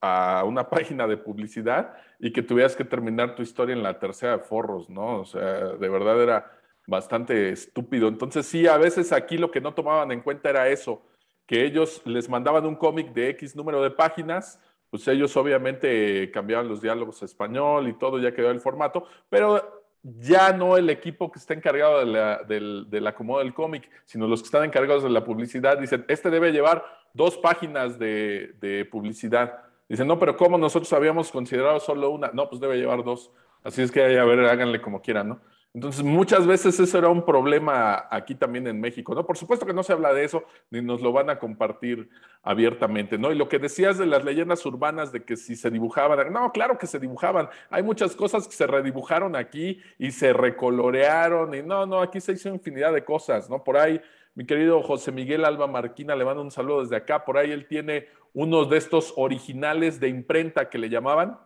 a 0.00 0.42
una 0.44 0.68
página 0.68 1.06
de 1.06 1.16
publicidad 1.16 1.94
y 2.18 2.32
que 2.32 2.42
tuvieras 2.42 2.74
que 2.74 2.84
terminar 2.84 3.36
tu 3.36 3.42
historia 3.42 3.76
en 3.76 3.84
la 3.84 4.00
tercera 4.00 4.38
de 4.38 4.42
forros, 4.42 4.90
¿no? 4.90 5.20
O 5.20 5.24
sea, 5.24 5.74
de 5.74 5.88
verdad 5.88 6.20
era 6.20 6.58
bastante 6.88 7.50
estúpido. 7.50 8.08
Entonces, 8.08 8.46
sí, 8.46 8.66
a 8.66 8.78
veces 8.78 9.12
aquí 9.12 9.38
lo 9.38 9.52
que 9.52 9.60
no 9.60 9.74
tomaban 9.74 10.10
en 10.10 10.22
cuenta 10.22 10.50
era 10.50 10.68
eso, 10.68 11.06
que 11.46 11.64
ellos 11.64 12.02
les 12.04 12.28
mandaban 12.28 12.66
un 12.66 12.76
cómic 12.76 13.12
de 13.12 13.30
X 13.30 13.54
número 13.56 13.82
de 13.82 13.90
páginas, 13.90 14.60
pues 14.90 15.06
ellos 15.08 15.36
obviamente 15.36 16.30
cambiaban 16.30 16.68
los 16.68 16.80
diálogos 16.80 17.22
a 17.22 17.24
español 17.24 17.88
y 17.88 17.92
todo, 17.94 18.18
ya 18.18 18.32
quedó 18.32 18.50
el 18.50 18.60
formato, 18.60 19.06
pero 19.28 19.84
ya 20.02 20.52
no 20.52 20.76
el 20.76 20.88
equipo 20.90 21.30
que 21.32 21.38
está 21.38 21.54
encargado 21.54 21.98
de 21.98 22.06
la- 22.06 22.42
del, 22.44 22.86
del 22.88 23.06
acomodo 23.06 23.40
del 23.40 23.52
cómic, 23.54 23.90
sino 24.04 24.28
los 24.28 24.40
que 24.40 24.46
están 24.46 24.64
encargados 24.64 25.02
de 25.02 25.10
la 25.10 25.24
publicidad, 25.24 25.78
dicen, 25.78 26.04
este 26.08 26.30
debe 26.30 26.52
llevar 26.52 26.84
dos 27.12 27.36
páginas 27.36 27.98
de, 27.98 28.54
de 28.60 28.84
publicidad. 28.84 29.62
Dicen, 29.88 30.06
no, 30.06 30.18
pero 30.18 30.36
¿cómo 30.36 30.58
nosotros 30.58 30.92
habíamos 30.92 31.30
considerado 31.32 31.80
solo 31.80 32.10
una? 32.10 32.30
No, 32.32 32.48
pues 32.48 32.60
debe 32.60 32.76
llevar 32.76 33.02
dos. 33.02 33.32
Así 33.64 33.82
es 33.82 33.90
que, 33.90 34.00
a 34.18 34.24
ver, 34.24 34.40
háganle 34.40 34.80
como 34.80 35.00
quieran, 35.02 35.28
¿no? 35.28 35.40
Entonces, 35.76 36.02
muchas 36.02 36.46
veces 36.46 36.80
eso 36.80 36.96
era 36.96 37.10
un 37.10 37.22
problema 37.22 38.06
aquí 38.10 38.34
también 38.34 38.66
en 38.66 38.80
México, 38.80 39.14
¿no? 39.14 39.26
Por 39.26 39.36
supuesto 39.36 39.66
que 39.66 39.74
no 39.74 39.82
se 39.82 39.92
habla 39.92 40.14
de 40.14 40.24
eso, 40.24 40.44
ni 40.70 40.80
nos 40.80 41.02
lo 41.02 41.12
van 41.12 41.28
a 41.28 41.38
compartir 41.38 42.08
abiertamente, 42.42 43.18
¿no? 43.18 43.30
Y 43.30 43.34
lo 43.34 43.50
que 43.50 43.58
decías 43.58 43.98
de 43.98 44.06
las 44.06 44.24
leyendas 44.24 44.64
urbanas, 44.64 45.12
de 45.12 45.22
que 45.22 45.36
si 45.36 45.54
se 45.54 45.70
dibujaban, 45.70 46.32
no, 46.32 46.50
claro 46.50 46.78
que 46.78 46.86
se 46.86 46.98
dibujaban. 46.98 47.50
Hay 47.68 47.82
muchas 47.82 48.16
cosas 48.16 48.48
que 48.48 48.54
se 48.54 48.66
redibujaron 48.66 49.36
aquí 49.36 49.78
y 49.98 50.12
se 50.12 50.32
recolorearon, 50.32 51.54
y 51.54 51.62
no, 51.62 51.84
no, 51.84 52.00
aquí 52.00 52.22
se 52.22 52.32
hizo 52.32 52.48
infinidad 52.48 52.94
de 52.94 53.04
cosas, 53.04 53.50
¿no? 53.50 53.62
Por 53.62 53.76
ahí, 53.76 54.00
mi 54.34 54.46
querido 54.46 54.82
José 54.82 55.12
Miguel 55.12 55.44
Alba 55.44 55.66
Marquina, 55.66 56.16
le 56.16 56.24
mando 56.24 56.40
un 56.40 56.50
saludo 56.50 56.80
desde 56.80 56.96
acá, 56.96 57.22
por 57.26 57.36
ahí 57.36 57.52
él 57.52 57.66
tiene 57.66 58.08
unos 58.32 58.70
de 58.70 58.78
estos 58.78 59.12
originales 59.16 60.00
de 60.00 60.08
imprenta 60.08 60.70
que 60.70 60.78
le 60.78 60.88
llamaban, 60.88 61.36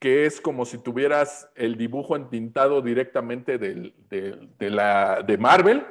que 0.00 0.24
es 0.24 0.40
como 0.40 0.64
si 0.64 0.78
tuvieras 0.78 1.50
el 1.54 1.76
dibujo 1.76 2.16
entintado 2.16 2.80
directamente 2.80 3.58
de, 3.58 3.92
la, 4.58 5.22
de 5.22 5.38
Marvel, 5.38 5.86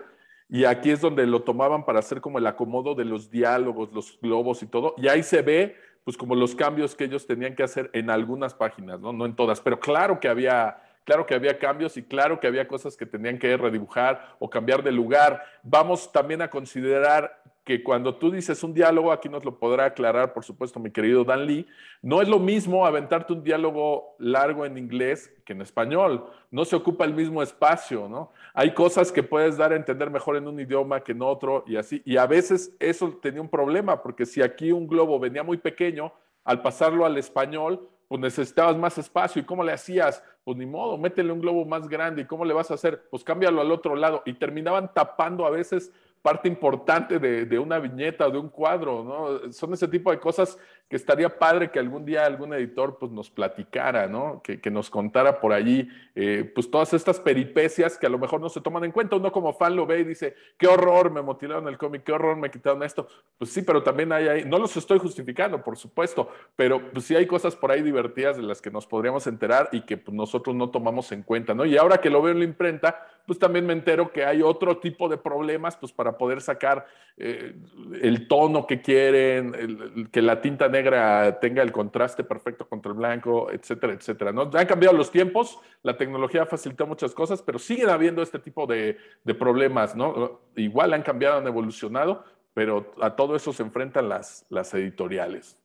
y 0.49 0.65
aquí 0.65 0.89
es 0.89 0.99
donde 0.99 1.27
lo 1.27 1.43
tomaban 1.43 1.85
para 1.85 1.99
hacer 1.99 2.19
como 2.19 2.39
el 2.39 2.47
acomodo 2.47 2.95
de 2.95 3.05
los 3.05 3.29
diálogos, 3.29 3.93
los 3.93 4.19
globos 4.19 4.63
y 4.63 4.65
todo, 4.65 4.95
y 4.97 5.07
ahí 5.07 5.21
se 5.21 5.43
ve 5.43 5.77
pues 6.03 6.17
como 6.17 6.33
los 6.33 6.55
cambios 6.55 6.95
que 6.95 7.03
ellos 7.03 7.27
tenían 7.27 7.55
que 7.55 7.61
hacer 7.61 7.91
en 7.93 8.09
algunas 8.09 8.55
páginas, 8.55 8.99
¿no? 8.99 9.13
No 9.13 9.27
en 9.27 9.35
todas, 9.35 9.61
pero 9.61 9.79
claro 9.79 10.19
que 10.19 10.27
había, 10.27 10.81
claro 11.03 11.27
que 11.27 11.35
había 11.35 11.59
cambios 11.59 11.95
y 11.97 12.01
claro 12.01 12.39
que 12.39 12.47
había 12.47 12.67
cosas 12.67 12.97
que 12.97 13.05
tenían 13.05 13.37
que 13.37 13.55
redibujar 13.57 14.35
o 14.39 14.49
cambiar 14.49 14.81
de 14.81 14.91
lugar. 14.91 15.43
Vamos 15.61 16.11
también 16.11 16.41
a 16.41 16.49
considerar 16.49 17.43
que 17.69 17.83
cuando 17.83 18.15
tú 18.15 18.31
dices 18.31 18.63
un 18.63 18.73
diálogo, 18.73 19.11
aquí 19.11 19.29
nos 19.29 19.45
lo 19.45 19.59
podrá 19.59 19.85
aclarar, 19.85 20.33
por 20.33 20.43
supuesto, 20.43 20.79
mi 20.79 20.89
querido 20.89 21.23
Dan 21.23 21.45
Lee, 21.45 21.67
no 22.01 22.19
es 22.19 22.27
lo 22.27 22.39
mismo 22.39 22.83
aventarte 22.83 23.31
un 23.31 23.43
diálogo 23.43 24.15
largo 24.17 24.65
en 24.65 24.75
inglés 24.75 25.31
que 25.45 25.53
en 25.53 25.61
español. 25.61 26.25
No 26.49 26.65
se 26.65 26.75
ocupa 26.75 27.05
el 27.05 27.13
mismo 27.13 27.43
espacio, 27.43 28.09
¿no? 28.09 28.31
Hay 28.55 28.73
cosas 28.73 29.11
que 29.11 29.21
puedes 29.21 29.55
dar 29.55 29.71
a 29.71 29.75
entender 29.75 30.09
mejor 30.09 30.37
en 30.37 30.47
un 30.47 30.59
idioma 30.59 31.03
que 31.03 31.11
en 31.11 31.21
otro 31.21 31.63
y 31.67 31.75
así. 31.75 32.01
Y 32.05 32.17
a 32.17 32.25
veces 32.25 32.75
eso 32.79 33.15
tenía 33.21 33.39
un 33.39 33.49
problema, 33.49 34.01
porque 34.01 34.25
si 34.25 34.41
aquí 34.41 34.71
un 34.71 34.87
globo 34.87 35.19
venía 35.19 35.43
muy 35.43 35.57
pequeño, 35.57 36.11
al 36.43 36.63
pasarlo 36.63 37.05
al 37.05 37.19
español, 37.19 37.87
pues 38.07 38.19
necesitabas 38.19 38.77
más 38.77 38.97
espacio. 38.97 39.43
¿Y 39.43 39.45
cómo 39.45 39.63
le 39.63 39.73
hacías? 39.73 40.23
Pues 40.43 40.57
ni 40.57 40.65
modo, 40.65 40.97
métele 40.97 41.31
un 41.31 41.39
globo 41.39 41.63
más 41.65 41.87
grande. 41.87 42.23
¿Y 42.23 42.25
cómo 42.25 42.45
le 42.45 42.55
vas 42.55 42.71
a 42.71 42.73
hacer? 42.73 43.07
Pues 43.11 43.23
cámbialo 43.23 43.61
al 43.61 43.71
otro 43.71 43.95
lado. 43.95 44.23
Y 44.25 44.33
terminaban 44.33 44.91
tapando 44.91 45.45
a 45.45 45.51
veces 45.51 45.93
parte 46.21 46.47
importante 46.47 47.19
de, 47.19 47.45
de, 47.45 47.59
una 47.59 47.79
viñeta 47.79 48.27
o 48.27 48.31
de 48.31 48.37
un 48.37 48.49
cuadro, 48.49 49.03
¿no? 49.03 49.51
Son 49.53 49.73
ese 49.73 49.87
tipo 49.87 50.11
de 50.11 50.19
cosas 50.19 50.57
que 50.89 50.95
estaría 50.95 51.37
padre 51.37 51.69
que 51.69 51.77
algún 51.77 52.03
día 52.03 52.25
algún 52.25 52.51
editor 52.53 52.97
pues 52.97 53.11
nos 53.11 53.29
platicara, 53.29 54.07
¿no? 54.07 54.41
Que, 54.41 54.59
que 54.59 54.71
nos 54.71 54.89
contara 54.89 55.39
por 55.39 55.53
allí, 55.53 55.87
eh, 56.15 56.51
pues 56.53 56.69
todas 56.69 56.93
estas 56.93 57.19
peripecias 57.19 57.95
que 57.97 58.07
a 58.07 58.09
lo 58.09 58.17
mejor 58.17 58.41
no 58.41 58.49
se 58.49 58.59
toman 58.59 58.83
en 58.83 58.91
cuenta. 58.91 59.15
Uno 59.15 59.31
como 59.31 59.53
fan 59.53 59.75
lo 59.75 59.85
ve 59.85 59.99
y 59.99 60.03
dice, 60.03 60.35
qué 60.57 60.67
horror, 60.67 61.11
me 61.11 61.21
mutilaron 61.21 61.67
el 61.67 61.77
cómic, 61.77 62.03
qué 62.03 62.11
horror, 62.11 62.35
me 62.37 62.49
quitaron 62.49 62.81
esto. 62.81 63.07
Pues 63.37 63.51
sí, 63.51 63.61
pero 63.61 63.83
también 63.83 64.11
hay 64.11 64.27
ahí, 64.27 64.45
no 64.45 64.57
los 64.57 64.75
estoy 64.75 64.97
justificando, 64.97 65.63
por 65.63 65.77
supuesto, 65.77 66.29
pero 66.55 66.91
pues 66.91 67.05
sí 67.05 67.15
hay 67.15 67.27
cosas 67.27 67.55
por 67.55 67.71
ahí 67.71 67.83
divertidas 67.83 68.37
de 68.37 68.43
las 68.43 68.59
que 68.59 68.71
nos 68.71 68.87
podríamos 68.87 69.27
enterar 69.27 69.69
y 69.71 69.81
que 69.81 69.95
pues, 69.95 70.15
nosotros 70.15 70.55
no 70.55 70.71
tomamos 70.71 71.11
en 71.11 71.21
cuenta, 71.21 71.53
¿no? 71.53 71.65
Y 71.65 71.77
ahora 71.77 71.99
que 71.99 72.09
lo 72.09 72.21
veo 72.21 72.33
en 72.33 72.39
la 72.39 72.45
imprenta, 72.45 73.05
pues 73.29 73.37
también 73.37 73.63
me 73.67 73.73
entero 73.73 74.11
que 74.11 74.25
hay 74.25 74.41
otro 74.41 74.79
tipo 74.79 75.07
de 75.07 75.15
problemas, 75.15 75.77
pues 75.77 75.91
para 75.91 76.17
poder 76.17 76.41
sacar 76.41 76.87
eh, 77.15 77.53
el 78.01 78.27
tono 78.27 78.65
que 78.65 78.81
quieren, 78.81 80.09
que 80.11 80.23
la 80.23 80.41
tinta 80.41 80.67
negra 80.67 81.39
tenga 81.39 81.61
el 81.61 81.71
contraste 81.71 82.23
perfecto 82.23 82.67
contra 82.67 82.91
el 82.91 82.97
blanco, 82.97 83.51
etcétera, 83.51 83.93
etcétera, 83.93 84.31
¿no? 84.31 84.49
Han 84.51 84.65
cambiado 84.65 84.97
los 84.97 85.11
tiempos, 85.11 85.59
la 85.83 85.95
tecnología 85.95 86.47
facilita 86.47 86.85
muchas 86.85 87.13
cosas, 87.13 87.43
pero 87.43 87.59
siguen 87.59 87.89
habiendo 87.89 88.23
este 88.23 88.39
tipo 88.39 88.65
de, 88.65 88.97
de 89.23 89.35
problemas, 89.35 89.95
¿no? 89.95 90.41
Igual 90.55 90.93
han 90.93 91.03
cambiado, 91.03 91.37
han 91.37 91.45
evolucionado, 91.45 92.23
pero 92.55 92.95
a 92.99 93.15
todo 93.15 93.35
eso 93.35 93.53
se 93.53 93.61
enfrentan 93.61 94.09
las, 94.09 94.43
las 94.49 94.73
editoriales. 94.73 95.55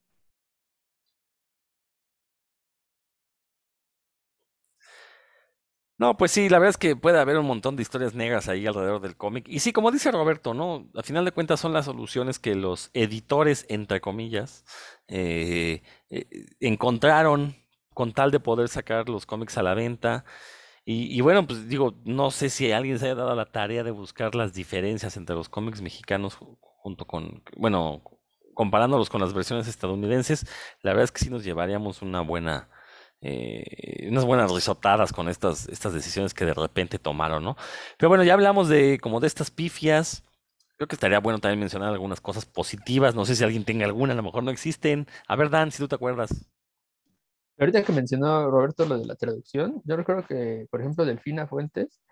No, 6.05 6.19
pues 6.19 6.33
sí, 6.33 6.51
la 6.51 6.59
verdad 6.59 6.69
es 6.69 6.77
que 6.77 6.97
puede 6.97 7.19
haber 7.19 7.39
un 7.39 7.47
montón 7.47 7.77
de 7.77 7.83
historias 7.83 8.15
negras 8.15 8.51
ahí 8.51 8.67
alrededor 8.67 9.01
del 9.01 9.17
cómic. 9.17 9.47
Y 9.49 9.61
sí, 9.61 9.73
como 9.73 9.91
dice 9.91 10.11
Roberto, 10.11 10.53
¿no? 10.53 10.87
Al 10.95 11.03
final 11.03 11.25
de 11.25 11.33
cuentas 11.33 11.61
son 11.61 11.73
las 11.73 11.87
soluciones 11.87 12.39
que 12.39 12.55
los 12.55 12.91
editores, 12.93 13.65
entre 13.71 14.03
comillas, 14.03 14.67
eh, 15.09 15.83
eh, 16.11 16.27
encontraron 16.61 17.57
con 17.95 18.13
tal 18.13 18.31
de 18.31 18.39
poder 18.39 18.69
sacar 18.69 19.09
los 19.09 19.25
cómics 19.25 19.57
a 19.57 19.63
la 19.63 19.73
venta. 19.73 20.27
Y, 20.85 21.05
y, 21.17 21.23
bueno, 21.23 21.47
pues 21.47 21.69
digo, 21.69 21.95
no 22.05 22.31
sé 22.31 22.51
si 22.51 22.71
alguien 22.71 22.99
se 22.99 23.07
haya 23.07 23.15
dado 23.15 23.35
la 23.35 23.51
tarea 23.51 23.83
de 23.83 23.91
buscar 23.91 24.35
las 24.35 24.53
diferencias 24.53 25.17
entre 25.17 25.35
los 25.35 25.49
cómics 25.49 25.81
mexicanos 25.81 26.37
junto 26.59 27.07
con, 27.07 27.43
bueno, 27.57 28.03
comparándolos 28.53 29.09
con 29.09 29.23
las 29.23 29.33
versiones 29.33 29.69
estadounidenses. 29.69 30.47
La 30.83 30.91
verdad 30.93 31.05
es 31.05 31.13
que 31.13 31.25
sí 31.25 31.31
nos 31.31 31.45
llevaríamos 31.45 32.03
una 32.03 32.21
buena 32.21 32.69
eh, 33.27 34.07
unas 34.11 34.27
buenas 34.27 34.53
risotadas 34.53 35.11
con 35.11 35.31
estas, 35.31 35.67
estas 35.71 35.95
decisiones 35.95 36.35
que 36.35 36.45
de 36.45 36.53
repente 36.53 36.99
tomaron, 36.99 37.43
¿no? 37.43 37.57
Pero 37.97 38.11
bueno, 38.11 38.23
ya 38.23 38.35
hablamos 38.35 38.69
de 38.69 38.99
como 39.01 39.19
de 39.19 39.27
estas 39.27 39.51
pifias. 39.51 40.23
Creo 40.77 40.89
que 40.89 40.95
estaría 40.95 41.21
bueno 41.21 41.39
también 41.39 41.59
mencionar 41.61 41.91
algunas 41.91 42.21
cosas 42.21 42.45
positivas. 42.45 43.15
No 43.15 43.25
sé 43.25 43.35
si 43.35 43.43
alguien 43.43 43.65
tenga 43.65 43.87
alguna, 43.87 44.13
a 44.13 44.17
lo 44.17 44.23
mejor 44.23 44.45
no 44.45 44.51
existen. 44.51 45.07
A 45.27 45.37
ver, 45.37 45.49
Dan, 45.49 45.73
si 45.73 45.79
tú 45.79 45.89
te 45.89 45.95
acuerdas. 45.95 46.51
Ahorita 47.59 47.83
que 47.83 47.93
mencionó 47.93 48.51
Roberto 48.51 48.85
lo 48.85 48.99
de 48.99 49.07
la 49.07 49.15
traducción, 49.15 49.81
yo 49.85 49.97
recuerdo 49.97 50.27
que, 50.27 50.67
por 50.71 50.83
ejemplo, 50.83 51.07
Delfina 51.07 51.47
Fuentes, 51.47 52.03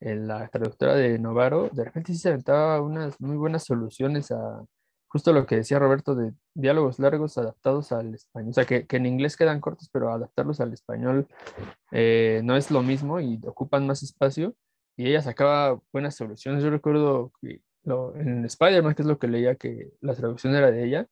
en 0.00 0.26
la 0.26 0.48
traductora 0.48 0.96
de 0.96 1.18
Novaro, 1.20 1.70
de 1.72 1.84
repente 1.84 2.12
sí 2.12 2.18
se 2.18 2.30
aventaba 2.30 2.80
unas 2.80 3.20
muy 3.20 3.36
buenas 3.36 3.64
soluciones 3.64 4.32
a, 4.32 4.64
justo 5.08 5.32
lo 5.32 5.46
que 5.46 5.56
decía 5.56 5.78
Roberto 5.78 6.14
de 6.14 6.32
diálogos 6.54 6.98
largos 6.98 7.38
adaptados 7.38 7.92
al 7.92 8.14
español, 8.14 8.50
o 8.50 8.52
sea, 8.52 8.64
que, 8.64 8.86
en 8.88 9.06
inglés 9.06 9.36
quedan 9.36 9.60
cortos, 9.60 9.88
pero 9.92 10.12
adaptarlos 10.12 10.60
al 10.60 10.72
español 10.72 11.28
eh, 11.92 12.40
no 12.44 12.56
es 12.56 12.70
lo 12.70 12.82
mismo 12.82 13.20
y 13.20 13.40
ocupan 13.46 13.86
más 13.86 14.02
espacio 14.02 14.54
y 14.96 15.08
ella 15.08 15.22
sacaba 15.22 15.80
buenas 15.92 16.16
soluciones. 16.16 16.62
Yo 16.62 16.70
recuerdo 16.70 17.32
que 17.40 17.60
lo, 17.84 18.16
en 18.16 18.44
Spider-Man, 18.44 18.94
que 18.94 19.02
es 19.02 19.08
lo 19.08 19.18
que 19.18 19.28
leía, 19.28 19.54
que 19.56 19.90
la 20.00 20.14
traducción 20.14 20.54
era 20.54 20.70
de 20.70 20.84
ella, 20.84 21.08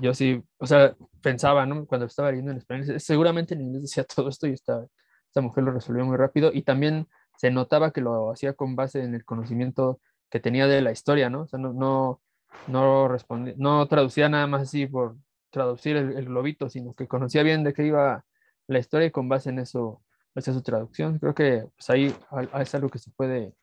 yo 0.00 0.14
sí, 0.14 0.42
o 0.58 0.66
sea, 0.66 0.96
pensaba, 1.22 1.66
¿no? 1.66 1.86
Cuando 1.86 2.06
estaba 2.06 2.30
leyendo 2.30 2.52
en 2.52 2.58
español, 2.58 3.00
seguramente 3.00 3.54
en 3.54 3.62
inglés 3.62 3.82
decía 3.82 4.04
todo 4.04 4.28
esto 4.28 4.46
y 4.46 4.52
esta, 4.52 4.86
esta 5.26 5.40
mujer 5.40 5.64
lo 5.64 5.72
resolvió 5.72 6.04
muy 6.04 6.16
rápido 6.16 6.50
y 6.52 6.62
también 6.62 7.08
se 7.36 7.50
notaba 7.50 7.90
que 7.92 8.00
lo 8.00 8.30
hacía 8.30 8.52
con 8.54 8.76
base 8.76 9.02
en 9.02 9.14
el 9.14 9.24
conocimiento 9.24 10.00
que 10.30 10.40
tenía 10.40 10.66
de 10.66 10.80
la 10.80 10.92
historia, 10.92 11.30
¿no? 11.30 11.42
O 11.42 11.46
sea, 11.46 11.58
no, 11.58 11.72
no, 11.72 12.20
no, 12.68 13.08
respondía, 13.08 13.54
no 13.56 13.86
traducía 13.86 14.28
nada 14.28 14.46
más 14.46 14.62
así 14.62 14.86
por 14.86 15.16
traducir 15.50 15.96
el, 15.96 16.24
globito, 16.24 16.68
sino 16.68 16.94
que 16.94 17.06
conocía 17.06 17.42
bien 17.42 17.62
de 17.64 17.74
qué 17.74 17.86
iba 17.86 18.24
la 18.66 18.78
historia 18.78 19.08
y 19.08 19.10
con 19.10 19.28
base 19.28 19.50
en 19.50 19.58
eso 19.58 20.02
hacía 20.34 20.54
su 20.54 20.62
traducción. 20.62 21.18
Creo 21.18 21.34
que 21.34 21.66
pues 21.76 21.90
ahí 21.90 22.14
es 22.60 22.74
algo 22.74 22.88
que 22.88 22.98
se 22.98 23.10
puede, 23.10 23.54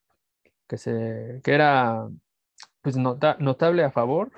que, 0.67 0.77
se, 0.77 1.41
que 1.43 1.53
era 1.53 2.07
pues 2.81 2.95
notable 2.95 3.83
a 3.83 3.91
favor 3.91 4.31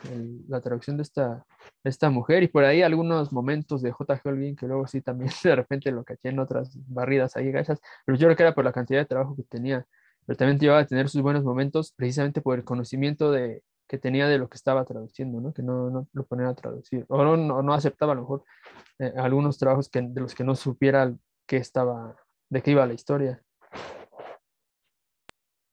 la 0.48 0.62
traducción 0.62 0.98
de 0.98 1.04
esta, 1.04 1.46
esta 1.84 2.10
mujer 2.10 2.44
y 2.44 2.48
por 2.48 2.64
ahí 2.64 2.82
algunos 2.82 3.32
momentos 3.32 3.82
de 3.82 3.92
J. 3.92 4.22
Holguín 4.24 4.56
que 4.56 4.68
luego 4.68 4.88
sí 4.88 5.02
también 5.02 5.32
de 5.44 5.56
repente 5.56 5.92
lo 5.92 6.04
caché 6.04 6.30
en 6.30 6.40
otras 6.40 6.72
barridas 6.88 7.36
ahí 7.36 7.52
gachas, 7.52 7.80
pero 8.06 8.18
yo 8.18 8.28
creo 8.28 8.38
que 8.38 8.44
era 8.44 8.56
por 8.56 8.66
la 8.66 8.74
cantidad 8.74 9.00
de 9.00 9.06
trabajo 9.06 9.36
que 9.36 9.44
tenía, 9.44 9.86
pero 10.26 10.38
también 10.38 10.58
iba 10.62 10.80
a 10.80 10.86
tener 10.86 11.10
sus 11.10 11.22
buenos 11.22 11.44
momentos 11.44 11.94
precisamente 11.96 12.42
por 12.42 12.58
el 12.58 12.64
conocimiento 12.64 13.32
de, 13.32 13.64
que 13.92 13.98
tenía 13.98 14.26
de 14.30 14.38
lo 14.38 14.48
que 14.48 14.56
estaba 14.56 14.86
traduciendo, 14.86 15.42
¿no? 15.42 15.54
que 15.54 15.62
no, 15.62 15.90
no 15.90 16.08
lo 16.14 16.26
ponía 16.26 16.48
a 16.48 16.56
traducir 16.56 17.04
o 17.10 17.26
no, 17.26 17.62
no, 17.62 17.74
aceptaba 17.74 18.14
a 18.14 18.16
lo 18.16 18.22
mejor 18.22 18.46
eh, 19.00 19.12
algunos 19.18 19.58
trabajos 19.58 19.90
que, 19.90 20.02
de 20.02 20.22
los 20.22 20.34
que 20.34 20.46
no 20.46 20.56
supiera 20.56 21.14
qué 21.46 21.58
estaba, 21.58 22.16
de 22.50 22.62
qué 22.62 22.72
iba 22.72 22.86
la 22.86 22.94
historia. 22.94 23.44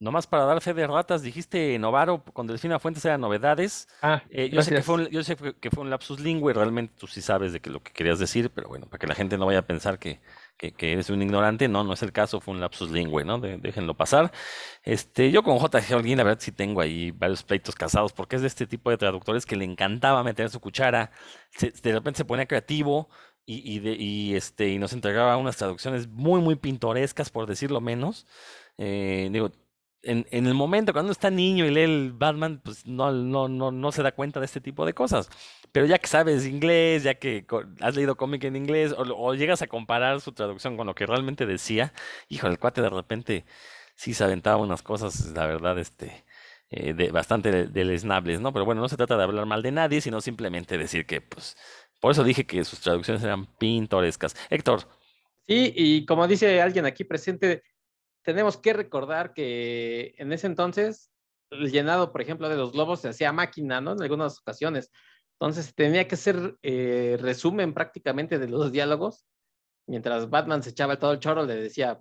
Nomás 0.00 0.26
para 0.26 0.46
dar 0.46 0.60
fe 0.60 0.74
de 0.74 0.88
ratas, 0.88 1.22
dijiste 1.22 1.78
Novaro 1.78 2.24
con 2.24 2.48
Delfina 2.48 2.80
Fuentes 2.80 3.04
eran 3.04 3.20
novedades. 3.20 3.86
Ah, 4.02 4.20
eh, 4.30 4.50
yo, 4.50 4.62
sé 4.62 4.74
que 4.74 4.82
fue 4.82 4.96
un, 4.96 5.06
yo 5.10 5.22
sé 5.22 5.36
que 5.36 5.70
fue 5.70 5.84
un 5.84 5.90
lapsus 5.90 6.18
lingüe, 6.18 6.52
realmente 6.52 6.94
tú 6.98 7.06
sí 7.06 7.22
sabes 7.22 7.52
de 7.52 7.60
que 7.60 7.70
lo 7.70 7.84
que 7.84 7.92
querías 7.92 8.18
decir, 8.18 8.50
pero 8.50 8.66
bueno, 8.66 8.86
para 8.86 8.98
que 8.98 9.06
la 9.06 9.14
gente 9.14 9.38
no 9.38 9.46
vaya 9.46 9.60
a 9.60 9.66
pensar 9.66 10.00
que, 10.00 10.20
que, 10.58 10.92
eres 10.92 11.08
un 11.10 11.22
ignorante, 11.22 11.68
no, 11.68 11.84
no 11.84 11.92
es 11.92 12.02
el 12.02 12.12
caso, 12.12 12.40
fue 12.40 12.52
un 12.54 12.60
lapsus 12.60 12.90
lingüe, 12.90 13.24
¿no? 13.24 13.38
déjenlo 13.38 13.96
pasar. 13.96 14.32
Este, 14.82 15.30
yo 15.30 15.42
con 15.42 15.58
J.G. 15.58 15.94
Holguín, 15.94 16.18
la 16.18 16.24
verdad 16.24 16.40
sí 16.40 16.52
tengo 16.52 16.80
ahí 16.80 17.12
varios 17.12 17.42
pleitos 17.44 17.74
casados, 17.74 18.12
porque 18.12 18.36
es 18.36 18.42
de 18.42 18.48
este 18.48 18.66
tipo 18.66 18.90
de 18.90 18.98
traductores 18.98 19.46
que 19.46 19.56
le 19.56 19.64
encantaba 19.64 20.22
meter 20.24 20.50
su 20.50 20.60
cuchara, 20.60 21.12
de 21.60 21.92
repente 21.92 22.18
se 22.18 22.24
ponía 22.24 22.46
creativo, 22.46 23.08
y, 23.50 23.78
de, 23.78 23.92
y, 23.92 24.34
este, 24.34 24.68
y 24.68 24.78
nos 24.78 24.92
entregaba 24.92 25.38
unas 25.38 25.56
traducciones 25.56 26.06
muy, 26.06 26.42
muy 26.42 26.56
pintorescas, 26.56 27.30
por 27.30 27.46
decirlo 27.46 27.80
menos. 27.80 28.26
Eh, 28.76 29.30
digo, 29.32 29.50
en, 30.02 30.26
en, 30.30 30.46
el 30.46 30.54
momento 30.54 30.92
cuando 30.92 31.12
está 31.12 31.30
niño 31.30 31.66
y 31.66 31.70
lee 31.70 31.82
el 31.82 32.12
Batman, 32.12 32.60
pues 32.62 32.86
no, 32.86 33.12
no, 33.12 33.48
no, 33.48 33.70
no 33.72 33.92
se 33.92 34.02
da 34.02 34.12
cuenta 34.12 34.40
de 34.40 34.46
este 34.46 34.60
tipo 34.60 34.86
de 34.86 34.94
cosas. 34.94 35.28
Pero 35.72 35.86
ya 35.86 35.98
que 35.98 36.06
sabes 36.06 36.46
inglés, 36.46 37.02
ya 37.02 37.14
que 37.14 37.46
has 37.80 37.96
leído 37.96 38.16
cómic 38.16 38.44
en 38.44 38.56
inglés, 38.56 38.94
o, 38.96 39.34
llegas 39.34 39.62
a 39.62 39.66
comparar 39.66 40.20
su 40.20 40.32
traducción 40.32 40.76
con 40.76 40.86
lo 40.86 40.94
que 40.94 41.06
realmente 41.06 41.46
decía, 41.46 41.92
hijo, 42.28 42.46
el 42.46 42.58
cuate 42.58 42.80
de 42.82 42.90
repente 42.90 43.44
sí 43.94 44.14
se 44.14 44.24
aventaba 44.24 44.58
unas 44.58 44.82
cosas, 44.82 45.32
la 45.34 45.46
verdad, 45.46 45.78
este, 45.78 46.24
eh, 46.70 47.10
bastante 47.10 47.66
deleznables, 47.66 48.40
¿no? 48.40 48.52
Pero 48.52 48.64
bueno, 48.64 48.80
no 48.80 48.88
se 48.88 48.96
trata 48.96 49.16
de 49.16 49.24
hablar 49.24 49.46
mal 49.46 49.62
de 49.62 49.72
nadie, 49.72 50.00
sino 50.00 50.20
simplemente 50.20 50.78
decir 50.78 51.06
que, 51.06 51.20
pues, 51.20 51.56
por 52.00 52.12
eso 52.12 52.24
dije 52.24 52.46
que 52.46 52.64
sus 52.64 52.80
traducciones 52.80 53.22
eran 53.24 53.46
pintorescas. 53.56 54.36
Héctor. 54.50 54.82
Sí, 55.46 55.72
y 55.74 56.06
como 56.06 56.28
dice 56.28 56.60
alguien 56.60 56.86
aquí 56.86 57.04
presente, 57.04 57.62
tenemos 58.22 58.56
que 58.56 58.72
recordar 58.72 59.32
que 59.32 60.14
en 60.18 60.32
ese 60.32 60.46
entonces 60.46 61.10
el 61.50 61.70
llenado, 61.70 62.12
por 62.12 62.20
ejemplo, 62.20 62.48
de 62.48 62.56
los 62.56 62.72
globos 62.72 63.00
se 63.00 63.08
hacía 63.08 63.32
máquina, 63.32 63.80
¿no? 63.80 63.92
En 63.92 64.02
algunas 64.02 64.38
ocasiones. 64.40 64.90
Entonces 65.40 65.74
tenía 65.74 66.06
que 66.08 66.16
ser 66.16 66.58
eh, 66.62 67.16
resumen 67.20 67.72
prácticamente 67.72 68.38
de 68.38 68.48
los 68.48 68.72
diálogos. 68.72 69.24
Mientras 69.86 70.28
Batman 70.28 70.62
se 70.62 70.70
echaba 70.70 70.98
todo 70.98 71.12
el 71.12 71.20
choro, 71.20 71.44
le 71.44 71.54
decía, 71.56 71.98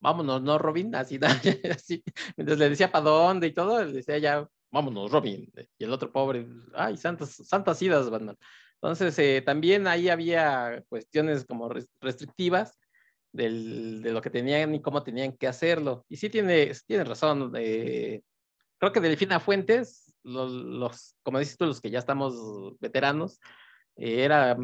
vámonos, 0.00 0.42
¿no, 0.42 0.58
Robin? 0.58 0.94
Así, 0.94 1.18
así. 1.70 2.02
Mientras 2.36 2.58
le 2.58 2.70
decía 2.70 2.90
para 2.90 3.04
dónde 3.04 3.48
y 3.48 3.52
todo, 3.54 3.84
le 3.84 3.92
decía 3.92 4.18
ya, 4.18 4.48
vámonos, 4.72 5.10
Robin. 5.10 5.52
Y 5.78 5.84
el 5.84 5.92
otro 5.92 6.10
pobre, 6.10 6.46
ay, 6.74 6.96
santas, 6.96 7.30
santas 7.30 7.80
idas, 7.82 8.10
Batman. 8.10 8.36
Entonces, 8.74 9.18
eh, 9.18 9.42
también 9.44 9.86
ahí 9.86 10.08
había 10.08 10.82
cuestiones 10.88 11.44
como 11.44 11.70
restrictivas 12.00 12.78
de 13.34 14.12
lo 14.12 14.22
que 14.22 14.30
tenían 14.30 14.74
y 14.74 14.80
cómo 14.80 15.02
tenían 15.02 15.32
que 15.32 15.48
hacerlo. 15.48 16.06
Y 16.08 16.16
sí 16.16 16.30
tiene, 16.30 16.72
tiene 16.86 17.04
razón. 17.04 17.52
Eh, 17.56 18.22
creo 18.78 18.92
que 18.92 19.00
Delfina 19.00 19.40
Fuentes, 19.40 20.14
los, 20.22 21.16
como 21.22 21.40
dices 21.40 21.56
tú, 21.56 21.66
los 21.66 21.80
que 21.80 21.90
ya 21.90 21.98
estamos 21.98 22.78
veteranos, 22.80 23.40
eh, 23.96 24.22
era 24.24 24.56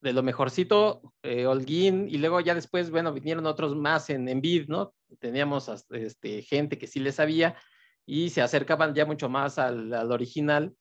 de 0.00 0.12
lo 0.12 0.22
mejorcito, 0.22 1.14
eh, 1.22 1.46
Holguín, 1.46 2.08
y 2.08 2.18
luego 2.18 2.40
ya 2.40 2.54
después, 2.54 2.90
bueno, 2.90 3.12
vinieron 3.12 3.46
otros 3.46 3.74
más 3.76 4.10
en, 4.10 4.28
en 4.28 4.40
Vid, 4.40 4.68
¿no? 4.68 4.94
Teníamos 5.20 5.70
este, 5.90 6.42
gente 6.42 6.78
que 6.78 6.86
sí 6.86 7.00
le 7.00 7.12
sabía 7.12 7.56
y 8.04 8.30
se 8.30 8.42
acercaban 8.42 8.94
ya 8.94 9.06
mucho 9.06 9.28
más 9.28 9.58
al, 9.58 9.92
al 9.92 10.12
original 10.12 10.74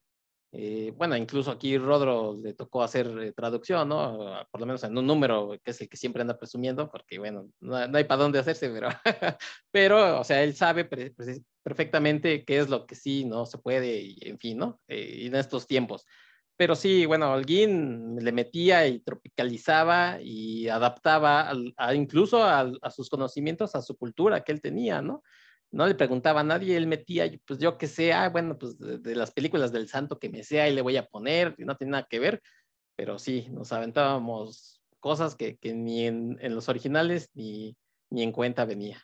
eh, 0.54 0.94
bueno, 0.96 1.18
incluso 1.18 1.52
aquí 1.52 1.78
Rodro 1.78 2.38
le 2.42 2.54
tocó 2.54 2.82
hacer 2.82 3.08
eh, 3.20 3.34
traducción, 3.34 3.90
¿no? 3.90 4.46
Por 4.50 4.62
lo 4.62 4.66
menos 4.66 4.84
en 4.84 4.98
un 4.98 5.06
número 5.06 5.58
que 5.64 5.72
es 5.72 5.82
el 5.82 5.90
que 5.90 5.98
siempre 5.98 6.22
anda 6.22 6.38
presumiendo, 6.38 6.90
porque 6.90 7.20
bueno, 7.20 7.50
no, 7.60 7.76
hay 7.76 8.06
para 8.06 8.24
dónde 8.24 8.40
hacerse, 8.40 8.70
pero, 8.70 8.88
pero, 9.72 10.20
o 10.22 10.24
sea, 10.24 10.44
él 10.44 10.56
sabe 10.56 10.86
perfectamente 11.64 12.46
qué 12.46 12.60
es 12.60 12.70
lo 12.70 12.86
que 12.86 12.96
sí 12.96 13.26
no 13.26 13.46
se 13.46 13.58
puede, 13.58 14.00
y 14.00 14.18
en 14.22 14.40
fin, 14.40 14.58
¿no? 14.58 14.80
Eh, 14.88 15.26
en 15.26 15.36
estos 15.36 15.68
tiempos. 15.68 16.06
Pero 16.56 16.76
sí, 16.76 17.06
bueno, 17.06 17.34
alguien 17.34 18.16
le 18.16 18.32
metía 18.32 18.88
y 18.88 19.00
tropicalizaba 19.02 20.20
y 20.22 20.68
adaptaba 20.70 21.52
incluso 21.94 22.44
a, 22.44 22.72
a 22.82 22.90
sus 22.90 23.10
conocimientos, 23.10 23.76
a 23.76 23.82
su 23.82 23.96
cultura 23.96 24.44
que 24.44 24.54
él 24.54 24.62
tenía, 24.62 25.02
¿no? 25.02 25.24
No 25.72 25.86
le 25.86 25.96
preguntaba 25.96 26.42
a 26.42 26.44
nadie, 26.44 26.78
él 26.78 26.88
metía, 26.88 27.30
pues 27.46 27.60
yo 27.60 27.78
que 27.78 27.88
sé, 27.88 28.14
ah, 28.14 28.30
bueno, 28.30 28.58
pues 28.58 28.78
de, 28.80 29.16
las 29.16 29.32
películas 29.32 29.72
del 29.72 29.88
santo 29.88 30.20
que 30.20 30.30
me 30.30 30.44
sea 30.44 30.70
y 30.70 30.74
le 30.74 30.82
voy 30.82 30.98
a 30.98 31.06
poner, 31.06 31.56
y 31.58 31.66
no 31.66 31.76
tiene 31.76 31.92
nada 31.92 32.08
que 32.10 32.20
ver, 32.20 32.42
pero 32.96 33.20
sí, 33.20 33.48
nos 33.52 33.72
aventábamos 33.74 34.82
cosas 35.00 35.36
que, 35.36 35.58
ni 35.64 36.06
en, 36.06 36.38
los 36.56 36.70
originales 36.70 37.30
ni, 37.34 37.78
ni 38.10 38.24
en 38.24 38.32
cuenta 38.32 38.66
venía. 38.66 39.02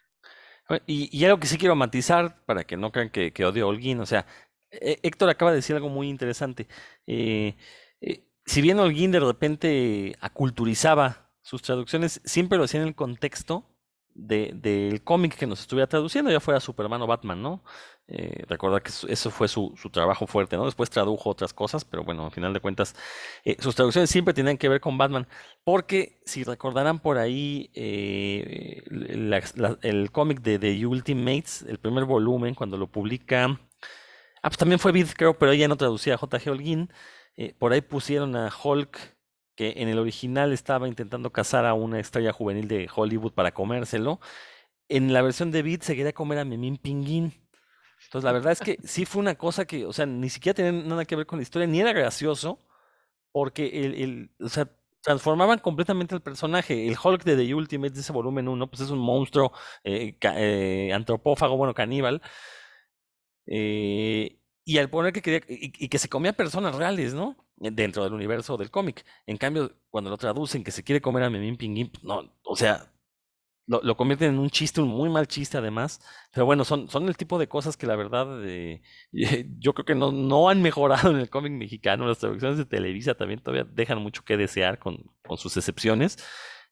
Y, 0.87 1.23
algo 1.25 1.39
que 1.39 1.47
sí 1.47 1.57
quiero 1.57 1.75
matizar 1.75 2.43
para 2.45 2.63
que 2.63 2.77
no 2.77 2.91
crean 2.91 3.09
que, 3.09 3.33
que 3.33 3.45
odio 3.45 3.65
a 3.65 3.67
Holguín, 3.67 3.99
o 3.99 4.05
sea, 4.05 4.25
eh, 4.71 4.99
Héctor 5.03 5.29
acaba 5.29 5.51
de 5.51 5.57
decir 5.57 5.75
algo 5.75 5.89
muy 5.89 6.09
interesante. 6.09 6.67
Eh, 7.05 7.55
eh, 8.01 8.23
si 8.45 8.61
bien 8.61 8.79
Holguín 8.79 9.11
de 9.11 9.19
repente 9.19 10.15
aculturizaba 10.19 11.31
sus 11.41 11.61
traducciones, 11.61 12.21
siempre 12.25 12.57
lo 12.57 12.63
hacía 12.63 12.81
en 12.81 12.87
el 12.87 12.95
contexto 12.95 13.72
del 14.15 15.03
cómic 15.03 15.35
que 15.35 15.47
nos 15.47 15.61
estuviera 15.61 15.87
traduciendo, 15.87 16.31
ya 16.31 16.39
fuera 16.39 16.59
Superman 16.59 17.01
o 17.01 17.07
Batman, 17.07 17.41
¿no? 17.41 17.63
Eh, 18.07 18.43
recordar 18.47 18.83
que 18.83 18.91
eso 19.07 19.31
fue 19.31 19.47
su, 19.47 19.73
trabajo 19.91 20.27
fuerte, 20.27 20.57
¿no? 20.57 20.65
Después 20.65 20.89
tradujo 20.89 21.29
otras 21.29 21.53
cosas, 21.53 21.85
pero 21.85 22.03
bueno, 22.03 22.25
al 22.25 22.31
final 22.31 22.53
de 22.53 22.59
cuentas, 22.59 22.95
eh, 23.45 23.55
sus 23.59 23.75
traducciones 23.75 24.09
siempre 24.09 24.33
tenían 24.33 24.57
que 24.57 24.69
ver 24.69 24.81
con 24.81 24.97
Batman, 24.97 25.27
porque 25.63 26.21
si 26.25 26.43
recordarán 26.43 26.99
por 26.99 27.17
ahí 27.17 27.71
eh, 27.73 28.83
el 29.81 30.11
cómic 30.11 30.41
de 30.41 30.59
The 30.59 30.85
Ultimates, 30.85 31.63
el 31.63 31.79
primer 31.79 32.03
volumen, 32.05 32.55
cuando 32.55 32.77
lo 32.77 32.87
publica, 32.87 33.45
ah, 33.45 34.49
pues 34.49 34.57
también 34.57 34.79
fue 34.79 34.91
Vid, 34.91 35.07
creo, 35.15 35.37
pero 35.39 35.53
ella 35.53 35.67
no 35.67 35.77
traducía 35.77 36.15
a 36.15 36.17
J.G. 36.17 36.51
Holguín, 36.51 36.91
por 37.57 37.73
ahí 37.73 37.81
pusieron 37.81 38.35
a 38.35 38.51
Hulk 38.63 39.12
que 39.55 39.73
en 39.77 39.89
el 39.89 39.99
original 39.99 40.51
estaba 40.53 40.87
intentando 40.87 41.31
cazar 41.31 41.65
a 41.65 41.73
una 41.73 41.99
estrella 41.99 42.33
juvenil 42.33 42.67
de 42.67 42.89
Hollywood 42.93 43.33
para 43.33 43.53
comérselo. 43.53 44.19
En 44.89 45.13
la 45.13 45.21
versión 45.21 45.51
de 45.51 45.63
Beat 45.63 45.83
se 45.83 45.95
quería 45.95 46.13
comer 46.13 46.39
a 46.39 46.45
Memín 46.45 46.77
Pinguín. 46.77 47.33
Entonces, 48.05 48.25
la 48.25 48.33
verdad 48.33 48.51
es 48.51 48.59
que 48.59 48.77
sí 48.83 49.05
fue 49.05 49.21
una 49.21 49.35
cosa 49.35 49.65
que, 49.65 49.85
o 49.85 49.93
sea, 49.93 50.05
ni 50.05 50.29
siquiera 50.29 50.55
tenía 50.55 50.71
nada 50.71 51.05
que 51.05 51.15
ver 51.15 51.25
con 51.25 51.39
la 51.39 51.43
historia, 51.43 51.67
ni 51.67 51.79
era 51.79 51.93
gracioso, 51.93 52.59
porque 53.31 53.85
el, 53.85 53.95
el 53.95 54.31
o 54.39 54.49
sea, 54.49 54.69
transformaban 55.03 55.59
completamente 55.59 56.15
el 56.15 56.21
personaje. 56.21 56.87
El 56.87 56.97
Hulk 57.01 57.23
de 57.23 57.35
The 57.35 57.53
Ultimate, 57.53 57.93
de 57.93 57.99
ese 57.99 58.13
volumen 58.13 58.47
1, 58.47 58.67
pues 58.69 58.81
es 58.81 58.89
un 58.89 58.99
monstruo 58.99 59.51
eh, 59.83 60.17
eh, 60.21 60.91
antropófago, 60.93 61.57
bueno, 61.57 61.73
caníbal. 61.73 62.21
Eh, 63.45 64.39
y 64.63 64.77
al 64.77 64.89
poner 64.89 65.11
que 65.13 65.21
quería, 65.21 65.41
y, 65.47 65.89
que 65.89 65.99
se 65.99 66.09
comía 66.09 66.33
personas 66.33 66.75
reales, 66.75 67.13
¿no? 67.13 67.35
Dentro 67.55 68.03
del 68.03 68.13
universo 68.13 68.57
del 68.57 68.71
cómic. 68.71 69.05
En 69.25 69.37
cambio, 69.37 69.71
cuando 69.89 70.09
lo 70.09 70.17
traducen 70.17 70.63
que 70.63 70.71
se 70.71 70.83
quiere 70.83 71.01
comer 71.01 71.23
a 71.23 71.29
Memín 71.29 71.55
Pinguín, 71.55 71.89
pues 71.89 72.03
no, 72.03 72.33
o 72.43 72.55
sea, 72.55 72.91
lo, 73.65 73.81
lo 73.81 73.95
convierten 73.95 74.33
en 74.33 74.39
un 74.39 74.49
chiste, 74.49 74.81
un 74.81 74.89
muy 74.89 75.09
mal 75.09 75.27
chiste 75.27 75.57
además. 75.57 76.01
Pero 76.33 76.45
bueno, 76.45 76.65
son, 76.65 76.89
son 76.89 77.07
el 77.07 77.17
tipo 77.17 77.39
de 77.39 77.47
cosas 77.47 77.77
que 77.77 77.87
la 77.87 77.95
verdad 77.95 78.27
eh, 78.45 78.81
yo 79.59 79.73
creo 79.73 79.85
que 79.85 79.95
no, 79.95 80.11
no 80.11 80.49
han 80.49 80.61
mejorado 80.61 81.11
en 81.11 81.17
el 81.17 81.29
cómic 81.29 81.53
mexicano. 81.53 82.07
Las 82.07 82.19
traducciones 82.19 82.57
de 82.57 82.65
Televisa 82.65 83.15
también 83.15 83.39
todavía 83.41 83.63
dejan 83.71 83.99
mucho 84.01 84.23
que 84.25 84.37
desear 84.37 84.79
con, 84.79 85.11
con 85.25 85.37
sus 85.37 85.55
excepciones. 85.57 86.17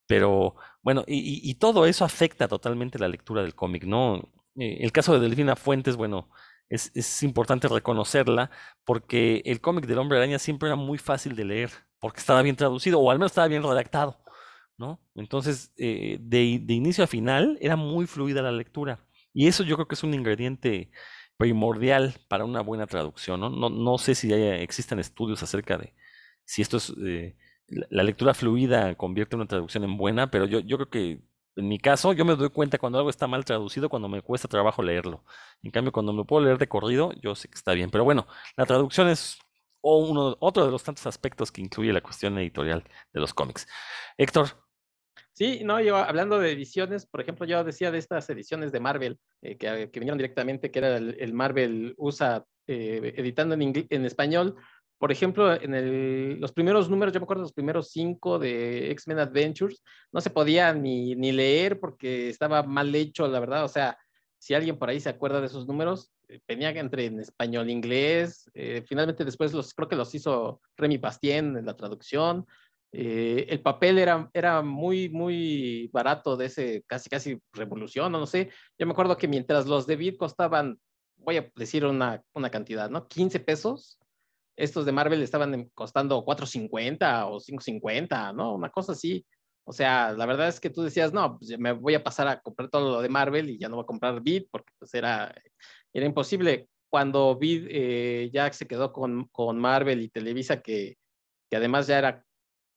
Pero 0.08 0.56
bueno, 0.82 1.04
y, 1.08 1.50
y 1.50 1.56
todo 1.56 1.86
eso 1.86 2.04
afecta 2.06 2.48
totalmente 2.48 3.00
la 3.00 3.08
lectura 3.08 3.44
del 3.44 3.56
cómic, 3.56 3.86
¿no? 3.86 4.18
Eh, 4.58 4.80
el 4.82 4.92
caso 4.92 5.14
de 5.14 5.20
Delfina 5.22 5.56
Fuentes, 5.56 5.96
bueno, 5.96 6.30
es, 6.72 6.92
es 6.96 7.22
importante 7.22 7.68
reconocerla 7.68 8.50
porque 8.86 9.44
el 9.46 9.62
cómic 9.62 9.86
del 9.86 10.00
Hombre 10.00 10.18
Araña 10.18 10.40
siempre 10.40 10.70
era 10.70 10.78
muy 10.78 10.98
fácil 10.98 11.36
de 11.36 11.46
leer 11.46 11.72
porque 12.00 12.20
estaba 12.20 12.42
bien 12.42 12.56
traducido 12.56 13.00
o 13.00 13.12
al 13.12 13.20
menos 13.20 13.34
estaba 13.34 13.48
bien 13.48 13.62
redactado. 13.62 14.18
¿no? 14.78 15.00
Entonces, 15.14 15.72
eh, 15.78 16.18
de, 16.22 16.60
de, 16.64 16.74
inicio 16.74 17.04
a 17.04 17.08
final 17.08 17.58
era 17.62 17.76
muy 17.76 18.08
fluida 18.08 18.42
la 18.42 18.52
lectura. 18.52 19.06
Y 19.34 19.48
eso 19.48 19.64
yo 19.64 19.76
creo 19.76 19.88
que 19.88 19.96
es 19.96 20.04
un 20.04 20.14
ingrediente 20.14 20.92
primordial 21.38 22.16
para 22.28 22.46
una 22.46 22.62
buena 22.62 22.88
traducción, 22.88 23.40
¿no? 23.40 23.50
No, 23.50 23.70
no 23.70 23.98
sé 23.98 24.16
si 24.16 24.34
existen 24.34 25.00
estudios 25.00 25.44
acerca 25.44 25.78
de 25.78 25.94
si 26.46 26.62
esto 26.62 26.78
es... 26.78 26.94
Eh, 27.06 27.36
la, 27.68 27.88
la, 27.90 28.04
lectura 28.04 28.34
fluida 28.34 28.96
convierte 28.96 29.36
una 29.36 29.48
traducción 29.48 29.84
en 29.84 29.98
buena, 29.98 30.32
pero 30.32 30.46
yo, 30.46 30.60
yo 30.60 30.78
creo 30.78 30.90
que 30.90 31.22
en 31.56 31.68
mi 31.68 31.80
caso, 31.80 32.14
yo 32.14 32.26
me 32.26 32.36
doy 32.36 32.50
cuenta 32.50 32.78
cuando 32.78 32.98
algo 32.98 33.10
está 33.10 33.28
mal 33.28 33.46
traducido, 33.46 33.90
cuando 33.90 34.08
me 34.08 34.22
cuesta 34.22 34.48
trabajo 34.48 34.82
leerlo. 34.84 35.24
En 35.64 35.72
cambio, 35.72 35.92
cuando 35.92 36.14
me 36.14 36.24
puedo 36.26 36.44
leer 36.46 36.58
de 36.58 36.68
corrido, 36.68 37.12
yo 37.22 37.36
sé 37.36 37.50
que 37.50 37.56
está 37.56 37.74
bien. 37.74 37.92
Pero 37.92 38.04
bueno, 38.04 38.28
la 38.58 38.66
traducción 38.66 39.10
es 39.10 39.40
uno, 39.82 40.38
otro 40.40 40.66
de 40.66 40.72
los 40.72 40.84
tantos 40.84 41.06
aspectos 41.08 41.52
que 41.52 41.62
incluye 41.62 41.92
la 41.94 42.02
cuestión 42.02 42.38
editorial 42.38 42.84
de 43.14 43.20
los 43.20 43.34
cómics. 43.34 43.68
Héctor, 44.18 44.50
Sí, 45.34 45.62
no, 45.64 45.80
yo 45.82 45.96
hablando 45.96 46.40
de 46.40 46.52
ediciones, 46.52 47.06
por 47.06 47.22
ejemplo, 47.22 47.46
yo 47.46 47.64
decía 47.64 47.90
de 47.90 47.98
estas 47.98 48.30
ediciones 48.30 48.72
de 48.72 48.80
Marvel 48.80 49.18
eh, 49.42 49.58
que, 49.58 49.90
que, 49.90 50.00
vinieron 50.00 50.18
directamente, 50.18 50.70
que 50.72 50.80
era 50.80 50.98
el, 50.98 51.16
el 51.20 51.34
Marvel 51.34 51.96
USA 51.98 52.46
eh, 52.68 53.14
editando 53.18 53.56
en, 53.56 53.88
en, 53.90 54.06
español. 54.06 54.56
Por 55.02 55.12
ejemplo, 55.12 55.60
en 55.60 55.74
el, 55.74 56.40
los 56.40 56.52
primeros 56.52 56.88
números, 56.88 57.12
yo 57.12 57.20
me 57.20 57.24
acuerdo 57.24 57.42
los 57.42 57.54
primeros 57.54 57.90
cinco 57.90 58.38
de 58.38 58.92
X-Men 58.92 59.18
Adventures, 59.18 59.82
no 60.12 60.22
se 60.22 60.30
podía 60.30 60.74
ni, 60.74 61.16
ni 61.16 61.32
leer 61.32 61.80
porque 61.80 62.30
estaba 62.30 62.62
mal 62.62 62.94
hecho, 62.94 63.28
la 63.28 63.40
verdad. 63.40 63.66
O 63.66 63.68
sea, 63.68 63.98
si 64.38 64.54
alguien 64.54 64.78
por 64.78 64.90
ahí 64.90 65.00
se 65.00 65.10
acuerda 65.10 65.42
de 65.42 65.48
esos 65.48 65.66
números, 65.66 66.12
eh, 66.28 66.40
venía 66.48 66.70
entre 66.70 67.06
en 67.06 67.20
español, 67.20 67.72
inglés. 67.72 68.48
Eh, 68.54 68.84
finalmente 68.88 69.26
después 69.26 69.54
los 69.54 69.74
creo 69.74 69.90
que 69.90 69.96
los 69.96 70.14
hizo 70.14 70.62
Remy 70.78 71.00
Bastien 71.00 71.58
en 71.58 71.66
la 71.66 71.76
traducción. 71.76 72.46
Eh, 72.92 73.48
el 73.50 73.60
papel 73.64 73.98
era, 73.98 74.30
era 74.36 74.62
muy, 74.62 75.10
muy 75.10 75.90
barato 75.92 76.38
de 76.38 76.46
ese 76.46 76.84
casi, 76.86 77.10
casi 77.10 77.40
revolución, 77.54 78.12
no, 78.12 78.20
no 78.20 78.28
sé. 78.28 78.52
Yo 78.78 78.86
me 78.86 78.92
acuerdo 78.92 79.18
que 79.18 79.28
mientras 79.28 79.66
los 79.66 79.88
de 79.88 79.96
Vid 79.96 80.18
costaban, 80.18 80.80
voy 81.18 81.38
a 81.38 81.52
decir 81.56 81.86
una, 81.86 82.22
una 82.36 82.52
cantidad, 82.52 82.88
¿no? 82.88 83.08
15 83.08 83.40
pesos. 83.40 83.98
Estos 84.56 84.86
de 84.86 84.92
Marvel 84.92 85.22
estaban 85.22 85.70
costando 85.74 86.24
4.50 86.26 87.28
o 87.30 87.40
5.50, 87.40 88.34
¿no? 88.34 88.56
Una 88.56 88.70
cosa 88.70 88.94
así. 88.94 89.26
O 89.64 89.74
sea, 89.74 90.12
la 90.14 90.26
verdad 90.26 90.48
es 90.48 90.60
que 90.60 90.70
tú 90.70 90.84
decías, 90.84 91.14
no, 91.14 91.38
pues 91.38 91.58
me 91.58 91.72
voy 91.72 91.96
a 91.96 92.04
pasar 92.04 92.28
a 92.28 92.42
comprar 92.42 92.70
todo 92.70 92.92
lo 92.92 93.02
de 93.02 93.10
Marvel 93.10 93.50
y 93.50 93.60
ya 93.60 93.70
no 93.70 93.76
voy 93.76 93.84
a 93.84 93.88
comprar 93.88 94.22
Vid 94.22 94.46
porque 94.52 94.72
pues 94.80 94.94
era, 94.94 95.34
era 95.94 96.06
imposible. 96.06 96.68
Cuando 96.90 97.38
Vid 97.38 97.68
eh, 97.70 98.30
ya 98.34 98.52
se 98.52 98.68
quedó 98.68 98.92
con, 98.92 99.26
con 99.32 99.60
Marvel 99.60 100.02
y 100.02 100.10
Televisa, 100.10 100.62
que, 100.62 100.98
que 101.50 101.58
además 101.58 101.88
ya 101.88 102.00
era 102.00 102.26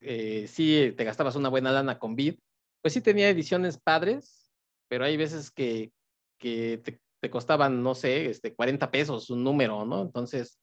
eh, 0.06 0.46
sí 0.48 0.92
te 0.96 1.04
gastabas 1.04 1.34
una 1.34 1.48
buena 1.48 1.72
lana 1.72 1.98
con 1.98 2.14
Vid, 2.14 2.38
pues 2.82 2.92
sí 2.92 3.00
tenía 3.00 3.30
ediciones 3.30 3.78
padres, 3.78 4.52
pero 4.88 5.06
hay 5.06 5.16
veces 5.16 5.50
que, 5.50 5.92
que 6.38 6.78
te, 6.84 7.00
te, 7.20 7.30
costaban, 7.30 7.82
no 7.82 7.94
sé, 7.94 8.26
este, 8.26 8.54
40 8.54 8.90
pesos 8.90 9.30
un 9.30 9.42
número, 9.42 9.86
¿no? 9.86 10.02
Entonces, 10.02 10.58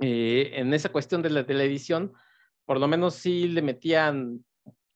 eh, 0.00 0.52
en 0.54 0.72
esa 0.72 0.90
cuestión 0.90 1.22
de 1.22 1.30
la, 1.30 1.40
edición, 1.40 2.12
por 2.64 2.80
lo 2.80 2.88
menos 2.88 3.14
sí 3.14 3.48
le 3.48 3.60
metían, 3.60 4.44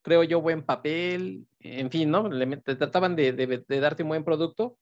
creo 0.02 0.24
yo, 0.24 0.40
buen 0.40 0.62
papel, 0.62 1.46
en 1.60 1.90
fin, 1.90 2.10
¿no? 2.10 2.28
Le, 2.28 2.56
trataban 2.58 3.14
de, 3.14 3.64
darte 3.68 4.02
un 4.02 4.08
buen 4.08 4.24
producto, 4.24 4.78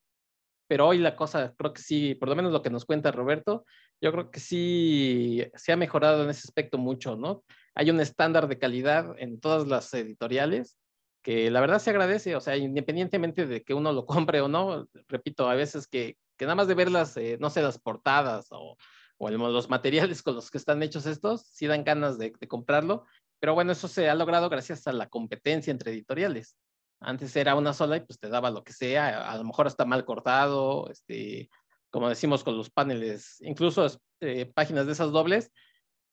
pero 0.68 0.86
hoy 0.86 0.98
la 0.98 1.16
cosa, 1.16 1.54
creo 1.58 1.72
que 1.72 1.82
sí, 1.82 2.14
por 2.14 2.28
lo 2.28 2.36
menos 2.36 2.52
lo 2.52 2.62
que 2.62 2.70
nos 2.70 2.84
cuenta 2.84 3.10
Roberto, 3.10 3.64
yo 4.00 4.12
creo 4.12 4.30
que 4.30 4.40
sí 4.40 5.44
se 5.54 5.72
ha 5.72 5.76
mejorado 5.76 6.24
en 6.24 6.30
ese 6.30 6.46
aspecto 6.46 6.78
mucho, 6.78 7.16
¿no? 7.16 7.44
Hay 7.74 7.90
un 7.90 8.00
estándar 8.00 8.48
de 8.48 8.58
calidad 8.58 9.14
en 9.18 9.40
todas 9.40 9.66
las 9.66 9.92
editoriales 9.94 10.76
que 11.22 11.50
la 11.50 11.60
verdad 11.60 11.78
se 11.78 11.90
agradece, 11.90 12.36
o 12.36 12.40
sea, 12.40 12.56
independientemente 12.56 13.46
de 13.46 13.62
que 13.62 13.74
uno 13.74 13.92
lo 13.92 14.06
compre 14.06 14.40
o 14.40 14.48
no, 14.48 14.88
repito, 15.08 15.48
a 15.48 15.54
veces 15.54 15.86
que, 15.88 16.16
que 16.36 16.44
nada 16.44 16.54
más 16.56 16.68
de 16.68 16.74
ver 16.74 16.90
las, 16.90 17.16
eh, 17.16 17.38
no 17.40 17.50
sé, 17.50 17.62
las 17.62 17.78
portadas 17.78 18.46
o, 18.50 18.76
o 19.22 19.28
el, 19.28 19.36
los 19.36 19.70
materiales 19.70 20.20
con 20.20 20.34
los 20.34 20.50
que 20.50 20.58
están 20.58 20.82
hechos 20.82 21.06
estos, 21.06 21.42
sí 21.42 21.68
dan 21.68 21.84
ganas 21.84 22.18
de, 22.18 22.32
de 22.38 22.48
comprarlo, 22.48 23.06
pero 23.38 23.54
bueno, 23.54 23.70
eso 23.70 23.86
se 23.86 24.10
ha 24.10 24.16
logrado 24.16 24.48
gracias 24.48 24.88
a 24.88 24.92
la 24.92 25.08
competencia 25.08 25.70
entre 25.70 25.92
editoriales. 25.92 26.56
Antes 26.98 27.36
era 27.36 27.54
una 27.54 27.72
sola 27.72 27.96
y 27.96 28.00
pues 28.00 28.18
te 28.18 28.28
daba 28.28 28.50
lo 28.50 28.64
que 28.64 28.72
sea, 28.72 29.30
a 29.30 29.36
lo 29.36 29.44
mejor 29.44 29.68
está 29.68 29.84
mal 29.84 30.04
cortado, 30.04 30.90
este, 30.90 31.48
como 31.90 32.08
decimos 32.08 32.42
con 32.42 32.56
los 32.56 32.70
paneles, 32.70 33.36
incluso 33.42 33.86
eh, 34.20 34.50
páginas 34.52 34.86
de 34.86 34.92
esas 34.92 35.12
dobles, 35.12 35.52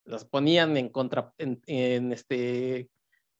las 0.04 0.24
ponían 0.24 0.76
en, 0.76 0.88
contra, 0.88 1.32
en, 1.36 1.60
en, 1.66 2.12
este, 2.12 2.88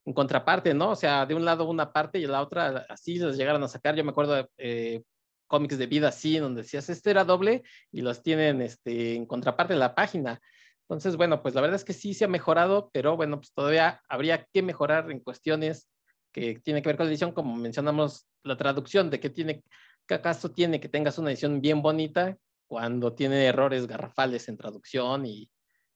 en 0.05 0.13
contraparte, 0.13 0.75
¿no? 0.75 0.91
O 0.91 0.97
sea, 0.97 1.27
de 1.27 1.37
un 1.37 1.45
lado 1.45 1.65
una 1.69 1.93
parte 1.93 2.19
y 2.19 2.27
la 2.27 2.43
otra 2.43 2.87
así 2.89 3.21
las 3.21 3.37
llegaron 3.37 3.63
a 3.63 3.69
sacar. 3.69 3.95
Yo 3.95 4.03
me 4.03 4.11
acuerdo 4.11 4.49
eh, 4.59 5.05
cómics 5.51 5.77
de 5.79 5.87
vida 5.87 6.09
así, 6.09 6.39
donde 6.39 6.63
decías, 6.63 6.89
este 6.89 7.11
era 7.11 7.25
doble 7.25 7.65
y 7.91 8.03
los 8.03 8.23
tienen 8.23 8.63
este, 8.63 9.17
en 9.17 9.27
contraparte 9.27 9.75
de 9.75 9.81
la 9.81 9.97
página. 9.97 10.41
Entonces, 10.83 11.17
bueno, 11.17 11.43
pues 11.43 11.55
la 11.57 11.61
verdad 11.61 11.77
es 11.77 11.85
que 11.85 11.93
sí 11.93 12.15
se 12.15 12.25
ha 12.25 12.29
mejorado, 12.29 12.89
pero 12.93 13.17
bueno, 13.17 13.39
pues 13.39 13.53
todavía 13.53 14.01
habría 14.09 14.47
que 14.53 14.63
mejorar 14.63 15.11
en 15.11 15.19
cuestiones 15.19 15.89
que 16.33 16.61
tiene 16.61 16.83
que 16.83 16.89
ver 16.89 16.97
con 16.97 17.07
la 17.07 17.11
edición, 17.11 17.33
como 17.33 17.57
mencionamos 17.57 18.29
la 18.45 18.57
traducción, 18.57 19.11
de 19.11 19.19
que 19.19 19.29
tiene, 19.29 19.65
que 20.07 20.15
acaso 20.15 20.53
tiene 20.53 20.81
que 20.81 20.89
tengas 20.89 21.19
una 21.19 21.31
edición 21.31 21.61
bien 21.61 21.83
bonita 21.83 22.37
cuando 22.69 23.13
tiene 23.15 23.45
errores 23.45 23.89
garrafales 23.89 24.49
en 24.49 24.57
traducción 24.57 25.27
y, 25.27 25.51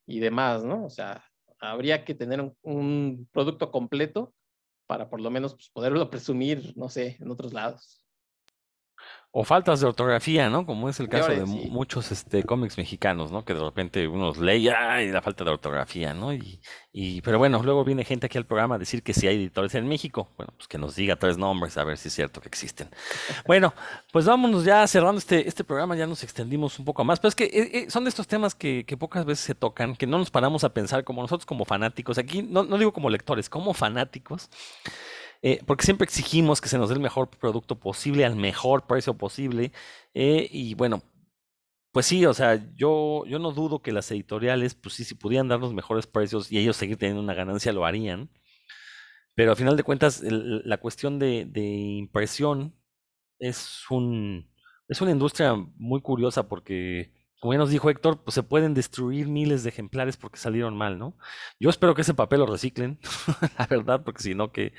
y 0.07 0.19
demás, 0.19 0.65
¿no? 0.65 0.85
O 0.85 0.91
sea, 0.91 1.25
habría 1.61 2.05
que 2.05 2.17
tener 2.17 2.41
un, 2.41 2.57
un 2.63 3.29
producto 3.33 3.71
completo 3.71 4.35
para 4.87 5.09
por 5.09 5.21
lo 5.21 5.31
menos 5.31 5.55
pues, 5.55 5.71
poderlo 5.71 6.11
presumir, 6.11 6.77
no 6.77 6.89
sé, 6.89 7.17
en 7.21 7.31
otros 7.31 7.53
lados. 7.53 8.04
O 9.37 9.43
faltas 9.43 9.81
de 9.81 9.87
ortografía, 9.89 10.49
¿no? 10.49 10.65
Como 10.65 10.89
es 10.89 11.01
el 11.01 11.09
caso 11.09 11.33
de 11.33 11.45
sí. 11.45 11.69
muchos 11.69 12.13
este, 12.13 12.45
cómics 12.45 12.79
mexicanos, 12.79 13.33
¿no? 13.33 13.45
Que 13.45 13.53
de 13.53 13.65
repente 13.65 14.07
uno 14.07 14.27
los 14.27 14.39
lee 14.39 14.69
y 14.69 15.11
la 15.11 15.23
falta 15.23 15.43
de 15.43 15.51
ortografía, 15.51 16.15
¿no? 16.15 16.33
Y, 16.33 16.61
y, 16.93 17.21
pero 17.23 17.39
bueno, 17.39 17.61
luego 17.61 17.85
viene 17.85 18.05
gente 18.05 18.27
aquí 18.27 18.39
al 18.39 18.47
programa 18.47 18.77
a 18.77 18.79
decir 18.79 19.03
que 19.03 19.13
si 19.13 19.27
hay 19.27 19.35
editores 19.35 19.75
en 19.75 19.89
México. 19.89 20.29
Bueno, 20.37 20.53
pues 20.57 20.69
que 20.69 20.79
nos 20.79 20.95
diga 20.95 21.17
tres 21.17 21.37
nombres, 21.37 21.77
a 21.77 21.83
ver 21.83 21.99
si 21.99 22.07
es 22.07 22.15
cierto 22.15 22.41
que 22.41 22.47
existen. 22.47 22.89
bueno, 23.49 23.75
pues 24.13 24.25
vámonos 24.25 24.65
ya 24.65 24.87
cerrando 24.87 25.19
este, 25.19 25.49
este 25.49 25.65
programa, 25.65 25.97
ya 25.97 26.07
nos 26.07 26.23
extendimos 26.23 26.79
un 26.79 26.85
poco 26.85 27.03
más. 27.03 27.19
Pero 27.19 27.31
es 27.31 27.35
que 27.35 27.47
eh, 27.47 27.71
eh, 27.73 27.91
son 27.91 28.05
de 28.05 28.11
estos 28.11 28.29
temas 28.29 28.55
que, 28.55 28.85
que, 28.87 28.97
pocas 28.97 29.25
veces 29.25 29.45
se 29.45 29.57
tocan, 29.57 29.97
que 29.97 30.07
no 30.07 30.19
nos 30.19 30.31
paramos 30.31 30.63
a 30.63 30.73
pensar 30.73 31.03
como 31.03 31.23
nosotros 31.23 31.45
como 31.45 31.65
fanáticos. 31.65 32.19
Aquí 32.19 32.41
no, 32.41 32.63
no 32.63 32.79
digo 32.79 32.93
como 32.93 33.11
lectores, 33.11 33.49
como 33.49 33.75
fanáticos. 33.75 34.49
Eh, 35.47 35.61
porque 35.67 35.85
siempre 35.85 36.07
exigimos 36.07 36.63
que 36.63 36.71
se 36.71 36.79
nos 36.79 36.89
dé 36.89 36.95
el 36.95 37.03
mejor 37.03 37.29
producto 37.29 37.79
posible 37.79 38.25
al 38.25 38.35
mejor 38.35 38.87
precio 38.87 39.13
posible. 39.15 39.73
Eh, 40.15 40.49
y 40.51 40.75
bueno, 40.75 41.03
pues 41.93 42.07
sí, 42.07 42.25
o 42.27 42.35
sea, 42.35 42.57
yo, 42.77 43.25
yo 43.27 43.39
no 43.39 43.53
dudo 43.53 43.83
que 43.83 43.93
las 43.93 44.11
editoriales, 44.11 44.75
pues 44.75 44.95
sí, 44.95 45.05
si 45.05 45.15
pudieran 45.15 45.49
darnos 45.49 45.75
mejores 45.75 46.07
precios 46.07 46.51
y 46.51 46.59
ellos 46.59 46.77
seguir 46.79 46.97
teniendo 46.97 47.23
una 47.23 47.35
ganancia, 47.35 47.73
lo 47.75 47.85
harían. 47.85 48.31
Pero 49.35 49.51
al 49.53 49.57
final 49.59 49.77
de 49.77 49.83
cuentas, 49.83 50.23
la 50.23 50.79
cuestión 50.79 51.19
de, 51.19 51.45
de, 51.47 51.63
impresión 51.63 52.75
es, 53.39 53.83
un, 53.91 54.51
es 54.89 55.01
una 55.03 55.11
industria 55.13 55.55
muy 55.77 56.01
curiosa 56.03 56.49
porque, 56.49 57.13
como 57.45 57.53
ya 57.53 57.59
nos 57.59 57.69
dijo 57.69 57.91
Héctor, 57.91 58.25
pues 58.25 58.35
se 58.35 58.43
pueden 58.43 58.73
destruir 58.73 59.29
miles 59.29 59.65
de 59.65 59.69
ejemplares 59.69 60.17
porque 60.17 60.39
salieron 60.39 60.79
mal, 60.79 60.99
¿no? 60.99 61.15
Yo 61.61 61.69
espero 61.69 61.95
que 61.95 62.01
ese 62.01 62.15
papel 62.15 62.41
lo 62.41 62.47
reciclen, 62.47 62.99
la 63.59 63.67
verdad, 63.67 64.03
porque 64.03 64.23
si 64.23 64.35
no, 64.35 64.51
que, 64.51 64.73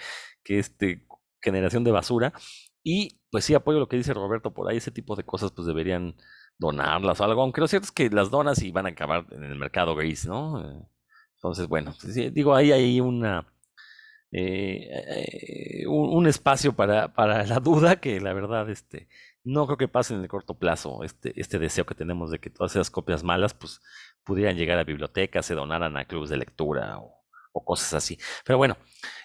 que 0.44 0.58
este, 0.58 1.06
generación 1.44 1.84
de 1.84 1.92
basura. 1.92 2.34
Y 2.82 3.20
pues 3.30 3.46
sí, 3.46 3.54
apoyo 3.54 3.78
lo 3.78 3.88
que 3.88 3.98
dice 3.98 4.16
Roberto 4.16 4.52
por 4.52 4.68
ahí, 4.68 4.78
ese 4.78 4.90
tipo 4.90 5.16
de 5.16 5.24
cosas 5.24 5.52
pues 5.52 5.68
deberían 5.68 6.16
donarlas 6.58 7.22
o 7.22 7.26
algo, 7.26 7.44
aunque 7.44 7.62
lo 7.62 7.68
cierto 7.68 7.86
es 7.86 7.92
que 7.92 8.10
las 8.10 8.32
donas 8.32 8.60
y 8.64 8.72
van 8.72 8.88
a 8.88 8.90
acabar 8.90 9.28
en 9.30 9.44
el 9.44 9.60
mercado 9.60 9.96
gris, 9.96 10.26
¿no? 10.26 10.90
Entonces, 11.36 11.68
bueno, 11.68 11.94
pues, 12.02 12.16
sí, 12.16 12.32
digo, 12.32 12.56
ahí 12.56 12.72
hay 12.72 13.00
una... 13.00 13.46
Eh, 14.32 14.90
eh, 14.90 15.88
un, 15.88 16.18
un, 16.18 16.26
espacio 16.26 16.76
para, 16.76 17.14
para, 17.14 17.46
la 17.46 17.60
duda 17.60 17.98
que 17.98 18.20
la 18.20 18.34
verdad 18.34 18.72
este, 18.72 19.08
no 19.46 19.66
creo 19.68 19.78
que 19.78 19.88
pase 19.88 20.14
en 20.14 20.22
el 20.22 20.28
corto 20.28 20.56
plazo 20.56 21.04
este, 21.04 21.40
este 21.40 21.60
deseo 21.60 21.86
que 21.86 21.96
tenemos 21.96 22.32
de 22.32 22.40
que 22.40 22.50
todas 22.50 22.72
esas 22.76 22.90
copias 22.90 23.24
malas 23.24 23.54
pues 23.54 23.80
pudieran 24.24 24.58
llegar 24.58 24.80
a 24.80 24.84
bibliotecas, 24.84 25.46
se 25.46 25.54
donaran 25.54 25.96
a 25.96 26.06
clubes 26.06 26.30
de 26.32 26.38
lectura 26.38 27.00
o, 27.00 27.14
cosas 27.64 27.94
así. 27.94 28.18
Pero 28.44 28.58
bueno, 28.58 28.76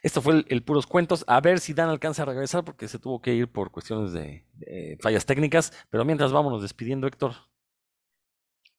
esto 0.02 0.22
fue 0.22 0.44
el, 0.47 0.62
puros 0.62 0.86
cuentos. 0.86 1.24
A 1.26 1.40
ver 1.40 1.59
si 1.59 1.74
Dan 1.74 1.88
alcanza 1.88 2.22
a 2.22 2.26
regresar 2.26 2.64
porque 2.64 2.86
se 2.86 3.01
tuvo 3.01 3.20
que 3.20 3.34
ir 3.34 3.51
por 3.51 3.72
cuestiones 3.72 4.12
de, 4.12 4.47
de 4.52 4.97
fallas 5.02 5.26
técnicas. 5.26 5.72
Pero 5.90 6.05
mientras 6.05 6.30
vámonos 6.30 6.62
despidiendo, 6.62 7.09
Héctor. 7.09 7.32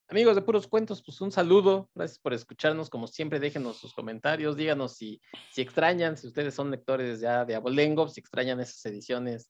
Amigos 0.08 0.36
de 0.36 0.42
Puros 0.42 0.68
Cuentos, 0.68 1.04
pues 1.04 1.20
un 1.22 1.32
saludo, 1.32 1.90
gracias 1.96 2.20
por 2.20 2.34
escucharnos, 2.34 2.90
como 2.90 3.08
siempre 3.08 3.40
déjenos 3.40 3.78
sus 3.78 3.94
comentarios, 3.94 4.58
díganos 4.58 4.98
si, 4.98 5.22
si 5.54 5.62
extrañan, 5.62 6.18
si 6.18 6.28
ustedes 6.28 6.54
son 6.54 6.70
lectores 6.70 7.22
ya 7.22 7.46
de 7.46 7.56
Abolengo, 7.56 8.10
si 8.10 8.20
extrañan 8.20 8.60
esas 8.60 8.86
ediciones 8.86 9.50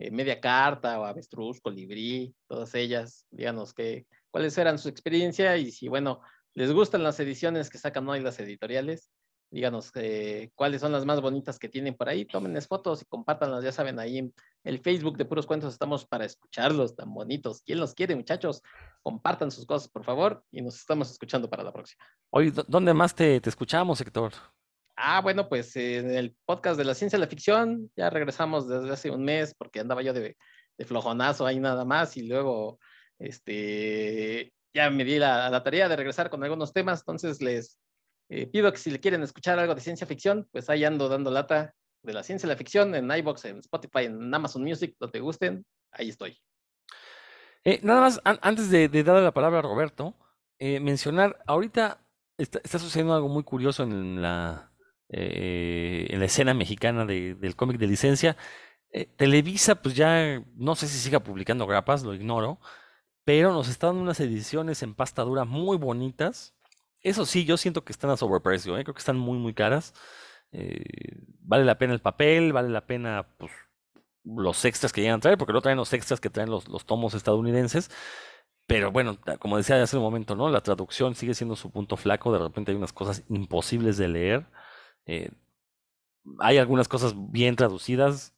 eh, 0.00 0.10
Media 0.10 0.40
Carta 0.40 0.98
o 0.98 1.04
Avestruz, 1.04 1.60
Colibrí, 1.60 2.34
todas 2.48 2.74
ellas, 2.74 3.26
díganos 3.30 3.74
qué, 3.74 4.06
cuáles 4.30 4.56
eran 4.56 4.78
su 4.78 4.88
experiencia 4.88 5.58
y 5.58 5.70
si, 5.70 5.88
bueno, 5.88 6.22
les 6.54 6.72
gustan 6.72 7.02
las 7.02 7.20
ediciones 7.20 7.68
que 7.68 7.76
sacan 7.76 8.08
hoy 8.08 8.20
las 8.20 8.40
editoriales, 8.40 9.10
díganos 9.50 9.90
eh, 9.96 10.52
cuáles 10.54 10.80
son 10.80 10.92
las 10.92 11.04
más 11.04 11.20
bonitas 11.20 11.58
que 11.58 11.68
tienen 11.68 11.94
por 11.94 12.08
ahí, 12.08 12.24
tómenles 12.24 12.66
fotos 12.66 13.02
y 13.02 13.04
compártanlas, 13.04 13.62
ya 13.62 13.72
saben, 13.72 13.98
ahí 13.98 14.16
en 14.16 14.32
el 14.64 14.78
Facebook 14.78 15.18
de 15.18 15.26
Puros 15.26 15.46
Cuentos 15.46 15.74
estamos 15.74 16.06
para 16.06 16.24
escucharlos 16.24 16.96
tan 16.96 17.12
bonitos. 17.12 17.60
¿Quién 17.60 17.78
los 17.78 17.92
quiere, 17.92 18.16
muchachos? 18.16 18.62
Compartan 19.02 19.50
sus 19.50 19.66
cosas, 19.66 19.90
por 19.90 20.04
favor, 20.04 20.42
y 20.50 20.62
nos 20.62 20.76
estamos 20.76 21.10
escuchando 21.10 21.50
para 21.50 21.62
la 21.62 21.74
próxima. 21.74 22.02
Hoy, 22.30 22.54
¿dónde 22.68 22.94
más 22.94 23.14
te, 23.14 23.38
te 23.38 23.50
escuchamos, 23.50 24.00
Héctor? 24.00 24.32
Ah, 25.02 25.20
bueno, 25.22 25.48
pues 25.48 25.74
en 25.76 26.10
el 26.10 26.36
podcast 26.44 26.76
de 26.76 26.84
la 26.84 26.94
ciencia 26.94 27.18
de 27.18 27.24
la 27.24 27.30
ficción, 27.30 27.90
ya 27.96 28.10
regresamos 28.10 28.68
desde 28.68 28.90
hace 28.90 29.10
un 29.10 29.24
mes 29.24 29.54
porque 29.56 29.80
andaba 29.80 30.02
yo 30.02 30.12
de, 30.12 30.36
de 30.76 30.84
flojonazo 30.84 31.46
ahí 31.46 31.58
nada 31.58 31.84
más 31.84 32.16
y 32.16 32.26
luego, 32.26 32.78
este, 33.18 34.52
ya 34.74 34.90
me 34.90 35.04
di 35.04 35.18
la, 35.18 35.62
tarea 35.62 35.88
de 35.88 35.96
regresar 35.96 36.30
con 36.30 36.44
algunos 36.44 36.72
temas, 36.72 37.00
entonces 37.00 37.40
les 37.40 37.78
eh, 38.28 38.46
pido 38.46 38.70
que 38.72 38.78
si 38.78 38.90
le 38.90 39.00
quieren 39.00 39.22
escuchar 39.22 39.58
algo 39.58 39.74
de 39.74 39.80
ciencia 39.80 40.06
ficción, 40.06 40.48
pues 40.52 40.70
ahí 40.70 40.84
ando 40.84 41.08
dando 41.08 41.30
lata 41.30 41.74
de 42.02 42.12
la 42.12 42.22
ciencia 42.22 42.46
y 42.46 42.50
la 42.50 42.56
ficción 42.56 42.94
en 42.94 43.10
iBox, 43.10 43.44
en 43.46 43.58
Spotify, 43.58 44.04
en 44.04 44.32
Amazon 44.34 44.62
Music, 44.62 44.96
donde 44.98 45.12
te 45.12 45.20
gusten, 45.20 45.66
ahí 45.92 46.10
estoy. 46.10 46.38
Eh, 47.64 47.80
nada 47.82 48.00
más, 48.00 48.20
antes 48.24 48.70
de, 48.70 48.88
darle 48.88 49.22
la 49.22 49.34
palabra 49.34 49.58
a 49.58 49.62
Roberto, 49.62 50.14
eh, 50.58 50.80
mencionar, 50.80 51.42
ahorita 51.46 52.06
está, 52.38 52.78
sucediendo 52.78 53.14
algo 53.14 53.28
muy 53.28 53.44
curioso 53.44 53.82
en 53.82 54.22
la, 54.22 54.69
en 55.12 56.18
la 56.18 56.26
escena 56.26 56.54
mexicana 56.54 57.04
del 57.04 57.56
cómic 57.56 57.78
de 57.78 57.86
licencia. 57.86 58.36
Televisa, 59.16 59.76
pues 59.76 59.94
ya 59.94 60.42
no 60.56 60.74
sé 60.74 60.88
si 60.88 60.98
siga 60.98 61.20
publicando 61.20 61.66
grapas, 61.66 62.02
lo 62.02 62.14
ignoro, 62.14 62.60
pero 63.24 63.52
nos 63.52 63.68
está 63.68 63.88
dando 63.88 64.02
unas 64.02 64.20
ediciones 64.20 64.82
en 64.82 64.94
pasta 64.94 65.22
dura 65.22 65.44
muy 65.44 65.76
bonitas 65.76 66.54
eso 67.02 67.24
sí, 67.26 67.44
yo 67.44 67.56
siento 67.56 67.84
que 67.84 67.92
están 67.92 68.10
a 68.10 68.16
sobreprecio, 68.16 68.76
¿eh? 68.78 68.84
creo 68.84 68.94
que 68.94 69.00
están 69.00 69.18
muy, 69.18 69.38
muy 69.38 69.54
caras. 69.54 69.94
Eh, 70.52 70.84
vale 71.40 71.64
la 71.64 71.78
pena 71.78 71.94
el 71.94 72.00
papel, 72.00 72.52
vale 72.52 72.68
la 72.68 72.86
pena 72.86 73.26
pues, 73.38 73.52
los 74.24 74.64
extras 74.64 74.92
que 74.92 75.00
llegan 75.00 75.18
a 75.18 75.20
traer, 75.20 75.38
porque 75.38 75.52
no 75.52 75.62
traen 75.62 75.78
los 75.78 75.92
extras 75.92 76.20
que 76.20 76.30
traen 76.30 76.50
los, 76.50 76.68
los 76.68 76.84
tomos 76.84 77.14
estadounidenses. 77.14 77.90
Pero 78.66 78.92
bueno, 78.92 79.18
como 79.40 79.56
decía 79.56 79.82
hace 79.82 79.96
un 79.96 80.02
momento, 80.02 80.36
¿no? 80.36 80.48
La 80.50 80.62
traducción 80.62 81.14
sigue 81.14 81.34
siendo 81.34 81.56
su 81.56 81.70
punto 81.70 81.96
flaco. 81.96 82.32
De 82.32 82.38
repente 82.38 82.70
hay 82.72 82.76
unas 82.76 82.92
cosas 82.92 83.24
imposibles 83.28 83.96
de 83.96 84.08
leer. 84.08 84.46
Eh, 85.10 85.30
hay 86.38 86.58
algunas 86.58 86.86
cosas 86.86 87.14
bien 87.16 87.56
traducidas, 87.56 88.32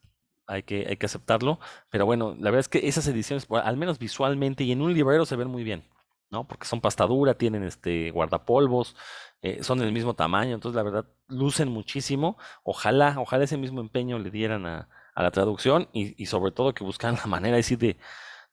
hay 0.46 0.62
que, 0.62 0.86
hay 0.88 0.96
que 0.96 1.06
aceptarlo. 1.06 1.60
Pero 1.90 2.06
bueno, 2.06 2.34
la 2.38 2.50
verdad 2.50 2.60
es 2.60 2.68
que 2.68 2.88
esas 2.88 3.06
ediciones, 3.06 3.46
al 3.50 3.76
menos 3.76 3.98
visualmente 3.98 4.64
y 4.64 4.72
en 4.72 4.80
un 4.80 4.94
librero, 4.94 5.26
se 5.26 5.36
ven 5.36 5.48
muy 5.48 5.64
bien. 5.64 5.84
¿no? 6.30 6.48
Porque 6.48 6.66
son 6.66 6.80
pastadura, 6.80 7.34
tienen 7.34 7.62
este 7.62 8.10
guardapolvos, 8.10 8.96
eh, 9.42 9.62
son 9.62 9.78
del 9.78 9.92
mismo 9.92 10.14
tamaño, 10.14 10.54
entonces 10.54 10.74
la 10.76 10.82
verdad 10.82 11.06
lucen 11.28 11.68
muchísimo. 11.68 12.38
Ojalá, 12.64 13.16
ojalá 13.18 13.44
ese 13.44 13.58
mismo 13.58 13.82
empeño 13.82 14.18
le 14.18 14.30
dieran 14.30 14.64
a, 14.66 14.88
la 15.14 15.30
traducción 15.30 15.88
y, 15.92 16.24
sobre 16.24 16.52
todo 16.52 16.72
que 16.72 16.84
buscaran 16.84 17.16
la 17.16 17.26
manera 17.26 17.58
así 17.58 17.76
de, 17.76 17.98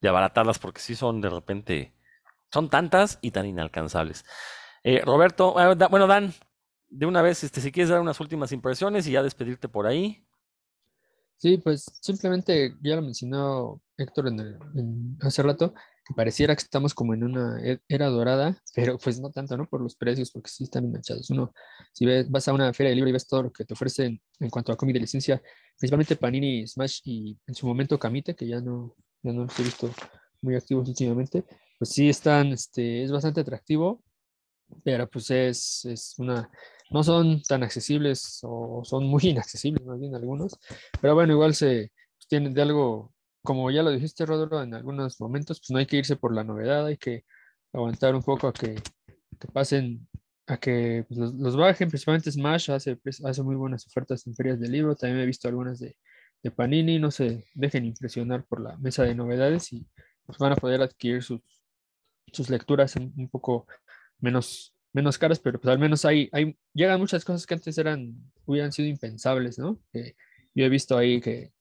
de 0.02 0.10
abaratarlas, 0.10 0.60
porque 0.60 0.82
sí 0.82 0.94
son 0.94 1.22
de 1.22 1.30
repente, 1.30 1.94
son 2.52 2.70
tantas 2.70 3.18
y 3.22 3.32
tan 3.32 3.46
inalcanzables. 3.46 4.26
Eh, 4.84 5.02
Roberto, 5.06 5.58
ah, 5.58 5.74
bueno, 5.90 6.08
Dan, 6.08 6.34
de 6.90 7.06
una 7.06 7.22
vez, 7.22 7.44
este, 7.44 7.61
si 7.61 7.72
quieres 7.72 7.90
dar 7.90 8.02
unas 8.02 8.20
últimas 8.20 8.52
impresiones 8.52 9.07
y 9.07 9.11
ya 9.11 9.24
despedirte 9.24 9.68
por 9.70 9.88
ahí. 9.88 10.26
Sí, 11.38 11.57
pues 11.57 11.86
simplemente 12.02 12.76
ya 12.82 12.98
lo 12.98 13.02
mencionó 13.02 13.82
Héctor 13.98 14.26
hace 15.22 15.41
rato, 15.41 15.74
pareciera 16.16 16.56
que 16.56 16.64
estamos 16.64 16.94
como 16.94 17.14
en 17.14 17.24
una 17.24 17.61
e-, 17.64 17.80
era 17.88 18.07
dorada, 18.07 18.61
pero 18.76 18.98
pues 18.98 19.20
no 19.20 19.32
tanto, 19.32 19.56
¿no? 19.57 19.68
Por 19.68 19.82
los 19.82 19.95
precios, 19.95 20.32
porque 20.32 20.49
sí 20.49 20.66
están 20.66 20.86
enganchados. 20.86 21.30
Uno, 21.30 21.53
si 21.94 22.06
ves, 22.06 22.30
vas 22.30 22.48
a 22.48 22.53
una 22.53 22.74
feria 22.74 22.90
de 22.90 22.95
libro 22.95 23.10
y 23.10 23.14
ves 23.14 23.28
todo 23.28 23.44
lo 23.44 23.52
que 23.52 23.66
te 23.66 23.74
ofrecen 23.74 24.22
en 24.40 24.49
cuanto 24.49 24.72
a 24.72 24.78
cómic 24.78 24.95
de 24.95 25.02
licencia, 25.02 25.41
principalmente 25.78 26.16
Panini, 26.16 26.68
Smash 26.68 27.02
y 27.06 27.38
en 27.48 27.56
su 27.56 27.68
momento 27.68 27.98
Camite, 27.99 28.36
que 28.36 28.48
ya 28.48 28.60
no, 28.60 28.95
ya 29.24 29.32
no 29.32 29.44
los 29.44 29.60
he 29.60 29.64
visto 29.64 29.90
muy 30.41 30.56
activos 30.56 30.88
últimamente, 30.88 31.45
pues 31.78 31.91
sí 31.91 32.10
están, 32.10 32.48
este, 32.48 33.03
es 33.03 33.11
bastante 33.11 33.41
atractivo, 33.41 34.03
pero 34.84 35.10
pues 35.10 35.30
es, 35.32 35.86
es 35.86 36.16
una, 36.18 36.49
no 36.90 37.03
son 37.03 37.41
tan 37.44 37.64
accesibles 37.64 38.40
o 38.44 38.82
son 38.84 39.06
muy 39.06 39.22
inaccesibles 39.30 39.86
más 39.86 39.99
bien 39.99 40.16
algunos, 40.16 40.57
pero 41.02 41.16
bueno, 41.16 41.34
igual 41.34 41.56
se 41.56 41.91
pues, 42.18 42.28
tienen 42.28 42.53
de 42.53 42.61
algo 42.61 43.14
como 43.44 43.72
ya 43.72 43.84
lo 43.84 43.91
dijiste, 43.91 44.26
Rodro, 44.26 44.61
en 44.61 44.74
algunos 44.74 45.20
momentos, 45.20 45.60
pues 45.60 45.72
no 45.72 45.80
hay 45.80 45.86
que 45.86 45.98
irse 45.98 46.16
por 46.16 46.36
la 46.36 46.44
novedad, 46.44 46.86
hay 46.86 46.98
que 46.98 47.26
aguantar 47.74 48.16
un 48.16 48.24
poco 48.24 48.48
a 48.48 48.53
que, 48.53 48.76
pasen, 49.53 50.07
a 50.48 50.57
que 50.57 51.06
pues, 51.07 51.20
los, 51.34 51.56
bajen, 51.56 51.90
principalmente 51.90 52.32
Smash 52.32 52.72
hace, 52.72 52.99
hace 53.24 53.44
muy 53.44 53.56
buenas 53.56 53.88
ofertas 53.88 54.26
en 54.28 54.36
ferias 54.36 54.60
de 54.60 54.68
libro, 54.68 54.95
también 54.95 55.22
he 55.22 55.26
visto 55.26 55.48
algunas 55.48 55.80
de, 55.80 55.95
Panini, 56.56 56.99
no 56.99 57.11
se 57.11 57.45
dejen 57.53 57.86
impresionar 57.86 58.45
por 58.45 58.61
la 58.61 58.78
mesa 58.78 59.03
de 59.03 59.14
novedades 59.14 59.74
y 59.74 59.86
pues, 60.26 60.38
van 60.38 60.53
a 60.53 60.56
poder 60.56 60.82
adquirir 60.82 61.22
sus, 61.22 61.41
sus 62.32 62.49
lecturas 62.49 62.95
un, 62.95 63.30
poco 63.30 63.68
menos, 64.20 64.74
menos 64.94 65.18
caras, 65.18 65.40
pero 65.40 65.60
pues 65.60 65.72
al 65.72 65.80
menos 65.80 66.06
hay, 66.06 66.30
hay, 66.32 66.57
llegan 66.74 66.99
muchas 66.99 67.24
cosas 67.24 67.45
que 67.45 67.53
antes 67.53 67.78
eran, 67.78 68.16
hubieran 68.45 68.72
sido 68.72 68.88
impensables, 68.88 69.60
¿no? 69.60 69.80
yo 69.94 70.66
he 70.66 70.70
visto 70.70 70.98
ahí 70.98 71.22
que 71.22 71.52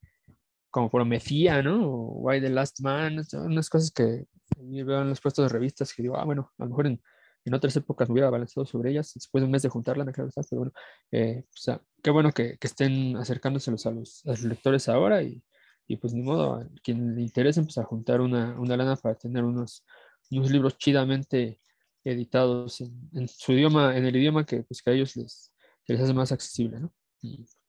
como 0.70 0.90
Prometía, 0.90 1.62
¿no? 1.62 1.88
O 1.88 2.20
Why 2.20 2.40
the 2.40 2.50
Last 2.50 2.80
Man, 2.80 3.22
unas 3.32 3.70
cosas 3.70 3.90
que 3.90 4.26
veo 4.58 5.02
en 5.02 5.08
los 5.08 5.20
puestos 5.20 5.44
de 5.44 5.48
revistas 5.48 5.94
que 5.94 6.02
digo, 6.02 6.16
ah, 6.16 6.24
bueno, 6.24 6.52
a 6.58 6.64
lo 6.64 6.70
mejor 6.70 6.86
en, 6.86 7.02
en 7.44 7.54
otras 7.54 7.76
épocas 7.76 8.08
me 8.08 8.14
hubiera 8.14 8.30
balanceado 8.30 8.66
sobre 8.66 8.90
ellas, 8.90 9.12
después 9.14 9.40
de 9.42 9.46
un 9.46 9.52
mes 9.52 9.62
de 9.62 9.68
juntarla, 9.68 10.04
me 10.04 10.12
creo 10.12 10.28
que 10.28 10.40
pero 10.48 10.60
bueno, 10.60 10.72
eh, 11.12 11.44
o 11.46 11.56
sea, 11.56 11.80
qué 12.02 12.10
bueno 12.10 12.32
que, 12.32 12.58
que 12.58 12.66
estén 12.66 13.16
acercándoselos 13.16 13.86
a 13.86 13.90
los, 13.90 14.26
a 14.26 14.30
los 14.30 14.42
lectores 14.42 14.88
ahora 14.88 15.22
y, 15.22 15.42
y, 15.86 15.96
pues 15.96 16.12
ni 16.12 16.22
modo, 16.22 16.54
a 16.54 16.68
quien 16.82 17.14
le 17.14 17.22
interese, 17.22 17.62
pues 17.62 17.78
a 17.78 17.84
juntar 17.84 18.20
una, 18.20 18.58
una 18.60 18.76
lana 18.76 18.96
para 18.96 19.14
tener 19.14 19.44
unos, 19.44 19.84
unos 20.30 20.50
libros 20.50 20.76
chidamente 20.76 21.60
editados 22.04 22.80
en, 22.80 23.28
su 23.28 23.52
idioma, 23.52 23.96
en 23.96 24.06
el 24.06 24.16
idioma 24.16 24.44
que, 24.44 24.62
pues, 24.62 24.82
que 24.82 24.90
a 24.90 24.94
ellos 24.94 25.16
les, 25.16 25.52
les 25.86 26.00
hace 26.00 26.14
más 26.14 26.32
accesible, 26.32 26.80
¿no? 26.80 26.92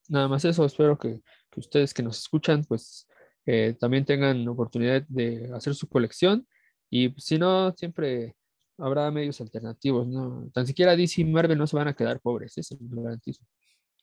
Nada 0.07 0.27
más 0.27 0.45
eso, 0.45 0.65
espero 0.65 0.97
que, 0.97 1.22
que 1.51 1.60
ustedes 1.60 1.93
que 1.93 2.03
nos 2.03 2.19
escuchan, 2.19 2.64
pues 2.65 3.07
eh, 3.45 3.76
también 3.80 4.06
tengan 4.06 4.47
oportunidad 4.47 5.03
de 5.07 5.49
hacer 5.53 5.76
su 5.76 5.88
colección 5.88 6.47
y 6.89 7.10
pues, 7.10 7.26
si 7.26 7.38
no, 7.38 7.72
siempre 7.76 8.35
habrá 8.77 9.10
medios 9.11 9.41
alternativos, 9.41 10.07
¿no? 10.07 10.49
Tan 10.53 10.65
siquiera 10.65 10.95
DC 10.95 11.22
y 11.22 11.26
Marvel 11.26 11.57
no 11.57 11.68
se 11.68 11.76
van 11.76 11.88
a 11.88 11.95
quedar 11.95 12.19
pobres, 12.19 12.57
eso 12.57 12.77
lo 12.89 13.03
garantizo. 13.03 13.43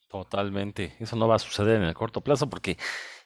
Totalmente, 0.08 0.94
eso 1.00 1.16
no 1.16 1.26
va 1.26 1.36
a 1.36 1.40
suceder 1.40 1.76
en 1.76 1.88
el 1.88 1.94
corto 1.94 2.20
plazo 2.22 2.48
porque 2.48 2.76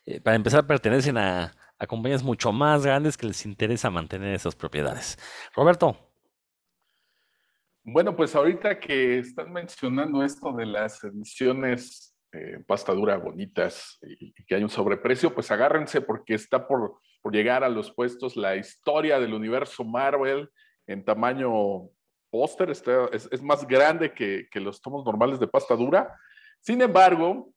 eh, 0.06 0.20
para 0.20 0.36
empezar 0.36 0.66
pertenecen 0.66 1.18
a, 1.18 1.54
a 1.78 1.86
compañías 1.86 2.22
mucho 2.22 2.52
más 2.52 2.84
grandes 2.84 3.16
que 3.16 3.26
les 3.26 3.44
interesa 3.44 3.90
mantener 3.90 4.34
esas 4.34 4.54
propiedades. 4.54 5.18
Roberto. 5.54 6.09
Bueno, 7.92 8.14
pues 8.14 8.36
ahorita 8.36 8.78
que 8.78 9.18
están 9.18 9.52
mencionando 9.52 10.22
esto 10.22 10.52
de 10.52 10.64
las 10.64 11.02
ediciones 11.02 12.16
eh, 12.32 12.62
pasta 12.64 12.92
dura 12.92 13.16
bonitas 13.16 13.98
y, 14.02 14.32
que 14.44 14.54
hay 14.54 14.62
un 14.62 14.68
sobreprecio, 14.68 15.34
pues 15.34 15.50
agárrense 15.50 16.00
porque 16.00 16.34
está 16.34 16.68
por, 16.68 17.00
por 17.20 17.34
llegar 17.34 17.64
a 17.64 17.68
los 17.68 17.92
puestos 17.92 18.36
la 18.36 18.54
historia 18.54 19.18
del 19.18 19.34
universo 19.34 19.82
Marvel 19.82 20.48
en 20.86 21.04
tamaño 21.04 21.88
póster, 22.30 22.70
es, 22.70 23.42
más 23.42 23.66
grande 23.66 24.14
que, 24.14 24.46
que 24.52 24.60
los 24.60 24.80
tomos 24.80 25.04
normales 25.04 25.40
de 25.40 25.48
pasta 25.48 25.74
dura. 25.74 26.16
Sin 26.60 26.80
embargo, 26.82 27.52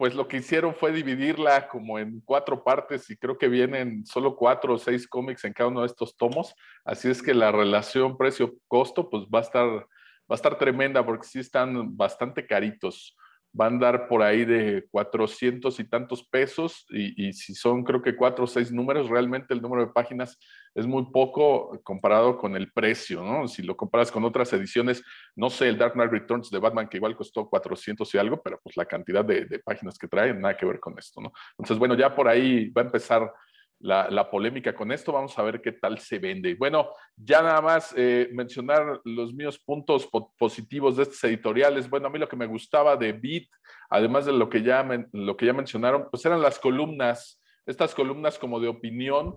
pues 0.00 0.14
lo 0.14 0.28
que 0.28 0.38
hicieron 0.38 0.74
fue 0.74 0.92
dividirla 0.92 1.68
como 1.68 1.98
en 1.98 2.22
cuatro 2.22 2.64
partes 2.64 3.10
y 3.10 3.18
creo 3.18 3.36
que 3.36 3.48
vienen 3.48 4.06
solo 4.06 4.34
cuatro 4.34 4.72
o 4.72 4.78
seis 4.78 5.06
cómics 5.06 5.44
en 5.44 5.52
cada 5.52 5.68
uno 5.68 5.82
de 5.82 5.88
estos 5.88 6.16
tomos. 6.16 6.54
Así 6.86 7.10
es 7.10 7.22
que 7.22 7.34
la 7.34 7.52
relación 7.52 8.16
precio-costo 8.16 9.10
pues 9.10 9.24
va 9.24 9.40
a 9.40 9.42
estar, 9.42 9.68
va 9.68 9.86
a 10.30 10.34
estar 10.34 10.56
tremenda 10.56 11.04
porque 11.04 11.26
sí 11.26 11.38
están 11.38 11.98
bastante 11.98 12.46
caritos 12.46 13.14
van 13.52 13.76
a 13.76 13.78
dar 13.78 14.08
por 14.08 14.22
ahí 14.22 14.44
de 14.44 14.86
400 14.90 15.78
y 15.80 15.84
tantos 15.84 16.24
pesos 16.24 16.86
y, 16.90 17.32
si 17.32 17.54
son 17.54 17.82
creo 17.82 18.00
que 18.00 18.16
cuatro 18.16 18.44
o 18.44 18.46
seis 18.46 18.70
números, 18.72 19.08
realmente 19.08 19.52
el 19.52 19.60
número 19.60 19.84
de 19.84 19.92
páginas 19.92 20.38
es 20.74 20.86
muy 20.86 21.06
poco 21.10 21.80
comparado 21.82 22.36
con 22.36 22.56
el 22.56 22.72
precio, 22.72 23.22
¿no? 23.22 23.48
Si 23.48 23.62
lo 23.62 23.76
comparas 23.76 24.12
con 24.12 24.24
otras 24.24 24.52
ediciones, 24.52 25.02
no 25.34 25.50
sé, 25.50 25.68
el 25.68 25.78
Dark 25.78 25.94
Knight 25.94 26.12
Returns 26.12 26.50
de 26.50 26.58
Batman, 26.58 26.88
que 26.88 26.98
igual 26.98 27.16
costó 27.16 27.48
400 27.48 28.14
y 28.14 28.18
algo, 28.18 28.40
pero 28.42 28.60
pues 28.62 28.76
la 28.76 28.86
cantidad 28.86 29.24
de, 29.24 29.60
páginas 29.64 29.98
que 29.98 30.08
trae, 30.08 30.32
nada 30.32 30.56
que 30.56 30.66
ver 30.66 30.78
con 30.78 30.98
esto, 30.98 31.20
¿no? 31.20 31.32
Entonces, 31.52 31.78
bueno, 31.78 31.94
ya 31.94 32.14
por 32.14 32.28
ahí 32.28 32.70
va 32.70 32.82
a 32.82 32.84
empezar 32.86 33.32
la, 33.80 34.30
polémica 34.30 34.74
con 34.74 34.92
esto. 34.92 35.12
Vamos 35.12 35.38
a 35.38 35.42
ver 35.42 35.60
qué 35.60 35.72
tal 35.72 35.98
se 35.98 36.18
vende. 36.18 36.54
Bueno, 36.54 36.90
ya 37.16 37.42
nada 37.42 37.60
más 37.60 37.94
eh, 37.96 38.28
mencionar 38.32 39.00
los 39.04 39.32
míos 39.32 39.58
puntos 39.58 40.08
positivos 40.38 40.96
de 40.96 41.04
estos 41.04 41.24
editoriales. 41.24 41.88
Bueno, 41.88 42.06
a 42.06 42.10
mí 42.10 42.18
lo 42.18 42.28
que 42.28 42.36
me 42.36 42.46
gustaba 42.46 42.96
de 42.96 43.12
Beat, 43.12 43.44
además 43.88 44.26
de 44.26 44.32
lo 44.32 44.48
que 44.48 44.62
ya, 44.62 44.86
lo 45.12 45.36
que 45.36 45.46
ya 45.46 45.52
mencionaron, 45.52 46.08
pues 46.10 46.24
eran 46.24 46.42
las 46.42 46.58
columnas, 46.58 47.42
estas 47.66 47.94
columnas 47.94 48.38
como 48.38 48.60
de 48.60 48.68
opinión 48.68 49.36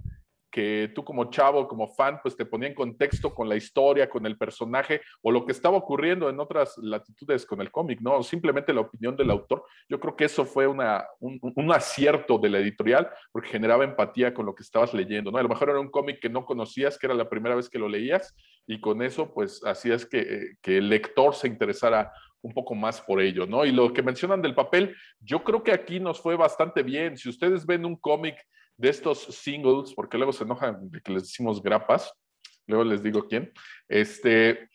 que 0.53 0.91
tú 0.93 1.03
como 1.03 1.31
chavo, 1.31 1.67
como 1.67 1.87
fan, 1.87 2.19
pues 2.21 2.37
te 2.37 2.45
ponía 2.45 2.69
en 2.69 2.75
contexto 2.75 3.33
con 3.33 3.49
la 3.49 3.55
historia, 3.55 4.07
con 4.07 4.23
el 4.27 4.37
personaje 4.37 5.01
o 5.23 5.31
lo 5.31 5.47
que 5.47 5.51
estaba 5.51 5.77
ocurriendo 5.77 6.29
en 6.29 6.39
otras 6.39 6.77
latitudes 6.77 7.43
con 7.43 7.59
el 7.59 7.71
cómic, 7.71 7.99
¿no? 8.01 8.21
Simplemente 8.21 8.71
la 8.71 8.81
opinión 8.81 9.17
del 9.17 9.31
autor. 9.31 9.65
Yo 9.89 9.99
creo 9.99 10.15
que 10.15 10.25
eso 10.25 10.45
fue 10.45 10.67
una, 10.67 11.05
un, 11.19 11.71
acierto 11.73 12.37
de 12.37 12.49
la 12.49 12.59
editorial 12.59 13.09
porque 13.31 13.49
generaba 13.49 13.83
empatía 13.83 14.31
con 14.31 14.45
lo 14.45 14.53
que 14.53 14.61
estabas 14.61 14.93
leyendo, 14.93 15.31
¿no? 15.31 15.39
A 15.39 15.43
lo 15.43 15.49
mejor 15.49 15.71
era 15.71 15.79
un 15.79 15.89
cómic 15.89 16.19
que 16.21 16.29
no 16.29 16.45
conocías, 16.45 16.99
que 16.99 17.07
era 17.07 17.15
la 17.15 17.27
primera 17.27 17.55
vez 17.55 17.67
que 17.67 17.79
lo 17.79 17.89
leías 17.89 18.35
y 18.67 18.79
con 18.79 19.01
eso 19.01 19.33
pues 19.33 19.65
hacías 19.65 20.05
que, 20.05 20.51
que 20.61 20.77
el 20.77 20.87
lector 20.87 21.33
se 21.33 21.47
interesara 21.47 22.13
un 22.43 22.53
poco 22.53 22.75
más 22.75 23.01
por 23.01 23.19
ello, 23.21 23.47
¿no? 23.47 23.65
Y 23.65 23.71
lo 23.71 23.91
que 23.91 24.03
mencionan 24.03 24.43
del 24.43 24.53
papel, 24.53 24.95
yo 25.19 25.43
creo 25.43 25.63
que 25.63 25.71
aquí 25.71 25.99
nos 25.99 26.21
fue 26.21 26.35
bastante 26.35 26.83
bien. 26.83 27.17
Si 27.17 27.27
ustedes 27.27 27.65
ven 27.65 27.85
un 27.85 27.95
cómic 27.95 28.35
de 28.77 28.89
estos 28.89 29.19
singles, 29.19 29.93
porque 29.93 30.17
luego 30.17 30.33
se 30.33 30.43
enojan 30.43 30.89
de 30.89 31.01
que 31.01 31.11
les 31.11 31.23
decimos 31.23 31.61
grapas, 31.61 32.13
luego 32.67 32.83
les 32.83 33.03
digo 33.03 33.27
quién, 33.27 33.51
este, 33.87 34.69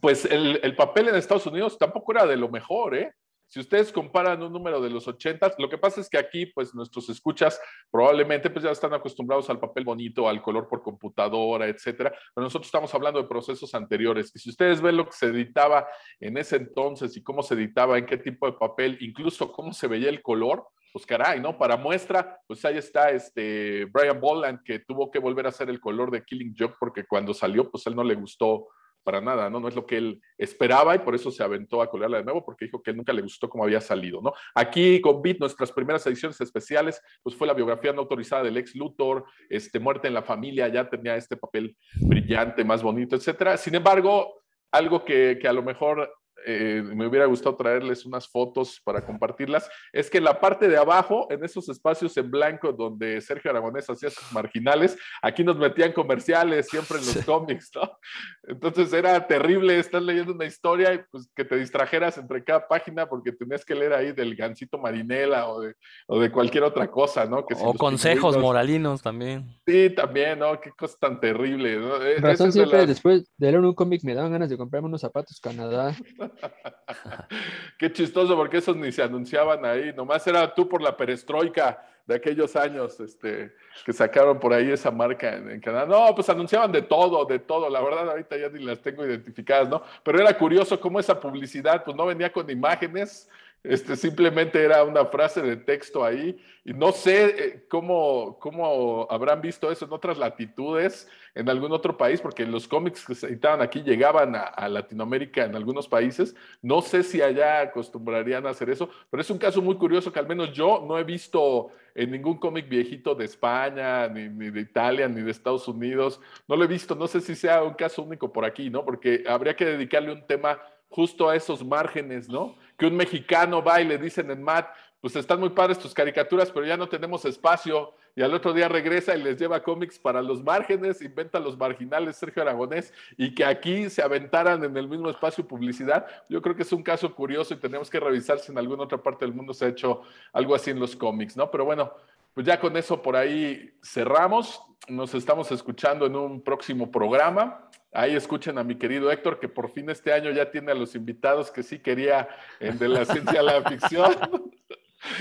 pues 0.00 0.24
el, 0.24 0.74
papel 0.76 1.08
en 1.08 1.16
Estados 1.16 1.46
Unidos 1.46 1.78
tampoco 1.78 2.12
era 2.12 2.26
de 2.26 2.36
lo 2.36 2.48
mejor, 2.48 2.96
¿eh? 2.96 3.12
Si 3.46 3.60
ustedes 3.60 3.92
comparan 3.92 4.42
un 4.42 4.52
número 4.52 4.80
de 4.80 4.90
los 4.90 5.06
80, 5.06 5.54
lo 5.58 5.68
que 5.68 5.78
pasa 5.78 6.00
es 6.00 6.08
que 6.08 6.18
aquí, 6.18 6.46
pues 6.46 6.74
nuestros 6.74 7.08
escuchas 7.08 7.60
probablemente 7.88 8.50
pues 8.50 8.64
ya 8.64 8.72
están 8.72 8.92
acostumbrados 8.94 9.48
al 9.48 9.60
papel 9.60 9.84
bonito, 9.84 10.28
al 10.28 10.42
color 10.42 10.66
por 10.66 10.82
computadora, 10.82 11.68
etcétera. 11.68 12.10
Pero 12.34 12.44
nosotros 12.44 12.66
estamos 12.66 12.92
hablando 12.94 13.22
de 13.22 13.28
procesos 13.28 13.72
anteriores. 13.74 14.32
Y 14.34 14.40
si 14.40 14.50
ustedes 14.50 14.80
ven 14.80 14.96
lo 14.96 15.06
que 15.06 15.12
se 15.12 15.26
editaba 15.26 15.86
en 16.18 16.36
ese 16.36 16.56
entonces 16.56 17.16
y 17.16 17.22
cómo 17.22 17.44
se 17.44 17.54
editaba, 17.54 17.96
en 17.96 18.06
qué 18.06 18.16
tipo 18.16 18.46
de 18.46 18.54
papel, 18.54 18.98
incluso 19.00 19.52
cómo 19.52 19.72
se 19.72 19.86
veía 19.86 20.08
el 20.08 20.20
color, 20.20 20.66
pues 20.94 21.06
caray, 21.06 21.40
¿no? 21.40 21.58
Para 21.58 21.76
muestra, 21.76 22.38
pues 22.46 22.64
ahí 22.64 22.78
está 22.78 23.10
este 23.10 23.84
Brian 23.86 24.20
Bolland 24.20 24.62
que 24.62 24.78
tuvo 24.78 25.10
que 25.10 25.18
volver 25.18 25.44
a 25.44 25.48
hacer 25.48 25.68
el 25.68 25.80
color 25.80 26.08
de 26.12 26.22
Killing 26.22 26.54
Joke 26.56 26.76
porque 26.78 27.04
cuando 27.04 27.34
salió, 27.34 27.68
pues 27.68 27.84
él 27.88 27.96
no 27.96 28.04
le 28.04 28.14
gustó 28.14 28.68
para 29.02 29.20
nada, 29.20 29.50
¿no? 29.50 29.58
No 29.58 29.66
es 29.66 29.74
lo 29.74 29.84
que 29.84 29.96
él 29.96 30.22
esperaba 30.38 30.94
y 30.94 31.00
por 31.00 31.16
eso 31.16 31.32
se 31.32 31.42
aventó 31.42 31.82
a 31.82 31.90
colorearla 31.90 32.18
de 32.18 32.24
nuevo 32.24 32.44
porque 32.44 32.66
dijo 32.66 32.80
que 32.80 32.92
nunca 32.92 33.12
le 33.12 33.22
gustó 33.22 33.48
cómo 33.48 33.64
había 33.64 33.80
salido, 33.80 34.22
¿no? 34.22 34.34
Aquí 34.54 35.00
con 35.00 35.20
Beat, 35.20 35.40
nuestras 35.40 35.72
primeras 35.72 36.06
ediciones 36.06 36.40
especiales, 36.40 37.02
pues 37.24 37.34
fue 37.34 37.48
la 37.48 37.54
biografía 37.54 37.92
no 37.92 38.02
autorizada 38.02 38.44
del 38.44 38.56
ex 38.56 38.76
Luthor, 38.76 39.24
este, 39.48 39.80
Muerte 39.80 40.06
en 40.06 40.14
la 40.14 40.22
Familia, 40.22 40.68
ya 40.68 40.88
tenía 40.88 41.16
este 41.16 41.36
papel 41.36 41.76
brillante, 42.02 42.62
más 42.62 42.84
bonito, 42.84 43.16
etcétera. 43.16 43.56
Sin 43.56 43.74
embargo, 43.74 44.42
algo 44.70 45.04
que, 45.04 45.38
que 45.42 45.48
a 45.48 45.52
lo 45.52 45.64
mejor 45.64 46.08
eh, 46.46 46.82
me 46.82 47.06
hubiera 47.06 47.26
gustado 47.26 47.56
traerles 47.56 48.04
unas 48.04 48.28
fotos 48.28 48.80
para 48.84 49.00
compartirlas, 49.04 49.68
es 49.92 50.10
que 50.10 50.20
la 50.20 50.40
parte 50.40 50.68
de 50.68 50.76
abajo, 50.76 51.26
en 51.30 51.44
esos 51.44 51.68
espacios 51.68 52.16
en 52.16 52.30
blanco 52.30 52.72
donde 52.72 53.20
Sergio 53.20 53.50
Aragonés 53.50 53.88
hacía 53.88 54.10
sus 54.10 54.30
marginales, 54.32 54.96
aquí 55.22 55.42
nos 55.42 55.56
metían 55.56 55.92
comerciales 55.92 56.68
siempre 56.68 56.98
en 56.98 57.06
los 57.06 57.24
cómics, 57.24 57.70
¿no? 57.74 57.98
Entonces 58.44 58.92
era 58.92 59.26
terrible 59.26 59.78
estar 59.78 60.02
leyendo 60.02 60.32
una 60.32 60.44
historia 60.44 60.94
y 60.94 61.00
pues 61.10 61.28
que 61.34 61.44
te 61.44 61.56
distrajeras 61.56 62.18
entre 62.18 62.44
cada 62.44 62.66
página 62.68 63.08
porque 63.08 63.32
tenías 63.32 63.64
que 63.64 63.74
leer 63.74 63.92
ahí 63.92 64.12
del 64.12 64.36
gancito 64.36 64.78
marinela 64.78 65.48
o 65.48 65.60
de, 65.60 65.74
o 66.06 66.20
de 66.20 66.30
cualquier 66.30 66.64
otra 66.64 66.90
cosa, 66.90 67.24
¿no? 67.26 67.46
Que 67.46 67.54
o 67.58 67.74
consejos 67.74 68.36
moralinos 68.36 69.02
también. 69.02 69.46
Sí, 69.66 69.90
también, 69.90 70.38
¿no? 70.38 70.60
Qué 70.60 70.70
cosa 70.70 70.96
tan 71.00 71.20
terrible, 71.20 71.76
¿no? 71.76 72.02
E, 72.02 72.18
razón 72.18 72.52
siempre 72.52 72.86
después 72.86 73.24
de 73.36 73.50
leer 73.50 73.60
un 73.60 73.74
cómic 73.74 74.02
me 74.04 74.14
daban 74.14 74.32
ganas 74.32 74.50
de 74.50 74.56
comprarme 74.56 74.88
unos 74.88 75.00
zapatos 75.00 75.40
Canadá. 75.40 75.94
Qué 77.78 77.92
chistoso, 77.92 78.36
porque 78.36 78.58
esos 78.58 78.76
ni 78.76 78.92
se 78.92 79.02
anunciaban 79.02 79.64
ahí, 79.64 79.92
nomás 79.92 80.26
era 80.26 80.54
tú 80.54 80.68
por 80.68 80.82
la 80.82 80.96
perestroika 80.96 81.84
de 82.06 82.14
aquellos 82.14 82.54
años 82.54 83.00
este, 83.00 83.54
que 83.84 83.92
sacaron 83.92 84.38
por 84.38 84.52
ahí 84.52 84.70
esa 84.70 84.90
marca 84.90 85.34
en, 85.36 85.60
Canadá. 85.60 85.86
No, 85.86 86.14
pues 86.14 86.28
anunciaban 86.28 86.70
de 86.70 86.82
todo, 86.82 87.24
de 87.24 87.38
todo. 87.38 87.70
La 87.70 87.80
verdad, 87.80 88.10
ahorita 88.10 88.36
ya 88.36 88.48
ni 88.50 88.62
las 88.62 88.80
tengo 88.80 89.06
identificadas, 89.06 89.68
¿no? 89.68 89.82
Pero 90.02 90.20
era 90.20 90.36
curioso 90.36 90.78
cómo 90.78 91.00
esa 91.00 91.18
publicidad, 91.18 91.82
pues 91.82 91.96
no 91.96 92.04
venía 92.06 92.30
con 92.30 92.48
imágenes, 92.50 93.28
este, 93.64 93.96
simplemente 93.96 94.62
era 94.62 94.84
una 94.84 95.06
frase 95.06 95.40
de 95.40 95.56
texto 95.56 96.04
ahí. 96.04 96.38
Y 96.66 96.74
no 96.74 96.92
sé 96.92 97.24
eh, 97.24 97.66
cómo, 97.66 98.38
cómo 98.38 99.06
habrán 99.10 99.40
visto 99.40 99.72
eso 99.72 99.86
en 99.86 99.92
otras 99.92 100.18
latitudes, 100.18 101.08
en 101.34 101.48
algún 101.48 101.72
otro 101.72 101.96
país, 101.96 102.20
porque 102.20 102.44
los 102.44 102.68
cómics 102.68 103.06
que 103.06 103.14
se 103.14 103.26
editaban 103.26 103.62
aquí 103.62 103.82
llegaban 103.82 104.36
a, 104.36 104.68
Latinoamérica 104.68 105.46
en 105.46 105.56
algunos 105.56 105.88
países. 105.88 106.36
No 106.60 106.82
sé 106.82 107.02
si 107.02 107.22
allá 107.22 107.62
acostumbrarían 107.62 108.46
a 108.46 108.50
hacer 108.50 108.68
eso, 108.68 108.90
pero 109.10 109.22
es 109.22 109.30
un 109.30 109.38
caso 109.38 109.62
muy 109.62 109.76
curioso 109.76 110.12
que 110.12 110.18
al 110.18 110.28
menos 110.28 110.52
yo 110.52 110.84
no 110.86 110.98
he 110.98 111.04
visto 111.04 111.70
en 111.94 112.10
ningún 112.10 112.38
cómic 112.38 112.68
viejito 112.68 113.14
de 113.14 113.24
España, 113.24 114.08
ni, 114.08 114.28
ni, 114.28 114.50
de 114.50 114.60
Italia, 114.60 115.08
ni 115.08 115.22
de 115.22 115.30
Estados 115.30 115.66
Unidos. 115.68 116.20
No 116.46 116.56
lo 116.56 116.64
he 116.64 116.68
visto, 116.68 116.94
no 116.94 117.06
sé 117.06 117.22
si 117.22 117.34
sea 117.34 117.62
un 117.62 117.74
caso 117.74 118.02
único 118.02 118.30
por 118.30 118.44
aquí, 118.44 118.68
¿no? 118.68 118.84
Porque 118.84 119.24
habría 119.26 119.56
que 119.56 119.64
dedicarle 119.64 120.12
un 120.12 120.26
tema 120.26 120.60
justo 120.90 121.28
a 121.28 121.34
esos 121.34 121.64
márgenes, 121.64 122.28
¿no? 122.28 122.56
Un 122.84 122.96
mexicano 122.96 123.62
va 123.62 123.80
y 123.80 123.84
le 123.84 123.98
dicen 123.98 124.30
en 124.30 124.42
MAT, 124.42 124.66
pues 125.00 125.16
están 125.16 125.38
muy 125.38 125.50
padres 125.50 125.78
tus 125.78 125.92
caricaturas, 125.92 126.50
pero 126.50 126.64
ya 126.64 126.76
no 126.76 126.88
tenemos 126.88 127.24
espacio. 127.24 127.92
Y 128.16 128.22
al 128.22 128.32
otro 128.32 128.52
día 128.52 128.68
regresa 128.68 129.14
y 129.14 129.22
les 129.22 129.38
lleva 129.38 129.62
cómics 129.62 129.98
para 129.98 130.22
los 130.22 130.42
márgenes, 130.42 131.02
inventa 131.02 131.38
los 131.40 131.58
marginales 131.58 132.16
Sergio 132.16 132.42
Aragonés, 132.42 132.92
y 133.18 133.34
que 133.34 133.44
aquí 133.44 133.90
se 133.90 134.02
aventaran 134.02 134.64
en 134.64 134.76
el 134.76 134.88
mismo 134.88 135.10
espacio 135.10 135.46
publicidad. 135.46 136.06
Yo 136.28 136.40
creo 136.40 136.56
que 136.56 136.62
es 136.62 136.72
un 136.72 136.82
caso 136.82 137.14
curioso 137.14 137.52
y 137.52 137.58
tenemos 137.58 137.90
que 137.90 138.00
revisar 138.00 138.38
si 138.38 138.52
en 138.52 138.58
alguna 138.58 138.84
otra 138.84 139.02
parte 139.02 139.24
del 139.26 139.34
mundo 139.34 139.52
se 139.52 139.66
ha 139.66 139.68
hecho 139.68 140.02
algo 140.32 140.54
así 140.54 140.70
en 140.70 140.78
los 140.78 140.96
cómics, 140.96 141.36
¿no? 141.36 141.50
Pero 141.50 141.64
bueno, 141.64 141.92
pues 142.32 142.46
ya 142.46 142.58
con 142.58 142.76
eso 142.76 143.02
por 143.02 143.16
ahí 143.16 143.74
cerramos. 143.82 144.62
Nos 144.88 145.14
estamos 145.14 145.52
escuchando 145.52 146.06
en 146.06 146.16
un 146.16 146.40
próximo 146.40 146.90
programa. 146.90 147.63
Ahí 147.94 148.16
escuchen 148.16 148.58
a 148.58 148.64
mi 148.64 148.74
querido 148.74 149.10
Héctor, 149.12 149.38
que 149.38 149.48
por 149.48 149.70
fin 149.70 149.88
este 149.88 150.12
año 150.12 150.32
ya 150.32 150.50
tiene 150.50 150.72
a 150.72 150.74
los 150.74 150.96
invitados 150.96 151.52
que 151.52 151.62
sí 151.62 151.78
quería 151.78 152.28
en 152.58 152.76
de 152.76 152.88
la 152.88 153.04
ciencia 153.04 153.38
a 153.38 153.42
la 153.44 153.62
ficción. 153.62 154.12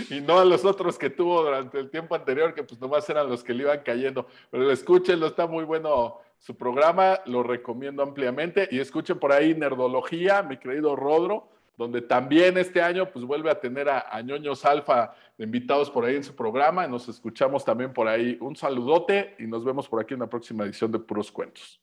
y 0.09 0.21
no 0.21 0.39
a 0.39 0.45
los 0.45 0.65
otros 0.65 0.97
que 0.97 1.11
tuvo 1.11 1.43
durante 1.43 1.77
el 1.77 1.91
tiempo 1.91 2.15
anterior, 2.15 2.55
que 2.55 2.63
pues 2.63 2.81
nomás 2.81 3.07
eran 3.11 3.29
los 3.29 3.43
que 3.43 3.53
le 3.53 3.63
iban 3.63 3.81
cayendo. 3.85 4.25
Pero 4.49 4.71
escúchenlo, 4.71 5.27
está 5.27 5.45
muy 5.45 5.65
bueno 5.65 6.19
su 6.39 6.57
programa, 6.57 7.19
lo 7.27 7.43
recomiendo 7.43 8.01
ampliamente. 8.01 8.67
Y 8.71 8.79
escuchen 8.79 9.19
por 9.19 9.31
ahí 9.31 9.53
Nerdología, 9.53 10.41
mi 10.41 10.57
querido 10.57 10.95
Rodro, 10.95 11.49
donde 11.77 12.01
también 12.01 12.57
este 12.57 12.81
año 12.81 13.11
pues 13.11 13.23
vuelve 13.23 13.51
a 13.51 13.59
tener 13.59 13.87
a, 13.87 14.07
a 14.09 14.19
ñoños 14.23 14.65
alfa 14.65 15.13
de 15.37 15.45
invitados 15.45 15.91
por 15.91 16.05
ahí 16.05 16.15
en 16.15 16.23
su 16.23 16.35
programa. 16.35 16.87
Nos 16.87 17.07
escuchamos 17.07 17.63
también 17.63 17.93
por 17.93 18.07
ahí. 18.07 18.35
Un 18.41 18.55
saludote 18.55 19.35
y 19.37 19.43
nos 19.45 19.63
vemos 19.63 19.87
por 19.87 20.01
aquí 20.01 20.15
en 20.15 20.21
la 20.21 20.27
próxima 20.27 20.63
edición 20.63 20.91
de 20.91 20.97
Puros 20.97 21.31
Cuentos. 21.31 21.82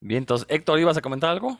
Bien, 0.00 0.22
entonces, 0.22 0.46
Héctor, 0.50 0.80
¿ibas 0.80 0.96
a 0.96 1.02
comentar 1.02 1.30
algo? 1.30 1.58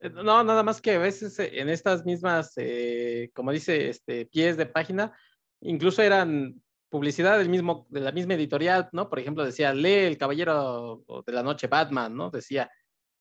Eh, 0.00 0.10
no, 0.10 0.42
nada 0.42 0.62
más 0.64 0.80
que 0.82 0.92
a 0.92 0.98
veces 0.98 1.38
eh, 1.38 1.60
en 1.60 1.68
estas 1.68 2.04
mismas, 2.04 2.52
eh, 2.56 3.30
como 3.32 3.52
dice, 3.52 3.88
este, 3.88 4.26
pies 4.26 4.56
de 4.56 4.66
página, 4.66 5.16
incluso 5.60 6.02
eran 6.02 6.60
publicidad 6.88 7.38
del 7.38 7.48
mismo, 7.48 7.86
de 7.90 8.00
la 8.00 8.12
misma 8.12 8.34
editorial, 8.34 8.88
¿no? 8.92 9.08
Por 9.08 9.20
ejemplo, 9.20 9.44
decía, 9.44 9.72
lee 9.72 10.04
El 10.04 10.18
Caballero 10.18 11.04
de 11.26 11.32
la 11.32 11.42
Noche 11.42 11.68
Batman, 11.68 12.14
¿no? 12.16 12.30
Decía. 12.30 12.70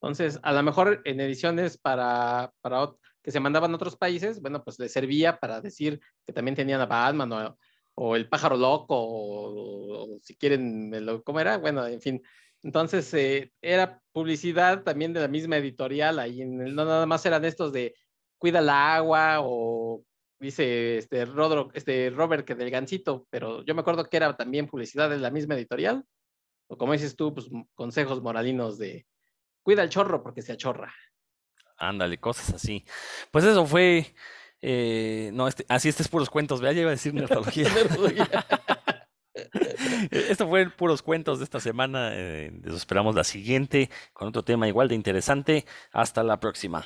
Entonces, 0.02 0.40
a 0.44 0.52
lo 0.52 0.64
mejor 0.64 1.02
en 1.06 1.22
ediciones 1.22 1.78
para, 1.78 2.52
para 2.62 2.92
que 3.22 3.32
se 3.32 3.40
mandaban 3.40 3.72
a 3.72 3.76
otros 3.76 3.96
países, 3.96 4.42
bueno, 4.42 4.64
pues 4.64 4.78
le 4.80 4.90
servía 4.90 5.38
para 5.40 5.62
decir 5.62 6.00
que 6.26 6.34
también 6.34 6.56
tenían 6.56 6.82
a 6.82 6.86
Batman 6.86 7.32
o, 7.32 7.58
o 7.96 8.16
El 8.16 8.28
Pájaro 8.28 8.58
Loco, 8.58 8.96
o, 8.96 10.16
o 10.16 10.20
si 10.22 10.36
quieren, 10.36 10.92
¿cómo 11.24 11.40
era? 11.40 11.58
Bueno, 11.58 11.88
en 11.88 12.02
fin, 12.02 12.22
entonces, 12.64 13.14
eh, 13.14 13.52
era 13.62 14.02
publicidad 14.14 14.84
también 14.84 15.12
de 15.12 15.20
la 15.20 15.28
misma 15.28 15.58
editorial, 15.58 16.20
ahí 16.20 16.42
en 16.42 16.58
no 16.58 16.86
nada 16.86 17.06
más 17.06 17.26
eran 17.26 17.44
estos 17.44 17.74
de 17.74 17.96
cuida 18.38 18.60
el 18.60 18.70
agua 18.70 19.40
o 19.42 20.04
dice 20.40 20.98
este, 20.98 21.26
Rodro, 21.26 21.70
este 21.74 22.10
Robert 22.10 22.46
que 22.46 22.56
del 22.56 22.70
gancito, 22.70 23.28
pero 23.30 23.64
yo 23.66 23.74
me 23.74 23.82
acuerdo 23.82 24.10
que 24.10 24.18
era 24.18 24.36
también 24.38 24.68
publicidad 24.68 25.10
de 25.10 25.18
la 25.18 25.32
misma 25.32 25.56
editorial, 25.56 26.06
o 26.68 26.78
como 26.78 26.94
dices 26.94 27.16
tú, 27.16 27.34
pues 27.34 27.50
consejos 27.74 28.22
moralinos 28.22 28.78
de 28.78 29.08
cuida 29.64 29.84
el 29.84 29.90
chorro 29.90 30.22
porque 30.22 30.42
se 30.42 30.54
achorra. 30.54 30.94
Ándale, 31.78 32.20
cosas 32.20 32.54
así. 32.54 32.86
Pues 33.32 33.46
eso 33.46 33.66
fue, 33.66 34.14
eh, 34.62 35.32
no, 35.34 35.48
este, 35.48 35.66
así 35.70 35.90
este 35.90 36.04
es 36.04 36.10
puros 36.10 36.30
cuentos, 36.30 36.62
vea, 36.62 36.72
ya 36.72 36.82
iba 36.82 36.90
a 36.90 36.92
decir 36.92 37.14
nerdología. 37.16 37.70
Esto 40.12 40.48
fue 40.48 40.70
puros 40.70 41.02
cuentos 41.02 41.40
de 41.40 41.46
esta 41.46 41.60
semana. 41.60 42.12
eh, 42.14 42.52
nos 42.64 42.76
esperamos 42.78 43.16
la 43.16 43.24
siguiente 43.24 43.90
con 44.14 44.28
otro 44.28 44.44
tema 44.44 44.68
igual 44.68 44.88
de 44.88 44.96
interesante. 44.96 45.66
Hasta 45.92 46.24
la 46.24 46.40
próxima. 46.40 46.86